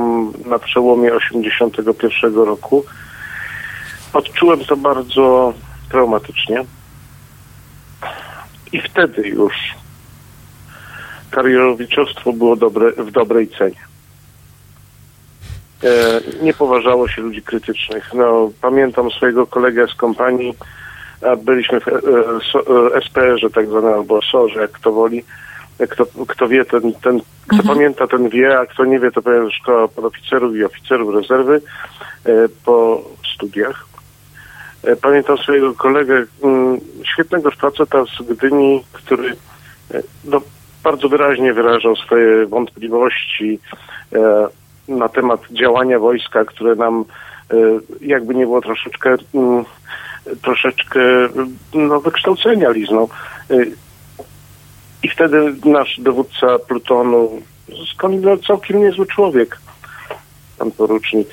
na 0.46 0.58
przełomie 0.58 1.14
81 1.14 2.34
roku. 2.34 2.84
Odczułem 4.12 4.64
to 4.64 4.76
bardzo 4.76 5.54
traumatycznie. 5.90 6.64
I 8.72 8.80
wtedy 8.80 9.28
już 9.28 9.54
karierowiczostwo 11.30 12.32
było 12.32 12.56
dobre, 12.56 12.92
w 12.92 13.10
dobrej 13.10 13.48
cenie. 13.48 13.84
E, 15.84 16.20
nie 16.42 16.54
poważało 16.54 17.08
się 17.08 17.22
ludzi 17.22 17.42
krytycznych. 17.42 18.10
No, 18.14 18.50
pamiętam 18.60 19.10
swojego 19.10 19.46
kolegę 19.46 19.86
z 19.88 19.94
kompanii, 19.94 20.54
byliśmy 21.44 21.80
w 21.80 21.88
e, 21.88 21.92
e, 21.92 22.00
so, 22.52 22.60
e, 22.96 23.00
SPR-ze 23.00 23.50
tak 23.50 23.66
zwane, 23.66 23.94
albo 23.94 24.22
SOR, 24.22 24.56
jak 24.56 24.70
kto 24.70 24.92
woli. 24.92 25.24
Kto, 25.78 26.06
kto 26.28 26.48
wie, 26.48 26.64
ten, 26.64 26.92
ten 26.92 27.20
kto 27.46 27.62
pamięta, 27.62 28.06
ten 28.06 28.28
wie, 28.28 28.58
a 28.58 28.66
kto 28.66 28.84
nie 28.84 29.00
wie, 29.00 29.10
to 29.10 29.22
powiem 29.22 29.50
szkoła 29.50 29.88
podoficerów 29.88 30.56
i 30.56 30.64
oficerów 30.64 31.14
rezerwy 31.14 31.60
e, 32.24 32.30
po 32.64 33.04
studiach. 33.34 33.86
E, 34.84 34.96
Pamiętam 34.96 35.38
swojego 35.38 35.74
kolegę, 35.74 36.24
mm, 36.42 36.80
świetnego 37.12 37.50
faceta 37.50 38.04
z 38.04 38.22
Gdyni, 38.22 38.84
który 38.92 39.36
e, 39.94 40.02
no, 40.24 40.40
bardzo 40.84 41.08
wyraźnie 41.08 41.52
wyrażał 41.52 41.96
swoje 41.96 42.46
wątpliwości 42.46 43.58
na 44.88 45.08
temat 45.08 45.40
działania 45.50 45.98
wojska, 45.98 46.44
które 46.44 46.74
nam 46.74 47.04
jakby 48.00 48.34
nie 48.34 48.44
było 48.44 48.60
troszeczkę 48.60 49.16
mm, 49.34 49.64
troszeczkę 50.42 51.00
no, 51.74 52.00
wykształcenia 52.00 52.70
liznął. 52.70 53.08
I 55.04 55.08
wtedy 55.08 55.54
nasz 55.64 56.00
dowódca 56.00 56.58
plutonu, 56.68 57.42
skądinąd 57.94 58.46
całkiem 58.46 58.80
niezły 58.80 59.06
człowiek, 59.06 59.58
pan 60.58 60.70
porucznik, 60.70 61.28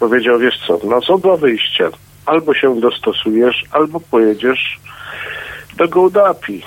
powiedział, 0.00 0.38
wiesz 0.38 0.60
co, 0.66 0.78
no 0.84 1.02
są 1.02 1.18
dwa 1.18 1.36
wyjścia. 1.36 1.88
Albo 2.26 2.54
się 2.54 2.80
dostosujesz, 2.80 3.64
albo 3.70 4.00
pojedziesz 4.00 4.80
do 5.76 5.88
Gołdapi, 5.88 6.62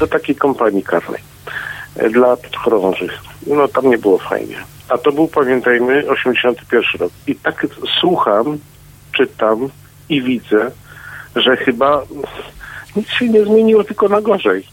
do 0.00 0.06
takiej 0.06 0.36
kompanii 0.36 0.82
karnej 0.82 1.20
e, 1.96 2.10
dla 2.10 2.36
podchorążych. 2.36 3.20
No 3.46 3.68
tam 3.68 3.90
nie 3.90 3.98
było 3.98 4.18
fajnie. 4.18 4.56
A 4.88 4.98
to 4.98 5.12
był, 5.12 5.28
pamiętajmy, 5.28 6.10
81 6.10 6.82
rok. 7.00 7.12
I 7.26 7.34
tak 7.34 7.66
słucham, 8.00 8.58
czytam 9.16 9.68
i 10.08 10.22
widzę, 10.22 10.70
że 11.36 11.56
chyba 11.56 12.02
nic 12.96 13.08
się 13.08 13.28
nie 13.28 13.44
zmieniło, 13.44 13.84
tylko 13.84 14.08
na 14.08 14.20
gorzej. 14.20 14.66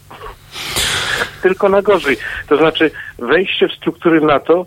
Tylko 1.42 1.68
na 1.68 1.82
gorzej. 1.82 2.16
To 2.48 2.56
znaczy 2.56 2.90
wejście 3.18 3.68
w 3.68 3.72
struktury 3.72 4.20
NATO 4.20 4.66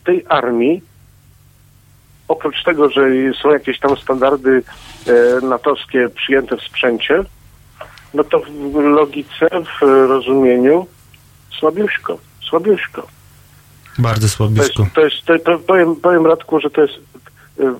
w 0.00 0.04
tej 0.04 0.24
armii 0.28 0.82
oprócz 2.28 2.64
tego, 2.64 2.90
że 2.90 3.00
są 3.42 3.52
jakieś 3.52 3.78
tam 3.78 3.96
standardy 3.96 4.62
e, 5.06 5.46
natowskie 5.46 6.08
przyjęte 6.08 6.56
w 6.56 6.62
sprzęcie, 6.62 7.24
no 8.14 8.24
to 8.24 8.38
w 8.38 8.74
logice, 8.74 9.48
w 9.80 9.82
rozumieniu 9.82 10.86
słabiuśko, 11.58 12.18
słabiuśko. 12.50 13.06
Bardzo 13.98 14.28
To 14.94 15.00
jest, 15.00 15.24
to 15.24 15.34
jest 15.34 15.44
to, 15.44 15.58
to 15.58 15.58
powiem, 15.58 15.96
powiem 15.96 16.26
Radku, 16.26 16.60
że 16.60 16.70
to 16.70 16.82
jest 16.82 16.94
e, 17.60 17.74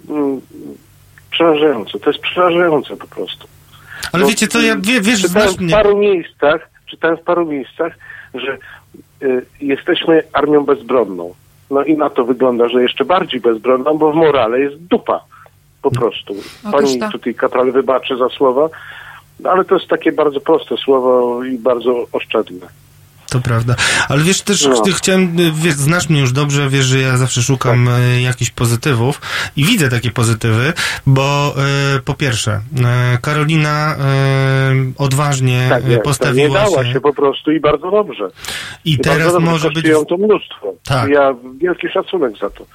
przerażające. 1.30 1.98
To 1.98 2.10
jest 2.10 2.22
przerażające 2.22 2.96
po 2.96 3.06
prostu. 3.06 3.48
Ale 4.12 4.22
Bo, 4.22 4.28
wiecie 4.28 4.48
co, 4.48 4.60
ja 4.60 4.76
wie, 4.76 5.00
wiesz, 5.00 5.22
znasz 5.22 5.56
w 5.56 5.60
mnie. 5.60 5.72
paru 5.72 5.98
miejscach, 5.98 6.68
czytałem 6.86 7.16
w 7.16 7.22
paru 7.22 7.46
miejscach, 7.46 7.92
że 8.34 8.58
y, 9.22 9.46
jesteśmy 9.60 10.22
armią 10.32 10.64
bezbronną. 10.64 11.34
No 11.70 11.84
i 11.84 11.96
na 11.96 12.10
to 12.10 12.24
wygląda, 12.24 12.68
że 12.68 12.82
jeszcze 12.82 13.04
bardziej 13.04 13.40
bezbronną, 13.40 13.98
bo 13.98 14.12
w 14.12 14.14
morale 14.14 14.60
jest 14.60 14.76
dupa. 14.76 15.24
Po 15.82 15.90
prostu. 15.90 16.34
Pani 16.72 17.00
tutaj 17.12 17.34
kapral 17.34 17.72
wybaczy 17.72 18.16
za 18.16 18.28
słowa, 18.28 18.68
no 19.40 19.50
ale 19.50 19.64
to 19.64 19.74
jest 19.74 19.88
takie 19.88 20.12
bardzo 20.12 20.40
proste 20.40 20.76
słowo 20.76 21.44
i 21.44 21.58
bardzo 21.58 22.06
oszczędne. 22.12 22.66
To 23.36 23.42
prawda. 23.42 23.74
Ale 24.08 24.22
wiesz, 24.22 24.42
też 24.42 24.66
No. 24.66 24.82
chciałem, 24.96 25.36
wiesz, 25.54 25.74
znasz 25.74 26.08
mnie 26.08 26.20
już 26.20 26.32
dobrze, 26.32 26.68
wiesz, 26.68 26.84
że 26.84 26.98
ja 26.98 27.16
zawsze 27.16 27.42
szukam 27.42 27.86
Tak. 27.86 27.98
y, 28.18 28.20
jakichś 28.20 28.50
pozytywów 28.50 29.20
i 29.56 29.64
widzę 29.64 29.88
takie 29.88 30.10
pozytywy, 30.10 30.72
bo 31.06 31.54
y, 31.96 32.02
po 32.02 32.14
pierwsze, 32.14 32.60
y, 33.14 33.18
Karolina 33.22 33.94
y, 33.94 33.98
odważnie 34.98 35.66
Tak, 35.68 35.84
nie, 35.84 35.90
nie 35.90 35.98
postawiła 35.98 36.54
dała 36.64 36.84
się, 36.84 36.92
się 36.92 37.00
po 37.00 37.12
prostu 37.12 37.52
i 37.52 37.60
bardzo 37.60 37.90
dobrze. 37.90 38.28
i 38.84 38.92
I 38.92 38.98
teraz 38.98 39.34
może 39.40 39.70
być 39.70 39.86
to 40.08 40.16
mnóstwo. 40.16 40.74
Tak. 40.84 41.10
Ja 41.10 41.34
wielki 41.60 41.88
szacunek 41.88 42.32
za 42.40 42.50
to. 42.50 42.66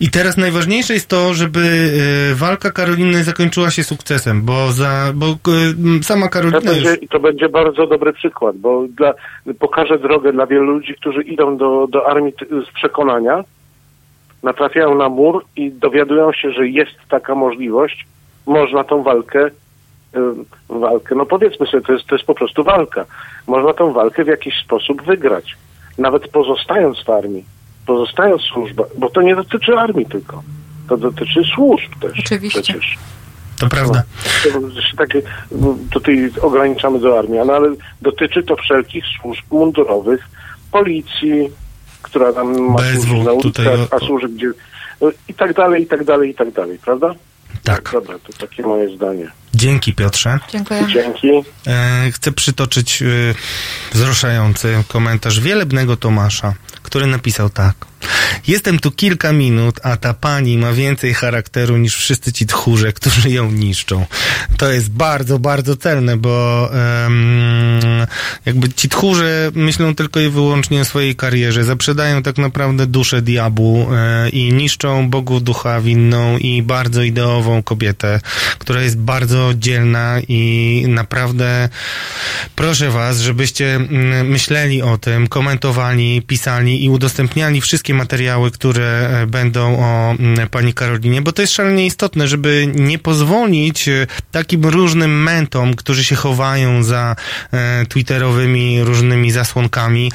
I 0.00 0.10
teraz 0.10 0.36
najważniejsze 0.36 0.94
jest 0.94 1.08
to, 1.08 1.34
żeby 1.34 1.60
y, 2.32 2.34
walka 2.34 2.70
Karoliny 2.70 3.24
zakończyła 3.24 3.70
się 3.70 3.84
sukcesem, 3.84 4.42
bo 4.42 4.72
za, 4.72 5.12
bo 5.14 5.26
y, 5.26 6.02
sama 6.02 6.26
To 6.26 6.32
Karolina 6.32 6.60
będzie, 6.60 6.90
już, 6.90 6.98
to 7.10 7.20
będzie 7.20 7.48
bardzo 7.48 7.86
dobry 7.86 8.12
przykład, 8.12 8.56
bo 8.56 8.86
dla, 8.88 9.14
pokaże 9.58 9.98
drogę 9.98 10.32
dla 10.32 10.46
wielu 10.46 10.64
ludzi, 10.64 10.94
którzy 10.94 11.22
idą 11.22 11.56
do, 11.56 11.86
do 11.90 12.08
armii 12.08 12.32
z 12.68 12.74
przekonania, 12.74 13.44
natrafiają 14.42 14.94
na 14.94 15.08
mur 15.08 15.44
i 15.56 15.72
dowiadują 15.72 16.32
się, 16.32 16.50
że 16.52 16.68
jest 16.68 16.96
taka 17.08 17.34
możliwość, 17.34 18.06
można 18.46 18.84
tą 18.84 19.02
walkę, 19.02 19.50
ym, 20.16 20.44
walkę, 20.68 21.14
no 21.14 21.26
powiedzmy 21.26 21.66
sobie, 21.66 21.82
to 21.82 21.92
jest, 21.92 22.06
to 22.06 22.14
jest 22.14 22.26
po 22.26 22.34
prostu 22.34 22.64
walka. 22.64 23.04
Można 23.46 23.72
tą 23.72 23.92
walkę 23.92 24.24
w 24.24 24.28
jakiś 24.28 24.54
sposób 24.64 25.02
wygrać, 25.02 25.56
nawet 25.98 26.28
pozostając 26.28 27.04
w 27.04 27.10
armii, 27.10 27.44
pozostając 27.86 28.42
w 28.42 28.44
służbach, 28.44 28.86
bo 28.98 29.10
to 29.10 29.22
nie 29.22 29.36
dotyczy 29.36 29.72
armii 29.72 30.06
tylko, 30.06 30.42
to 30.88 30.96
dotyczy 30.96 31.42
służb 31.54 31.90
też 32.00 32.12
Oczywiście. 32.18 32.62
przecież. 32.62 32.98
to 33.58 33.68
prawda. 33.68 34.02
To 34.42 34.80
się 34.80 34.96
tak 34.96 35.08
no, 35.50 35.76
tutaj 35.90 36.30
ograniczamy 36.42 37.00
do 37.00 37.18
armii, 37.18 37.40
no, 37.46 37.52
ale 37.52 37.74
dotyczy 38.02 38.42
to 38.42 38.56
wszelkich 38.56 39.04
służb 39.20 39.44
mundurowych, 39.50 40.28
policji, 40.72 41.50
która 42.02 42.32
nam 42.32 42.60
ma 42.60 42.78
służyć 42.78 43.24
na 43.24 43.32
ulicach, 43.32 43.78
a 43.90 43.98
służy 43.98 44.28
gdzie... 44.28 44.46
no, 45.00 45.10
I 45.28 45.34
tak 45.34 45.54
dalej, 45.54 45.82
i 45.82 45.86
tak 45.86 46.04
dalej, 46.04 46.30
i 46.30 46.34
tak 46.34 46.50
dalej, 46.52 46.78
prawda? 46.84 47.14
Tak. 47.64 47.90
Dobra, 47.92 48.18
to 48.18 48.32
takie 48.32 48.62
moje 48.62 48.96
zdanie. 48.96 49.30
Dzięki 49.54 49.94
Piotrze. 49.94 50.38
Dziękuję. 50.52 50.86
Dzięki. 50.92 51.28
E, 51.66 52.10
chcę 52.12 52.32
przytoczyć 52.32 53.02
e, 53.02 53.06
wzruszający 53.92 54.82
komentarz 54.88 55.40
wielebnego 55.40 55.96
Tomasza, 55.96 56.54
który 56.86 57.06
napisał 57.06 57.50
tak. 57.50 57.74
Jestem 58.46 58.78
tu 58.78 58.90
kilka 58.90 59.32
minut, 59.32 59.80
a 59.82 59.96
ta 59.96 60.14
pani 60.14 60.58
ma 60.58 60.72
więcej 60.72 61.14
charakteru 61.14 61.76
niż 61.76 61.96
wszyscy 61.96 62.32
ci 62.32 62.46
tchórze, 62.46 62.92
którzy 62.92 63.30
ją 63.30 63.50
niszczą. 63.50 64.06
To 64.56 64.72
jest 64.72 64.90
bardzo, 64.90 65.38
bardzo 65.38 65.76
celne, 65.76 66.16
bo 66.16 66.68
em, 67.04 68.06
jakby 68.46 68.68
ci 68.68 68.88
tchórze 68.88 69.50
myślą 69.54 69.94
tylko 69.94 70.20
i 70.20 70.28
wyłącznie 70.28 70.80
o 70.80 70.84
swojej 70.84 71.16
karierze, 71.16 71.64
zaprzedają 71.64 72.22
tak 72.22 72.38
naprawdę 72.38 72.86
duszę 72.86 73.22
diabłu 73.22 73.88
e, 73.94 74.28
i 74.28 74.52
niszczą 74.52 75.10
Bogu 75.10 75.40
ducha 75.40 75.80
winną 75.80 76.38
i 76.38 76.62
bardzo 76.62 77.02
ideową 77.02 77.62
kobietę, 77.62 78.20
która 78.58 78.82
jest 78.82 78.98
bardzo 78.98 79.50
dzielna 79.54 80.20
i 80.28 80.84
naprawdę 80.88 81.68
proszę 82.56 82.90
was, 82.90 83.20
żebyście 83.20 83.74
mm, 83.74 84.28
myśleli 84.28 84.82
o 84.82 84.98
tym, 84.98 85.28
komentowali, 85.28 86.22
pisali 86.22 86.84
i 86.84 86.88
udostępniali 86.88 87.60
wszystkie 87.60 87.85
materiały, 87.94 88.50
które 88.50 89.20
e, 89.22 89.26
będą 89.26 89.78
o 89.78 90.14
mm, 90.18 90.48
pani 90.48 90.74
Karolinie, 90.74 91.22
bo 91.22 91.32
to 91.32 91.42
jest 91.42 91.54
szalenie 91.54 91.86
istotne, 91.86 92.28
żeby 92.28 92.72
nie 92.74 92.98
pozwolić 92.98 93.88
e, 93.88 94.06
takim 94.30 94.64
różnym 94.64 95.22
mentom, 95.22 95.74
którzy 95.74 96.04
się 96.04 96.16
chowają 96.16 96.82
za 96.82 97.16
e, 97.52 97.86
twitterowymi 97.86 98.82
różnymi 98.82 99.30
zasłonkami, 99.30 100.12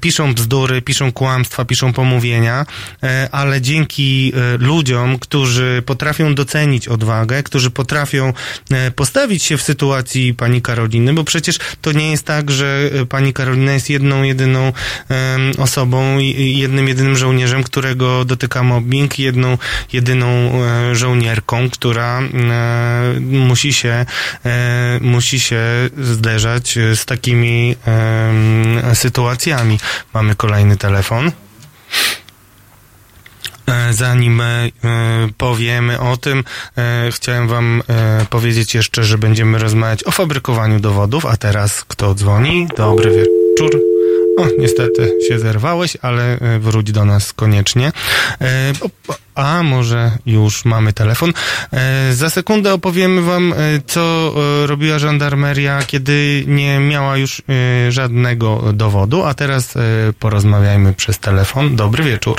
piszą 0.00 0.34
bzdury, 0.34 0.82
piszą 0.82 1.12
kłamstwa, 1.12 1.64
piszą 1.64 1.92
pomówienia, 1.92 2.66
ale 3.32 3.60
dzięki 3.60 4.32
ludziom, 4.58 5.18
którzy 5.18 5.82
potrafią 5.86 6.34
docenić 6.34 6.88
odwagę, 6.88 7.42
którzy 7.42 7.70
potrafią 7.70 8.32
postawić 8.96 9.42
się 9.42 9.56
w 9.56 9.62
sytuacji 9.62 10.34
pani 10.34 10.62
Karoliny, 10.62 11.14
bo 11.14 11.24
przecież 11.24 11.58
to 11.80 11.92
nie 11.92 12.10
jest 12.10 12.26
tak, 12.26 12.50
że 12.50 12.90
pani 13.08 13.32
Karolina 13.32 13.72
jest 13.72 13.90
jedną, 13.90 14.22
jedyną 14.22 14.72
osobą 15.58 16.18
i 16.18 16.32
i 16.42 16.58
jednym, 17.12 17.16
żołnierzem, 17.16 17.62
którego 17.64 18.24
dotyka 18.24 18.62
mobbing, 18.62 19.18
jedną, 19.18 19.58
jedyną 19.92 20.26
e, 20.26 20.94
żołnierką, 20.94 21.70
która 21.70 22.20
e, 22.20 23.20
musi 23.20 23.72
się, 23.72 24.06
e, 24.44 24.98
musi 25.00 25.40
się 25.40 25.60
zderzać 25.98 26.78
z 26.94 27.04
takimi 27.04 27.76
sytuacjami. 28.94 29.78
Mamy 30.14 30.34
kolejny 30.34 30.76
telefon. 30.76 31.32
Zanim 33.90 34.42
powiemy 35.38 36.00
o 36.00 36.16
tym, 36.16 36.44
chciałem 37.10 37.48
wam 37.48 37.82
powiedzieć 38.30 38.74
jeszcze, 38.74 39.04
że 39.04 39.18
będziemy 39.18 39.58
rozmawiać 39.58 40.04
o 40.04 40.10
fabrykowaniu 40.10 40.80
dowodów, 40.80 41.26
a 41.26 41.36
teraz 41.36 41.84
kto 41.84 42.14
dzwoni? 42.14 42.68
Dobry 42.76 43.10
wieczór. 43.10 44.01
O, 44.38 44.46
niestety 44.58 45.12
się 45.28 45.38
zerwałeś, 45.38 45.96
ale 46.02 46.38
e, 46.40 46.58
wróć 46.58 46.92
do 46.92 47.04
nas 47.04 47.32
koniecznie. 47.32 47.92
E, 48.40 48.72
A 49.34 49.62
może 49.62 50.10
już 50.26 50.64
mamy 50.64 50.92
telefon. 50.92 51.32
E, 51.72 52.12
Za 52.12 52.30
sekundę 52.30 52.74
opowiemy 52.74 53.22
wam, 53.22 53.54
co 53.86 54.32
robiła 54.66 54.98
żandarmeria, 54.98 55.82
kiedy 55.86 56.44
nie 56.46 56.78
miała 56.78 57.16
już 57.16 57.42
żadnego 57.88 58.62
dowodu, 58.72 59.22
a 59.24 59.34
teraz 59.34 59.74
porozmawiajmy 60.18 60.92
przez 60.92 61.18
telefon. 61.18 61.76
Dobry 61.76 62.04
wieczór. 62.04 62.36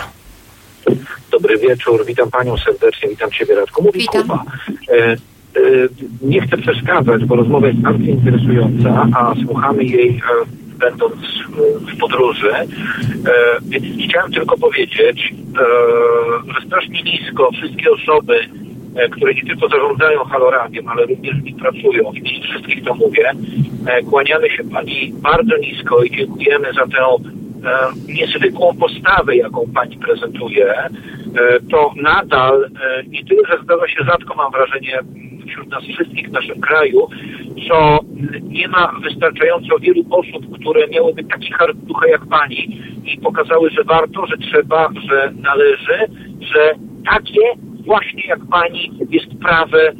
Dobry 1.32 1.58
wieczór, 1.58 2.06
witam 2.06 2.32
panią 2.32 2.58
serdecznie, 2.58 3.10
witam 3.10 3.32
ciebie 3.32 3.56
Radku. 3.56 3.84
Mówi 3.84 4.00
Witam. 4.00 4.22
Kuba. 4.22 4.44
E, 4.90 5.12
e, 5.12 5.18
nie 6.22 6.42
chcę 6.42 6.58
przeszkadzać, 6.58 7.26
bo 7.26 7.36
rozmowa 7.36 7.68
jest 7.68 7.80
bardzo 7.80 8.04
interesująca, 8.04 9.08
a 9.14 9.34
słuchamy 9.46 9.84
jej 9.84 10.22
będąc 10.78 11.14
e, 11.14 11.96
w 11.96 11.98
podróży. 11.98 12.52
E, 12.54 12.68
więc 13.66 13.86
chciałem 14.10 14.32
tylko 14.32 14.58
powiedzieć, 14.58 15.34
e, 15.34 16.54
że 16.54 16.68
strasznie 16.68 17.04
nisko 17.04 17.52
wszystkie 17.52 17.92
osoby, 17.92 18.40
które 19.12 19.34
nie 19.34 19.42
tylko 19.42 19.68
zarządzają 19.68 20.24
Haloradiem, 20.24 20.88
ale 20.88 21.06
również 21.06 21.36
w 21.36 21.44
nim 21.44 21.58
pracują, 21.58 22.14
imieniu 22.14 22.44
wszystkich 22.44 22.84
to 22.84 22.96
mówię, 22.96 23.32
kłaniamy 24.10 24.50
się 24.50 24.64
pani 24.64 25.14
bardzo 25.14 25.58
nisko 25.58 26.04
i 26.04 26.12
dziękujemy 26.12 26.74
za 26.74 26.88
tę 26.88 27.06
niezwykłą 28.08 28.78
postawę, 28.78 29.36
jaką 29.36 29.66
pani 29.74 29.98
prezentuje, 29.98 30.74
to 31.72 31.94
nadal 31.96 32.70
nie 33.08 33.26
tyle, 33.26 33.42
że 33.50 33.64
zdarza 33.64 33.88
się 33.88 34.04
rzadko, 34.04 34.36
mam 34.36 34.52
wrażenie, 34.52 35.00
wśród 35.48 35.68
nas 35.70 35.84
wszystkich 35.84 36.30
w 36.30 36.32
naszym 36.32 36.62
kraju, 36.62 37.08
co 37.68 38.00
nie 38.42 38.68
ma 38.68 38.92
wystarczająco 39.04 39.80
wielu 39.80 40.04
osób, 40.10 40.60
które 40.60 40.88
miałyby 40.88 41.24
taki 41.24 41.52
harducha 41.52 42.08
jak 42.08 42.26
pani 42.26 42.82
i 43.06 43.18
pokazały, 43.18 43.70
że 43.70 43.84
warto, 43.84 44.26
że 44.28 44.38
trzeba, 44.38 44.90
że 45.10 45.34
należy, 45.42 45.98
że 46.54 46.76
takie 47.12 47.42
właśnie 47.86 48.24
jak 48.28 48.40
pani 48.52 48.92
jest 49.10 49.28
prawe 49.42 49.90
e, 49.90 49.94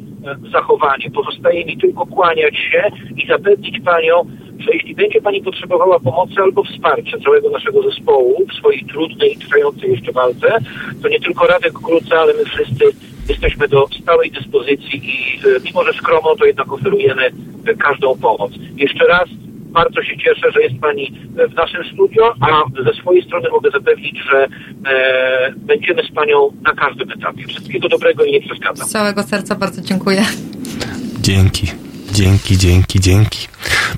zachowanie. 0.52 1.10
Pozostaje 1.14 1.64
mi 1.64 1.78
tylko 1.78 2.06
kłaniać 2.06 2.56
się 2.56 2.90
i 3.16 3.26
zapewnić 3.26 3.80
panią, 3.80 4.24
że 4.58 4.72
jeśli 4.72 4.94
będzie 4.94 5.20
pani 5.20 5.42
potrzebowała 5.42 6.00
pomocy 6.00 6.34
albo 6.42 6.64
wsparcia 6.64 7.18
całego 7.24 7.50
naszego 7.50 7.82
zespołu 7.82 8.46
w 8.50 8.54
swojej 8.54 8.84
trudnej 8.84 9.32
i 9.32 9.38
trwającej 9.38 9.90
jeszcze 9.90 10.12
walce, 10.12 10.58
to 11.02 11.08
nie 11.08 11.20
tylko 11.20 11.46
Radek 11.46 11.72
Kruca, 11.72 12.20
ale 12.20 12.34
my 12.34 12.44
wszyscy 12.44 12.84
jesteśmy 13.28 13.68
do 13.68 13.88
stałej 14.02 14.30
dyspozycji 14.30 15.00
i 15.04 15.38
e, 15.38 15.60
mimo, 15.64 15.84
że 15.84 15.92
skromno, 15.92 16.36
to 16.36 16.44
jednak 16.44 16.72
oferujemy 16.72 17.30
e, 17.66 17.74
każdą 17.74 18.18
pomoc. 18.18 18.52
Jeszcze 18.76 19.04
raz 19.06 19.28
bardzo 19.74 20.02
się 20.02 20.16
cieszę, 20.16 20.52
że 20.52 20.62
jest 20.62 20.80
Pani 20.80 21.12
e, 21.38 21.48
w 21.48 21.54
naszym 21.54 21.84
studio, 21.94 22.34
a 22.40 22.82
ze 22.84 23.00
swojej 23.00 23.22
strony 23.22 23.48
mogę 23.50 23.70
zapewnić, 23.70 24.18
że 24.30 24.46
e, 24.90 25.52
będziemy 25.56 26.02
z 26.02 26.10
Panią 26.12 26.50
na 26.62 26.72
każdym 26.72 27.10
etapie. 27.10 27.46
Wszystkiego 27.46 27.88
dobrego 27.88 28.24
i 28.24 28.32
nie 28.32 28.40
przeszkadzam. 28.40 28.88
Z 28.88 28.90
całego 28.90 29.22
serca 29.22 29.54
bardzo 29.54 29.82
dziękuję. 29.82 30.22
Dzięki. 31.20 31.83
Dzięki, 32.14 32.58
dzięki, 32.58 33.00
dzięki. 33.00 33.48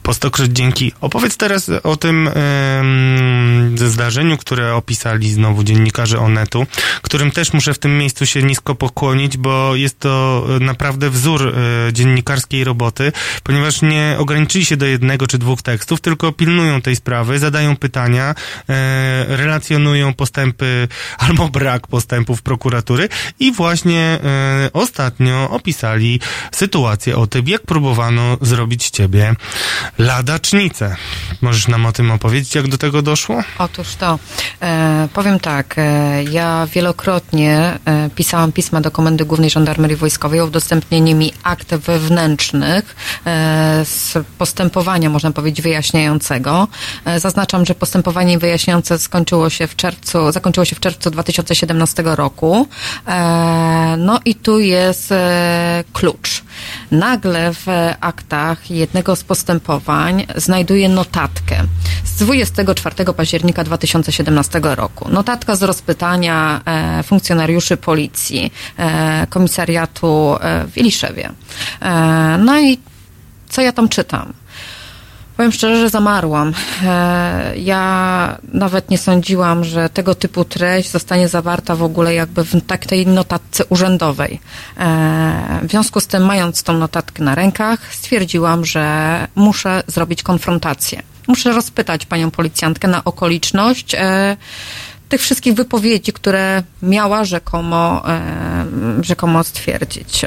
Po 0.03 0.15
stokroć 0.15 0.51
dzięki. 0.51 0.93
Opowiedz 1.01 1.37
teraz 1.37 1.71
o 1.83 1.97
tym 1.97 2.29
em, 2.29 3.79
zdarzeniu, 3.79 4.37
które 4.37 4.75
opisali 4.75 5.33
znowu 5.33 5.65
dziennikarze 5.65 6.19
Onetu, 6.19 6.67
którym 7.03 7.31
też 7.31 7.53
muszę 7.53 7.75
w 7.75 7.79
tym 7.79 7.99
miejscu 7.99 8.27
się 8.27 8.43
nisko 8.43 8.75
pokłonić, 8.75 9.37
bo 9.37 9.75
jest 9.75 9.99
to 9.99 10.47
e, 10.57 10.65
naprawdę 10.65 11.11
wzór 11.11 11.49
e, 11.49 11.93
dziennikarskiej 11.93 12.65
roboty, 12.65 13.13
ponieważ 13.43 13.83
nie 13.83 14.17
ograniczyli 14.19 14.65
się 14.65 14.77
do 14.77 14.87
jednego 14.87 15.27
czy 15.27 15.39
dwóch 15.39 15.63
tekstów, 15.63 16.01
tylko 16.01 16.33
pilnują 16.33 16.83
tej 16.83 16.97
sprawy, 16.97 17.39
zadają 17.39 17.77
pytania, 17.77 18.35
e, 18.69 19.37
relacjonują 19.37 20.15
postępy 20.15 20.89
albo 21.19 21.49
brak 21.49 21.87
postępów 21.87 22.43
prokuratury 22.43 23.09
i 23.41 23.53
właśnie 23.53 24.19
ostatnio 24.73 25.51
opisali 25.51 26.21
sytuację 26.53 27.17
o 27.17 27.27
tym, 27.27 27.49
jak 27.49 27.63
próbowano 27.63 28.06
zrobić 28.41 28.85
z 28.85 28.91
ciebie 28.91 29.35
ladacznicę. 29.99 30.97
Możesz 31.41 31.69
nam 31.69 31.87
o 31.87 31.93
tym 31.93 32.11
opowiedzieć, 32.11 32.55
jak 32.55 32.69
do 32.69 32.79
tego 32.79 33.03
doszło? 33.03 33.43
Otóż 33.59 33.95
to, 33.95 34.19
e, 34.63 35.09
powiem 35.15 35.41
tak, 35.41 35.75
e, 35.79 36.25
ja 36.25 36.67
wielokrotnie 36.73 37.79
e, 37.85 38.11
pisałam 38.11 38.53
pisma 38.53 38.81
do 38.81 38.91
Komendy 38.91 39.25
Głównej 39.25 39.51
Żandarmerii 39.51 39.97
Wojskowej 39.97 40.41
o 40.41 40.45
udostępnienie 40.45 41.15
mi 41.15 41.33
akt 41.43 41.75
wewnętrznych 41.75 42.97
e, 43.27 43.85
z 43.85 44.19
postępowania, 44.39 45.11
można 45.11 45.31
powiedzieć, 45.31 45.63
wyjaśniającego. 45.63 46.69
E, 47.05 47.21
zaznaczam, 47.21 47.67
że 47.67 47.75
postępowanie 47.75 48.39
wyjaśniające 48.39 48.99
skończyło 48.99 49.51
się 49.51 49.67
w 49.67 49.77
czerwcu, 49.77 50.33
zakończyło 50.33 50.65
się 50.65 50.77
w 50.77 50.81
czerwcu 50.81 51.11
2017 51.11 52.03
roku. 52.07 52.69
E, 53.07 53.95
no 53.99 54.21
i 54.25 54.35
tu 54.35 54.59
jest 54.59 55.15
klucz. 55.93 56.43
Nagle 56.91 57.53
w 57.53 57.67
aktach 58.01 58.71
jednego 58.71 59.17
z 59.17 59.25
postępowań 59.25 60.27
znajduję 60.37 60.89
notatkę 60.89 61.63
z 62.05 62.17
24 62.17 63.13
października 63.17 63.65
2017 63.65 64.61
roku. 64.63 65.09
Notatka 65.09 65.57
z 65.57 65.63
rozpytania 65.63 66.61
e, 66.65 67.03
funkcjonariuszy 67.03 67.77
policji, 67.77 68.53
e, 68.79 69.27
komisariatu 69.27 70.37
e, 70.41 70.67
w 70.67 70.79
Iliszewie. 70.79 71.33
No 72.39 72.61
i 72.61 72.79
co 73.49 73.63
ja 73.63 73.73
tam 73.73 73.89
czytam? 73.89 74.33
Powiem 75.37 75.53
szczerze, 75.53 75.81
że 75.81 75.91
zamarłam. 75.91 76.53
E, 76.85 77.53
Ja 77.59 78.39
nawet 78.53 78.91
nie 78.91 78.99
sądziłam, 78.99 79.65
że 79.65 79.89
tego 79.89 80.15
typu 80.15 80.45
treść 80.45 80.91
zostanie 80.91 81.29
zawarta 81.29 81.77
w 81.77 81.83
ogóle 81.83 82.15
jakby 82.15 82.45
w 82.45 82.67
tak 82.67 82.87
tej 82.87 83.07
notatce 83.07 83.65
urzędowej. 83.65 84.41
E, 84.79 85.61
W 85.63 85.71
związku 85.71 86.01
z 86.01 86.07
tym, 86.07 86.25
mając 86.25 86.63
tą 86.63 86.73
notatkę 86.73 87.25
na 87.25 87.35
rękach, 87.35 87.95
stwierdziłam, 87.95 88.65
że 88.65 89.27
muszę 89.35 89.83
zrobić 89.87 90.23
konfrontację. 90.23 91.03
Muszę 91.29 91.53
rozpytać 91.53 92.07
panią 92.07 92.31
policjantkę 92.31 92.89
na 92.89 93.05
okoliczność 93.05 93.95
e, 93.95 94.37
tych 95.09 95.21
wszystkich 95.21 95.55
wypowiedzi, 95.55 96.13
które 96.13 96.63
miała 96.83 97.25
rzekomo, 97.25 98.03
rzekomo 99.01 99.45
stwierdzić. 99.45 100.25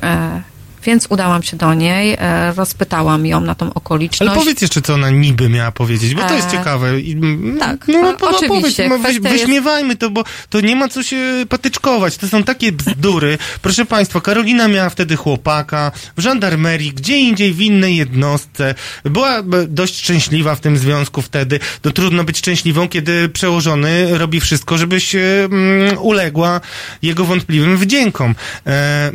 Więc 0.83 1.07
udałam 1.09 1.43
się 1.43 1.57
do 1.57 1.73
niej, 1.73 2.15
e, 2.19 2.53
rozpytałam 2.53 3.25
ją 3.25 3.41
na 3.41 3.55
tą 3.55 3.73
okoliczność. 3.73 4.21
Ale 4.31 4.39
powiedz 4.39 4.61
jeszcze, 4.61 4.81
co 4.81 4.93
ona 4.93 5.09
niby 5.09 5.49
miała 5.49 5.71
powiedzieć, 5.71 6.15
bo 6.15 6.21
to 6.21 6.33
jest 6.33 6.47
E, 6.47 6.51
ciekawe. 6.51 6.99
I, 6.99 7.11
mm, 7.11 7.57
tak, 7.59 7.87
no, 7.87 8.09
e, 8.09 8.13
po- 8.17 8.31
no, 8.31 8.37
oczywiście, 8.37 8.83
Powiedz, 8.83 8.89
no, 8.89 8.97
wyś, 8.97 9.01
kwestia 9.19 9.29
jest- 9.29 9.43
wyśmiewajmy 9.45 9.95
to, 9.95 10.09
bo 10.09 10.23
to 10.49 10.61
nie 10.61 10.75
ma 10.75 10.87
co 10.87 11.03
się 11.03 11.45
patyczkować. 11.49 12.17
To 12.17 12.27
są 12.27 12.43
takie 12.43 12.71
bzdury. 12.71 13.37
Proszę 13.61 13.85
Państwa, 13.85 14.21
Karolina 14.21 14.67
miała 14.67 14.89
wtedy 14.89 15.15
chłopaka 15.15 15.91
w 16.17 16.21
żandarmerii, 16.21 16.93
gdzie 16.93 17.17
indziej 17.17 17.53
w 17.53 17.61
innej 17.61 17.95
jednostce. 17.97 18.75
Była 19.03 19.43
dość 19.67 19.95
szczęśliwa 19.99 20.55
w 20.55 20.59
tym 20.59 20.77
związku 20.77 21.21
wtedy. 21.21 21.59
To 21.81 21.91
trudno 21.91 22.23
być 22.23 22.37
szczęśliwą, 22.37 22.89
kiedy 22.89 23.29
przełożony 23.29 24.17
robi 24.17 24.39
wszystko, 24.39 24.77
żebyś 24.77 25.15
mm, 25.15 25.97
uległa 25.97 26.61
jego 27.01 27.25
wątpliwym 27.25 27.77
wdziękom. 27.77 28.35
E, 28.67 29.11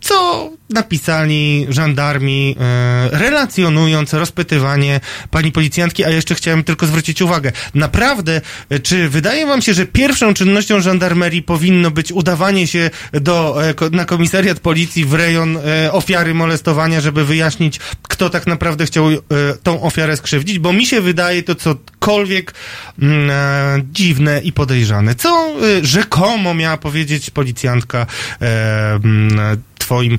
co 0.00 0.50
napisali 0.70 1.66
żandarmi, 1.68 2.56
e, 2.60 3.18
relacjonując 3.18 4.12
rozpytywanie 4.12 5.00
pani 5.30 5.52
policjantki, 5.52 6.04
a 6.04 6.10
jeszcze 6.10 6.34
chciałem 6.34 6.64
tylko 6.64 6.86
zwrócić 6.86 7.22
uwagę. 7.22 7.52
Naprawdę, 7.74 8.40
e, 8.70 8.78
czy 8.78 9.08
wydaje 9.08 9.46
wam 9.46 9.62
się, 9.62 9.74
że 9.74 9.86
pierwszą 9.86 10.34
czynnością 10.34 10.80
żandarmerii 10.80 11.42
powinno 11.42 11.90
być 11.90 12.12
udawanie 12.12 12.66
się 12.66 12.90
do, 13.12 13.64
e, 13.68 13.74
na 13.90 14.04
komisariat 14.04 14.60
policji 14.60 15.04
w 15.04 15.14
rejon 15.14 15.58
ofiary 15.92 16.34
molestowania, 16.34 17.00
żeby 17.00 17.24
wyjaśnić, 17.24 17.80
kto 18.02 18.30
tak 18.30 18.46
naprawdę 18.46 18.86
chciał 18.86 19.04
tą 19.62 19.82
ofiarę 19.82 20.16
skrzywdzić? 20.16 20.58
Bo 20.58 20.72
mi 20.72 20.86
się 20.86 21.00
wydaje 21.00 21.42
to 21.42 21.54
cokolwiek 21.54 22.54
mm, 23.02 23.30
dziwne 23.92 24.40
i 24.44 24.52
podejrzane. 24.52 25.14
Co 25.14 25.54
rzekomo 25.82 26.54
miała 26.54 26.76
powiedzieć 26.76 27.30
policjantka 27.30 28.06
mm, 28.40 29.58
twoim 29.88 30.18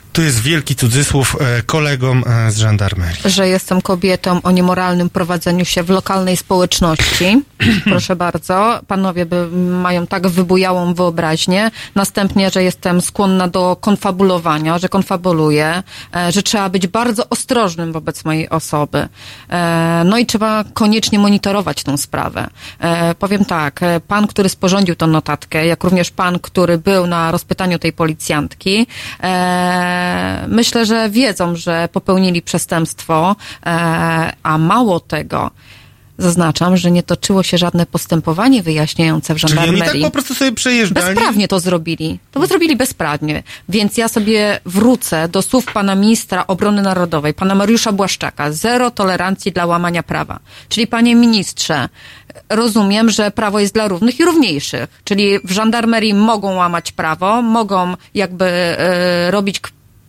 Tu 0.13 0.21
jest 0.21 0.41
wielki 0.41 0.75
cudzysłów 0.75 1.37
e, 1.39 1.61
kolegom 1.61 2.23
e, 2.27 2.51
z 2.51 2.57
żandarmerii. 2.57 3.21
że 3.25 3.47
jestem 3.47 3.81
kobietą 3.81 4.41
o 4.41 4.51
niemoralnym 4.51 5.09
prowadzeniu 5.09 5.65
się 5.65 5.83
w 5.83 5.89
lokalnej 5.89 6.37
społeczności. 6.37 7.41
Proszę 7.91 8.15
bardzo. 8.15 8.79
Panowie 8.87 9.25
by, 9.25 9.47
mają 9.57 10.07
tak 10.07 10.27
wybujałą 10.27 10.93
wyobraźnię. 10.93 11.71
Następnie, 11.95 12.49
że 12.49 12.63
jestem 12.63 13.01
skłonna 13.01 13.47
do 13.47 13.77
konfabulowania, 13.81 14.77
że 14.79 14.89
konfabuluję, 14.89 15.83
e, 16.15 16.31
że 16.31 16.43
trzeba 16.43 16.69
być 16.69 16.87
bardzo 16.87 17.29
ostrożnym 17.29 17.93
wobec 17.93 18.25
mojej 18.25 18.49
osoby. 18.49 19.07
No 20.05 20.17
i 20.17 20.25
trzeba 20.25 20.63
koniecznie 20.73 21.19
monitorować 21.19 21.83
tą 21.83 21.97
sprawę. 21.97 22.47
Powiem 23.19 23.45
tak, 23.45 23.79
pan, 24.07 24.27
który 24.27 24.49
sporządził 24.49 24.95
tę 24.95 25.07
notatkę, 25.07 25.65
jak 25.65 25.83
również 25.83 26.11
pan, 26.11 26.39
który 26.39 26.77
był 26.77 27.07
na 27.07 27.31
rozpytaniu 27.31 27.79
tej 27.79 27.93
policjantki, 27.93 28.87
myślę, 30.47 30.85
że 30.85 31.09
wiedzą, 31.09 31.55
że 31.55 31.89
popełnili 31.91 32.41
przestępstwo, 32.41 33.35
e, 33.65 34.33
a 34.43 34.57
mało 34.57 34.99
tego, 34.99 35.51
zaznaczam, 36.21 36.77
że 36.77 36.91
nie 36.91 37.03
toczyło 37.03 37.43
się 37.43 37.57
żadne 37.57 37.85
postępowanie 37.85 38.63
wyjaśniające 38.63 39.35
w 39.35 39.37
Czyli 39.37 39.53
oni 39.53 39.67
żandarmerii. 39.67 40.01
tak 40.01 40.11
po 40.11 40.13
prostu 40.13 40.35
sobie 40.35 40.51
przejeżdżali? 40.51 41.05
Bezprawnie 41.05 41.47
to 41.47 41.59
zrobili. 41.59 42.19
To 42.31 42.39
by 42.39 42.47
zrobili 42.47 42.75
bezprawnie. 42.75 43.43
Więc 43.69 43.97
ja 43.97 44.07
sobie 44.07 44.59
wrócę 44.65 45.27
do 45.27 45.41
słów 45.41 45.65
pana 45.73 45.95
ministra 45.95 46.47
obrony 46.47 46.81
narodowej, 46.81 47.33
pana 47.33 47.55
Mariusza 47.55 47.91
Błaszczaka. 47.91 48.51
Zero 48.51 48.91
tolerancji 48.91 49.51
dla 49.51 49.65
łamania 49.65 50.03
prawa. 50.03 50.39
Czyli 50.69 50.87
panie 50.87 51.15
ministrze, 51.15 51.89
rozumiem, 52.49 53.09
że 53.09 53.31
prawo 53.31 53.59
jest 53.59 53.73
dla 53.73 53.87
równych 53.87 54.19
i 54.19 54.25
równiejszych. 54.25 55.01
Czyli 55.03 55.39
w 55.43 55.51
żandarmerii 55.51 56.13
mogą 56.13 56.55
łamać 56.55 56.91
prawo, 56.91 57.41
mogą 57.41 57.95
jakby 58.13 58.45
e, 58.45 59.31
robić 59.31 59.61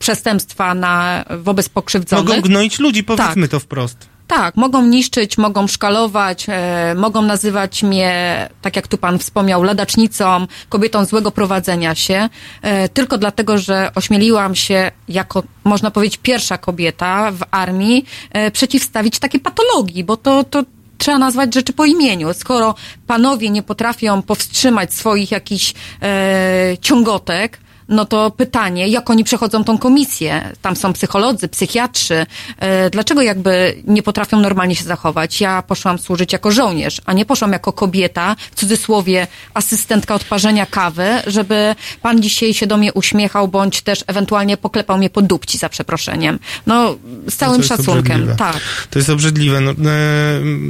przestępstwa 0.02 0.74
na, 0.74 1.24
wobec 1.38 1.68
pokrzywdzonych. 1.68 2.28
Mogą 2.28 2.40
gnoić 2.40 2.78
ludzi, 2.78 3.04
powiedzmy 3.04 3.42
Tak. 3.42 3.50
to 3.50 3.60
wprost. 3.60 4.12
Tak, 4.26 4.56
mogą 4.56 4.82
niszczyć, 4.86 5.38
mogą 5.38 5.66
szkalować, 5.66 6.46
e, 6.48 6.94
mogą 6.94 7.22
nazywać 7.22 7.82
mnie, 7.82 8.48
tak 8.62 8.76
jak 8.76 8.88
tu 8.88 8.98
pan 8.98 9.18
wspomniał, 9.18 9.62
ladacznicą, 9.62 10.46
kobietą 10.68 11.04
złego 11.04 11.30
prowadzenia 11.30 11.94
się, 11.94 12.28
e, 12.62 12.88
tylko 12.88 13.18
dlatego, 13.18 13.58
że 13.58 13.90
ośmieliłam 13.94 14.54
się 14.54 14.90
jako, 15.08 15.42
można 15.64 15.90
powiedzieć, 15.90 16.18
pierwsza 16.22 16.58
kobieta 16.58 17.30
w 17.32 17.42
armii 17.50 18.04
e, 18.30 18.50
przeciwstawić 18.50 19.18
takiej 19.18 19.40
patologii, 19.40 20.04
bo 20.04 20.16
to, 20.16 20.44
to 20.44 20.62
trzeba 20.98 21.18
nazwać 21.18 21.54
rzeczy 21.54 21.72
po 21.72 21.84
imieniu. 21.84 22.34
Skoro 22.34 22.74
panowie 23.06 23.50
nie 23.50 23.62
potrafią 23.62 24.22
powstrzymać 24.22 24.94
swoich 24.94 25.30
jakichś 25.30 25.74
e, 26.02 26.76
ciągotek, 26.80 27.58
no 27.93 28.05
to 28.05 28.31
pytanie, 28.31 28.89
jak 28.89 29.10
oni 29.10 29.24
przechodzą 29.24 29.64
tą 29.64 29.78
komisję? 29.78 30.52
Tam 30.62 30.77
są 30.77 30.93
psycholodzy, 30.93 31.48
psychiatrzy. 31.48 32.27
E, 32.59 32.90
dlaczego 32.90 33.23
jakby 33.23 33.82
nie 33.85 34.02
potrafią 34.02 34.40
normalnie 34.40 34.77
się 34.77 34.85
zachować? 34.85 35.40
Ja 35.40 35.62
poszłam 35.62 35.98
służyć 35.98 36.32
jako 36.32 36.51
żołnierz, 36.51 37.01
a 37.06 37.12
nie 37.12 37.24
poszłam 37.24 37.52
jako 37.52 37.73
kobieta, 37.73 38.36
w 38.52 38.60
cudzysłowie 38.60 39.27
asystentka 39.55 40.14
odparzenia 40.14 40.66
kawy, 40.66 41.09
żeby 41.27 41.74
pan 42.02 42.23
dzisiaj 42.23 42.55
się 42.55 42.66
do 42.66 42.77
mnie 42.77 42.93
uśmiechał, 42.93 43.48
bądź 43.48 43.82
też 43.82 44.05
ewentualnie 44.06 44.56
poklepał 44.56 44.98
mnie 44.98 45.10
po 45.10 45.23
dupci, 45.23 45.59
za 45.59 45.69
przeproszeniem. 45.69 46.39
No, 46.66 46.97
z 47.28 47.36
całym 47.36 47.56
jest 47.56 47.69
szacunkiem. 47.69 47.98
obrzydliwe. 47.98 48.36
Tak. 48.36 48.60
To 48.90 48.98
jest 48.98 49.10
obrzydliwe. 49.10 49.60
No, 49.60 49.70
e, 49.70 49.74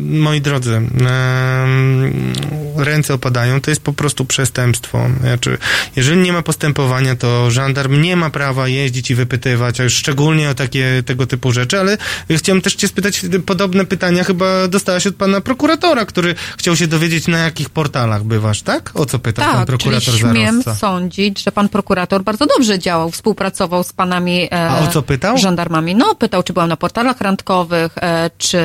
moi 0.04 0.40
drodzy, 0.40 0.80
e, 1.06 1.66
ręce 2.76 3.14
opadają, 3.14 3.60
to 3.60 3.70
jest 3.70 3.80
po 3.80 3.92
prostu 3.92 4.24
przestępstwo. 4.24 5.06
Znaczy, 5.20 5.58
jeżeli 5.96 6.20
nie 6.20 6.32
ma 6.32 6.42
postępowania, 6.42 7.11
to 7.16 7.50
żandarm 7.50 8.00
nie 8.02 8.16
ma 8.16 8.30
prawa 8.30 8.68
jeździć 8.68 9.10
i 9.10 9.14
wypytywać, 9.14 9.80
a 9.80 9.84
już 9.84 9.94
szczególnie 9.94 10.50
o 10.50 10.54
takie 10.54 11.02
tego 11.06 11.26
typu 11.26 11.52
rzeczy, 11.52 11.80
ale 11.80 11.98
chciałem 12.30 12.62
też 12.62 12.74
cię 12.74 12.88
spytać, 12.88 13.22
podobne 13.46 13.84
pytania 13.84 14.24
chyba 14.24 14.68
dostałaś 14.68 15.06
od 15.06 15.14
pana 15.16 15.40
prokuratora, 15.40 16.04
który 16.06 16.34
chciał 16.58 16.76
się 16.76 16.86
dowiedzieć, 16.86 17.28
na 17.28 17.38
jakich 17.38 17.70
portalach 17.70 18.24
bywasz, 18.24 18.62
tak? 18.62 18.90
O 18.94 19.06
co 19.06 19.18
pytał 19.18 19.44
pan 19.44 19.54
Tak, 19.54 19.66
czyli 19.66 19.78
prokurator 19.78 20.14
śmiem 20.14 20.62
Zarosca? 20.62 20.74
sądzić, 20.74 21.42
że 21.44 21.52
pan 21.52 21.68
prokurator 21.68 22.22
bardzo 22.24 22.46
dobrze 22.46 22.78
działał, 22.78 23.10
współpracował 23.10 23.84
z 23.84 23.92
panami 23.92 24.48
e, 24.52 24.70
A 24.70 24.78
o 24.78 24.86
co 24.86 25.02
pytał? 25.02 25.38
żandarmami. 25.38 25.94
No, 25.94 26.14
pytał, 26.14 26.42
czy 26.42 26.52
byłam 26.52 26.68
na 26.68 26.76
portalach 26.76 27.20
randkowych, 27.20 27.92
e, 27.98 28.30
czy 28.38 28.58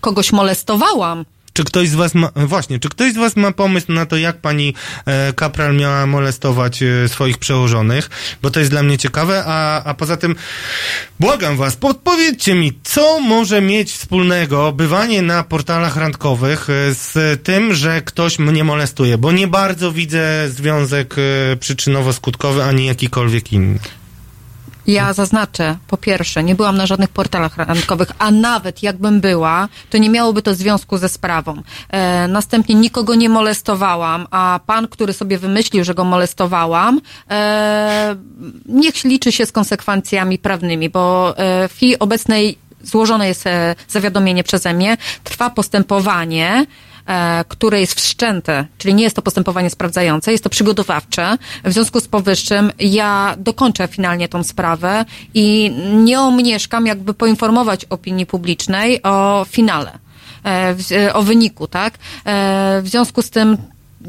kogoś 0.00 0.32
molestowałam. 0.32 1.24
Czy 1.56 1.64
ktoś 1.64 1.88
z 1.88 1.94
was 1.94 2.14
ma, 2.14 2.30
właśnie, 2.36 2.78
czy 2.78 2.88
ktoś 2.88 3.12
z 3.12 3.16
was 3.16 3.36
ma 3.36 3.52
pomysł 3.52 3.92
na 3.92 4.06
to, 4.06 4.16
jak 4.16 4.40
pani 4.40 4.74
e, 5.06 5.32
Kapral 5.32 5.76
miała 5.76 6.06
molestować 6.06 6.82
e, 6.82 7.08
swoich 7.08 7.38
przełożonych? 7.38 8.10
Bo 8.42 8.50
to 8.50 8.60
jest 8.60 8.70
dla 8.70 8.82
mnie 8.82 8.98
ciekawe, 8.98 9.42
a, 9.46 9.84
a 9.84 9.94
poza 9.94 10.16
tym 10.16 10.36
błagam 11.20 11.56
was, 11.56 11.76
podpowiedzcie 11.76 12.54
mi, 12.54 12.72
co 12.82 13.20
może 13.20 13.60
mieć 13.60 13.92
wspólnego 13.92 14.72
bywanie 14.72 15.22
na 15.22 15.44
portalach 15.44 15.96
randkowych 15.96 16.70
e, 16.70 16.94
z 16.94 17.42
tym, 17.42 17.74
że 17.74 18.02
ktoś 18.02 18.38
mnie 18.38 18.64
molestuje? 18.64 19.18
Bo 19.18 19.32
nie 19.32 19.48
bardzo 19.48 19.92
widzę 19.92 20.48
związek 20.48 21.14
e, 21.18 21.56
przyczynowo-skutkowy, 21.56 22.62
ani 22.62 22.86
jakikolwiek 22.86 23.52
inny. 23.52 23.78
Ja 24.86 25.12
zaznaczę, 25.12 25.76
po 25.88 25.96
pierwsze, 25.96 26.42
nie 26.42 26.54
byłam 26.54 26.76
na 26.76 26.86
żadnych 26.86 27.08
portalach 27.08 27.56
randkowych, 27.56 28.08
a 28.18 28.30
nawet 28.30 28.82
jakbym 28.82 29.20
była, 29.20 29.68
to 29.90 29.98
nie 29.98 30.10
miałoby 30.10 30.42
to 30.42 30.54
związku 30.54 30.98
ze 30.98 31.08
sprawą. 31.08 31.62
E, 31.90 32.28
następnie 32.28 32.74
nikogo 32.74 33.14
nie 33.14 33.28
molestowałam, 33.28 34.26
a 34.30 34.60
pan, 34.66 34.88
który 34.88 35.12
sobie 35.12 35.38
wymyślił, 35.38 35.84
że 35.84 35.94
go 35.94 36.04
molestowałam, 36.04 37.00
e, 37.30 38.16
niech 38.66 39.04
liczy 39.04 39.32
się 39.32 39.46
z 39.46 39.52
konsekwencjami 39.52 40.38
prawnymi, 40.38 40.90
bo 40.90 41.34
e, 41.38 41.68
w 41.68 41.72
chwili 41.72 41.98
obecnej 41.98 42.58
złożone 42.82 43.28
jest 43.28 43.46
e, 43.46 43.74
zawiadomienie 43.88 44.44
przeze 44.44 44.74
mnie, 44.74 44.96
trwa 45.24 45.50
postępowanie, 45.50 46.66
które 47.48 47.80
jest 47.80 48.00
wszczęte, 48.00 48.66
czyli 48.78 48.94
nie 48.94 49.04
jest 49.04 49.16
to 49.16 49.22
postępowanie 49.22 49.70
sprawdzające, 49.70 50.32
jest 50.32 50.44
to 50.44 50.50
przygotowawcze. 50.50 51.38
W 51.64 51.72
związku 51.72 52.00
z 52.00 52.08
powyższym 52.08 52.72
ja 52.78 53.34
dokończę 53.38 53.88
finalnie 53.88 54.28
tą 54.28 54.42
sprawę 54.42 55.04
i 55.34 55.70
nie 55.94 56.20
omieszkam 56.20 56.86
jakby 56.86 57.14
poinformować 57.14 57.84
opinii 57.84 58.26
publicznej 58.26 59.02
o 59.02 59.46
finale. 59.48 59.98
e, 60.44 60.74
e, 60.90 61.14
O 61.14 61.22
wyniku, 61.22 61.66
tak? 61.66 61.94
E, 62.26 62.80
W 62.82 62.88
związku 62.88 63.22
z 63.22 63.30
tym 63.30 63.56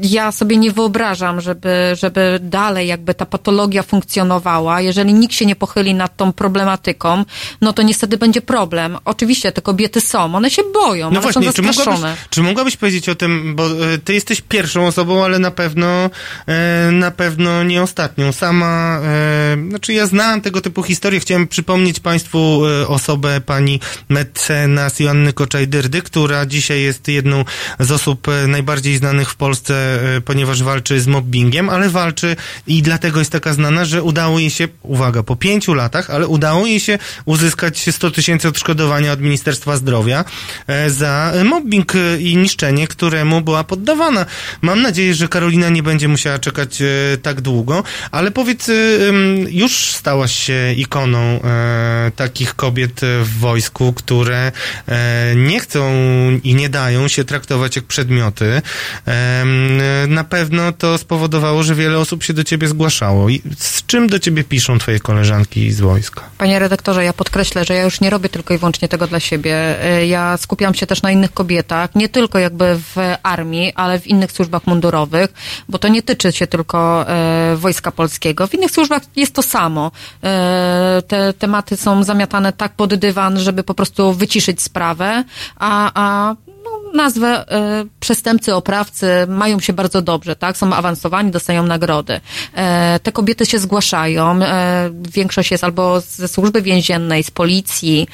ja 0.02 0.32
sobie 0.32 0.56
nie 0.56 0.72
wyobrażam, 0.72 1.40
żeby, 1.40 1.68
żeby 2.00 2.38
dalej 2.42 2.88
jakby 2.88 3.14
ta 3.14 3.26
patologia 3.26 3.82
funkcjonowała. 3.82 4.80
Jeżeli 4.80 5.14
nikt 5.14 5.34
się 5.34 5.46
nie 5.46 5.56
pochyli 5.56 5.94
nad 5.94 6.16
tą 6.16 6.32
problematyką, 6.32 7.24
no 7.60 7.72
to 7.72 7.82
niestety 7.82 8.18
będzie 8.18 8.40
problem. 8.40 8.98
Oczywiście 9.04 9.52
te 9.52 9.62
kobiety 9.62 10.00
są, 10.00 10.34
one 10.34 10.50
się 10.50 10.62
boją, 10.74 11.04
No 11.04 11.08
one 11.10 11.20
właśnie, 11.20 11.46
są 11.46 11.52
czy 11.52 11.62
mogłabyś, 11.62 11.76
zastraszone. 11.76 12.16
czy 12.30 12.42
mogłabyś 12.42 12.76
powiedzieć 12.76 13.08
o 13.08 13.14
tym, 13.14 13.56
bo 13.56 13.66
e, 13.66 13.98
ty 14.04 14.14
jesteś 14.14 14.40
pierwszą 14.40 14.86
osobą, 14.86 15.24
ale 15.24 15.38
na 15.38 15.50
pewno 15.50 16.10
e, 16.46 16.90
na 16.92 17.10
pewno 17.10 17.64
nie 17.64 17.82
ostatnią. 17.82 18.32
Sama, 18.32 19.00
e, 19.02 19.68
znaczy 19.68 19.92
ja 19.92 20.06
znam 20.06 20.40
tego 20.40 20.60
typu 20.60 20.82
historie. 20.82 21.20
Chciałem 21.20 21.48
przypomnieć 21.48 22.00
Państwu 22.00 22.62
osobę 22.88 23.40
pani 23.40 23.80
mecenas 24.08 25.00
Joanny 25.00 25.32
Koczaj-Dyrdy, 25.32 26.02
która 26.02 26.46
dzisiaj 26.46 26.82
jest 26.82 27.08
jedną 27.08 27.44
z 27.80 27.92
osób 27.92 28.26
najbardziej 28.48 28.96
znanych 28.96 29.30
w 29.30 29.36
Polsce, 29.36 29.85
ponieważ 30.24 30.62
walczy 30.62 31.00
z 31.00 31.06
mobbingiem, 31.06 31.68
ale 31.68 31.88
walczy 31.88 32.36
i 32.66 32.82
dlatego 32.82 33.18
jest 33.18 33.32
taka 33.32 33.52
znana, 33.52 33.84
że 33.84 34.02
udało 34.02 34.38
jej 34.38 34.50
się, 34.50 34.68
uwaga, 34.82 35.22
po 35.22 35.36
pięciu 35.36 35.74
latach, 35.74 36.10
ale 36.10 36.28
udało 36.28 36.66
jej 36.66 36.80
się 36.80 36.98
uzyskać 37.24 37.90
100 37.90 38.10
tysięcy 38.10 38.48
odszkodowania 38.48 39.12
od 39.12 39.20
Ministerstwa 39.20 39.76
Zdrowia 39.76 40.24
e, 40.66 40.90
za 40.90 41.32
mobbing 41.44 41.94
e, 41.94 42.20
i 42.20 42.36
niszczenie, 42.36 42.88
któremu 42.88 43.40
była 43.40 43.64
poddawana. 43.64 44.26
Mam 44.62 44.82
nadzieję, 44.82 45.14
że 45.14 45.28
Karolina 45.28 45.68
nie 45.68 45.82
będzie 45.82 46.08
musiała 46.08 46.38
czekać 46.38 46.82
e, 46.82 46.86
tak 47.22 47.40
długo, 47.40 47.82
ale 48.10 48.30
powiedz, 48.30 48.68
e, 48.68 48.72
już 49.50 49.76
stałaś 49.76 50.32
się 50.32 50.72
ikoną 50.76 51.18
e, 51.18 52.10
takich 52.16 52.54
kobiet 52.54 53.02
e, 53.02 53.24
w 53.24 53.38
wojsku, 53.38 53.92
które 53.92 54.52
e, 54.88 55.32
nie 55.36 55.60
chcą 55.60 55.92
i 56.44 56.54
nie 56.54 56.68
dają 56.68 57.08
się 57.08 57.24
traktować 57.24 57.76
jak 57.76 57.84
przedmioty. 57.84 58.62
E, 59.80 60.06
na 60.06 60.24
pewno 60.24 60.72
to 60.72 60.98
spowodowało, 60.98 61.62
że 61.62 61.74
wiele 61.74 61.98
osób 61.98 62.22
się 62.24 62.32
do 62.34 62.44
ciebie 62.44 62.68
zgłaszało. 62.68 63.28
I 63.28 63.42
z 63.58 63.86
czym 63.86 64.06
do 64.06 64.18
ciebie 64.18 64.44
piszą 64.44 64.78
twoje 64.78 65.00
koleżanki 65.00 65.72
z 65.72 65.80
wojska? 65.80 66.22
Panie 66.38 66.58
redaktorze, 66.58 67.04
ja 67.04 67.12
podkreślę, 67.12 67.64
że 67.64 67.74
ja 67.74 67.82
już 67.82 68.00
nie 68.00 68.10
robię 68.10 68.28
tylko 68.28 68.54
i 68.54 68.58
wyłącznie 68.58 68.88
tego 68.88 69.06
dla 69.06 69.20
siebie. 69.20 69.84
E, 69.84 70.06
Ja 70.06 70.36
skupiam 70.36 70.74
się 70.74 70.86
też 70.86 71.02
na 71.02 71.10
innych 71.10 71.32
kobietach, 71.32 71.94
nie 71.94 72.08
tylko 72.08 72.38
jakby 72.38 72.78
w 72.94 72.96
armii, 73.22 73.72
ale 73.74 74.00
w 74.00 74.06
innych 74.06 74.32
służbach 74.32 74.66
mundurowych, 74.66 75.32
bo 75.68 75.78
to 75.78 75.88
nie 75.88 76.02
tyczy 76.02 76.32
się 76.32 76.46
tylko 76.46 77.08
e, 77.08 77.56
Wojska 77.56 77.92
Polskiego. 77.92 78.46
W 78.46 78.54
innych 78.54 78.70
służbach 78.70 79.02
jest 79.16 79.34
to 79.34 79.42
samo. 79.42 79.90
E, 80.24 81.02
te 81.08 81.32
tematy 81.32 81.76
są 81.76 82.04
zamiatane 82.04 82.52
tak 82.52 82.72
pod 82.72 82.94
dywan, 82.94 83.38
żeby 83.38 83.62
po 83.62 83.74
prostu 83.74 84.12
wyciszyć 84.12 84.62
sprawę, 84.62 85.24
a, 85.56 85.90
a 85.94 86.34
nazwę 86.96 87.50
e, 87.50 87.84
przestępcy, 88.00 88.54
oprawcy 88.54 89.06
mają 89.28 89.60
się 89.60 89.72
bardzo 89.72 90.02
dobrze, 90.02 90.36
tak? 90.36 90.56
Są 90.56 90.74
awansowani, 90.74 91.30
dostają 91.30 91.62
nagrody. 91.62 92.20
E, 92.54 93.00
te 93.02 93.12
kobiety 93.12 93.46
się 93.46 93.58
zgłaszają. 93.58 94.42
E, 94.42 94.90
większość 95.12 95.50
jest 95.50 95.64
albo 95.64 96.00
ze 96.00 96.28
służby 96.28 96.62
więziennej, 96.62 97.22
z 97.22 97.30
policji, 97.30 98.08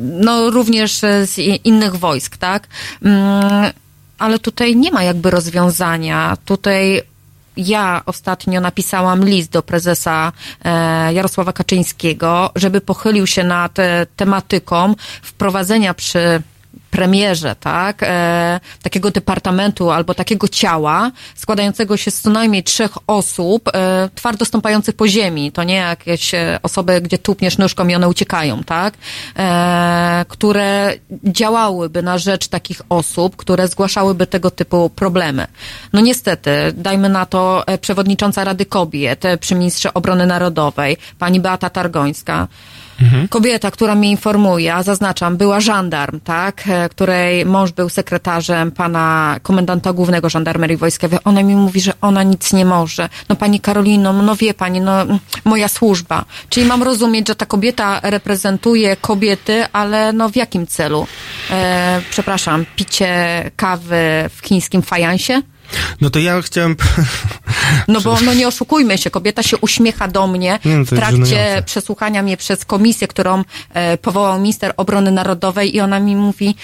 no 0.00 0.50
również 0.50 0.98
z 1.24 1.38
innych 1.64 1.96
wojsk, 1.96 2.36
tak? 2.36 2.66
Mm, 3.02 3.72
ale 4.18 4.38
tutaj 4.38 4.76
nie 4.76 4.92
ma 4.92 5.02
jakby 5.02 5.30
rozwiązania. 5.30 6.36
Tutaj 6.44 7.02
ja 7.56 8.02
ostatnio 8.06 8.60
napisałam 8.60 9.24
list 9.24 9.50
do 9.50 9.62
prezesa 9.62 10.32
Jarosława 11.12 11.52
Kaczyńskiego, 11.52 12.50
żeby 12.56 12.80
pochylił 12.80 13.26
się 13.26 13.44
nad 13.44 13.76
tematyką 14.16 14.94
wprowadzenia 15.22 15.94
przy 15.94 16.42
premierze, 16.90 17.56
tak, 17.60 18.02
e, 18.02 18.60
takiego 18.82 19.10
departamentu 19.10 19.90
albo 19.90 20.14
takiego 20.14 20.48
ciała 20.48 21.10
składającego 21.34 21.96
się 21.96 22.10
z 22.10 22.20
co 22.20 22.30
najmniej 22.30 22.62
trzech 22.64 22.90
osób 23.06 23.68
e, 23.68 24.08
twardo 24.14 24.44
stąpających 24.44 24.96
po 24.96 25.08
ziemi. 25.08 25.52
To 25.52 25.62
nie 25.62 25.74
jakieś 25.74 26.34
e, 26.34 26.58
osoby, 26.62 27.00
gdzie 27.00 27.18
tupniesz 27.18 27.58
nóżką 27.58 27.88
i 27.88 27.94
one 27.94 28.08
uciekają, 28.08 28.64
tak, 28.64 28.94
e, 29.38 30.24
które 30.28 30.94
działałyby 31.24 32.02
na 32.02 32.18
rzecz 32.18 32.48
takich 32.48 32.82
osób, 32.88 33.36
które 33.36 33.68
zgłaszałyby 33.68 34.26
tego 34.26 34.50
typu 34.50 34.90
problemy. 34.90 35.46
No 35.92 36.00
niestety, 36.00 36.50
dajmy 36.74 37.08
na 37.08 37.26
to 37.26 37.66
e, 37.66 37.78
przewodnicząca 37.78 38.44
Rady 38.44 38.66
Kobiet 38.66 39.24
e, 39.24 39.38
przy 39.38 39.54
ministrze 39.54 39.94
obrony 39.94 40.26
narodowej, 40.26 40.96
pani 41.18 41.40
Beata 41.40 41.70
Targońska, 41.70 42.48
Kobieta, 43.28 43.70
która 43.70 43.94
mnie 43.94 44.10
informuje, 44.10 44.74
a 44.74 44.82
zaznaczam, 44.82 45.36
była 45.36 45.60
żandarm, 45.60 46.20
tak, 46.20 46.62
e, 46.68 46.88
której 46.88 47.46
mąż 47.46 47.72
był 47.72 47.88
sekretarzem 47.88 48.70
pana 48.70 49.36
komendanta 49.42 49.92
głównego 49.92 50.28
żandarmerii 50.28 50.76
wojskowej. 50.76 51.18
Ona 51.24 51.42
mi 51.42 51.56
mówi, 51.56 51.80
że 51.80 51.92
ona 52.00 52.22
nic 52.22 52.52
nie 52.52 52.64
może. 52.64 53.08
No 53.28 53.36
pani 53.36 53.60
Karolino, 53.60 54.12
no 54.12 54.36
wie 54.36 54.54
pani, 54.54 54.80
no 54.80 54.92
moja 55.44 55.68
służba. 55.68 56.24
Czyli 56.48 56.66
mam 56.66 56.82
rozumieć, 56.82 57.28
że 57.28 57.34
ta 57.34 57.46
kobieta 57.46 58.00
reprezentuje 58.02 58.96
kobiety, 58.96 59.64
ale 59.72 60.12
no 60.12 60.28
w 60.28 60.36
jakim 60.36 60.66
celu? 60.66 61.06
E, 61.50 62.00
przepraszam, 62.10 62.64
picie 62.76 63.50
kawy 63.56 64.30
w 64.36 64.46
chińskim 64.46 64.82
fajansie? 64.82 65.42
No 66.00 66.10
to 66.10 66.18
ja 66.18 66.42
chciałem... 66.42 66.76
No 67.88 68.00
bo 68.00 68.20
no 68.20 68.34
nie 68.34 68.48
oszukujmy 68.48 68.98
się, 68.98 69.10
kobieta 69.10 69.42
się 69.42 69.56
uśmiecha 69.56 70.08
do 70.08 70.26
mnie 70.26 70.58
Nie, 70.64 70.76
no 70.76 70.84
w 70.84 70.88
trakcie 70.88 71.62
przesłuchania 71.66 72.22
mnie 72.22 72.36
przez 72.36 72.64
komisję, 72.64 73.08
którą 73.08 73.44
e, 73.74 73.98
powołał 73.98 74.40
minister 74.40 74.74
obrony 74.76 75.10
narodowej 75.10 75.76
i 75.76 75.80
ona 75.80 76.00
mi 76.00 76.16
mówi, 76.16 76.56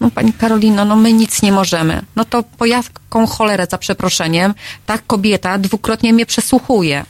no 0.00 0.10
pani 0.10 0.32
Karolino, 0.32 0.84
no 0.84 0.96
my 0.96 1.12
nic 1.12 1.42
nie 1.42 1.52
możemy. 1.52 2.02
No 2.16 2.24
to 2.24 2.42
po 2.42 2.66
jaką 2.66 3.26
cholerę, 3.26 3.66
za 3.70 3.78
przeproszeniem, 3.78 4.54
ta 4.86 4.98
kobieta 4.98 5.58
dwukrotnie 5.58 6.12
mnie 6.12 6.26
przesłuchuje. 6.26 7.04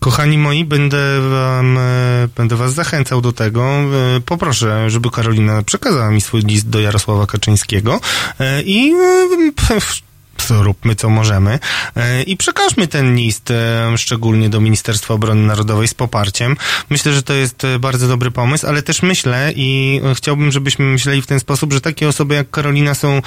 Kochani 0.00 0.38
moi, 0.38 0.64
będę, 0.64 1.20
wam, 1.30 1.78
e, 1.78 2.28
będę 2.36 2.56
was 2.56 2.74
zachęcał 2.74 3.20
do 3.20 3.32
tego. 3.32 3.62
E, 3.62 4.20
Poproszę, 4.26 4.90
żeby 4.90 5.10
Karolina 5.10 5.62
przekazała 5.62 6.10
mi 6.10 6.20
swój 6.20 6.40
list 6.40 6.68
do 6.68 6.80
Jarosława 6.80 7.26
Kaczyńskiego 7.26 8.00
e, 8.40 8.62
i 8.62 8.94
róbmy 10.50 10.94
co 10.94 11.10
możemy 11.10 11.58
e, 11.96 12.22
i 12.22 12.36
przekażmy 12.36 12.88
ten 12.88 13.16
list 13.16 13.50
e, 13.50 13.98
szczególnie 13.98 14.48
do 14.48 14.60
Ministerstwa 14.60 15.14
Obrony 15.14 15.46
Narodowej 15.46 15.88
z 15.88 15.94
poparciem. 15.94 16.56
Myślę, 16.90 17.12
że 17.12 17.22
to 17.22 17.32
jest 17.32 17.64
e, 17.64 17.78
bardzo 17.78 18.08
dobry 18.08 18.30
pomysł, 18.30 18.66
ale 18.66 18.82
też 18.82 19.02
myślę 19.02 19.52
i 19.56 20.00
chciałbym, 20.14 20.52
żebyśmy 20.52 20.84
myśleli 20.84 21.22
w 21.22 21.26
ten 21.26 21.40
sposób, 21.40 21.72
że 21.72 21.80
takie 21.80 22.08
osoby 22.08 22.34
jak 22.34 22.50
Karolina 22.50 22.94
są 22.94 23.22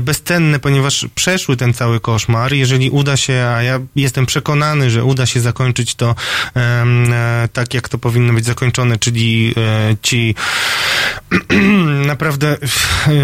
bezcenne, 0.00 0.58
ponieważ 0.58 1.06
przeszły 1.14 1.56
ten 1.56 1.74
cały 1.74 2.00
koszmar. 2.00 2.52
Jeżeli 2.52 2.90
uda 2.90 3.16
się, 3.16 3.52
a 3.56 3.62
ja 3.62 3.80
jestem 3.96 4.26
przekonany, 4.26 4.90
że 4.90 5.04
uda 5.04 5.26
się 5.26 5.40
zakończyć 5.40 5.94
to 5.94 6.14
tak, 7.52 7.74
jak 7.74 7.88
to 7.88 7.98
powinno 7.98 8.32
być 8.32 8.44
zakończone, 8.44 8.98
czyli 8.98 9.54
ci 10.02 10.34
naprawdę 12.06 12.56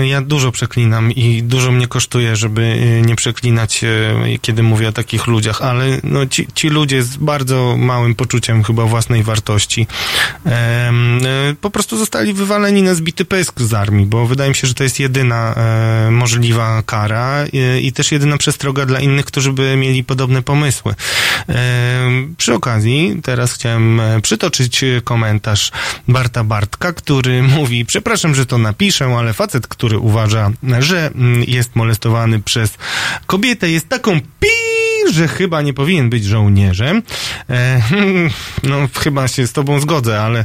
ja 0.03 0.21
dużo 0.21 0.53
przeklinam 0.53 1.13
i 1.13 1.43
dużo 1.43 1.73
mnie 1.73 1.89
kosztuje, 1.89 2.37
żeby 2.37 2.81
nie 3.07 3.17
przeklinać, 3.21 3.85
e, 3.85 3.89
kiedy 4.43 4.63
mówię 4.63 4.89
o 4.89 4.93
takich 4.93 5.27
ludziach, 5.27 5.63
ale 5.63 5.85
no, 6.03 6.27
ci, 6.27 6.47
ci 6.55 6.69
ludzie 6.69 7.03
z 7.03 7.17
bardzo 7.17 7.77
małym 7.79 8.15
poczuciem 8.15 8.65
chyba 8.65 8.85
własnej 8.85 9.23
wartości 9.23 9.87
e, 10.47 10.93
po 11.61 11.71
prostu 11.71 11.97
zostali 11.97 12.33
wywaleni 12.33 12.83
na 12.83 12.95
zbity 12.95 13.25
pysk 13.25 13.61
z 13.61 13.75
armii, 13.75 14.07
bo 14.07 14.27
wydaje 14.27 14.51
mi 14.51 14.57
się, 14.57 14.67
że 14.69 14.75
to 14.75 14.83
jest 14.83 15.01
jedyna 15.01 15.55
e, 15.55 16.11
możliwa 16.11 16.83
kara 16.83 17.45
i 17.81 17.93
też 17.93 18.13
jedyna 18.13 18.39
przestroga 18.39 18.87
dla 18.87 19.01
innych, 19.01 19.25
którzy 19.25 19.53
by 19.53 19.77
mieli 19.77 20.05
podobne 20.05 20.43
pomysły. 20.43 20.95
Przy 22.37 22.55
okazji 22.55 23.21
teraz 23.23 23.53
chciałem 23.53 24.01
przytoczyć 24.23 24.85
komentarz 25.05 25.73
Barta 26.09 26.45
Bartka, 26.45 26.93
który 26.93 27.43
mówi, 27.57 27.85
przepraszam, 27.85 28.35
że 28.35 28.47
to 28.47 28.59
napiszę, 28.59 29.05
ale 29.19 29.33
facet, 29.33 29.67
który 29.67 29.99
uważa, 29.99 30.51
że 30.79 31.11
mm, 31.15 31.45
jest 31.47 31.77
molestowany 31.77 32.41
przez 32.43 32.79
kobietę, 33.27 33.71
jest 33.71 33.89
taką 33.89 34.21
pi, 34.41 34.49
że 35.13 35.29
chyba 35.29 35.63
nie 35.63 35.73
powinien 35.73 36.11
być 36.11 36.25
żołnierzem. 36.25 37.03
E, 37.51 37.83
no, 38.71 38.89
chyba 38.99 39.29
się 39.29 39.47
z 39.47 39.53
tobą 39.53 39.81
zgodzę, 39.81 40.21
ale 40.21 40.45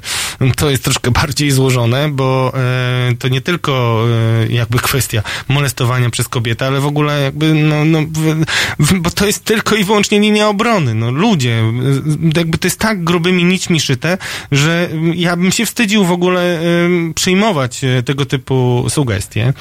to 0.55 0.69
jest 0.69 0.83
troszkę 0.83 1.11
bardziej 1.11 1.51
złożone, 1.51 2.09
bo 2.09 2.53
e, 2.55 3.15
to 3.19 3.27
nie 3.27 3.41
tylko 3.41 4.05
e, 4.43 4.53
jakby 4.53 4.79
kwestia 4.79 5.21
molestowania 5.47 6.09
przez 6.09 6.27
kobietę, 6.27 6.67
ale 6.67 6.79
w 6.79 6.85
ogóle 6.85 7.21
jakby, 7.21 7.53
no, 7.53 7.85
no 7.85 8.01
w, 8.01 8.43
w, 8.79 8.99
bo 8.99 9.09
to 9.11 9.25
jest 9.25 9.43
tylko 9.43 9.75
i 9.75 9.83
wyłącznie 9.83 10.19
linia 10.19 10.49
obrony. 10.49 10.93
No, 10.93 11.11
ludzie, 11.11 11.51
e, 11.51 12.37
jakby 12.37 12.57
to 12.57 12.67
jest 12.67 12.79
tak 12.79 13.03
grubymi 13.03 13.43
nićmi 13.43 13.79
szyte, 13.79 14.17
że 14.51 14.89
ja 15.15 15.35
bym 15.35 15.51
się 15.51 15.65
wstydził 15.65 16.05
w 16.05 16.11
ogóle 16.11 16.59
e, 16.59 16.63
przyjmować 17.15 17.83
e, 17.83 18.03
tego 18.03 18.25
typu 18.25 18.85
sugestie. 18.89 19.53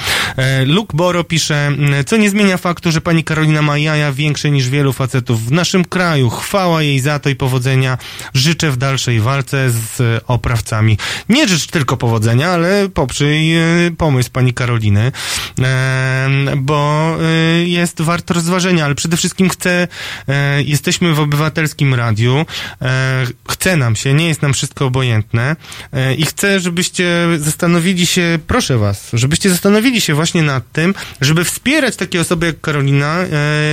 Luke 0.66 0.96
Boro 0.96 1.24
pisze, 1.24 1.72
co 2.06 2.16
nie 2.16 2.30
zmienia 2.30 2.56
faktu, 2.56 2.92
że 2.92 3.00
pani 3.00 3.24
Karolina 3.24 3.62
ma 3.62 3.78
jaja 3.78 4.12
większe 4.12 4.50
niż 4.50 4.68
wielu 4.68 4.84
facetów 4.93 5.47
w 5.47 5.52
naszym 5.52 5.85
kraju. 5.85 6.31
Chwała 6.31 6.82
jej 6.82 7.01
za 7.01 7.19
to 7.19 7.28
i 7.28 7.36
powodzenia. 7.36 7.98
Życzę 8.35 8.70
w 8.70 8.77
dalszej 8.77 9.20
walce 9.20 9.70
z 9.70 10.01
e, 10.01 10.20
oprawcami. 10.27 10.98
Nie 11.28 11.48
życz 11.48 11.66
tylko 11.66 11.97
powodzenia, 11.97 12.51
ale 12.51 12.89
poprzyj 12.89 13.56
e, 13.56 13.62
pomysł 13.98 14.31
pani 14.32 14.55
Karoliny, 14.55 15.12
bo 16.56 17.11
e, 17.20 17.65
jest 17.65 18.01
wart 18.01 18.31
rozważenia, 18.31 18.85
ale 18.85 18.94
przede 18.94 19.16
wszystkim 19.16 19.48
chcę, 19.48 19.89
jesteśmy 20.65 21.15
w 21.15 21.20
obywatelskim 21.20 21.94
radiu, 21.94 22.47
chce 23.48 23.77
nam 23.77 23.97
się, 23.97 24.15
nie 24.15 24.28
jest 24.28 24.43
nam 24.43 24.52
wszystko 24.52 24.86
obojętne 24.86 25.56
i 26.19 26.27
chcę, 26.27 26.61
żebyście 26.61 27.27
zastanowili 27.39 28.06
się, 28.06 28.39
proszę 28.47 28.78
was, 28.78 29.11
żebyście 29.12 29.51
zastanowili 29.51 30.01
się 30.01 30.15
właśnie 30.15 30.43
nad 30.43 30.73
tym, 30.73 30.94
żeby 31.20 31.44
wspierać 31.44 31.97
takie 31.97 32.20
osoby 32.20 32.47
jak 32.47 32.61
Karolina 32.61 33.19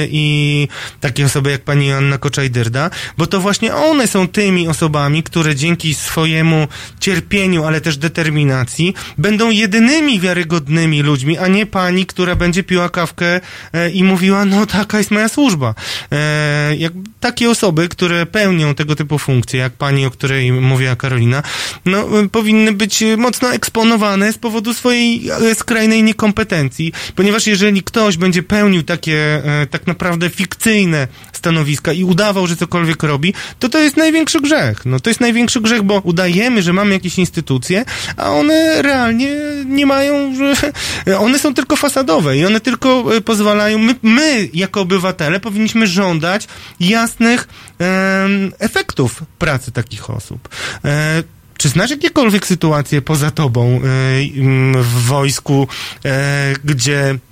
i 0.10 0.68
takie 1.02 1.26
osoby 1.26 1.52
jak 1.52 1.61
pani 1.61 1.88
Joanna 1.88 2.18
Koczaj-Dyrda, 2.18 2.90
bo 3.18 3.28
to 3.28 3.41
właśnie 3.41 3.76
one 3.76 4.07
są 4.07 4.28
tymi 4.28 4.68
osobami, 4.68 5.23
które 5.23 5.56
dzięki 5.56 5.95
swojemu 5.95 6.68
cierpieniu, 6.99 7.64
ale 7.64 7.82
też 7.82 7.98
determinacji 7.98 8.94
będą 9.18 9.49
jedynymi 9.49 10.19
wiarygodnymi 10.19 11.02
ludźmi, 11.02 11.38
a 11.38 11.48
nie 11.48 11.65
pani, 11.65 12.06
która 12.06 12.36
będzie 12.36 12.64
piła 12.64 12.90
kawkę 12.90 13.41
e, 13.73 13.90
i 13.90 14.03
mówiła, 14.03 14.45
no 14.45 14.65
taka 14.65 14.98
jest 14.98 15.11
moja 15.11 15.30
służba. 15.30 15.76
E, 16.11 16.76
jak 16.76 16.94
takie 17.19 17.49
osoby, 17.49 17.90
które 17.90 18.26
pełnią 18.26 18.76
tego 18.76 18.95
typu 18.95 19.18
funkcje, 19.18 19.60
jak 19.60 19.73
pani, 19.73 20.06
o 20.06 20.11
której 20.11 20.52
mówiła 20.52 20.95
Karolina, 20.95 21.44
no 21.86 22.19
e, 22.19 22.30
powinny 22.30 22.72
być 22.72 23.03
mocno 23.18 23.53
eksponowane 23.53 24.34
z 24.34 24.38
powodu 24.38 24.73
swojej 24.73 25.30
skrajnej 25.53 26.03
niekompetencji, 26.03 26.94
ponieważ 27.15 27.48
jeżeli 27.48 27.84
ktoś 27.84 28.18
będzie 28.18 28.44
pełnił 28.44 28.84
takie 28.84 29.41
tak 29.72 29.88
naprawdę 29.88 30.30
fikcyjne 30.30 30.91
stanowiska 31.34 31.94
i 31.94 32.04
udawał, 32.04 32.48
że 32.48 32.56
cokolwiek 32.56 33.04
robi, 33.04 33.34
to 33.60 33.70
to 33.70 33.80
jest 33.80 33.98
największy 33.98 34.42
grzech. 34.42 34.86
No 34.86 35.00
to 35.00 35.10
jest 35.10 35.20
największy 35.20 35.62
grzech, 35.62 35.84
bo 35.84 36.00
udajemy, 36.00 36.62
że 36.62 36.74
mamy 36.74 36.94
jakieś 36.94 37.18
instytucje, 37.18 37.86
a 38.18 38.30
one 38.30 38.82
realnie 38.82 39.36
nie 39.66 39.86
mają, 39.86 40.36
że 40.36 40.54
one 41.26 41.40
są 41.40 41.54
tylko 41.54 41.76
fasadowe 41.76 42.38
i 42.38 42.46
one 42.46 42.60
tylko 42.60 43.16
e, 43.16 43.22
pozwalają, 43.22 43.78
my, 43.78 43.96
my 44.02 44.50
jako 44.54 44.82
obywatele 44.82 45.40
powinniśmy 45.40 45.88
żądać 45.88 46.48
jasnych 46.80 47.48
em, 47.80 48.52
efektów 48.60 49.24
pracy 49.40 49.72
takich 49.72 50.10
osób. 50.10 50.50
E, 50.86 51.24
czy 51.62 51.70
znasz 51.70 51.90
jakiekolwiek 51.92 52.48
sytuacje 52.48 53.02
poza 53.02 53.32
tobą 53.32 53.82
e, 53.84 54.42
m, 54.42 54.74
w 54.84 55.06
wojsku, 55.06 55.68
e, 56.06 56.54
gdzie 56.64 57.10
e, 57.10 57.31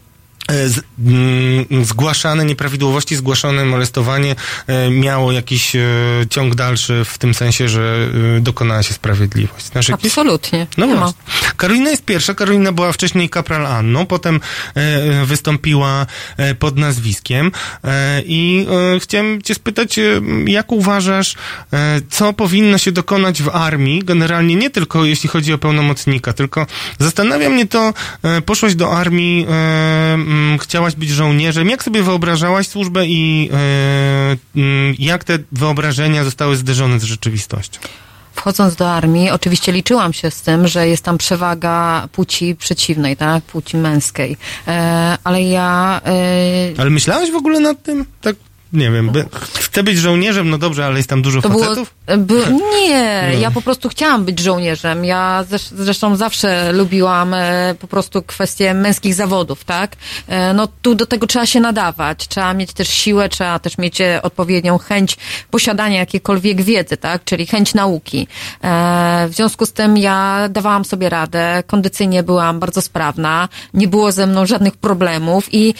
z, 0.50 0.80
mm, 1.06 1.86
zgłaszane 1.86 2.46
nieprawidłowości, 2.46 3.16
zgłaszane 3.16 3.66
molestowanie 3.66 4.36
e, 4.68 4.90
miało 4.90 5.32
jakiś 5.32 5.76
e, 5.76 5.80
ciąg 6.30 6.56
dalszy 6.56 7.06
w 7.06 7.18
tym 7.18 7.34
sensie, 7.34 7.70
że 7.70 8.10
e, 8.38 8.42
dokonała 8.42 8.84
się 8.84 8.94
sprawiedliwość. 8.94 9.66
Znaczy, 9.66 9.94
Absolutnie. 9.94 10.68
no 10.78 10.86
nie 10.86 10.94
ma. 10.94 11.00
właśnie. 11.00 11.20
Karolina 11.58 11.90
jest 11.90 12.06
pierwsza. 12.06 12.34
Karolina 12.34 12.72
była 12.72 12.92
wcześniej 12.92 13.30
kapral 13.30 13.66
Anną, 13.68 14.06
potem 14.06 14.40
e, 14.76 15.26
wystąpiła 15.26 16.06
e, 16.38 16.56
pod 16.56 16.78
nazwiskiem 16.78 17.52
e, 17.84 18.22
i 18.26 18.68
e, 18.96 19.00
chciałem 19.00 19.42
cię 19.42 19.56
spytać, 19.56 20.00
e, 20.00 20.22
jak 20.46 20.72
uważasz, 20.72 21.36
e, 21.74 22.02
co 22.10 22.34
powinno 22.34 22.78
się 22.78 22.92
dokonać 22.92 23.42
w 23.44 23.50
armii, 23.50 24.04
generalnie 24.06 24.56
nie 24.56 24.70
tylko 24.70 25.06
jeśli 25.06 25.30
chodzi 25.30 25.54
o 25.54 25.58
pełnomocnika, 25.58 26.34
tylko 26.34 26.66
zastanawia 27.00 27.50
mnie 27.50 27.68
to, 27.68 27.94
e, 28.24 28.42
poszłaś 28.42 28.76
do 28.76 28.98
armii, 28.98 29.46
e, 29.50 30.18
chciałaś 30.62 30.96
być 30.96 31.10
żołnierzem, 31.10 31.70
jak 31.70 31.84
sobie 31.84 32.04
wyobrażałaś 32.04 32.68
służbę 32.68 33.06
i 33.06 33.50
mm, 34.56 34.96
jak 35.00 35.24
te 35.24 35.40
wyobrażenia 35.52 36.24
zostały 36.24 36.56
zderzone 36.56 37.00
z 37.00 37.04
rzeczywistością? 37.04 37.80
Wchodząc 38.40 38.76
do 38.76 38.92
armii, 38.92 39.30
oczywiście 39.30 39.72
liczyłam 39.72 40.14
się 40.14 40.32
z 40.32 40.42
tym, 40.42 40.68
że 40.68 40.88
jest 40.88 41.04
tam 41.04 41.18
przewaga 41.18 42.08
płci 42.12 42.56
przeciwnej, 42.56 43.18
tak? 43.18 43.44
Płci 43.44 43.78
męskiej. 43.78 44.38
E, 44.68 45.18
ale 45.24 45.44
ja. 45.44 46.02
E, 46.06 46.82
Ale 46.82 46.90
myślałeś 46.90 47.32
w 47.32 47.36
ogóle 47.36 47.60
nad 47.60 47.84
tym? 47.84 48.06
Tak, 48.22 48.36
nie 48.74 48.92
wiem. 48.92 49.10
By, 49.10 49.26
chcę 49.60 49.84
być 49.84 49.98
żołnierzem, 49.98 50.50
no 50.50 50.58
dobrze, 50.58 50.86
ale 50.86 50.98
jest 50.98 51.10
tam 51.10 51.22
dużo 51.22 51.42
To 51.42 51.50
było, 51.50 51.64
facetów? 51.64 51.94
by, 52.18 52.44
nie, 52.82 53.30
No. 53.34 53.40
ja 53.40 53.52
po 53.52 53.62
prostu 53.62 53.90
chciałam 53.90 54.26
być 54.26 54.40
żołnierzem. 54.40 55.06
Ja 55.06 55.46
zresz- 55.50 55.74
zresztą 55.76 56.16
zawsze 56.16 56.72
lubiłam 56.72 57.34
e, 57.34 57.76
po 57.80 57.88
prostu 57.88 58.22
kwestie 58.22 58.74
męskich 58.74 59.14
zawodów, 59.16 59.64
tak? 59.64 59.96
E, 60.28 60.54
no 60.54 60.68
tu 60.82 60.96
do 60.96 61.06
tego 61.06 61.28
trzeba 61.28 61.46
się 61.46 61.60
nadawać, 61.60 62.28
trzeba 62.28 62.54
mieć 62.54 62.74
też 62.74 62.90
siłę, 62.90 63.30
trzeba 63.30 63.60
też 63.60 63.78
mieć 63.78 64.02
e, 64.02 64.22
odpowiednią 64.22 64.78
chęć 64.78 65.18
posiadania 65.52 66.00
jakiejkolwiek 66.00 66.62
wiedzy, 66.62 66.98
tak? 66.98 67.24
Czyli 67.24 67.46
chęć 67.48 67.74
nauki. 67.74 68.28
E, 68.64 69.28
w 69.30 69.34
związku 69.36 69.66
z 69.66 69.74
tym 69.74 69.98
ja 69.98 70.48
dawałam 70.50 70.86
sobie 70.86 71.10
radę, 71.10 71.64
kondycyjnie 71.68 72.24
byłam 72.24 72.60
bardzo 72.60 72.82
sprawna, 72.82 73.50
nie 73.74 73.88
było 73.88 74.12
ze 74.12 74.28
mną 74.28 74.46
żadnych 74.46 74.78
problemów 74.78 75.54
i 75.54 75.74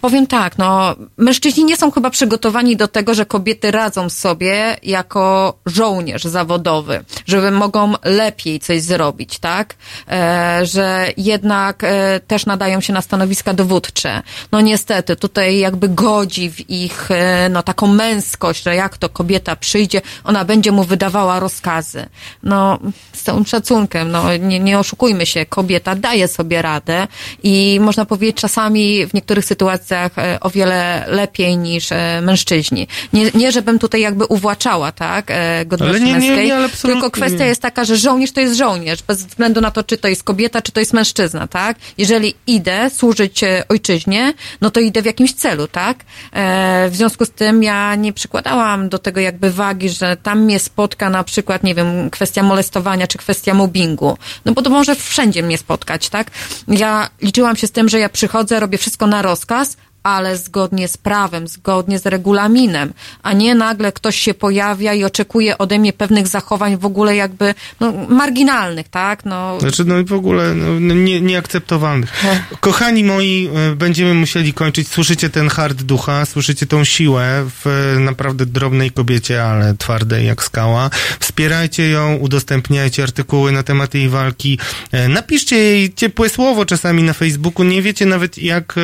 powiem 0.00 0.26
tak, 0.26 0.58
no 0.58 0.96
mężczyźni 1.16 1.64
nie 1.64 1.76
są 1.76 1.90
chyba 1.90 2.10
przygotowani 2.24 2.76
do 2.76 2.88
tego, 2.88 3.14
że 3.14 3.26
kobiety 3.26 3.70
radzą 3.70 4.08
sobie 4.08 4.76
jako 4.82 5.54
żołnierz 5.66 6.24
zawodowy, 6.24 7.04
że 7.26 7.50
mogą 7.50 7.92
lepiej 8.04 8.60
coś 8.60 8.82
zrobić, 8.82 9.38
tak? 9.38 9.74
E, 10.10 10.60
że 10.62 11.08
jednak 11.16 11.84
e, 11.84 12.20
też 12.20 12.46
nadają 12.46 12.80
się 12.80 12.92
na 12.92 13.02
stanowiska 13.02 13.54
dowódcze. 13.54 14.22
No 14.52 14.60
niestety, 14.60 15.16
tutaj 15.16 15.58
jakby 15.58 15.88
godzi 15.88 16.50
w 16.50 16.70
ich 16.70 17.10
e, 17.10 17.48
no 17.48 17.62
taką 17.62 17.86
męskość, 17.86 18.62
że 18.62 18.74
jak 18.74 18.98
to 18.98 19.08
kobieta 19.08 19.56
przyjdzie, 19.56 20.02
ona 20.24 20.44
będzie 20.44 20.72
mu 20.72 20.84
wydawała 20.84 21.40
rozkazy. 21.40 22.06
No 22.42 22.78
z 23.12 23.22
całym 23.22 23.46
szacunkiem, 23.46 24.10
no 24.10 24.36
nie, 24.36 24.60
nie 24.60 24.78
oszukujmy 24.78 25.26
się, 25.26 25.46
kobieta 25.46 25.94
daje 25.94 26.28
sobie 26.28 26.62
radę 26.62 27.06
i 27.42 27.78
można 27.80 28.04
powiedzieć 28.04 28.36
czasami 28.36 29.06
w 29.06 29.14
niektórych 29.14 29.44
sytuacjach 29.44 30.12
o 30.40 30.50
wiele 30.50 31.04
lepiej 31.08 31.56
niż 31.56 31.90
mężczyźni. 32.22 32.88
Nie, 33.12 33.30
nie 33.34 33.52
żebym 33.52 33.78
tutaj 33.78 34.00
jakby 34.00 34.24
uwłaczała, 34.24 34.92
tak, 34.92 35.26
e, 35.28 35.66
godności 35.66 35.96
Ale 35.96 36.06
nie, 36.06 36.12
nie, 36.12 36.12
męskiej, 36.12 36.46
nie, 36.46 36.56
ale 36.56 36.64
absolutnie 36.64 37.00
tylko 37.00 37.10
kwestia 37.10 37.38
nie. 37.38 37.46
jest 37.46 37.62
taka, 37.62 37.84
że 37.84 37.96
żołnierz 37.96 38.32
to 38.32 38.40
jest 38.40 38.56
żołnierz, 38.56 39.02
bez 39.02 39.26
względu 39.26 39.60
na 39.60 39.70
to, 39.70 39.84
czy 39.84 39.96
to 39.96 40.08
jest 40.08 40.24
kobieta, 40.24 40.62
czy 40.62 40.72
to 40.72 40.80
jest 40.80 40.92
mężczyzna, 40.92 41.46
tak? 41.46 41.76
Jeżeli 41.98 42.34
idę 42.46 42.90
służyć 42.90 43.44
e, 43.44 43.64
ojczyźnie, 43.68 44.32
no 44.60 44.70
to 44.70 44.80
idę 44.80 45.02
w 45.02 45.06
jakimś 45.06 45.32
celu, 45.32 45.68
tak? 45.68 46.04
E, 46.32 46.88
w 46.90 46.96
związku 46.96 47.24
z 47.24 47.30
tym 47.30 47.62
ja 47.62 47.94
nie 47.94 48.12
przykładałam 48.12 48.88
do 48.88 48.98
tego 48.98 49.20
jakby 49.20 49.50
wagi, 49.50 49.88
że 49.88 50.16
tam 50.16 50.40
mnie 50.40 50.58
spotka 50.58 51.10
na 51.10 51.24
przykład, 51.24 51.62
nie 51.62 51.74
wiem, 51.74 52.10
kwestia 52.10 52.42
molestowania, 52.42 53.06
czy 53.06 53.18
kwestia 53.18 53.54
mobbingu. 53.54 54.18
No 54.44 54.52
bo 54.52 54.62
to 54.62 54.70
może 54.70 54.94
wszędzie 54.94 55.42
mnie 55.42 55.58
spotkać, 55.58 56.08
tak? 56.08 56.30
Ja 56.68 57.10
liczyłam 57.22 57.56
się 57.56 57.66
z 57.66 57.70
tym, 57.70 57.88
że 57.88 57.98
ja 57.98 58.08
przychodzę, 58.08 58.60
robię 58.60 58.78
wszystko 58.78 59.06
na 59.06 59.22
rozkaz, 59.22 59.76
ale 60.04 60.36
zgodnie 60.36 60.88
z 60.88 60.96
prawem, 60.96 61.48
zgodnie 61.48 61.98
z 61.98 62.06
regulaminem, 62.06 62.92
a 63.22 63.32
nie 63.32 63.54
nagle 63.54 63.92
ktoś 63.92 64.18
się 64.18 64.34
pojawia 64.34 64.94
i 64.94 65.04
oczekuje 65.04 65.58
ode 65.58 65.78
mnie 65.78 65.92
pewnych 65.92 66.28
zachowań 66.28 66.76
w 66.76 66.84
ogóle 66.84 67.16
jakby 67.16 67.54
no, 67.80 67.92
marginalnych, 68.08 68.88
tak? 68.88 69.24
No, 69.24 69.60
Znaczy, 69.60 69.84
no 69.84 69.98
i 69.98 70.04
w 70.04 70.12
ogóle 70.12 70.54
no, 70.54 70.80
no, 70.80 70.94
nie, 70.94 71.20
nieakceptowalnych. 71.20 72.24
Kochani 72.60 73.04
moi, 73.04 73.50
e, 73.54 73.76
będziemy 73.76 74.14
musieli 74.14 74.52
kończyć. 74.52 74.88
Słyszycie 74.88 75.30
ten 75.30 75.48
hard 75.48 75.82
ducha, 75.82 76.26
słyszycie 76.26 76.66
tą 76.66 76.84
siłę 76.84 77.46
w 77.62 77.66
e, 77.96 78.00
naprawdę 78.00 78.46
drobnej 78.46 78.90
kobiecie, 78.90 79.44
ale 79.44 79.74
twardej 79.74 80.26
jak 80.26 80.42
skała. 80.42 80.90
Wspierajcie 81.20 81.90
ją, 81.90 82.16
udostępniajcie 82.16 83.02
artykuły 83.02 83.52
na 83.52 83.62
temat 83.62 83.94
jej 83.94 84.08
walki. 84.08 84.58
E, 84.92 85.08
Napiszcie 85.08 85.56
jej 85.56 85.94
ciepłe 85.94 86.28
słowo 86.28 86.66
czasami 86.66 87.02
na 87.02 87.12
Facebooku. 87.12 87.64
Nie 87.64 87.82
wiecie 87.82 88.06
nawet, 88.06 88.38
jak 88.38 88.74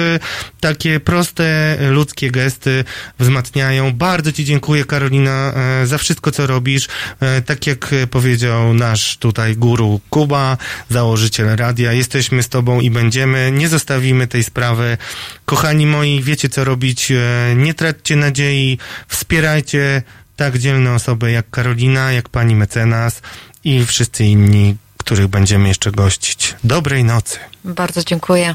takie 0.61 1.01
proste 1.15 1.77
ludzkie 1.91 2.31
gesty 2.31 2.85
wzmacniają. 3.19 3.93
Bardzo 3.93 4.33
Ci 4.33 4.45
dziękuję, 4.45 4.85
Karolina, 4.85 5.53
e, 5.83 5.87
za 5.87 5.99
wszystko, 5.99 6.31
co 6.31 6.47
robisz. 6.47 6.89
E, 7.21 7.43
Tak 7.43 7.67
jak 7.67 7.91
powiedział 8.11 8.75
nasz 8.75 9.17
tutaj 9.17 9.57
guru 9.57 10.01
Kuba, 10.11 10.57
założyciel 10.91 11.57
radia, 11.57 11.93
jesteśmy 11.93 12.43
z 12.43 12.49
Tobą 12.49 12.81
i 12.81 12.91
będziemy. 12.91 13.51
Nie 13.53 13.69
zostawimy 13.69 14.27
tej 14.27 14.45
sprawy. 14.45 14.99
Kochani 15.45 15.87
moi, 15.87 16.23
wiecie, 16.23 16.49
co 16.49 16.65
robić. 16.65 17.11
E, 17.11 17.55
Nie 17.57 17.75
traćcie 17.75 18.17
nadziei. 18.17 18.79
Wspierajcie 19.09 20.03
tak 20.37 20.59
dzielne 20.59 20.93
osoby 20.95 21.33
jak 21.33 21.51
Karolina, 21.51 22.13
jak 22.13 22.29
pani 22.29 22.57
mecenas 22.57 23.23
i 23.65 23.85
wszyscy 23.87 24.25
inni, 24.25 24.77
których 24.99 25.29
będziemy 25.29 25.69
jeszcze 25.69 25.93
gościć. 25.93 26.55
Dobrej 26.65 27.05
nocy. 27.05 27.39
bardzo 27.65 28.05
dziękuję. 28.05 28.55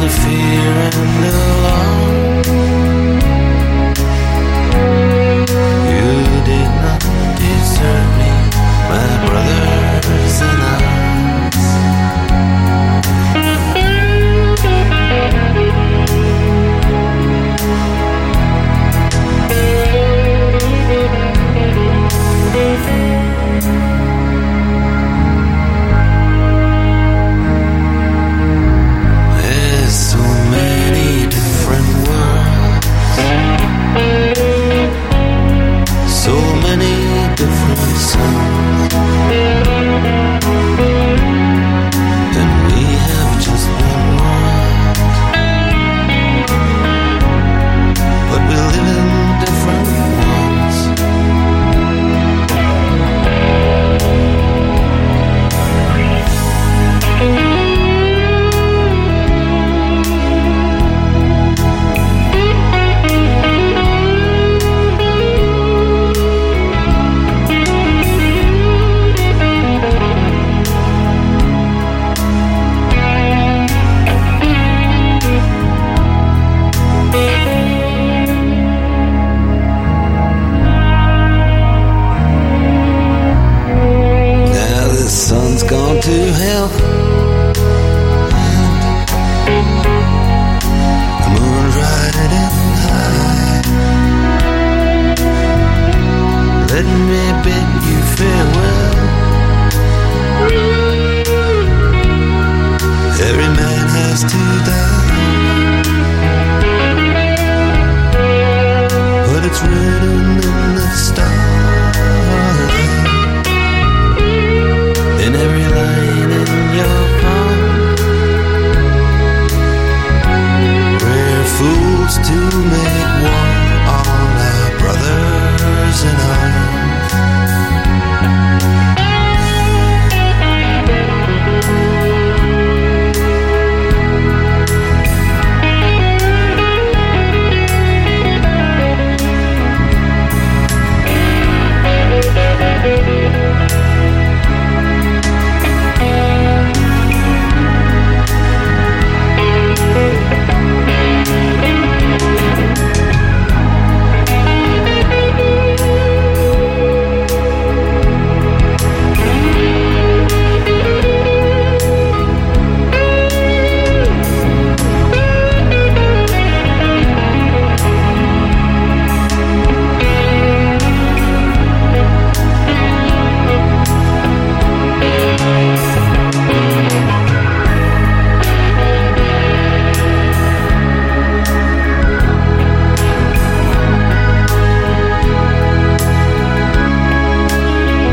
the 0.00 0.08
fear 0.08 0.74
and 0.90 1.24
the 1.24 1.32
you 5.90 6.10
did 6.44 6.70
not 6.82 7.00
desert 7.40 8.06
me, 8.18 8.30
my 8.90 9.26
brothers 9.26 9.77